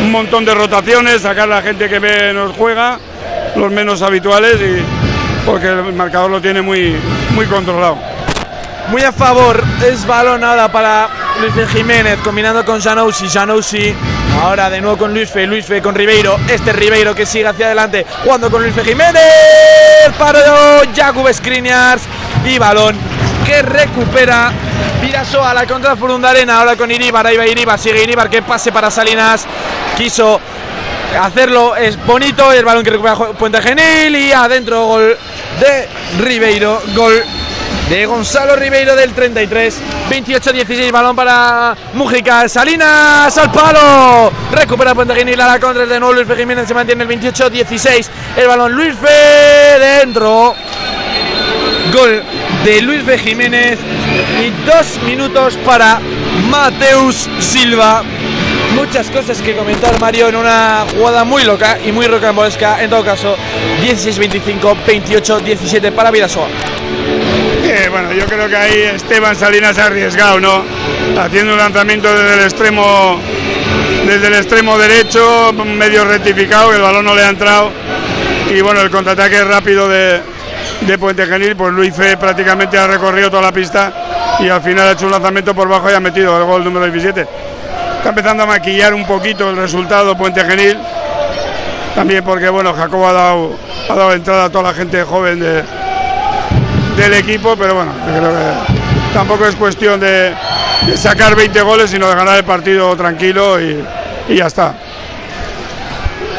un 0.01 0.11
montón 0.11 0.45
de 0.45 0.53
rotaciones, 0.53 1.21
sacar 1.21 1.43
a 1.43 1.55
la 1.55 1.61
gente 1.61 1.89
que 1.89 1.99
menos 1.99 2.53
juega, 2.57 2.99
los 3.55 3.71
menos 3.71 4.01
habituales, 4.01 4.55
y 4.61 4.83
porque 5.45 5.67
el 5.67 5.93
marcador 5.93 6.31
lo 6.31 6.41
tiene 6.41 6.61
muy, 6.61 6.95
muy 7.31 7.45
controlado. 7.45 7.97
Muy 8.89 9.01
a 9.03 9.11
favor, 9.11 9.63
es 9.85 10.05
balón 10.05 10.43
ahora 10.43 10.69
para 10.69 11.09
Luis 11.39 11.69
Jiménez, 11.69 12.19
combinando 12.23 12.65
con 12.65 12.81
Janousi, 12.81 13.29
Janousi, 13.29 13.93
ahora 14.41 14.69
de 14.69 14.81
nuevo 14.81 14.97
con 14.97 15.13
Luis 15.13 15.29
Fe, 15.29 15.47
Luis 15.47 15.65
Fe 15.65 15.81
con 15.81 15.95
Ribeiro, 15.95 16.37
este 16.49 16.73
Ribeiro 16.73 17.15
que 17.15 17.25
sigue 17.25 17.47
hacia 17.47 17.67
adelante, 17.67 18.05
jugando 18.23 18.51
con 18.51 18.61
Luis 18.61 18.75
Fe 18.75 18.83
Jiménez, 18.83 19.23
para 20.17 20.39
Jakub 20.93 21.31
Skriniars, 21.33 22.03
y 22.45 22.57
balón 22.59 23.12
que 23.53 23.61
recupera 23.61 24.51
Viraso 25.01 25.43
a 25.43 25.53
la 25.53 25.67
contra 25.67 25.95
Arena, 26.29 26.59
ahora 26.59 26.75
con 26.75 26.89
Iribar, 26.89 27.27
ahí 27.27 27.37
va 27.37 27.45
Iribar, 27.45 27.77
sigue 27.77 28.01
Iribar, 28.01 28.29
que 28.29 28.41
pase 28.41 28.71
para 28.71 28.89
Salinas, 28.89 29.45
quiso 29.97 30.39
hacerlo, 31.21 31.75
es 31.75 32.03
bonito, 32.05 32.51
el 32.51 32.65
balón 32.65 32.83
que 32.83 32.91
recupera 32.91 33.15
Puente 33.15 33.61
Genil 33.61 34.15
y 34.15 34.31
adentro 34.31 34.85
gol 34.87 35.17
de 35.59 35.87
Ribeiro, 36.23 36.81
gol 36.95 37.21
de 37.89 38.05
Gonzalo 38.05 38.55
Ribeiro 38.55 38.95
del 38.95 39.13
33, 39.13 39.77
28-16, 40.09 40.91
balón 40.91 41.15
para 41.15 41.75
Mujica, 41.93 42.47
Salinas 42.47 43.37
al 43.37 43.51
palo, 43.51 44.31
recupera 44.51 44.95
Puente 44.95 45.13
Genil 45.13 45.39
a 45.41 45.47
la 45.47 45.59
contra 45.59 45.85
de 45.85 45.99
nuevo 45.99 46.13
Luis 46.13 46.27
Fe 46.27 46.65
se 46.65 46.73
mantiene 46.73 47.03
el 47.03 47.09
28-16, 47.09 48.07
el 48.37 48.47
balón 48.47 48.71
Luis 48.71 48.95
dentro, 49.79 50.55
gol 51.93 52.23
de 52.63 52.81
Luis 52.81 53.05
B. 53.05 53.17
Jiménez 53.17 53.77
y 54.41 54.49
dos 54.65 54.99
minutos 55.05 55.57
para 55.65 55.99
Mateus 56.49 57.29
Silva. 57.39 58.03
Muchas 58.75 59.09
cosas 59.09 59.41
que 59.41 59.53
comentar 59.53 59.99
Mario 59.99 60.29
en 60.29 60.37
una 60.37 60.85
jugada 60.95 61.23
muy 61.25 61.43
loca 61.43 61.77
y 61.85 61.91
muy 61.91 62.07
rocambolesca. 62.07 62.81
En 62.81 62.89
todo 62.89 63.03
caso, 63.03 63.35
16-25, 63.81 64.75
28-17 64.85 65.91
para 65.91 66.11
Vidasoa. 66.11 66.47
Eh, 67.63 67.87
bueno, 67.91 68.13
yo 68.13 68.25
creo 68.25 68.47
que 68.47 68.55
ahí 68.55 68.81
Esteban 68.95 69.35
Salinas 69.35 69.77
ha 69.77 69.87
arriesgado, 69.87 70.39
¿no? 70.39 70.63
Haciendo 71.17 71.53
un 71.53 71.59
lanzamiento 71.59 72.13
desde 72.13 72.37
el 72.37 72.43
extremo, 72.43 73.19
desde 74.05 74.27
el 74.27 74.33
extremo 74.35 74.77
derecho, 74.77 75.53
medio 75.53 76.05
rectificado, 76.05 76.73
el 76.73 76.81
balón 76.81 77.05
no 77.05 77.15
le 77.15 77.23
ha 77.23 77.29
entrado. 77.29 77.71
Y 78.49 78.61
bueno, 78.61 78.81
el 78.81 78.89
contraataque 78.89 79.43
rápido 79.43 79.87
de, 79.87 80.32
de 80.85 80.97
Puente 80.97 81.25
Genil, 81.25 81.55
pues 81.55 81.73
Luis 81.73 81.95
Fe 81.95 82.17
prácticamente 82.17 82.77
ha 82.77 82.87
recorrido 82.87 83.29
toda 83.29 83.43
la 83.43 83.51
pista 83.51 83.91
y 84.39 84.49
al 84.49 84.61
final 84.61 84.87
ha 84.87 84.91
hecho 84.91 85.05
un 85.05 85.11
lanzamiento 85.11 85.55
por 85.55 85.67
bajo 85.67 85.89
y 85.89 85.93
ha 85.93 85.99
metido 85.99 86.37
el 86.37 86.43
gol 86.43 86.63
número 86.63 86.85
17. 86.85 87.21
Está 87.97 88.09
empezando 88.09 88.43
a 88.43 88.45
maquillar 88.45 88.93
un 88.93 89.05
poquito 89.05 89.49
el 89.49 89.55
resultado 89.55 90.17
Puente 90.17 90.43
Genil, 90.43 90.77
también 91.95 92.23
porque 92.23 92.49
bueno, 92.49 92.73
Jacobo 92.73 93.07
ha 93.07 93.13
dado, 93.13 93.55
ha 93.89 93.95
dado 93.95 94.13
entrada 94.13 94.45
a 94.45 94.49
toda 94.49 94.65
la 94.65 94.73
gente 94.73 95.03
joven 95.03 95.39
de, 95.39 95.63
del 96.97 97.13
equipo, 97.13 97.55
pero 97.55 97.75
bueno, 97.75 97.93
creo 98.05 98.31
que 98.31 99.13
tampoco 99.13 99.45
es 99.45 99.55
cuestión 99.55 99.99
de, 99.99 100.33
sacar 100.95 101.35
20 101.35 101.61
goles, 101.61 101.89
sino 101.89 102.09
de 102.09 102.15
ganar 102.15 102.37
el 102.37 102.43
partido 102.43 102.95
tranquilo 102.97 103.61
y 103.61 103.85
ya 104.35 104.47
está 104.47 104.73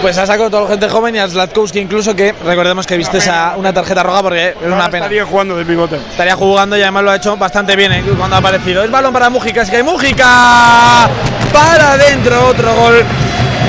pues 0.05 0.18
ha 0.18 0.26
sacado 0.26 0.51
toda 0.51 0.64
la 0.64 0.68
gente 0.68 0.86
joven 0.90 1.16
y 1.16 1.18
a 1.18 1.26
Zlatkowski 1.26 1.78
incluso 1.78 2.14
que 2.14 2.35
recordemos 2.44 2.86
que 2.86 2.98
viste 2.98 3.16
esa, 3.16 3.55
una 3.56 3.72
tarjeta 3.72 4.02
roja 4.02 4.22
porque 4.22 4.48
es 4.48 4.66
una 4.66 4.90
pena. 4.90 5.06
Estaría 5.06 5.24
jugando 5.24 5.56
de 5.56 5.64
pivote. 5.64 5.97
Estaría 5.97 6.36
jugando 6.36 6.76
y 6.76 6.82
además 6.82 7.05
lo 7.05 7.10
ha 7.10 7.16
hecho 7.16 7.35
bastante 7.39 7.74
bien 7.74 7.90
¿eh? 7.90 8.05
cuando 8.18 8.36
ha 8.36 8.40
aparecido. 8.40 8.85
Es 8.85 8.90
balón 8.90 9.14
para 9.14 9.31
Mújica, 9.31 9.62
es 9.62 9.70
que 9.70 9.76
hay 9.76 9.82
Mújica 9.82 11.09
para 11.51 11.93
adentro, 11.93 12.48
otro 12.48 12.74
gol 12.74 13.02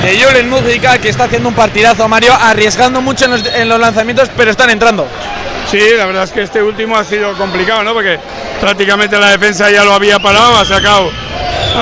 de 0.02 0.22
Julen 0.22 0.50
Mújica 0.50 0.98
que 0.98 1.08
está 1.08 1.24
haciendo 1.24 1.48
un 1.48 1.54
partidazo 1.54 2.06
Mario, 2.06 2.34
arriesgando 2.38 3.00
mucho 3.00 3.24
en 3.24 3.30
los, 3.30 3.46
en 3.54 3.66
los 3.70 3.80
lanzamientos 3.80 4.30
pero 4.36 4.50
están 4.50 4.68
entrando. 4.68 5.06
Sí, 5.70 5.80
la 5.96 6.04
verdad 6.04 6.24
es 6.24 6.32
que 6.32 6.42
este 6.42 6.62
último 6.62 6.98
ha 6.98 7.04
sido 7.04 7.32
complicado, 7.38 7.82
¿no? 7.82 7.94
Porque 7.94 8.20
prácticamente 8.60 9.18
la 9.18 9.30
defensa 9.30 9.70
ya 9.70 9.84
lo 9.84 9.94
había 9.94 10.18
parado, 10.18 10.58
ha 10.58 10.66
sacado, 10.66 11.10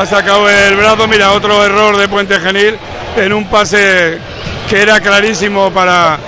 ha 0.01 0.07
sacado 0.07 0.49
el 0.49 0.77
brazo. 0.77 1.09
Mira, 1.09 1.33
otro 1.33 1.65
error 1.65 1.97
de 1.97 2.07
Puente 2.07 2.39
Genil 2.39 2.79
en 3.17 3.33
un 3.33 3.49
pase 3.49 4.21
que 4.75 4.83
era 4.83 5.01
clarísimo 5.01 5.71
para, 5.71 6.19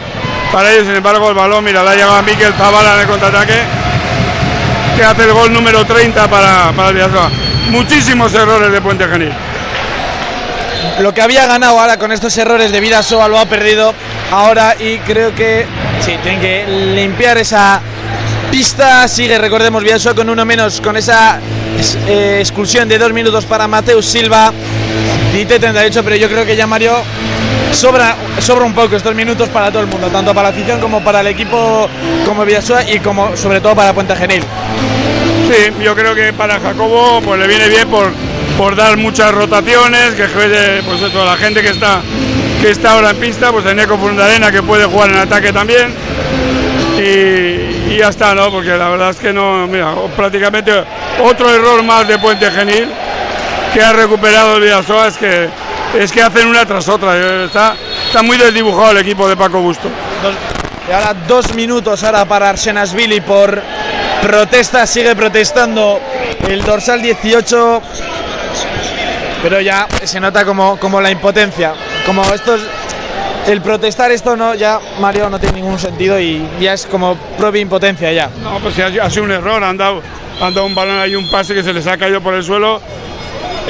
para 0.52 0.70
ellos. 0.70 0.86
Sin 0.86 0.94
embargo, 0.94 1.28
el 1.28 1.34
balón, 1.34 1.64
mira, 1.64 1.82
la 1.82 1.96
lleva 1.96 2.22
Miquel 2.22 2.52
Zavala 2.52 2.94
en 2.94 3.00
el 3.00 3.06
contraataque, 3.08 3.54
que 4.96 5.04
hace 5.04 5.24
el 5.24 5.32
gol 5.32 5.52
número 5.52 5.84
30 5.84 6.30
para, 6.30 6.70
para 6.70 6.90
el. 6.90 7.10
Muchísimos 7.70 8.32
errores 8.34 8.70
de 8.70 8.80
Puente 8.80 9.08
Genil. 9.08 9.32
Lo 11.00 11.12
que 11.12 11.22
había 11.22 11.46
ganado 11.46 11.80
ahora 11.80 11.96
con 11.96 12.12
estos 12.12 12.38
errores 12.38 12.70
de 12.70 12.78
Vidasoa 12.78 13.26
lo 13.26 13.38
ha 13.38 13.46
perdido 13.46 13.92
ahora 14.30 14.76
y 14.78 14.98
creo 14.98 15.34
que 15.34 15.66
sí, 16.00 16.16
tienen 16.22 16.40
que 16.40 16.64
limpiar 16.94 17.38
esa 17.38 17.80
pista. 18.52 19.08
Sigue, 19.08 19.38
recordemos, 19.38 19.82
Vidasoa 19.82 20.14
con 20.14 20.30
uno 20.30 20.44
menos, 20.44 20.80
con 20.80 20.96
esa 20.96 21.40
eh, 22.06 22.36
exclusión 22.38 22.88
de 22.88 22.96
dos 22.98 23.12
minutos 23.12 23.44
para 23.44 23.66
Mateus 23.66 24.06
Silva. 24.06 24.52
Dite 25.32 25.58
38, 25.58 26.04
pero 26.04 26.14
yo 26.14 26.28
creo 26.28 26.46
que 26.46 26.54
ya 26.54 26.68
Mario 26.68 27.02
sobra, 27.76 28.16
sobra 28.40 28.64
un 28.64 28.72
poco 28.72 28.96
estos 28.96 29.14
minutos 29.14 29.48
para 29.50 29.70
todo 29.70 29.82
el 29.82 29.88
mundo, 29.88 30.08
tanto 30.08 30.34
para 30.34 30.48
la 30.48 30.54
afición 30.54 30.80
como 30.80 31.04
para 31.04 31.20
el 31.20 31.26
equipo 31.28 31.88
como 32.24 32.44
Villasoa 32.44 32.90
y 32.90 33.00
como 33.00 33.36
sobre 33.36 33.60
todo 33.60 33.74
para 33.76 33.92
Puente 33.92 34.16
Genil. 34.16 34.42
Sí, 35.50 35.72
yo 35.84 35.94
creo 35.94 36.14
que 36.14 36.32
para 36.32 36.58
Jacobo 36.58 37.20
pues 37.22 37.38
le 37.38 37.46
viene 37.46 37.68
bien 37.68 37.88
por, 37.88 38.10
por 38.56 38.74
dar 38.74 38.96
muchas 38.96 39.32
rotaciones, 39.32 40.14
que 40.14 40.26
juegue 40.26 40.82
pues 40.84 41.02
eso, 41.02 41.24
la 41.24 41.36
gente 41.36 41.60
que 41.60 41.68
está 41.68 42.00
que 42.62 42.70
está 42.70 42.92
ahora 42.92 43.10
en 43.10 43.16
pista, 43.18 43.52
pues 43.52 43.64
tenía 43.64 43.86
con 43.86 44.18
Arena 44.18 44.50
que 44.50 44.62
puede 44.62 44.86
jugar 44.86 45.10
en 45.10 45.18
ataque 45.18 45.52
también. 45.52 45.94
Y, 46.96 47.92
y, 47.92 47.98
ya 48.00 48.08
está, 48.08 48.34
¿no? 48.34 48.50
Porque 48.50 48.70
la 48.70 48.88
verdad 48.88 49.10
es 49.10 49.16
que 49.16 49.30
no, 49.30 49.66
mira, 49.66 49.94
prácticamente 50.16 50.72
otro 51.22 51.50
error 51.50 51.82
más 51.82 52.08
de 52.08 52.18
Puente 52.18 52.50
Genil 52.50 52.88
que 53.74 53.82
ha 53.82 53.92
recuperado 53.92 54.56
el 54.56 54.62
Villasoa 54.62 55.08
es 55.08 55.18
que 55.18 55.50
es 55.98 56.12
que 56.12 56.22
hacen 56.22 56.48
una 56.48 56.64
tras 56.66 56.88
otra. 56.88 57.44
Está, 57.44 57.74
está 58.06 58.22
muy 58.22 58.36
desdibujado 58.36 58.92
el 58.92 58.98
equipo 58.98 59.28
de 59.28 59.36
Paco 59.36 59.60
Busto. 59.60 59.88
Dos, 60.22 60.34
y 60.88 60.92
ahora 60.92 61.14
dos 61.26 61.54
minutos 61.54 62.02
ahora 62.04 62.24
para 62.24 62.50
Arsenasvili 62.50 63.20
por 63.20 63.60
protesta, 64.22 64.86
sigue 64.86 65.14
protestando 65.16 66.00
el 66.48 66.62
dorsal 66.62 67.02
18, 67.02 67.82
pero 69.42 69.60
ya 69.60 69.88
se 70.04 70.20
nota 70.20 70.44
como, 70.44 70.78
como 70.78 71.00
la 71.00 71.10
impotencia, 71.10 71.74
como 72.04 72.22
estos 72.32 72.60
el 73.46 73.60
protestar 73.60 74.10
esto 74.10 74.36
no 74.36 74.56
ya 74.56 74.80
Mario 74.98 75.30
no 75.30 75.38
tiene 75.38 75.60
ningún 75.60 75.78
sentido 75.78 76.18
y 76.18 76.44
ya 76.58 76.72
es 76.72 76.84
como 76.86 77.16
propia 77.38 77.60
impotencia 77.60 78.12
ya. 78.12 78.28
No, 78.42 78.58
pues 78.58 78.76
ha, 78.78 78.86
ha 78.86 79.10
sido 79.10 79.24
un 79.24 79.32
error, 79.32 79.62
han 79.62 79.76
dado, 79.76 80.02
han 80.40 80.52
dado 80.54 80.66
un 80.66 80.74
balón 80.74 80.98
ahí 80.98 81.14
un 81.14 81.30
pase 81.30 81.54
que 81.54 81.62
se 81.62 81.72
les 81.72 81.86
ha 81.86 81.96
caído 81.96 82.20
por 82.20 82.34
el 82.34 82.42
suelo 82.42 82.80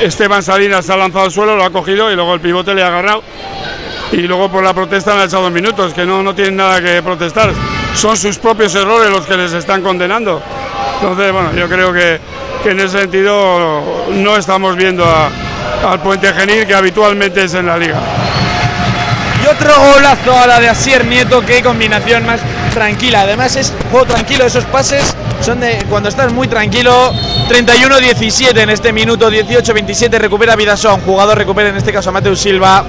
Esteban 0.01 0.43
Salinas 0.43 0.89
ha 0.90 0.97
lanzado 0.97 1.24
al 1.24 1.32
suelo, 1.32 1.56
lo 1.56 1.64
ha 1.64 1.70
cogido 1.70 2.10
y 2.10 2.14
luego 2.14 2.35
el 2.35 2.40
pivote 2.40 2.74
le 2.74 2.82
ha 2.82 2.89
agarrado. 2.89 3.23
Y 4.12 4.18
luego 4.18 4.51
por 4.51 4.62
la 4.62 4.73
protesta 4.73 5.14
han 5.14 5.27
echado 5.27 5.51
minutos, 5.51 5.93
que 5.93 6.05
no, 6.05 6.23
no 6.23 6.35
tienen 6.35 6.56
nada 6.56 6.81
que 6.81 7.02
protestar. 7.02 7.52
Son 7.94 8.16
sus 8.16 8.39
propios 8.39 8.74
errores 8.74 9.10
los 9.10 9.27
que 9.27 9.36
les 9.36 9.52
están 9.52 9.82
condenando. 9.82 10.40
Entonces, 11.01 11.32
bueno, 11.32 11.52
yo 11.55 11.68
creo 11.68 11.93
que, 11.93 12.20
en 12.64 12.81
ese 12.81 12.98
sentido 12.98 14.06
no 14.10 14.36
estamos 14.36 14.74
viendo 14.74 15.06
al 15.06 16.01
Puente 16.01 16.32
Genil 16.32 16.66
que 16.66 16.74
habitualmente 16.74 17.44
es 17.44 17.55
en 17.55 17.66
la 17.66 17.78
liga. 17.78 18.01
Y 19.43 19.47
otro 19.47 19.73
golazo 19.78 20.36
a 20.36 20.47
la 20.48 20.60
de 20.60 20.68
Asier 20.68 21.05
Nieto, 21.05 21.43
qué 21.47 21.62
combinación 21.62 22.27
más 22.27 22.40
tranquila. 22.74 23.20
Además 23.20 23.55
es 23.55 23.73
juego 23.90 24.06
tranquilo, 24.06 24.47
esos 24.47 24.64
pases 24.64 25.16
son 25.40 25.60
de 25.60 25.84
cuando 25.88 26.08
estás 26.08 26.32
muy 26.32 26.48
tranquilo. 26.48 27.12
31-17 27.48 28.58
en 28.58 28.70
este 28.70 28.92
minuto, 28.92 29.30
18-27 29.30 30.18
recupera 30.18 30.56
Vidasoa, 30.56 30.94
un 30.94 31.02
jugador 31.02 31.38
recupera 31.38 31.68
en 31.68 31.76
este 31.76 31.92
caso 31.92 32.10
a 32.10 32.12
Mateus 32.12 32.40
Silva. 32.40 32.84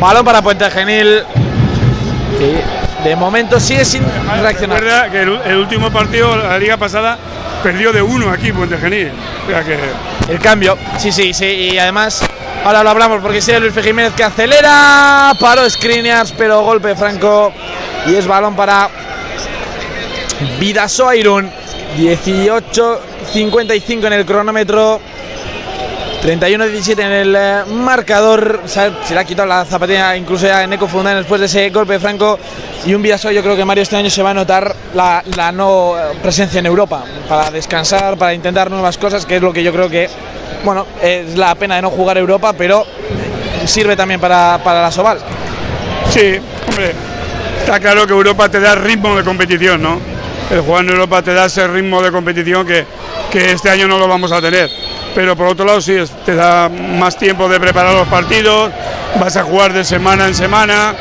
Balón 0.00 0.24
para 0.24 0.42
Puente 0.42 0.70
Genil. 0.70 1.22
Que 2.38 2.62
de 3.08 3.16
momento 3.16 3.58
sigue 3.58 3.84
sin 3.84 4.04
reaccionar. 4.40 4.80
Recuerda 4.80 5.10
que 5.10 5.22
el, 5.22 5.40
el, 5.44 5.56
último 5.58 5.90
partido, 5.90 6.36
la 6.36 6.58
liga 6.58 6.76
pasada, 6.76 7.18
perdió 7.62 7.92
de 7.92 8.02
uno 8.02 8.30
aquí 8.30 8.52
Puente 8.52 8.78
Genil. 8.78 9.10
O 9.46 9.50
sea 9.50 9.64
que 9.64 9.76
El 10.28 10.38
cambio, 10.38 10.78
sí, 10.98 11.10
sí, 11.10 11.34
sí. 11.34 11.46
Y 11.46 11.78
además, 11.78 12.22
ahora 12.64 12.84
lo 12.84 12.90
hablamos 12.90 13.20
porque 13.20 13.40
sigue 13.40 13.58
Luis 13.58 13.74
Jiménez 13.74 14.12
que 14.14 14.22
acelera. 14.22 15.32
Paró 15.40 15.68
Skriniars, 15.68 16.32
pero 16.32 16.62
golpe 16.62 16.94
franco. 16.94 17.52
Y 18.06 18.14
es 18.14 18.26
balón 18.26 18.54
para 18.54 18.88
Vidasoa 20.58 21.14
Irún. 21.16 21.50
18.55 21.98 24.06
en 24.06 24.12
el 24.12 24.26
cronómetro. 24.26 25.00
31-17 26.22 26.98
en 26.98 27.12
el 27.12 27.34
eh, 27.36 27.64
marcador. 27.70 28.62
Se, 28.66 28.90
le 29.14 29.20
ha 29.20 29.24
quitado 29.24 29.48
la 29.48 29.64
zapatilla 29.64 30.16
incluso 30.16 30.46
ya 30.46 30.64
en 30.64 30.72
Eco 30.72 30.88
Fundán 30.88 31.16
después 31.16 31.40
de 31.40 31.46
ese 31.46 31.70
golpe 31.70 31.94
de 31.94 32.00
franco. 32.00 32.38
Y 32.84 32.94
un 32.94 33.02
Vidasoa, 33.02 33.32
yo 33.32 33.42
creo 33.42 33.56
que 33.56 33.64
Mario 33.64 33.82
este 33.82 33.96
año 33.96 34.10
se 34.10 34.22
va 34.22 34.30
a 34.30 34.34
notar 34.34 34.74
la, 34.94 35.22
la 35.36 35.52
no 35.52 35.98
eh, 35.98 36.16
presencia 36.22 36.58
en 36.58 36.66
Europa. 36.66 37.04
Para 37.28 37.50
descansar, 37.50 38.16
para 38.16 38.34
intentar 38.34 38.70
nuevas 38.70 38.98
cosas, 38.98 39.26
que 39.26 39.36
es 39.36 39.42
lo 39.42 39.52
que 39.52 39.62
yo 39.62 39.72
creo 39.72 39.88
que, 39.88 40.08
bueno, 40.64 40.86
es 41.02 41.36
la 41.36 41.54
pena 41.54 41.76
de 41.76 41.82
no 41.82 41.90
jugar 41.90 42.18
Europa, 42.18 42.52
pero 42.52 42.84
sirve 43.64 43.96
también 43.96 44.20
para, 44.20 44.58
para 44.62 44.82
la 44.82 44.92
Soval. 44.92 45.18
Sí, 46.10 46.38
hombre, 46.68 46.92
está 47.60 47.80
claro 47.80 48.06
que 48.06 48.12
Europa 48.12 48.48
te 48.48 48.60
da 48.60 48.74
ritmo 48.74 49.16
de 49.16 49.24
competición, 49.24 49.82
¿no? 49.82 50.17
El 50.50 50.60
jugar 50.62 50.84
en 50.84 50.90
Europa 50.90 51.22
te 51.22 51.34
da 51.34 51.46
ese 51.46 51.66
ritmo 51.66 52.00
de 52.00 52.10
competición 52.10 52.66
que, 52.66 52.86
que 53.30 53.52
este 53.52 53.70
año 53.70 53.86
no 53.86 53.98
lo 53.98 54.08
vamos 54.08 54.32
a 54.32 54.40
tener. 54.40 54.70
Pero 55.14 55.36
por 55.36 55.48
otro 55.48 55.66
lado 55.66 55.80
sí, 55.80 55.96
te 56.24 56.34
da 56.34 56.68
más 56.68 57.16
tiempo 57.16 57.48
de 57.48 57.60
preparar 57.60 57.94
los 57.94 58.08
partidos, 58.08 58.70
vas 59.20 59.36
a 59.36 59.42
jugar 59.42 59.72
de 59.72 59.84
semana 59.84 60.26
en 60.26 60.34
semana, 60.34 60.94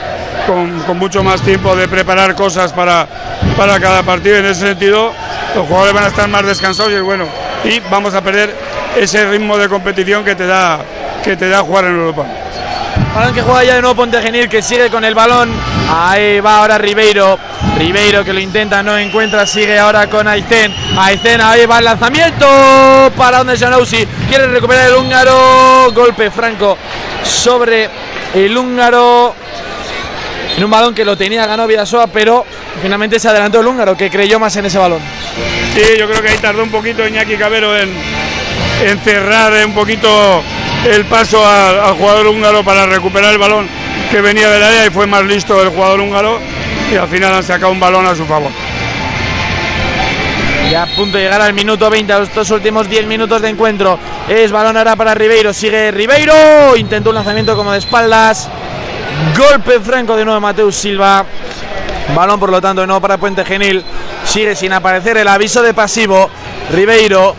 con, 0.45 0.79
con 0.81 0.97
mucho 0.97 1.23
más 1.23 1.41
tiempo 1.41 1.75
de 1.75 1.87
preparar 1.87 2.35
cosas 2.35 2.73
para, 2.73 3.07
para 3.55 3.79
cada 3.79 4.03
partido. 4.03 4.37
En 4.37 4.45
ese 4.45 4.67
sentido, 4.67 5.13
los 5.55 5.65
jugadores 5.65 5.93
van 5.93 6.03
a 6.05 6.07
estar 6.07 6.27
más 6.27 6.45
descansados 6.45 6.91
y 6.91 6.99
bueno, 6.99 7.25
y 7.63 7.79
vamos 7.91 8.13
a 8.13 8.21
perder 8.21 8.53
ese 8.97 9.29
ritmo 9.29 9.57
de 9.57 9.69
competición 9.69 10.23
que 10.23 10.35
te 10.35 10.45
da, 10.45 10.79
que 11.23 11.37
te 11.37 11.47
da 11.47 11.59
jugar 11.59 11.85
en 11.85 11.95
Europa. 11.95 12.25
Balón 13.13 13.33
que 13.33 13.41
juega 13.41 13.63
ya 13.63 13.75
de 13.75 13.81
nuevo 13.81 13.95
Ponte 13.95 14.21
Genil, 14.21 14.49
que 14.49 14.61
sigue 14.61 14.89
con 14.89 15.03
el 15.03 15.15
balón. 15.15 15.49
Ahí 15.89 16.39
va 16.39 16.57
ahora 16.57 16.77
Ribeiro. 16.77 17.37
Ribeiro 17.77 18.23
que 18.23 18.33
lo 18.33 18.39
intenta, 18.39 18.81
no 18.81 18.97
encuentra, 18.97 19.45
sigue 19.45 19.77
ahora 19.77 20.07
con 20.07 20.27
Aicén. 20.27 20.73
Aicén, 20.97 21.39
ahí 21.41 21.65
va 21.67 21.77
el 21.77 21.85
lanzamiento 21.85 23.11
para 23.15 23.39
donde 23.39 23.55
Janousi. 23.55 24.05
Quiere 24.27 24.47
recuperar 24.47 24.89
el 24.89 24.95
húngaro. 24.95 25.91
Golpe 25.93 26.31
franco 26.31 26.77
sobre 27.23 27.87
el 28.33 28.57
húngaro. 28.57 29.35
En 30.57 30.63
un 30.63 30.71
balón 30.71 30.95
que 30.95 31.05
lo 31.05 31.15
tenía 31.15 31.45
ganado 31.45 31.67
Vidasoa, 31.67 32.07
pero 32.07 32.43
finalmente 32.81 33.19
se 33.19 33.29
adelantó 33.29 33.59
el 33.59 33.67
húngaro, 33.67 33.95
que 33.95 34.09
creyó 34.09 34.39
más 34.39 34.55
en 34.55 34.65
ese 34.65 34.79
balón. 34.79 34.99
Sí, 35.75 35.83
yo 35.99 36.09
creo 36.09 36.23
que 36.23 36.29
ahí 36.29 36.37
tardó 36.39 36.63
un 36.63 36.71
poquito 36.71 37.07
Iñaki 37.07 37.37
Cabero 37.37 37.77
en, 37.77 37.93
en 38.83 38.99
cerrar 39.01 39.53
un 39.63 39.73
poquito 39.75 40.41
el 40.91 41.05
paso 41.05 41.45
al, 41.45 41.79
al 41.79 41.93
jugador 41.93 42.25
húngaro 42.25 42.63
para 42.63 42.87
recuperar 42.87 43.33
el 43.33 43.37
balón 43.37 43.67
que 44.09 44.19
venía 44.21 44.49
del 44.49 44.63
área 44.63 44.87
y 44.87 44.89
fue 44.89 45.05
más 45.05 45.23
listo 45.23 45.61
el 45.61 45.69
jugador 45.69 45.99
húngaro 45.99 46.39
y 46.91 46.95
al 46.95 47.07
final 47.07 47.33
han 47.33 47.43
sacado 47.43 47.71
un 47.71 47.79
balón 47.79 48.05
a 48.05 48.15
su 48.15 48.25
favor. 48.25 48.51
Ya 50.71 50.83
a 50.83 50.85
punto 50.87 51.17
de 51.17 51.23
llegar 51.23 51.41
al 51.41 51.53
minuto 51.53 51.89
20, 51.89 52.11
a 52.11 52.17
estos 52.23 52.51
últimos 52.51 52.89
10 52.89 53.07
minutos 53.07 53.41
de 53.41 53.49
encuentro. 53.49 53.97
Es 54.27 54.51
balón 54.51 54.75
ahora 54.75 54.95
para 54.95 55.13
Ribeiro. 55.13 55.53
Sigue 55.53 55.91
Ribeiro. 55.91 56.75
Intentó 56.75 57.09
un 57.09 57.15
lanzamiento 57.15 57.55
como 57.55 57.71
de 57.71 57.79
espaldas. 57.79 58.49
Golpe 59.37 59.79
franco 59.79 60.15
de 60.17 60.25
nuevo 60.25 60.41
Mateus 60.41 60.75
Silva. 60.75 61.25
Balón, 62.13 62.39
por 62.39 62.51
lo 62.51 62.61
tanto, 62.61 62.81
de 62.81 62.87
nuevo 62.87 63.01
para 63.01 63.17
Puente 63.17 63.45
Genil. 63.45 63.83
Sigue 64.25 64.55
sin 64.55 64.73
aparecer 64.73 65.17
el 65.17 65.27
aviso 65.27 65.61
de 65.61 65.73
pasivo. 65.73 66.29
Ribeiro. 66.73 67.33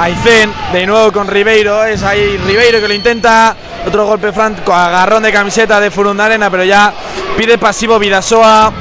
Aicén, 0.00 0.52
de 0.72 0.86
nuevo 0.86 1.10
con 1.12 1.26
Ribeiro. 1.26 1.84
Es 1.84 2.02
ahí 2.04 2.36
Ribeiro 2.46 2.80
que 2.80 2.88
lo 2.88 2.94
intenta. 2.94 3.56
Otro 3.86 4.04
golpe 4.04 4.32
franco, 4.32 4.74
agarrón 4.74 5.22
de 5.22 5.32
camiseta 5.32 5.78
de 5.78 5.92
Furundarena, 5.92 6.50
pero 6.50 6.64
ya 6.64 6.92
pide 7.36 7.56
pasivo 7.56 8.00
Vidasoa. 8.00 8.72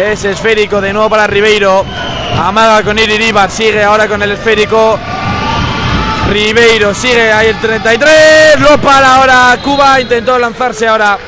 Es 0.00 0.24
esférico 0.24 0.80
de 0.80 0.92
nuevo 0.92 1.10
para 1.10 1.26
Ribeiro. 1.26 1.84
Amaga 2.38 2.84
con 2.84 2.96
Iriribar. 2.96 3.50
Sigue 3.50 3.82
ahora 3.82 4.06
con 4.06 4.22
el 4.22 4.30
esférico. 4.30 4.96
Ribeiro 6.30 6.94
sigue 6.94 7.32
ahí 7.32 7.48
el 7.48 7.60
33. 7.60 8.60
Lo 8.60 8.78
para 8.80 9.16
ahora 9.16 9.58
Cuba. 9.62 10.00
Intentó 10.00 10.38
lanzarse 10.38 10.86
ahora 10.86 11.18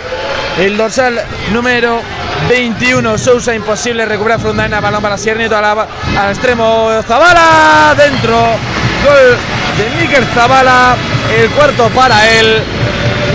el 0.56 0.76
dorsal 0.76 1.20
número 1.52 2.00
21. 2.48 3.18
Sousa 3.18 3.54
imposible. 3.54 4.06
Recupera 4.06 4.38
Frondana. 4.38 4.80
Balón 4.80 5.02
para 5.02 5.18
Siernieto 5.18 5.56
al, 5.56 5.64
al 5.64 6.30
extremo. 6.30 6.90
Zabala 7.06 7.94
dentro. 7.96 8.77
Gol 9.04 9.36
de 9.78 10.02
Mikel 10.02 10.24
Zabala. 10.34 10.96
El 11.36 11.50
cuarto 11.50 11.88
para 11.90 12.28
él. 12.38 12.62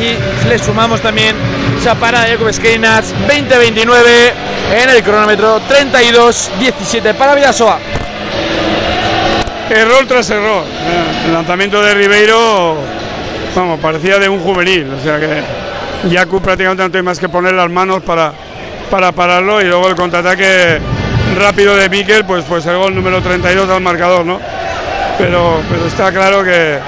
Y 0.02 0.48
le 0.48 0.60
sumamos 0.60 1.02
también 1.02 1.36
esa 1.80 1.96
parada 1.96 2.26
de 2.26 2.32
Jakub 2.32 2.52
Skriniars 2.52 3.14
20-29 3.28 4.34
en 4.82 4.90
el 4.90 5.04
cronómetro 5.04 5.62
32-17 5.62 7.14
para 7.14 7.36
Vidasoa. 7.36 7.80
Error 9.70 10.06
tras 10.08 10.30
error. 10.30 10.64
Eh, 10.64 11.26
El 11.28 11.34
lanzamiento 11.34 11.82
de 11.82 11.94
Ribeiro, 11.94 12.78
vamos, 13.56 13.80
parecía 13.80 14.20
de 14.20 14.30
un 14.30 14.40
juvenil. 14.40 14.92
O 14.94 15.04
sea 15.04 15.20
que 15.20 15.44
Jakub 16.12 16.42
prácticamente 16.42 16.84
no 16.84 16.90
tiene 16.90 17.04
más 17.04 17.20
que 17.20 17.30
poner 17.30 17.54
las 17.54 17.70
manos 17.70 18.02
para, 18.04 18.34
para 18.90 19.12
pararlo 19.12 19.62
y 19.62 19.66
luego 19.66 19.88
el 19.90 19.96
contraataque 19.96 20.80
rápido 21.40 21.76
de 21.76 21.90
Mikel, 21.90 22.26
pues, 22.26 22.44
pues 22.48 22.66
el 22.66 22.78
gol 22.78 22.94
número 22.94 23.22
32 23.22 23.70
al 23.70 23.82
marcador, 23.82 24.26
¿no? 24.26 24.40
Pero, 25.24 25.62
pero 25.70 25.88
está 25.88 26.12
claro 26.12 26.44
que, 26.44 26.80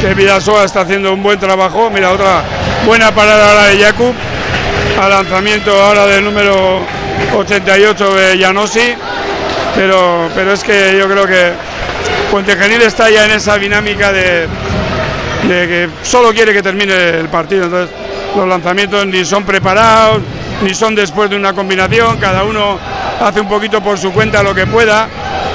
que 0.00 0.14
Vidasoa 0.14 0.64
está 0.64 0.80
haciendo 0.80 1.12
un 1.12 1.22
buen 1.22 1.38
trabajo. 1.38 1.90
Mira, 1.90 2.12
otra 2.12 2.42
buena 2.86 3.14
parada 3.14 3.50
ahora 3.50 3.64
de 3.66 3.84
Jakub. 3.84 4.14
Al 4.98 5.10
lanzamiento 5.10 5.70
ahora 5.70 6.06
del 6.06 6.24
número 6.24 6.80
88 7.36 8.14
de 8.14 8.38
Janosi. 8.38 8.94
Pero, 9.76 10.30
pero 10.34 10.54
es 10.54 10.64
que 10.64 10.96
yo 10.98 11.06
creo 11.06 11.26
que 11.26 11.52
Puente 12.30 12.56
Genil 12.56 12.80
está 12.80 13.10
ya 13.10 13.26
en 13.26 13.32
esa 13.32 13.58
dinámica 13.58 14.10
de, 14.10 14.48
de 15.46 15.68
que 15.68 15.88
solo 16.02 16.32
quiere 16.32 16.54
que 16.54 16.62
termine 16.62 16.94
el 16.94 17.28
partido. 17.28 17.64
Entonces, 17.64 17.94
los 18.34 18.48
lanzamientos 18.48 19.06
ni 19.06 19.22
son 19.26 19.44
preparados, 19.44 20.22
ni 20.62 20.72
son 20.72 20.94
después 20.94 21.28
de 21.28 21.36
una 21.36 21.52
combinación. 21.52 22.16
Cada 22.16 22.44
uno 22.44 22.78
hace 23.20 23.38
un 23.38 23.48
poquito 23.50 23.82
por 23.82 23.98
su 23.98 24.14
cuenta 24.14 24.42
lo 24.42 24.54
que 24.54 24.66
pueda 24.66 25.08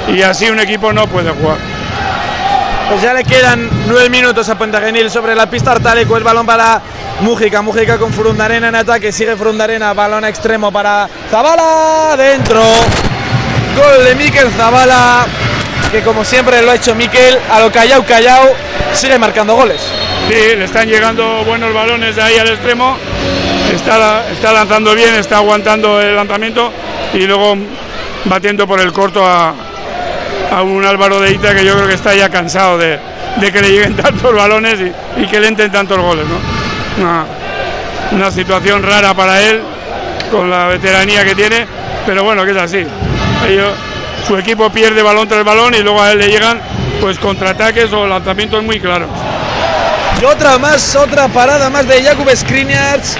y 0.08 0.22
así 0.22 0.48
un 0.48 0.60
equipo 0.60 0.92
no 0.92 1.06
puede 1.06 1.30
jugar. 1.30 1.58
Pues 2.88 3.00
ya 3.00 3.14
le 3.14 3.24
quedan 3.24 3.68
nueve 3.86 4.10
minutos 4.10 4.48
a 4.48 4.58
Puente 4.58 4.78
Genil 4.78 5.10
sobre 5.10 5.34
la 5.34 5.48
pista 5.48 5.72
Artaleco. 5.72 6.16
El 6.16 6.24
balón 6.24 6.44
para 6.44 6.80
Mújica. 7.20 7.62
Mújica 7.62 7.98
con 7.98 8.12
Frundarena 8.12 8.68
en 8.68 8.74
ataque. 8.74 9.10
Sigue 9.10 9.36
Frundarena. 9.36 9.94
Balón 9.94 10.24
extremo 10.24 10.70
para 10.70 11.08
Zabala. 11.30 12.14
Dentro. 12.16 12.60
Gol 12.60 14.04
de 14.04 14.14
Miquel 14.14 14.50
Zabala. 14.50 15.26
Que 15.90 16.02
como 16.02 16.24
siempre 16.24 16.60
lo 16.62 16.70
ha 16.70 16.74
hecho 16.74 16.94
Miquel. 16.94 17.38
A 17.50 17.60
lo 17.60 17.72
callao, 17.72 18.04
callao. 18.04 18.54
Sigue 18.92 19.18
marcando 19.18 19.54
goles. 19.54 19.80
Sí, 20.28 20.56
le 20.56 20.64
están 20.64 20.86
llegando 20.86 21.42
buenos 21.44 21.72
balones 21.72 22.16
de 22.16 22.22
ahí 22.22 22.36
al 22.36 22.48
extremo. 22.48 22.96
Está, 23.72 24.28
está 24.30 24.52
lanzando 24.52 24.94
bien, 24.94 25.14
está 25.14 25.38
aguantando 25.38 26.00
el 26.00 26.14
lanzamiento 26.14 26.70
y 27.12 27.20
luego 27.20 27.56
batiendo 28.26 28.66
por 28.66 28.80
el 28.80 28.92
corto 28.92 29.24
a, 29.24 29.54
a 30.54 30.62
un 30.62 30.84
Álvaro 30.84 31.20
de 31.20 31.32
Ita 31.32 31.52
que 31.54 31.64
yo 31.64 31.74
creo 31.74 31.88
que 31.88 31.94
está 31.94 32.14
ya 32.14 32.28
cansado 32.28 32.78
de, 32.78 32.98
de 33.40 33.52
que 33.52 33.60
le 33.60 33.70
lleguen 33.70 33.96
tantos 34.02 34.34
balones 34.34 34.78
y, 35.16 35.26
que 35.26 35.40
le 35.40 35.48
entren 35.48 35.70
tantos 35.70 35.98
goles. 35.98 36.24
¿no? 36.26 37.26
Una, 38.12 38.30
situación 38.30 38.82
rara 38.82 39.14
para 39.14 39.42
él 39.42 39.60
con 40.30 40.48
la 40.48 40.66
veteranía 40.66 41.24
que 41.24 41.34
tiene, 41.34 41.66
pero 42.06 42.22
bueno, 42.22 42.44
que 42.44 42.52
es 42.52 42.56
así. 42.56 42.86
Su 44.26 44.38
equipo 44.38 44.70
pierde 44.70 45.02
balón 45.02 45.28
tras 45.28 45.44
balón 45.44 45.74
y 45.74 45.80
luego 45.80 46.00
a 46.00 46.12
él 46.12 46.18
le 46.18 46.28
llegan 46.28 46.60
pues 47.00 47.18
contraataques 47.18 47.92
o 47.92 48.06
lanzamientos 48.06 48.62
muy 48.62 48.78
claros. 48.78 49.10
Y 50.20 50.24
otra 50.24 50.58
más, 50.58 50.94
otra 50.94 51.26
parada 51.28 51.68
más 51.68 51.86
de 51.88 52.02
Jakub 52.02 52.30
Skriniars. 52.34 53.18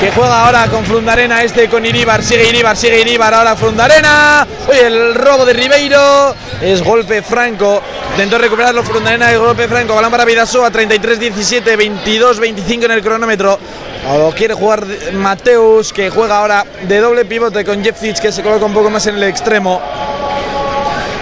Que 0.00 0.12
juega 0.12 0.44
ahora 0.44 0.68
con 0.68 0.84
Frundarena, 0.84 1.42
este 1.42 1.68
con 1.68 1.84
Iribar, 1.84 2.22
sigue 2.22 2.48
Iribar, 2.48 2.76
sigue 2.76 3.00
Iribar, 3.00 3.34
ahora 3.34 3.56
Frundarena. 3.56 4.46
Oye, 4.68 4.86
el 4.86 5.14
robo 5.16 5.44
de 5.44 5.52
Ribeiro. 5.54 6.36
Es 6.62 6.82
golpe 6.82 7.22
franco. 7.22 7.80
Intentó 8.12 8.36
recuperarlo 8.38 8.82
Frundarena, 8.82 9.30
el 9.30 9.38
golpe 9.38 9.68
franco. 9.68 9.94
Balón 9.94 10.10
para 10.10 10.24
Vidasoa, 10.24 10.70
33-17, 10.72 11.62
22-25 12.04 12.84
en 12.84 12.90
el 12.90 13.02
cronómetro. 13.02 13.58
O 14.10 14.32
quiere 14.32 14.54
jugar 14.54 14.84
Mateus, 15.14 15.92
que 15.92 16.10
juega 16.10 16.38
ahora 16.38 16.64
de 16.82 16.98
doble 16.98 17.24
pivote 17.26 17.64
con 17.64 17.82
Jeffic, 17.84 18.18
que 18.18 18.32
se 18.32 18.42
coloca 18.42 18.64
un 18.64 18.72
poco 18.72 18.90
más 18.90 19.06
en 19.06 19.16
el 19.16 19.24
extremo. 19.24 19.80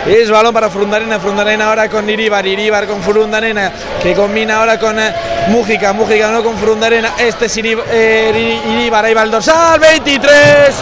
Es 0.06 0.30
balón 0.30 0.54
para 0.54 0.70
Frundarena, 0.70 1.18
Frundarena 1.18 1.68
ahora 1.68 1.88
con 1.88 2.08
Iribar, 2.08 2.46
Iribar 2.46 2.86
con 2.86 3.02
Frundarena, 3.02 3.72
que 4.00 4.14
combina 4.14 4.58
ahora 4.60 4.78
con 4.78 4.96
eh, 5.00 5.12
Mújica, 5.48 5.92
Mújica 5.92 6.30
no 6.30 6.44
con 6.44 6.56
Frundarena, 6.58 7.14
este 7.18 7.46
es 7.46 7.56
Iri- 7.56 7.82
eh, 7.90 8.60
Iribar, 8.72 9.04
ahí 9.04 9.14
va 9.14 9.22
el 9.24 9.32
dorsal, 9.32 9.80
23, 9.80 10.76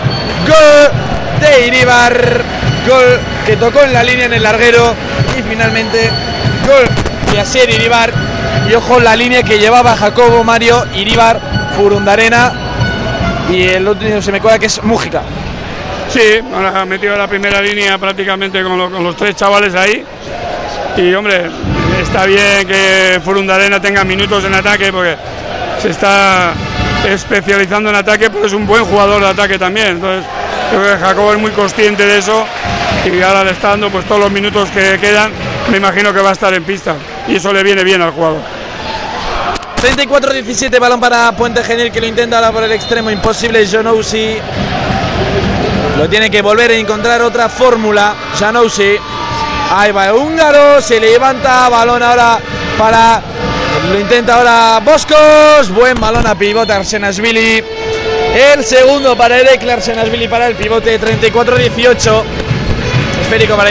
gol 0.47 1.41
de 1.41 1.67
Iribar, 1.69 2.43
Gol 2.87 3.19
que 3.47 3.57
tocó 3.57 3.83
en 3.83 3.93
la 3.93 4.03
línea 4.03 4.27
en 4.27 4.35
el 4.35 4.43
larguero. 4.43 4.95
Y 5.39 5.43
finalmente, 5.43 6.11
gol 6.67 6.85
de 7.33 7.41
Asier 7.41 7.69
Iribar. 7.71 8.13
Y 8.69 8.75
ojo 8.75 9.01
la 9.01 9.15
línea 9.17 9.43
que 9.43 9.59
llevaba 9.59 9.97
Jacobo 9.97 10.43
Mario 10.45 10.85
Iribar, 10.95 11.41
Furundarena. 11.77 12.53
Y 13.51 13.63
el 13.63 13.87
último 13.87 14.23
se 14.23 14.33
me 14.33 14.41
cuela 14.41 14.59
que 14.59 14.67
es 14.67 14.83
Mújica. 14.83 15.23
Sí, 16.09 16.21
ha 16.55 16.85
metido 16.85 17.17
la 17.17 17.27
primera 17.27 17.61
línea 17.61 17.99
prácticamente 17.99 18.63
con, 18.63 18.79
lo- 18.79 18.91
con 18.91 19.03
los 19.03 19.17
tres 19.17 19.35
chavales 19.37 19.75
ahí. 19.75 20.05
Y 20.97 21.13
hombre, 21.15 21.51
está 22.01 22.25
bien 22.25 22.67
que 22.69 23.21
Furundarena 23.25 23.81
tenga 23.81 24.05
minutos 24.05 24.45
en 24.45 24.55
ataque 24.55 24.93
porque 24.93 25.17
se 25.83 25.91
está 25.91 26.53
especializando 27.09 27.91
en 27.91 27.97
ataque, 27.97 28.31
pero 28.31 28.47
es 28.47 28.53
un 28.53 28.67
buen 28.67 28.85
jugador 28.85 29.23
de 29.23 29.29
ataque 29.29 29.59
también. 29.59 29.89
Entonces, 29.89 30.25
creo 30.71 30.83
que 30.83 31.05
Jacobo 31.05 31.33
es 31.33 31.39
muy 31.39 31.51
consciente 31.53 32.07
de 32.07 32.19
eso 32.19 32.47
y 33.05 33.23
ahora 33.23 33.45
le 33.45 33.51
está 33.51 33.77
pues 33.91 34.07
todos 34.07 34.21
los 34.21 34.31
minutos 34.31 34.69
que 34.71 34.99
quedan. 34.99 35.31
Me 35.71 35.79
imagino 35.79 36.13
que 36.13 36.21
va 36.21 36.31
a 36.31 36.33
estar 36.33 36.53
en 36.55 36.65
pista 36.65 36.97
y 37.29 37.37
eso 37.37 37.53
le 37.53 37.63
viene 37.63 37.85
bien 37.85 38.03
al 38.03 38.11
jugador. 38.13 38.41
34-17, 39.81 40.79
balón 40.79 40.99
para 40.99 41.33
Puente 41.33 41.63
Genil 41.63 41.93
que 41.93 42.01
lo 42.01 42.07
intenta 42.07 42.37
ahora 42.37 42.53
por 42.53 42.65
el 42.65 42.73
extremo 42.73 43.11
imposible. 43.11 43.67
Janousi 43.67 44.39
lo 45.99 46.09
tiene 46.09 46.31
que 46.31 46.43
volver 46.43 46.71
a 46.71 46.75
encontrar 46.75 47.21
otra 47.23 47.49
fórmula. 47.49 48.15
Janousi, 48.39 48.97
ahí 49.71 49.93
va 49.93 50.07
el 50.07 50.13
húngaro, 50.13 50.81
se 50.81 50.99
levanta, 51.01 51.69
balón 51.69 52.03
ahora 52.03 52.39
para. 52.79 53.23
Lo 53.93 54.01
intenta 54.01 54.37
ahora 54.37 54.81
Boscos, 54.81 55.71
buen 55.71 56.01
balón 56.01 56.27
a 56.27 56.35
pivote 56.35 56.73
Arsenasvili. 56.73 57.63
El 58.35 58.65
segundo 58.65 59.17
para 59.17 59.39
Erekle 59.39 59.75
Arsenasvili 59.75 60.27
para 60.27 60.49
el 60.49 60.57
pivote 60.57 61.01
34-18. 61.01 62.23
Esférico 63.23 63.57
para. 63.57 63.71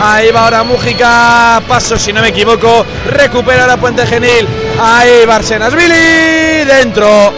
Ahí 0.00 0.30
va 0.30 0.44
ahora 0.44 0.64
Mújica. 0.64 1.60
Paso, 1.68 1.98
si 1.98 2.10
no 2.10 2.22
me 2.22 2.28
equivoco. 2.28 2.86
Recupera 3.10 3.64
ahora 3.64 3.76
Puente 3.76 4.06
Genil. 4.06 4.48
Ahí 4.80 5.26
va 5.28 5.36
Arsenasvili. 5.36 6.64
Dentro. 6.66 7.34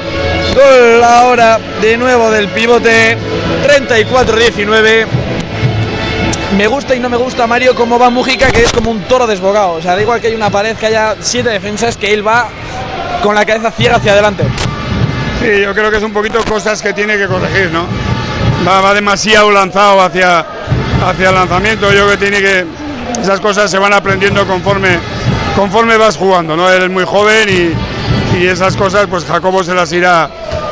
Gol 0.55 1.03
ahora 1.03 1.59
de 1.81 1.97
nuevo 1.97 2.31
del 2.31 2.47
pivote. 2.47 3.19
34-19. 3.67 5.07
Me 6.57 6.69
gusta 6.69 6.95
y 6.95 7.01
no 7.01 7.09
me 7.09 7.17
gusta 7.17 7.49
Mario 7.49 7.75
cómo 7.75 7.99
va 7.99 8.11
Mújica, 8.11 8.53
que 8.53 8.63
es 8.63 8.73
como 8.73 8.93
un 8.93 9.01
toro 9.03 9.27
desbocado. 9.27 9.73
O 9.73 9.83
sea, 9.83 9.97
da 9.97 10.03
igual 10.03 10.21
que 10.21 10.29
hay 10.29 10.35
una 10.37 10.51
pared, 10.51 10.77
que 10.77 10.87
haya 10.87 11.17
siete 11.19 11.49
defensas, 11.49 11.97
que 11.97 12.15
él 12.15 12.25
va 12.25 12.49
con 13.25 13.35
la 13.35 13.45
cabeza 13.45 13.73
ciega 13.73 13.97
hacia 13.97 14.13
adelante. 14.13 14.45
Sí, 15.45 15.61
yo 15.61 15.75
creo 15.75 15.91
que 15.91 15.99
es 15.99 16.03
un 16.03 16.15
poquito 16.15 16.43
cosas 16.47 16.81
que 16.81 16.95
tiene 16.95 17.19
que 17.19 17.27
corregir, 17.27 17.71
¿no? 17.71 17.87
Va, 18.67 18.95
demasiado 18.95 19.51
lanzado 19.51 20.01
hacia, 20.01 20.39
hacia 21.07 21.29
el 21.29 21.35
lanzamiento. 21.35 21.93
Yo 21.93 22.07
creo 22.07 22.11
que 22.13 22.17
tiene 22.17 22.41
que. 22.41 22.65
Esas 23.21 23.41
cosas 23.41 23.71
se 23.71 23.77
van 23.77 23.93
aprendiendo 23.93 24.47
conforme, 24.47 24.99
conforme 25.55 25.99
vas 25.99 26.17
jugando, 26.17 26.57
¿no? 26.57 26.71
Eres 26.71 26.89
muy 26.89 27.05
joven 27.05 27.47
y, 27.51 28.39
y 28.39 28.47
esas 28.47 28.75
cosas, 28.75 29.07
pues 29.07 29.27
Jacobo 29.27 29.63
se 29.63 29.75
las 29.75 29.93
irá, 29.93 30.31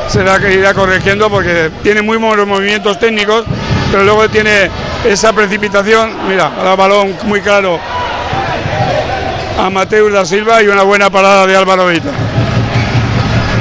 se 0.09 0.25
las 0.25 0.43
irá 0.43 0.73
corrigiendo 0.73 1.29
porque 1.29 1.71
tiene 1.83 2.01
muy 2.01 2.17
buenos 2.17 2.47
movimientos 2.47 2.99
técnicos, 2.99 3.45
pero 3.91 4.05
luego 4.05 4.31
tiene 4.31 4.71
esa 5.05 5.35
precipitación. 5.35 6.29
Mira, 6.29 6.51
ahora 6.57 6.77
balón 6.77 7.15
muy 7.25 7.43
claro 7.43 7.79
a 9.59 9.69
Mateus 9.69 10.11
da 10.15 10.25
Silva 10.25 10.63
y 10.63 10.69
una 10.69 10.83
buena 10.83 11.11
parada 11.11 11.47
de 11.47 11.57
Álvaro 11.57 11.89
Vita. 11.89 12.11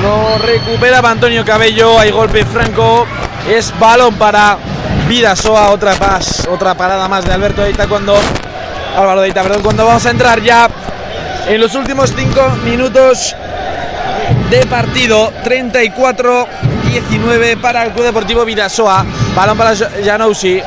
Lo 0.02 0.38
recuperaba 0.40 1.12
Antonio 1.12 1.46
Cabello, 1.46 2.00
hay 2.00 2.10
golpe 2.10 2.44
franco, 2.44 3.06
es 3.48 3.72
balón 3.80 4.16
para 4.16 4.58
Vidasoa, 5.08 5.70
otra 5.70 5.94
pas, 5.94 6.48
otra 6.50 6.74
parada 6.74 7.08
más 7.08 7.24
de 7.24 7.34
Alberto 7.34 7.62
Deita 7.62 7.88
cuando 7.88 8.16
Álvaro 8.98 9.22
Deita, 9.22 9.44
perdón, 9.44 9.62
cuando 9.62 9.86
vamos 9.86 10.04
a 10.06 10.10
entrar 10.10 10.42
ya 10.42 10.68
en 11.48 11.62
los 11.62 11.76
últimos 11.76 12.12
cinco 12.16 12.42
minutos 12.64 13.36
de 14.50 14.66
partido, 14.66 15.32
34-19 15.44 17.62
para 17.62 17.84
el 17.84 17.92
Club 17.92 18.06
Deportivo 18.06 18.44
Vidasoa, 18.44 19.06
balón 19.36 19.58
para 19.58 19.76
Janousi, 19.76 20.62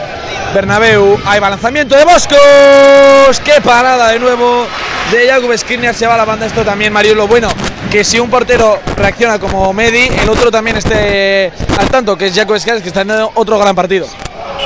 Bernabeu, 0.54 1.18
hay 1.26 1.40
lanzamiento 1.40 1.96
de 1.96 2.04
Boscos, 2.04 3.40
qué 3.44 3.60
parada 3.60 4.08
de 4.08 4.20
nuevo 4.20 4.66
de 5.10 5.28
Jakub 5.28 5.58
Skriniar, 5.58 5.94
se 5.94 6.06
va 6.06 6.14
a 6.14 6.18
la 6.18 6.24
banda 6.24 6.46
esto 6.46 6.62
también, 6.62 6.92
Mario, 6.92 7.16
lo 7.16 7.26
bueno 7.26 7.48
que 7.94 8.02
si 8.02 8.18
un 8.18 8.28
portero 8.28 8.80
reacciona 8.96 9.38
como 9.38 9.72
Medi, 9.72 10.08
el 10.20 10.28
otro 10.28 10.50
también 10.50 10.76
esté 10.76 11.52
al 11.78 11.88
tanto, 11.88 12.18
que 12.18 12.26
es 12.26 12.34
Jaco 12.34 12.56
Escares, 12.56 12.82
que 12.82 12.88
está 12.88 13.02
teniendo 13.02 13.30
otro 13.36 13.56
gran 13.56 13.72
partido. 13.72 14.08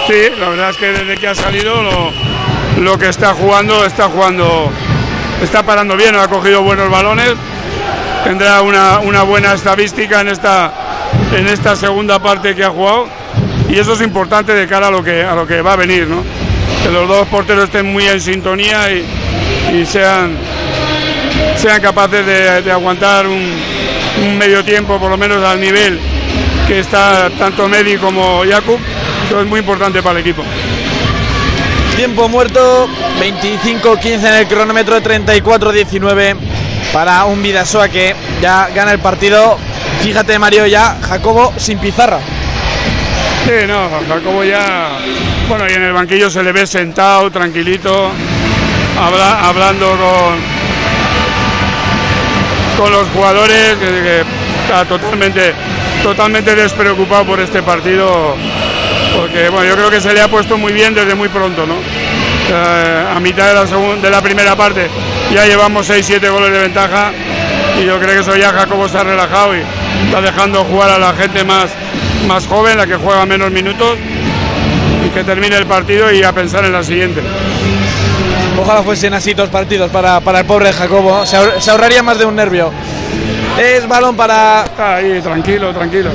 Sí, 0.06 0.14
la 0.40 0.48
verdad 0.48 0.70
es 0.70 0.78
que 0.78 0.86
desde 0.86 1.14
que 1.18 1.28
ha 1.28 1.34
salido 1.34 1.82
lo, 1.82 2.10
lo 2.80 2.98
que 2.98 3.10
está 3.10 3.34
jugando, 3.34 3.84
está 3.84 4.05
jugando, 4.05 4.70
está 5.42 5.62
parando 5.62 5.94
bien, 5.94 6.16
ha 6.16 6.26
cogido 6.26 6.62
buenos 6.62 6.88
balones, 6.88 7.34
tendrá 8.24 8.62
una, 8.62 9.00
una 9.00 9.24
buena 9.24 9.52
estadística 9.52 10.22
en 10.22 10.28
esta, 10.28 10.72
en 11.36 11.48
esta 11.48 11.76
segunda 11.76 12.18
parte 12.20 12.55
que 12.55 12.64
ha 12.64 12.70
jugado 12.70 13.09
y 13.68 13.78
eso 13.78 13.92
es 13.92 14.00
importante 14.00 14.55
de 14.55 14.66
cara 14.66 14.86
a 14.86 14.90
lo 14.90 15.05
que, 15.05 15.22
a 15.22 15.34
lo 15.34 15.46
que 15.46 15.60
va 15.60 15.74
a 15.74 15.76
venir, 15.76 16.06
¿no? 16.06 16.24
que 16.82 16.90
los 16.90 17.06
dos 17.06 17.28
porteros 17.28 17.64
estén 17.64 17.92
muy 17.92 18.06
en 18.06 18.22
sintonía 18.22 18.90
y 18.90 19.84
sean, 19.84 20.34
sean 21.69 21.82
capaces 21.82 22.24
de, 22.24 22.62
de 22.62 22.73
aguantar 22.73 23.27
un, 23.27 23.55
un 24.23 24.39
medio 24.39 24.65
tiempo 24.65 24.99
por 24.99 25.11
lo 25.11 25.19
menos 25.19 25.47
al 25.47 25.61
nivel 25.61 26.01
que 26.66 26.78
está 26.81 27.28
tanto 27.39 27.69
Medi 27.69 27.99
como 27.99 28.43
Jakub. 28.51 28.78
Eso 29.27 29.40
es 29.43 29.47
muy 29.47 29.61
importante 29.61 30.03
para 30.03 30.19
el 30.19 30.24
equipo. 30.27 30.43
Tiempo 31.97 32.27
muerto, 32.28 32.89
25-15 33.20 34.05
en 34.07 34.35
el 34.35 34.47
cronómetro, 34.49 34.99
34-19 35.03 36.36
para 36.93 37.24
un 37.27 37.43
Vidasoa 37.43 37.89
que 37.90 38.15
ya 38.40 38.69
gana 38.74 38.93
el 38.93 39.01
partido. 39.01 39.59
Fíjate 40.03 40.39
Mario, 40.39 40.66
ya 40.66 40.97
Jacobo 41.07 41.53
sin 41.59 41.78
pizarra. 41.78 42.19
Sí, 43.45 43.66
no, 43.66 43.90
Jacobo 44.09 44.43
ya. 44.43 44.90
Bueno, 45.49 45.65
y 45.69 45.73
en 45.74 45.82
el 45.82 45.93
banquillo 45.93 46.31
se 46.31 46.43
le 46.43 46.53
ve 46.53 46.66
sentado, 46.66 47.31
tranquilito, 47.31 48.11
habla- 48.99 49.40
hablando 49.49 49.89
con, 49.90 50.57
con 52.78 52.90
los 52.92 53.06
jugadores, 53.09 53.74
que, 53.76 54.22
está 54.64 54.84
totalmente, 54.84 55.52
totalmente 56.02 56.55
despreocupado 56.55 57.24
por 57.26 57.40
este 57.40 57.62
partido, 57.62 58.36
porque 59.16 59.48
bueno, 59.48 59.66
yo 59.68 59.76
creo 59.76 59.90
que 59.90 60.00
se 60.00 60.14
le 60.14 60.20
ha 60.20 60.28
puesto 60.28 60.56
muy 60.56 60.72
bien 60.72 60.94
desde 60.94 61.14
muy 61.14 61.28
pronto, 61.28 61.66
¿no? 61.66 61.74
Eh, 62.50 63.05
a 63.14 63.20
mitad 63.20 63.48
de 63.48 63.55
la, 63.55 63.66
segun- 63.66 64.00
de 64.00 64.10
la 64.10 64.22
primera 64.22 64.56
parte 64.56 64.88
ya 65.34 65.46
llevamos 65.46 65.90
6-7 65.90 66.30
goles 66.30 66.50
de 66.50 66.59
ventaja 66.60 67.12
y 67.78 67.84
yo 67.84 67.98
creo 68.00 68.14
que 68.14 68.20
eso 68.20 68.34
ya 68.36 68.50
Jacobo 68.52 68.86
está 68.86 69.05
relajado 69.05 69.55
y 69.55 69.60
está 70.06 70.20
dejando 70.22 70.64
jugar 70.64 70.90
a 70.90 70.98
la 70.98 71.12
gente 71.14 71.44
más, 71.44 71.66
más 72.26 72.46
joven, 72.46 72.78
la 72.78 72.86
que 72.86 72.96
juega 72.96 73.26
menos 73.26 73.50
minutos 73.50 73.98
y 75.05 75.10
que 75.10 75.24
termine 75.24 75.56
el 75.59 75.66
partido 75.66 76.10
y 76.10 76.22
a 76.22 76.32
pensar 76.32 76.64
en 76.64 76.72
la 76.72 76.82
siguiente. 76.82 77.20
Ojalá 78.60 78.82
fuesen 78.82 79.14
así 79.14 79.35
dos 79.35 79.48
partidos 79.48 79.90
para, 79.90 80.20
para 80.20 80.40
el 80.40 80.47
pobre 80.47 80.72
Jacobo, 80.72 81.24
se, 81.24 81.36
ahor- 81.39 81.60
se 81.60 81.70
ahorraría 81.70 82.02
más 82.02 82.18
de 82.18 82.26
un 82.26 82.35
nervio. 82.36 82.70
Es 83.59 83.86
balón 83.89 84.16
para 84.16 84.64
ahí, 84.97 85.20
tranquilo, 85.22 85.72
tranquilo. 85.72 86.10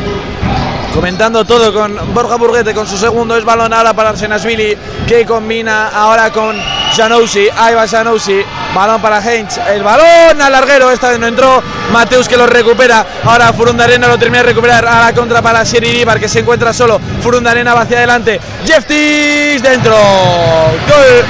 Comentando 0.93 1.43
todo 1.43 1.73
con 1.73 2.13
Borja 2.13 2.35
Burguete 2.35 2.73
con 2.73 2.85
su 2.85 2.97
segundo. 2.97 3.35
Es 3.35 3.43
balón 3.43 3.73
ahora 3.73 3.93
para 3.93 4.09
Arsenasvili 4.09 4.77
que 5.07 5.25
combina 5.25 5.87
ahora 5.87 6.31
con 6.31 6.55
Janousi, 6.95 7.47
ahí 7.57 7.73
va 7.73 7.87
Janousi, 7.87 8.43
balón 8.75 9.01
para 9.01 9.17
Heinz, 9.19 9.57
el 9.73 9.81
balón 9.81 10.39
al 10.39 10.51
larguero, 10.51 10.91
esta 10.91 11.09
vez 11.09 11.19
no 11.19 11.25
entró, 11.25 11.63
Mateus 11.91 12.29
que 12.29 12.37
lo 12.37 12.45
recupera, 12.45 13.03
ahora 13.23 13.51
Furundarena 13.51 14.07
lo 14.07 14.19
termina 14.19 14.43
de 14.43 14.49
recuperar, 14.49 14.85
a 14.87 15.05
la 15.05 15.13
contra 15.13 15.41
para 15.41 15.65
Siri 15.65 16.01
Ibar 16.01 16.19
que 16.19 16.29
se 16.29 16.41
encuentra 16.41 16.71
solo, 16.71 17.01
Furundarena 17.21 17.73
va 17.73 17.81
hacia 17.81 17.97
adelante, 17.97 18.39
Jeftis 18.63 19.63
dentro, 19.63 19.95
gol 19.95 21.25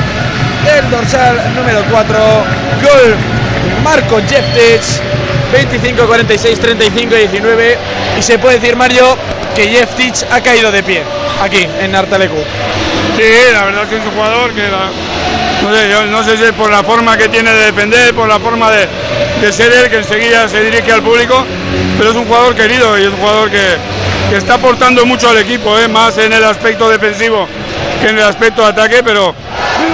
del 0.64 0.90
dorsal 0.90 1.56
número 1.56 1.84
4, 1.90 2.20
gol 2.82 3.16
Marco 3.84 4.22
Jeftis, 4.28 5.02
25, 5.52 6.08
46, 6.08 6.60
35, 6.60 7.16
19 7.16 7.78
y 8.18 8.22
se 8.22 8.40
puede 8.40 8.60
decir 8.60 8.76
Mario 8.76 9.18
que 9.56 9.68
Jeftic 9.68 10.16
ha 10.32 10.42
caído 10.42 10.72
de 10.72 10.84
pie 10.84 11.04
aquí 11.42 11.68
en 11.80 11.96
Artalecu. 11.96 12.38
Sí, 13.18 13.24
la 13.54 13.66
verdad 13.66 13.88
que 13.88 13.98
es 13.98 14.06
un 14.06 14.12
jugador 14.12 14.52
que 14.54 14.64
no, 15.62 15.76
sé, 15.76 15.90
yo 15.90 16.06
no 16.06 16.24
sé 16.24 16.38
si 16.38 16.44
es 16.44 16.52
por 16.54 16.72
la 16.72 16.84
forma 16.84 17.18
que 17.18 17.30
tiene 17.30 17.54
de 17.54 17.66
defender, 17.66 18.14
por 18.14 18.28
la 18.28 18.40
forma 18.40 18.72
de, 18.72 18.88
de 19.42 19.54
ser 19.54 19.72
él, 19.72 19.90
que 19.90 19.98
enseguida 19.98 20.48
se 20.48 20.62
dirige 20.64 20.92
al 20.92 21.04
público, 21.04 21.46
pero 21.98 22.10
es 22.10 22.16
un 22.16 22.26
jugador 22.26 22.56
querido 22.56 22.98
y 22.98 23.02
es 23.02 23.08
un 23.08 23.18
jugador 23.18 23.52
que, 23.52 23.64
que 24.30 24.38
está 24.38 24.56
aportando 24.56 25.06
mucho 25.06 25.30
al 25.30 25.38
equipo, 25.38 25.78
¿eh? 25.78 25.88
más 25.88 26.18
en 26.18 26.34
el 26.34 26.44
aspecto 26.44 26.90
defensivo 26.90 27.48
en 28.04 28.18
el 28.18 28.24
aspecto 28.24 28.62
de 28.62 28.68
ataque, 28.70 29.02
pero, 29.04 29.34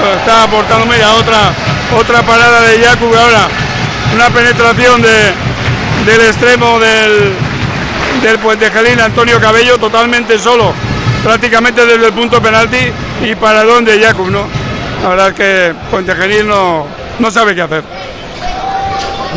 pero 0.01 0.13
está 0.15 0.43
aportando 0.43 0.85
mira, 0.87 1.13
otra, 1.13 1.51
otra 1.97 2.21
parada 2.23 2.61
de 2.61 2.83
Jakub 2.83 3.15
ahora, 3.15 3.47
una 4.13 4.29
penetración 4.29 5.01
de, 5.01 5.33
del 6.05 6.21
extremo 6.21 6.79
del, 6.79 7.33
del 8.21 8.39
Puente 8.39 8.71
Gelín, 8.71 8.99
Antonio 8.99 9.39
Cabello, 9.39 9.77
totalmente 9.77 10.39
solo 10.39 10.73
prácticamente 11.23 11.85
desde 11.85 12.07
el 12.07 12.13
punto 12.13 12.41
penalti 12.41 12.91
y 13.23 13.35
para 13.35 13.63
donde 13.63 14.01
Jakub, 14.01 14.29
¿no? 14.29 14.47
La 15.03 15.09
verdad 15.09 15.27
es 15.29 15.33
que 15.33 15.73
Puente 15.89 16.15
Genil 16.15 16.47
no, 16.47 16.87
no 17.19 17.31
sabe 17.31 17.55
qué 17.55 17.61
hacer. 17.61 17.83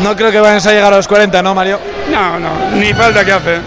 No 0.01 0.15
creo 0.15 0.31
que 0.31 0.39
vayan 0.39 0.57
a 0.57 0.71
llegar 0.71 0.91
a 0.93 0.97
los 0.97 1.07
40, 1.07 1.41
¿no, 1.41 1.53
Mario? 1.53 1.79
No, 2.11 2.39
no, 2.39 2.49
ni 2.75 2.93
falta 2.93 3.23
que 3.23 3.31
hace. 3.31 3.59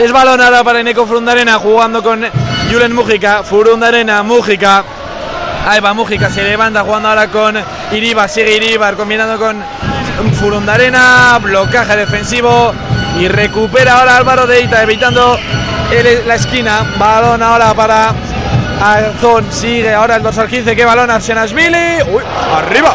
Es 0.00 0.12
balón 0.12 0.40
ahora 0.40 0.64
para 0.64 0.80
Eneco 0.80 1.06
Frundarena 1.06 1.58
jugando 1.58 2.02
con 2.02 2.24
Julen 2.70 2.94
Mujica. 2.94 3.42
Frundarena, 3.42 4.22
Mujica. 4.22 4.84
Ahí 5.66 5.80
va 5.80 5.92
Mujica, 5.92 6.30
se 6.30 6.42
levanta 6.42 6.82
jugando 6.82 7.08
ahora 7.08 7.26
con 7.28 7.54
Iribar, 7.92 8.28
sigue 8.28 8.56
Iribar 8.56 8.96
combinando 8.96 9.38
con 9.38 9.62
Furundarena, 10.34 11.38
blocaje 11.38 11.96
defensivo 11.96 12.72
y 13.18 13.28
recupera 13.28 13.98
ahora 13.98 14.16
Álvaro 14.16 14.46
Deita 14.46 14.82
evitando 14.82 15.36
la 16.26 16.34
esquina. 16.34 16.94
Balón 16.96 17.42
ahora 17.42 17.74
para 17.74 18.14
Arzón, 18.82 19.50
sigue 19.50 19.92
ahora 19.92 20.16
el 20.16 20.22
dorsal 20.22 20.48
15, 20.48 20.74
que 20.74 20.84
balón 20.84 21.10
Arsenasvili. 21.10 22.02
Uy, 22.10 22.22
arriba. 22.54 22.94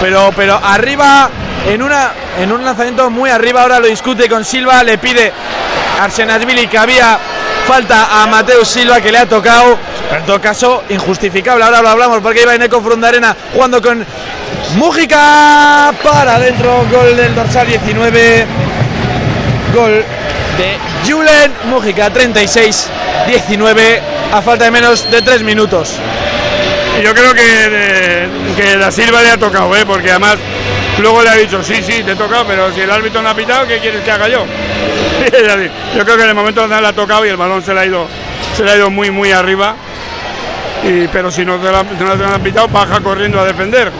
Pero, 0.00 0.30
pero 0.36 0.60
arriba 0.62 1.30
en 1.66 1.82
una 1.82 2.12
en 2.38 2.52
un 2.52 2.64
lanzamiento 2.64 3.10
muy 3.10 3.30
arriba 3.30 3.62
ahora 3.62 3.80
lo 3.80 3.88
discute 3.88 4.28
con 4.28 4.44
Silva, 4.44 4.84
le 4.84 4.98
pide 4.98 5.32
Arsenasvili 6.00 6.68
que 6.68 6.78
había 6.78 7.18
falta 7.68 8.22
a 8.22 8.26
Mateus 8.26 8.66
Silva 8.66 8.98
que 8.98 9.12
le 9.12 9.18
ha 9.18 9.26
tocado. 9.26 9.76
En 10.16 10.24
todo 10.24 10.40
caso, 10.40 10.84
injustificable. 10.88 11.62
Ahora 11.62 11.82
lo 11.82 11.90
hablamos 11.90 12.20
porque 12.22 12.40
iba 12.40 12.54
Eneco 12.54 12.80
Frundarena 12.80 13.36
jugando 13.52 13.82
con 13.82 14.04
Mújica 14.76 15.92
para 16.02 16.36
adentro. 16.36 16.86
Gol 16.90 17.14
del 17.14 17.34
dorsal 17.34 17.66
19. 17.66 18.46
Gol 19.74 20.04
de 20.56 20.78
Julen 21.06 21.52
Mújica, 21.68 22.10
36-19 22.10 24.00
a 24.32 24.40
falta 24.40 24.64
de 24.64 24.70
menos 24.70 25.10
de 25.10 25.20
3 25.20 25.42
minutos. 25.42 25.92
Yo 27.04 27.12
creo 27.12 27.34
que, 27.34 28.28
que 28.56 28.76
la 28.76 28.90
Silva 28.90 29.22
le 29.22 29.28
ha 29.28 29.36
tocado, 29.36 29.76
¿eh? 29.76 29.84
porque 29.86 30.10
además 30.10 30.36
luego 30.98 31.22
le 31.22 31.30
ha 31.30 31.34
dicho, 31.34 31.62
sí, 31.62 31.76
sí, 31.82 32.02
te 32.02 32.12
he 32.12 32.16
tocado, 32.16 32.46
pero 32.46 32.72
si 32.72 32.80
el 32.80 32.90
árbitro 32.90 33.20
no 33.22 33.28
ha 33.28 33.34
pitado, 33.34 33.66
¿qué 33.68 33.78
quieres 33.78 34.02
que 34.02 34.10
haga 34.10 34.26
yo? 34.26 34.44
Yo 35.96 36.04
creo 36.04 36.16
que 36.16 36.22
en 36.22 36.28
el 36.28 36.34
momento 36.34 36.60
donde 36.60 36.80
le 36.80 36.88
ha 36.88 36.92
tocado 36.92 37.24
y 37.26 37.28
el 37.28 37.36
balón 37.36 37.62
se 37.62 37.74
le 37.74 37.80
ha 37.80 37.86
ido, 37.86 38.06
se 38.56 38.64
le 38.64 38.70
ha 38.70 38.76
ido 38.76 38.90
muy, 38.90 39.10
muy 39.10 39.32
arriba. 39.32 39.74
Y, 40.84 41.08
pero 41.08 41.30
si 41.30 41.44
no 41.44 41.58
te 41.58 41.70
lo 41.70 41.78
han 41.78 42.42
pitado, 42.42 42.68
baja 42.68 43.00
corriendo 43.00 43.40
a 43.40 43.44
defender. 43.44 43.90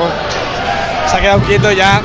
Se 1.11 1.16
ha 1.16 1.20
quedado 1.20 1.40
quieto 1.40 1.73
ya. 1.73 2.01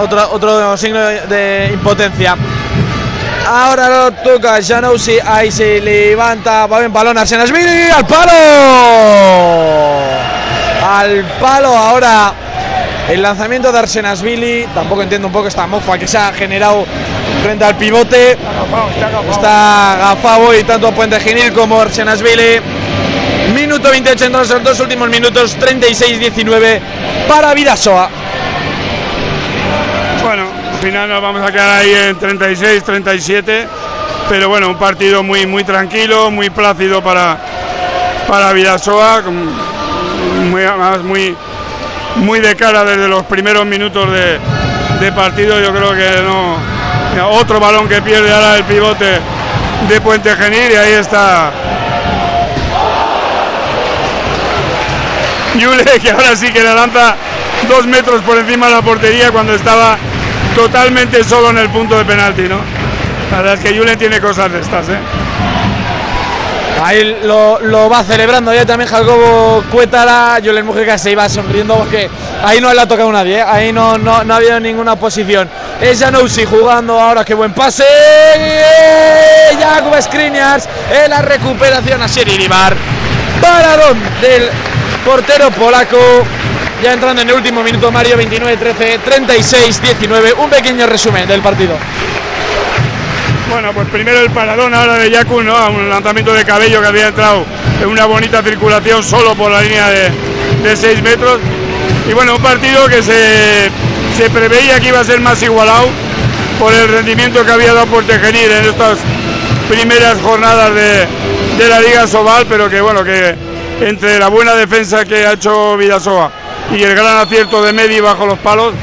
otro, 0.00 0.30
otro 0.32 0.76
signo 0.76 1.00
de, 1.00 1.20
de 1.22 1.70
impotencia. 1.72 2.36
Ahora 3.46 3.88
lo 3.88 4.10
toca 4.12 4.58
Janousi, 4.62 5.18
ahí 5.24 5.50
se 5.50 5.80
levanta, 5.80 6.66
va 6.66 6.80
bien 6.80 6.92
balón 6.92 7.16
Arsenasvili, 7.16 7.88
al 7.88 8.06
palo. 8.06 8.32
Al 10.86 11.24
palo 11.40 11.68
ahora 11.68 12.34
el 13.08 13.22
lanzamiento 13.22 13.72
de 13.72 13.78
Arsenasvili. 13.78 14.66
Tampoco 14.74 15.02
entiendo 15.02 15.28
un 15.28 15.32
poco 15.32 15.48
esta 15.48 15.66
mofa 15.66 15.98
que 15.98 16.06
se 16.06 16.18
ha 16.18 16.32
generado 16.32 16.84
frente 17.42 17.64
al 17.64 17.76
pivote. 17.76 18.36
Está 19.30 19.96
Gafabo 19.98 20.54
y 20.54 20.62
tanto 20.64 20.92
Puente 20.92 21.20
Genil 21.20 21.52
como 21.52 21.80
Arsenasvili. 21.80 22.60
Minuto 23.54 23.90
28 23.90 24.26
en 24.26 24.32
los 24.32 24.62
dos 24.62 24.80
últimos 24.80 25.08
minutos, 25.08 25.56
36-19 25.58 26.80
para 27.26 27.54
Vidasoa. 27.54 28.10
Bueno, 30.22 30.44
al 30.74 30.78
final 30.80 31.08
nos 31.08 31.22
vamos 31.22 31.42
a 31.42 31.50
quedar 31.50 31.78
ahí 31.80 31.92
en 31.92 32.18
36, 32.18 32.84
37. 32.84 33.68
Pero 34.28 34.48
bueno, 34.50 34.68
un 34.68 34.76
partido 34.76 35.22
muy, 35.22 35.46
muy 35.46 35.64
tranquilo, 35.64 36.30
muy 36.30 36.50
plácido 36.50 37.02
para, 37.02 37.38
para 38.28 38.52
Vidasoa. 38.52 39.22
Muy, 39.22 40.62
muy, 41.04 41.36
muy 42.16 42.40
de 42.40 42.54
cara 42.54 42.84
desde 42.84 43.08
los 43.08 43.22
primeros 43.24 43.64
minutos 43.64 44.06
de 45.00 45.12
partido. 45.12 45.58
Yo 45.60 45.72
creo 45.72 45.92
que 45.92 46.22
no. 46.22 46.77
Otro 47.26 47.60
balón 47.60 47.88
que 47.88 48.00
pierde 48.02 48.32
ahora 48.32 48.56
el 48.56 48.64
pivote 48.64 49.20
de 49.88 50.00
Puente 50.00 50.30
Genil 50.36 50.72
y 50.72 50.76
ahí 50.76 50.92
está. 50.92 51.50
Yule 55.56 55.84
que 55.84 56.10
ahora 56.10 56.36
sí 56.36 56.52
que 56.52 56.62
la 56.62 56.74
lanza 56.74 57.16
dos 57.68 57.86
metros 57.86 58.20
por 58.22 58.38
encima 58.38 58.66
de 58.66 58.72
la 58.74 58.82
portería 58.82 59.30
cuando 59.32 59.54
estaba 59.54 59.96
totalmente 60.54 61.24
solo 61.24 61.50
en 61.50 61.58
el 61.58 61.68
punto 61.70 61.96
de 61.96 62.04
penalti, 62.04 62.42
¿no? 62.42 62.60
La 63.30 63.38
verdad 63.38 63.54
es 63.54 63.60
que 63.60 63.74
Yule 63.74 63.96
tiene 63.96 64.20
cosas 64.20 64.50
de 64.52 64.60
estas, 64.60 64.88
¿eh? 64.88 64.98
Ahí 66.84 67.18
lo, 67.24 67.58
lo 67.60 67.90
va 67.90 68.04
celebrando 68.04 68.54
ya 68.54 68.64
también 68.64 68.88
Jacobo 68.88 69.64
Cuétara. 69.70 70.38
Julen 70.42 70.64
Mujica 70.64 70.96
se 70.96 71.10
iba 71.10 71.28
sonriendo 71.28 71.76
porque 71.76 72.08
ahí 72.44 72.60
no 72.60 72.72
le 72.72 72.80
ha 72.80 72.86
tocado 72.86 73.10
nadie, 73.10 73.38
¿eh? 73.38 73.44
ahí 73.44 73.72
no, 73.72 73.98
no, 73.98 74.22
no 74.22 74.34
ha 74.34 74.36
habido 74.36 74.60
ninguna 74.60 74.94
posición. 74.96 75.48
Es 75.80 76.00
Janousi 76.00 76.44
jugando 76.44 76.98
ahora, 76.98 77.24
qué 77.24 77.34
buen 77.34 77.52
pase. 77.52 77.84
Jakub 79.60 80.02
Skriniars 80.02 80.68
en 81.04 81.10
la 81.10 81.22
recuperación 81.22 82.02
a 82.02 82.06
Iribar. 82.06 82.76
Paradón 83.40 83.96
del 84.20 84.50
portero 85.04 85.50
polaco. 85.52 85.98
Ya 86.82 86.94
entrando 86.94 87.22
en 87.22 87.28
el 87.28 87.34
último 87.36 87.62
minuto, 87.62 87.92
Mario 87.92 88.16
29-13, 88.18 89.00
36-19. 89.04 90.34
Un 90.38 90.50
pequeño 90.50 90.86
resumen 90.86 91.28
del 91.28 91.42
partido. 91.42 91.76
Bueno, 93.48 93.72
pues 93.72 93.88
primero 93.88 94.18
el 94.18 94.30
paradón 94.30 94.74
ahora 94.74 94.98
de 94.98 95.10
Yaku, 95.10 95.42
¿no? 95.42 95.54
Un 95.70 95.88
lanzamiento 95.88 96.32
de 96.32 96.44
cabello 96.44 96.80
que 96.80 96.88
había 96.88 97.08
entrado 97.08 97.46
en 97.80 97.88
una 97.88 98.04
bonita 98.06 98.42
circulación 98.42 99.04
solo 99.04 99.34
por 99.34 99.52
la 99.52 99.62
línea 99.62 99.88
de 99.90 100.76
6 100.76 101.02
metros. 101.02 101.38
Y 102.08 102.12
bueno, 102.14 102.34
un 102.34 102.42
partido 102.42 102.86
que 102.88 103.02
se, 103.02 103.70
se 104.18 104.30
preveía 104.30 104.80
que 104.80 104.88
iba 104.88 104.98
a 104.98 105.04
ser 105.04 105.20
más 105.20 105.40
igualado 105.44 105.86
por 106.58 106.74
el 106.74 106.88
rendimiento 106.88 107.46
que 107.46 107.52
había 107.52 107.72
dado 107.72 107.86
Portegenir 107.86 108.50
en 108.50 108.64
estas 108.64 108.98
primeras 109.70 110.20
jornadas 110.20 110.74
de, 110.74 111.06
de 111.56 111.68
la 111.68 111.80
Liga 111.80 112.04
Sobal, 112.08 112.44
pero 112.48 112.68
que 112.68 112.80
bueno, 112.80 113.04
que 113.04 113.36
entre 113.80 114.18
la 114.18 114.26
buena 114.26 114.56
defensa 114.56 115.04
que 115.04 115.24
ha 115.24 115.34
hecho 115.34 115.76
Vidasoa 115.76 116.32
y 116.76 116.82
el 116.82 116.96
gran 116.96 117.18
acierto 117.18 117.62
de 117.62 117.72
Medi 117.72 118.00
bajo 118.00 118.26
los 118.26 118.40
palos, 118.40 118.74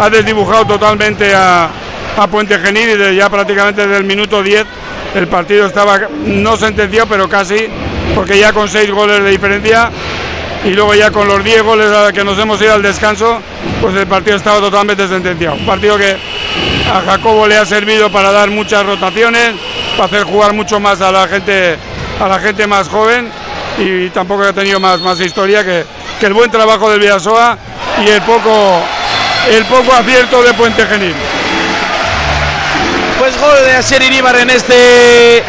ha 0.00 0.08
desdibujado 0.08 0.64
totalmente 0.64 1.34
a, 1.34 1.68
a 2.16 2.28
Puente 2.28 2.56
Genil 2.60 2.90
y 2.90 2.96
de 2.96 3.16
ya 3.16 3.28
prácticamente 3.28 3.84
desde 3.84 3.98
el 3.98 4.04
minuto 4.04 4.44
10 4.44 4.64
el 5.16 5.26
partido 5.26 5.66
estaba 5.66 6.02
no 6.24 6.56
sentenciado, 6.56 7.08
pero 7.08 7.28
casi, 7.28 7.66
porque 8.14 8.38
ya 8.38 8.52
con 8.52 8.68
6 8.68 8.92
goles 8.92 9.24
de 9.24 9.30
diferencia 9.30 9.90
y 10.64 10.70
luego 10.70 10.94
ya 10.94 11.10
con 11.10 11.28
los 11.28 11.44
10 11.44 11.62
goles 11.62 11.88
a 11.88 12.12
que 12.12 12.24
nos 12.24 12.38
hemos 12.38 12.60
ido 12.60 12.72
al 12.72 12.82
descanso, 12.82 13.40
pues 13.80 13.94
el 13.96 14.06
partido 14.06 14.36
estaba 14.36 14.60
totalmente 14.60 15.06
sentenciado. 15.06 15.56
Un 15.56 15.66
partido 15.66 15.98
que 15.98 16.16
a 16.90 17.02
Jacobo 17.02 17.46
le 17.46 17.58
ha 17.58 17.66
servido 17.66 18.10
para 18.10 18.32
dar 18.32 18.50
muchas 18.50 18.84
rotaciones, 18.84 19.52
para 19.96 20.06
hacer 20.06 20.24
jugar 20.24 20.54
mucho 20.54 20.80
más 20.80 21.00
a 21.02 21.12
la 21.12 21.28
gente, 21.28 21.76
a 22.18 22.28
la 22.28 22.40
gente 22.40 22.66
más 22.66 22.88
joven 22.88 23.30
y 23.78 24.08
tampoco 24.10 24.42
ha 24.42 24.52
tenido 24.52 24.80
más, 24.80 25.00
más 25.00 25.20
historia 25.20 25.64
que, 25.64 25.84
que 26.18 26.26
el 26.26 26.32
buen 26.32 26.50
trabajo 26.50 26.90
del 26.90 27.00
Villasoa 27.00 27.58
y 28.02 28.08
el 28.08 28.22
poco, 28.22 28.82
el 29.50 29.64
poco 29.66 29.92
acierto 29.92 30.42
de 30.42 30.54
Puente 30.54 30.86
Genil. 30.86 31.14
Pues 33.18 33.38
gol 33.38 33.56
de 33.66 33.72
Asier 33.74 34.02
Iríbar 34.02 34.36
en 34.36 34.50
este 34.50 35.42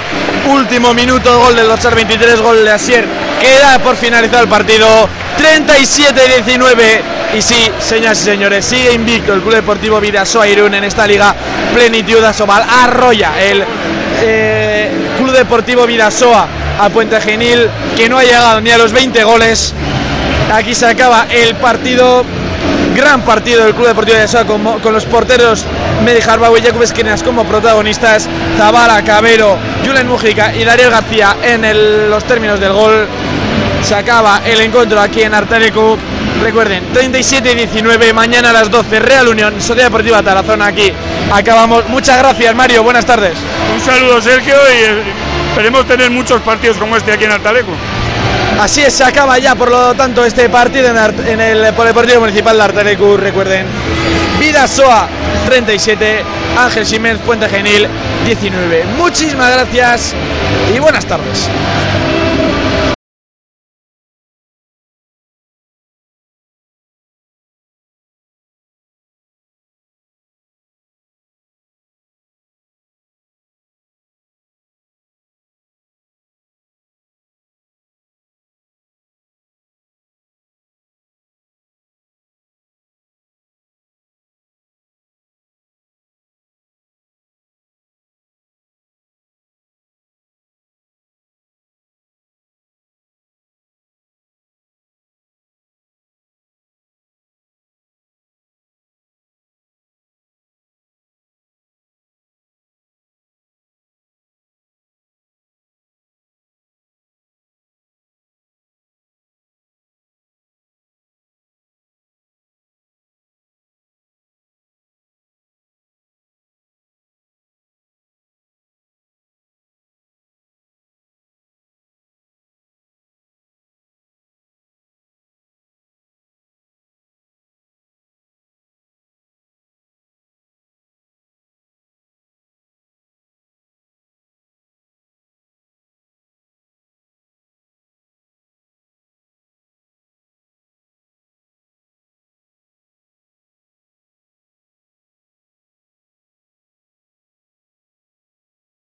último 0.48 0.94
minuto, 0.94 1.40
gol 1.40 1.56
del 1.56 1.68
Dorsal 1.68 1.96
23, 1.96 2.42
gol 2.42 2.64
de 2.64 2.72
Asier, 2.72 3.06
queda 3.40 3.80
por 3.80 3.96
finalizado 3.96 4.44
el 4.44 4.50
partido. 4.50 4.88
37-19 5.38 7.16
y 7.38 7.42
sí, 7.42 7.70
señoras 7.80 8.22
y 8.22 8.24
señores, 8.24 8.66
sigue 8.66 8.94
invicto 8.94 9.34
el 9.34 9.42
Club 9.42 9.56
Deportivo 9.56 10.00
Vidasoa 10.00 10.48
Irún 10.48 10.74
en 10.74 10.86
esta 10.86 11.06
liga. 11.06 11.36
Plenitud 11.74 12.24
Asobal, 12.24 12.64
arrolla 12.68 13.34
el 13.42 13.64
eh, 14.22 14.92
Club 15.18 15.32
Deportivo 15.36 15.86
Vidasoa 15.86 16.48
a 16.80 16.90
Puente 16.90 17.20
Genil 17.20 17.70
que 17.98 18.08
no 18.08 18.18
ha 18.18 18.24
llegado 18.24 18.62
ni 18.62 18.70
a 18.70 18.78
los 18.78 18.94
20 18.94 19.24
goles, 19.24 19.74
aquí 20.54 20.74
se 20.74 20.86
acaba 20.86 21.28
el 21.30 21.56
partido 21.56 22.24
gran 22.96 23.22
partido 23.22 23.64
del 23.66 23.74
Club 23.74 23.88
Deportivo 23.88 24.18
de 24.18 24.46
con, 24.46 24.80
con, 24.80 24.94
los 24.94 25.06
porteros 25.06 25.66
Medi 26.06 26.20
y 26.20 26.22
Jakub 26.22 26.82
Esquinas 26.82 27.24
como 27.24 27.44
protagonistas, 27.44 28.30
Zabala, 28.58 29.04
Cabero, 29.04 29.58
Julen 29.86 30.08
Mujica 30.08 30.56
y 30.56 30.64
Dariel 30.64 30.92
García 30.92 31.36
en 31.44 32.10
los 32.10 32.24
términos 32.24 32.60
del 32.60 32.72
gol. 32.72 33.08
Se 33.86 33.94
acaba 33.94 34.42
el 34.44 34.60
encuentro 34.62 35.00
aquí 35.00 35.22
en 35.22 35.36
Arteleco. 35.36 35.96
Recuerden, 36.42 36.92
37-19, 36.92 38.14
mañana 38.16 38.50
a 38.50 38.54
las 38.54 38.72
12, 38.72 39.00
Real 39.00 39.28
Unión, 39.28 39.62
Sociedad 39.62 39.90
Deportiva 39.90 40.24
Tarazona 40.24 40.66
aquí. 40.66 40.92
Acabamos. 41.32 41.88
Muchas 41.90 42.18
gracias, 42.18 42.56
Mario. 42.56 42.82
Buenas 42.82 43.06
tardes. 43.06 43.34
Un 43.72 43.80
saludo, 43.80 44.20
Sergio, 44.24 44.56
y 44.56 45.50
esperemos 45.50 45.86
tener 45.86 46.10
muchos 46.10 46.42
partidos 46.42 46.78
como 46.78 46.98
este 46.98 47.14
aquí 47.14 47.26
en 47.26 47.34
Artaleco. 47.34 47.74
Así 48.60 48.82
es, 48.82 48.92
se 48.92 49.04
acaba 49.04 49.38
ya, 49.38 49.54
por 49.54 49.70
lo 49.70 49.94
tanto, 49.94 50.26
este 50.26 50.50
partido 50.50 50.90
en, 50.90 50.98
Art 50.98 51.20
en 51.28 51.40
el 51.40 51.72
Polideportivo 51.76 52.22
Municipal 52.22 52.58
de 52.58 52.64
Artelecu. 52.64 53.18
Recuerden, 53.18 53.68
Vidasoa 54.40 55.08
37, 55.46 56.24
Ángel 56.58 56.88
Siménez, 56.88 57.22
Puente 57.24 57.48
Genil 57.48 57.88
19. 58.26 58.86
Muchísimas 58.98 59.54
gracias 59.54 60.16
y 60.76 60.80
buenas 60.80 61.06
tardes. 61.06 61.48